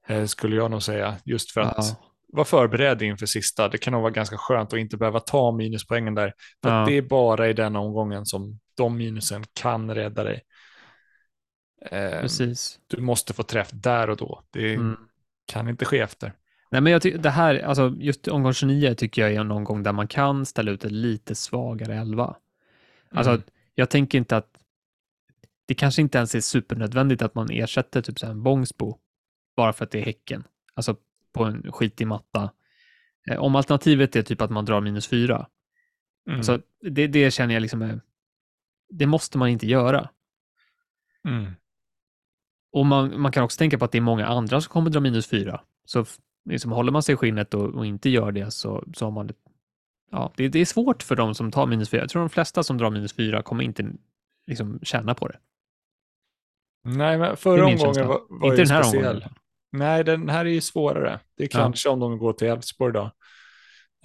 eh, 0.08 0.26
skulle 0.26 0.56
jag 0.56 0.72
nog 0.72 0.84
säga, 0.84 1.16
just 1.26 1.52
för 1.52 1.62
att 1.62 1.76
Ja. 1.78 1.84
vara 2.28 2.46
förberedd 2.46 3.02
inför 3.02 3.26
sista. 3.26 3.68
Det 3.68 3.78
kan 3.78 3.94
nog 3.94 4.02
vara 4.02 4.12
ganska 4.12 4.38
skönt 4.38 4.74
att 4.74 4.80
inte 4.80 4.98
behöva 4.98 5.20
ta 5.20 5.52
minuspoängen 5.52 6.16
där. 6.16 6.34
För 6.64 6.70
Ja. 6.70 6.86
det 6.86 6.98
är 6.98 7.02
bara 7.02 7.50
i 7.50 7.54
den 7.54 7.76
omgången 7.76 8.26
som 8.26 8.60
de 8.78 8.98
minusen 8.98 9.44
kan 9.54 9.96
rädda 9.96 10.24
dig. 10.24 10.42
Eh, 11.86 12.22
Precis. 12.22 12.80
du 12.88 13.02
måste 13.02 13.34
få 13.34 13.44
träff 13.44 13.70
där 13.74 14.10
och 14.10 14.18
då. 14.18 14.44
Det 14.52 14.74
Mm. 14.74 14.98
kan 15.46 15.70
inte 15.70 15.86
ske 15.86 16.00
efter. 16.00 16.34
Nej, 16.72 16.82
men 16.82 16.94
jag 16.94 17.02
tycker 17.02 17.18
det 17.18 17.30
här, 17.30 17.60
alltså 17.60 17.96
just 18.00 18.28
omgång 18.28 18.54
29 18.54 18.96
tycker 18.96 19.22
jag 19.22 19.34
är 19.34 19.44
någon 19.44 19.64
gång 19.64 19.84
där 19.84 19.92
man 19.92 20.08
kan 20.08 20.46
ställa 20.46 20.72
ut 20.72 20.86
ett 20.86 20.92
lite 20.92 21.36
svagare 21.36 21.96
11. 21.96 22.36
Alltså, 23.12 23.32
Mm. 23.32 23.44
jag 23.76 23.90
tänker 23.90 24.18
inte 24.18 24.38
att 24.38 24.58
det 25.66 25.74
kanske 25.76 26.02
inte 26.02 26.18
ens 26.18 26.36
är 26.36 26.42
supernödvändigt 26.42 27.22
att 27.22 27.36
man 27.36 27.50
ersätter 27.52 28.02
typ 28.02 28.20
så 28.20 28.28
en 28.28 28.44
Bångsbo 28.44 28.98
bara 29.56 29.74
för 29.74 29.86
att 29.86 29.92
det 29.92 30.00
är 30.00 30.06
Häcken. 30.06 30.44
Alltså 30.74 30.96
på 31.34 31.44
en 31.44 31.72
skitig 31.72 32.08
matta. 32.08 32.52
Eh, 33.32 33.38
Om 33.38 33.56
alternativet 33.56 34.16
är 34.16 34.22
typ 34.22 34.42
att 34.42 34.50
man 34.52 34.66
drar 34.66 34.82
minus 34.82 35.08
fyra. 35.08 35.48
Mm. 36.28 36.38
Alltså, 36.38 36.62
det, 36.82 37.08
det 37.08 37.32
känner 37.32 37.54
jag 37.54 37.62
liksom 37.62 37.82
är, 37.82 38.02
det 38.90 39.06
måste 39.06 39.38
man 39.38 39.50
inte 39.50 39.68
göra. 39.68 40.10
Mm. 41.28 41.52
Och 42.72 42.86
man, 42.86 43.22
man 43.22 43.32
kan 43.32 43.44
också 43.44 43.58
tänka 43.58 43.78
på 43.78 43.86
att 43.86 43.92
det 43.92 43.98
är 43.98 44.02
många 44.02 44.28
andra 44.28 44.62
som 44.62 44.72
kommer 44.72 44.90
dra 44.90 45.00
minus 45.00 45.28
fyra. 45.28 45.62
Så 45.86 46.06
liksom, 46.50 46.72
håller 46.72 46.92
man 46.92 47.04
sig 47.04 47.14
i 47.14 47.16
skinnet 47.16 47.54
och, 47.54 47.76
och 47.76 47.86
inte 47.86 48.10
gör 48.10 48.32
det 48.32 48.52
så, 48.52 48.84
så 48.94 49.06
har 49.06 49.12
man 49.12 49.28
det 49.28 49.34
ja, 50.12 50.34
det, 50.38 50.48
det 50.48 50.60
är 50.60 50.66
svårt 50.66 51.04
för 51.04 51.16
de 51.16 51.36
som 51.36 51.52
tar 51.52 51.66
minus 51.66 51.90
fyra. 51.90 52.02
Jag 52.02 52.10
tror 52.10 52.20
de 52.20 52.30
flesta 52.30 52.64
som 52.64 52.78
drar 52.78 52.90
minus 52.90 53.14
fyra 53.14 53.42
kommer 53.44 53.64
inte 53.64 53.86
liksom 54.48 54.80
tjäna 54.84 55.16
på 55.16 55.28
det. 55.28 55.38
Nej, 56.84 57.18
men 57.18 57.38
förra 57.38 57.66
omgången 57.66 58.08
var, 58.08 58.22
var 58.30 58.48
inte 58.48 58.62
ju 58.62 58.66
den 58.66 58.76
här 58.76 58.84
speciell. 58.84 59.06
omgången. 59.16 59.34
Nej, 59.72 60.04
den 60.04 60.30
här 60.30 60.46
är 60.46 60.50
ju 60.50 60.62
svårare. 60.62 61.20
Det 61.38 61.44
är 61.44 61.50
Ja. 61.54 61.60
kanske 61.60 61.90
om 61.90 62.00
de 62.00 62.18
går 62.18 62.34
till 62.34 62.48
Elfsborg 62.48 62.94
då. 62.94 63.12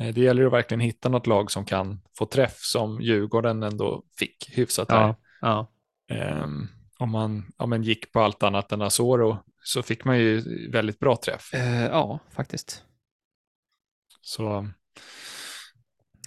Eh, 0.01 0.14
Det 0.14 0.20
gäller 0.20 0.43
ju 0.43 0.47
att 0.47 0.52
verkligen 0.52 0.80
hitta 0.80 1.09
något 1.09 1.26
lag 1.26 1.51
som 1.51 1.64
kan 1.64 2.01
få 2.18 2.26
träff 2.26 2.59
som 2.59 3.01
Djurgården 3.01 3.62
ändå 3.62 4.02
fick 4.18 4.51
hyfsat. 4.59 4.86
Ja, 4.90 5.16
ja. 5.40 5.70
Ehm, 6.10 6.68
om 6.98 7.10
man 7.10 7.52
om 7.56 7.70
man 7.70 7.82
gick 7.82 8.12
på 8.12 8.20
allt 8.20 8.43
annat 8.43 8.73
än 8.73 8.82
Asoro 8.82 9.39
så 9.62 9.82
fick 9.82 10.05
man 10.05 10.18
ju 10.18 10.43
väldigt 10.70 10.98
bra 10.98 11.16
träff. 11.16 11.55
Eh, 11.55 11.85
ja, 11.85 12.18
faktiskt. 12.36 12.82
Så 14.20 14.43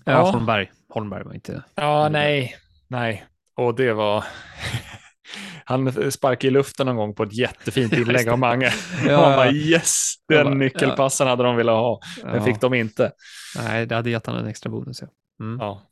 Ja. 0.05 0.11
Ja. 0.11 0.31
Holmberg. 0.31 0.71
Holmberg 0.89 1.23
var 1.23 1.33
inte... 1.33 1.63
ja, 1.75 2.09
nej, 2.09 2.55
nej. 2.87 3.25
Och 3.55 3.75
det 3.75 3.93
var... 3.93 4.25
Han 5.65 6.11
sparkade 6.11 6.47
i 6.47 6.51
luften 6.51 6.85
någon 6.85 6.95
gång 6.95 7.15
på 7.15 7.23
ett 7.23 7.33
jättefint 7.33 7.93
Ja, 7.95 7.99
inlägg 7.99 8.29
av 8.29 8.39
Mange. 8.39 8.73
Ja, 9.07 9.21
Man 9.21 9.35
bara 9.35 9.45
ja. 9.45 9.51
yes, 9.53 10.13
den 10.27 10.43
bara, 10.43 10.53
nyckelpassen 10.53 11.27
hade 11.27 11.43
de 11.43 11.55
velat 11.55 11.75
ha. 11.75 11.99
Den 12.23 12.35
Ja. 12.35 12.41
fick 12.43 12.61
de 12.61 12.73
inte. 12.73 13.11
Nej, 13.55 13.85
det 13.85 13.95
hade 13.95 14.09
gett 14.09 14.25
honom 14.25 14.41
en 14.41 14.47
extra 14.49 14.69
bonus. 14.69 15.01
Ja. 15.01 15.07
Mm. 15.39 15.59
Ja. 15.59 15.88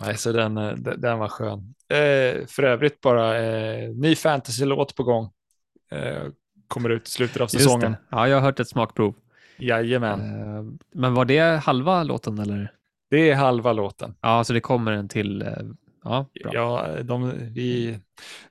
Nej, 0.00 0.16
så 0.16 0.32
den, 0.32 0.56
eh, 0.58 0.72
den, 0.74 1.18
var 1.18 1.28
skön. 1.28 1.74
Eh, 1.88 2.46
för 2.46 2.62
övrigt 2.62 3.00
bara 3.00 3.42
eh, 3.42 3.88
ny 3.90 4.14
fantasy-låt 4.16 4.94
på 4.94 5.02
gång. 5.02 5.30
Eh, 5.92 6.22
kommer 6.68 6.90
ut 6.90 7.08
i 7.08 7.10
slutet 7.10 7.40
av 7.42 7.46
säsongen. 7.46 7.96
Ja, 8.10 8.28
jag 8.28 8.36
har 8.36 8.42
hört 8.42 8.60
ett 8.60 8.68
smakprov. 8.68 9.14
Jajamän. 9.58 10.20
Eh, 10.20 10.64
Men 10.94 11.14
var 11.14 11.24
det 11.24 11.40
halva 11.40 12.02
låten 12.02 12.38
eller? 12.38 12.72
Det 13.10 13.30
är 13.30 13.34
halva 13.34 13.72
låten. 13.72 14.14
Ja, 14.20 14.44
så 14.44 14.52
det 14.52 14.60
kommer 14.60 14.92
en 14.92 15.08
till. 15.08 15.42
eh, 15.42 15.48
Ja, 16.04 16.26
bra. 16.44 16.52
Ja, 16.54 17.02
de, 17.02 17.32
vi 17.54 17.98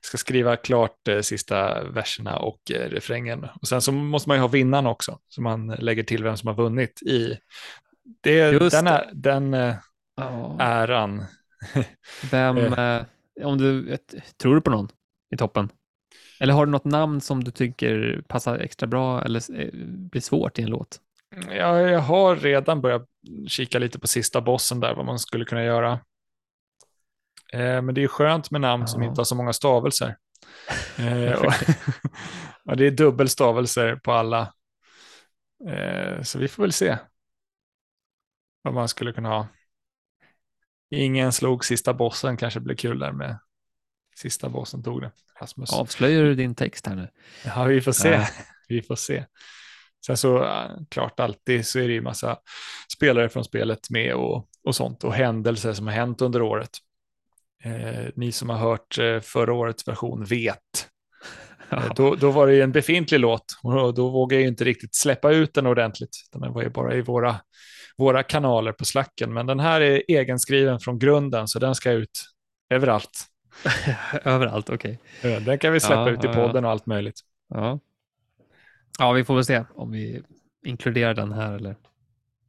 ska 0.00 0.18
skriva 0.18 0.56
klart 0.56 1.08
eh, 1.08 1.20
sista 1.20 1.84
verserna 1.84 2.36
och 2.38 2.70
eh, 2.70 2.90
refrängen. 2.90 3.46
Och 3.60 3.68
sen 3.68 3.82
så 3.82 3.92
måste 3.92 4.28
man 4.28 4.36
ju 4.36 4.40
ha 4.40 4.48
vinnaren 4.48 4.86
också, 4.86 5.18
så 5.28 5.42
man 5.42 5.66
lägger 5.66 6.02
till 6.02 6.22
vem 6.24 6.36
som 6.36 6.46
har 6.46 6.54
vunnit 6.54 7.02
i 7.02 7.38
det, 8.22 8.50
Just 8.52 8.70
den, 8.76 8.86
är, 8.86 9.10
den 9.12 9.54
eh, 10.20 10.24
Ja. 10.24 10.56
äran. 10.60 11.24
Vem, 12.30 12.56
eh, 12.58 13.02
om 13.44 13.58
du, 13.58 13.96
tror 14.42 14.54
du 14.54 14.60
på 14.60 14.70
någon 14.70 14.88
i 15.34 15.36
toppen? 15.36 15.68
Eller 16.40 16.54
har 16.54 16.66
du 16.66 16.72
något 16.72 16.84
namn 16.84 17.20
som 17.20 17.44
du 17.44 17.50
tycker 17.50 18.22
passar 18.28 18.58
extra 18.58 18.86
bra 18.86 19.22
eller 19.24 19.60
eh, 19.60 19.68
blir 19.84 20.20
svårt 20.20 20.58
i 20.58 20.62
en 20.62 20.70
låt? 20.70 21.00
Ja, 21.50 21.80
jag 21.80 21.98
har 22.00 22.36
redan 22.36 22.80
börjat 22.80 23.06
kika 23.48 23.78
lite 23.78 23.98
på 23.98 24.06
sista 24.06 24.40
bossen 24.40 24.80
där, 24.80 24.94
vad 24.94 25.06
man 25.06 25.18
skulle 25.18 25.44
kunna 25.44 25.64
göra. 25.64 25.92
Eh, 27.52 27.82
men 27.82 27.94
det 27.94 28.02
är 28.02 28.08
skönt 28.08 28.50
med 28.50 28.60
namn 28.60 28.88
som 28.88 29.02
Ja. 29.02 29.08
inte 29.08 29.20
har 29.20 29.24
så 29.24 29.34
många 29.34 29.52
stavelser. 29.52 30.16
Eh, 30.98 31.32
och, 31.32 31.52
och 32.70 32.76
det 32.76 32.86
är 32.86 32.90
dubbelstavelser 32.90 33.96
på 33.96 34.12
alla. 34.12 34.52
Eh, 35.68 36.22
så 36.22 36.38
vi 36.38 36.48
får 36.48 36.62
väl 36.62 36.72
se 36.72 36.98
vad 38.62 38.74
man 38.74 38.88
skulle 38.88 39.12
kunna 39.12 39.28
ha. 39.28 39.46
Ingen 40.92 41.32
slog 41.32 41.64
sista 41.64 41.94
bossen, 41.94 42.36
kanske 42.36 42.60
blir 42.60 42.76
kul 42.76 42.98
där 42.98 43.12
med 43.12 43.38
sista 44.16 44.48
bossen 44.48 44.82
tog 44.82 45.00
det. 45.00 45.10
Rasmus. 45.40 45.72
Avslöjar 45.72 46.22
du 46.22 46.34
din 46.34 46.54
text 46.54 46.86
här 46.86 46.94
nu? 46.94 47.08
Ja, 47.44 47.64
vi 47.64 47.80
får 47.80 47.92
se. 47.92 48.26
Vi 48.68 48.82
får 48.82 48.96
se. 48.96 49.24
Sen 50.06 50.16
så, 50.16 50.44
äh, 50.44 50.70
klart 50.88 51.20
alltid 51.20 51.66
så 51.66 51.78
är 51.78 51.88
det 51.88 51.94
ju 51.94 52.00
massa 52.00 52.38
spelare 52.96 53.28
från 53.28 53.44
spelet 53.44 53.90
med 53.90 54.14
och, 54.14 54.48
och 54.64 54.74
sånt 54.74 55.04
och 55.04 55.14
händelser 55.14 55.72
som 55.72 55.86
har 55.86 55.94
hänt 55.94 56.22
under 56.22 56.42
året. 56.42 56.70
Eh, 57.64 58.06
ni 58.16 58.32
som 58.32 58.48
har 58.48 58.56
hört 58.56 58.98
eh, 58.98 59.20
förra 59.20 59.52
årets 59.52 59.88
version 59.88 60.24
vet. 60.24 60.88
Eh, 61.70 61.94
då, 61.96 62.14
då 62.14 62.30
var 62.30 62.46
det 62.46 62.54
ju 62.54 62.62
en 62.62 62.72
befintlig 62.72 63.20
låt 63.20 63.44
och 63.62 63.94
då 63.94 64.10
vågade 64.10 64.34
jag 64.34 64.42
ju 64.42 64.48
inte 64.48 64.64
riktigt 64.64 64.94
släppa 64.94 65.32
ut 65.32 65.54
den 65.54 65.66
ordentligt. 65.66 66.16
Den 66.32 66.52
var 66.52 66.62
ju 66.62 66.68
bara 66.68 66.94
i 66.94 67.00
våra, 67.00 67.40
våra 67.96 68.22
kanaler 68.22 68.72
på 68.72 68.84
slacken. 68.84 69.32
Men 69.32 69.46
den 69.46 69.60
här 69.60 69.80
är 69.80 70.02
egenskriven 70.08 70.80
från 70.80 70.98
grunden 70.98 71.48
så 71.48 71.58
den 71.58 71.74
ska 71.74 71.90
ut 71.92 72.24
överallt. 72.70 73.26
Överallt, 74.24 74.70
okej. 74.70 74.98
Eh, 75.22 75.42
Den 75.42 75.58
kan 75.58 75.72
vi 75.72 75.80
släppa 75.80 76.00
Ja, 76.00 76.10
ut 76.10 76.24
i 76.24 76.28
podden 76.28 76.64
och 76.64 76.70
allt 76.70 76.86
möjligt. 76.86 77.20
Ja. 77.48 77.78
ja, 78.98 79.12
vi 79.12 79.24
får 79.24 79.34
väl 79.34 79.44
se 79.44 79.64
om 79.74 79.90
vi 79.90 80.22
inkluderar 80.66 81.14
den 81.14 81.32
här 81.32 81.52
eller 81.52 81.76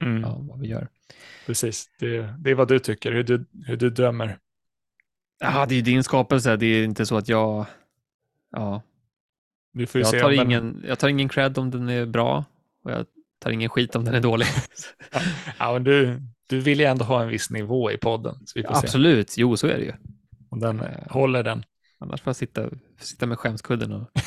Mm. 0.01 0.21
ja, 0.21 0.37
vad 0.41 0.59
vi 0.59 0.67
gör. 0.67 0.87
Precis, 1.45 1.89
det, 1.99 2.35
det 2.39 2.51
är 2.51 2.55
vad 2.55 2.67
du 2.67 2.79
tycker, 2.79 3.11
hur 3.11 3.23
du, 3.23 3.45
hur 3.65 3.77
du 3.77 3.89
drömmer. 3.89 4.37
Ja, 5.39 5.65
det 5.65 5.75
är 5.75 5.81
din 5.81 6.03
skapelse. 6.03 6.55
Det 6.57 6.65
är 6.65 6.83
inte 6.83 7.05
så 7.05 7.17
att 7.17 7.29
jag... 7.29 7.65
Ja, 8.51 8.81
jag 9.73 9.89
tar, 10.21 10.23
om 10.29 10.35
den- 10.37 10.45
ingen, 10.47 10.83
jag 10.87 10.99
tar 10.99 11.07
ingen 11.07 11.29
cred 11.29 11.57
om 11.57 11.71
den 11.71 11.89
är 11.89 12.05
bra 12.05 12.45
och 12.83 12.91
jag 12.91 13.05
tar 13.43 13.51
ingen 13.51 13.69
skit 13.69 13.95
om 13.95 14.05
den 14.05 14.13
är 14.15 14.19
dålig. 14.21 14.47
Ja, 15.59 15.73
men 15.73 15.83
du, 15.83 16.21
du 16.49 16.59
vill 16.59 16.79
ju 16.79 16.85
ändå 16.85 17.05
ha 17.05 17.21
en 17.21 17.27
viss 17.29 17.49
nivå 17.49 17.91
i 17.91 17.97
podden, 17.97 18.35
se 18.47 18.63
Absolut, 18.67 19.37
jo 19.37 19.57
så 19.57 19.67
är 19.67 19.77
det 19.77 19.83
ju. 19.83 19.93
om 20.49 20.59
den 20.59 20.79
Eh. 20.79 20.87
håller 21.11 21.43
den. 21.43 21.63
Annars 21.99 22.21
får 22.21 22.29
jag 22.29 22.35
sitta, 22.35 22.69
sitta 22.99 23.25
med 23.25 23.39
skämskudden 23.39 23.91
och... 23.93 24.09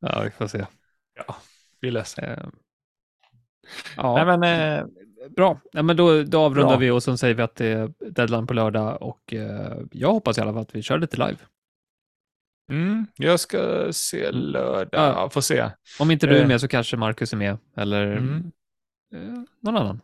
Ja, 0.00 0.20
vi 0.24 0.30
får 0.30 0.46
se. 0.46 0.66
ja, 1.26 1.36
vi 1.80 1.90
löser. 1.90 2.22
Eh, 2.42 2.48
Ja, 3.96 4.24
Nej, 4.24 4.38
men, 4.38 4.42
eh, 4.78 4.84
bra. 5.36 5.60
Nej, 5.72 5.82
men 5.82 5.96
då, 5.96 6.22
då 6.22 6.40
avrundar 6.40 6.68
Bra. 6.70 6.78
vi 6.78 6.90
och 6.90 7.02
sen 7.02 7.18
säger 7.18 7.34
vi 7.34 7.42
att 7.42 7.54
det 7.56 7.66
är 7.66 7.92
deadline 8.10 8.46
på 8.46 8.54
lördag 8.54 9.02
och 9.02 9.34
eh, 9.34 9.76
jag 9.92 10.12
hoppas 10.12 10.38
i 10.38 10.40
alla 10.40 10.52
fall 10.52 10.62
att 10.62 10.74
vi 10.74 10.82
kör 10.82 10.98
lite 10.98 11.16
live. 11.16 11.36
Mm, 12.70 13.06
jag 13.16 13.40
ska 13.40 13.92
se 13.92 14.30
lördag, 14.30 14.88
Ja. 14.92 15.06
ja. 15.22 15.30
får 15.30 15.40
se. 15.40 15.70
Om 15.98 16.10
inte 16.10 16.26
du 16.26 16.36
är 16.36 16.42
Eh. 16.42 16.48
med 16.48 16.60
så 16.60 16.68
kanske 16.68 16.96
Marcus 16.96 17.32
är 17.32 17.36
med 17.36 17.58
eller 17.76 18.06
Mm. 18.16 18.52
eh, 19.14 19.20
någon 19.60 19.76
annan. 19.76 20.00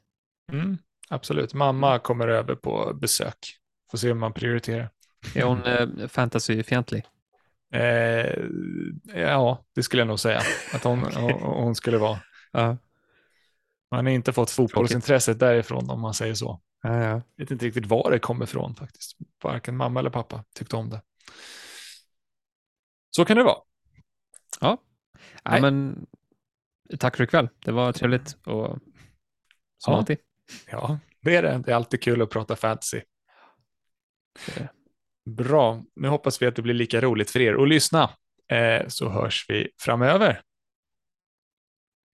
Mm, 0.52 0.78
absolut, 1.08 1.54
mamma 1.54 1.98
kommer 1.98 2.28
över 2.28 2.54
på 2.54 2.94
besök. 2.94 3.58
Får 3.90 3.98
se 3.98 4.10
om 4.12 4.18
man 4.18 4.32
prioriterar. 4.32 4.90
Är 5.34 5.42
hon 5.42 5.62
eh, 5.64 6.08
fantasyfientlig? 6.08 7.04
Eh, 7.74 8.44
ja, 9.14 9.64
det 9.74 9.82
skulle 9.82 10.00
jag 10.00 10.06
nog 10.08 10.20
säga 10.20 10.40
att 10.74 10.84
hon, 10.84 10.98
hon, 11.14 11.32
hon 11.42 11.74
skulle 11.74 11.98
vara. 11.98 12.18
Ja. 12.52 12.76
Man 13.90 14.06
har 14.06 14.12
inte 14.12 14.32
fått 14.32 14.50
fotbollsintresset 14.50 15.38
därifrån 15.38 15.90
om 15.90 16.00
man 16.00 16.14
säger 16.14 16.34
så. 16.34 16.60
Ja, 16.82 17.02
ja. 17.02 17.10
Jag 17.10 17.22
vet 17.36 17.50
inte 17.50 17.66
riktigt 17.66 17.86
var 17.86 18.10
det 18.10 18.18
kommer 18.18 18.44
ifrån 18.44 18.74
faktiskt. 18.74 19.16
Varken 19.42 19.76
mamma 19.76 20.00
eller 20.00 20.10
pappa 20.10 20.44
tyckte 20.54 20.76
om 20.76 20.90
det. 20.90 21.00
Så 23.16 23.24
kan 23.24 23.36
det 23.36 23.42
vara. 23.42 23.58
ja. 24.60 24.82
Nej. 25.44 25.60
men 25.60 26.06
tack 26.98 27.16
för 27.16 27.24
ikväll. 27.24 27.48
Det 27.64 27.72
var 27.72 27.92
trevligt 27.92 28.36
och 28.46 28.78
som 29.78 29.92
Ja. 29.92 29.96
alltid. 29.98 30.18
Ja, 30.70 30.98
det 31.20 31.36
är 31.36 31.42
det. 31.42 31.62
Det 31.66 31.70
är 31.72 31.76
alltid 31.76 32.02
kul 32.02 32.22
att 32.22 32.30
prata 32.30 32.56
fantasy. 32.56 33.00
Bra. 35.30 35.82
Nu 35.96 36.08
hoppas 36.08 36.42
vi 36.42 36.46
att 36.46 36.56
det 36.56 36.62
blir 36.62 36.74
lika 36.74 37.00
roligt 37.00 37.30
för 37.30 37.40
er 37.40 37.54
att 37.62 37.68
lyssna. 37.68 38.10
Eh, 38.48 38.88
så 38.88 39.08
hörs 39.08 39.46
vi 39.48 39.68
framöver. 39.80 40.40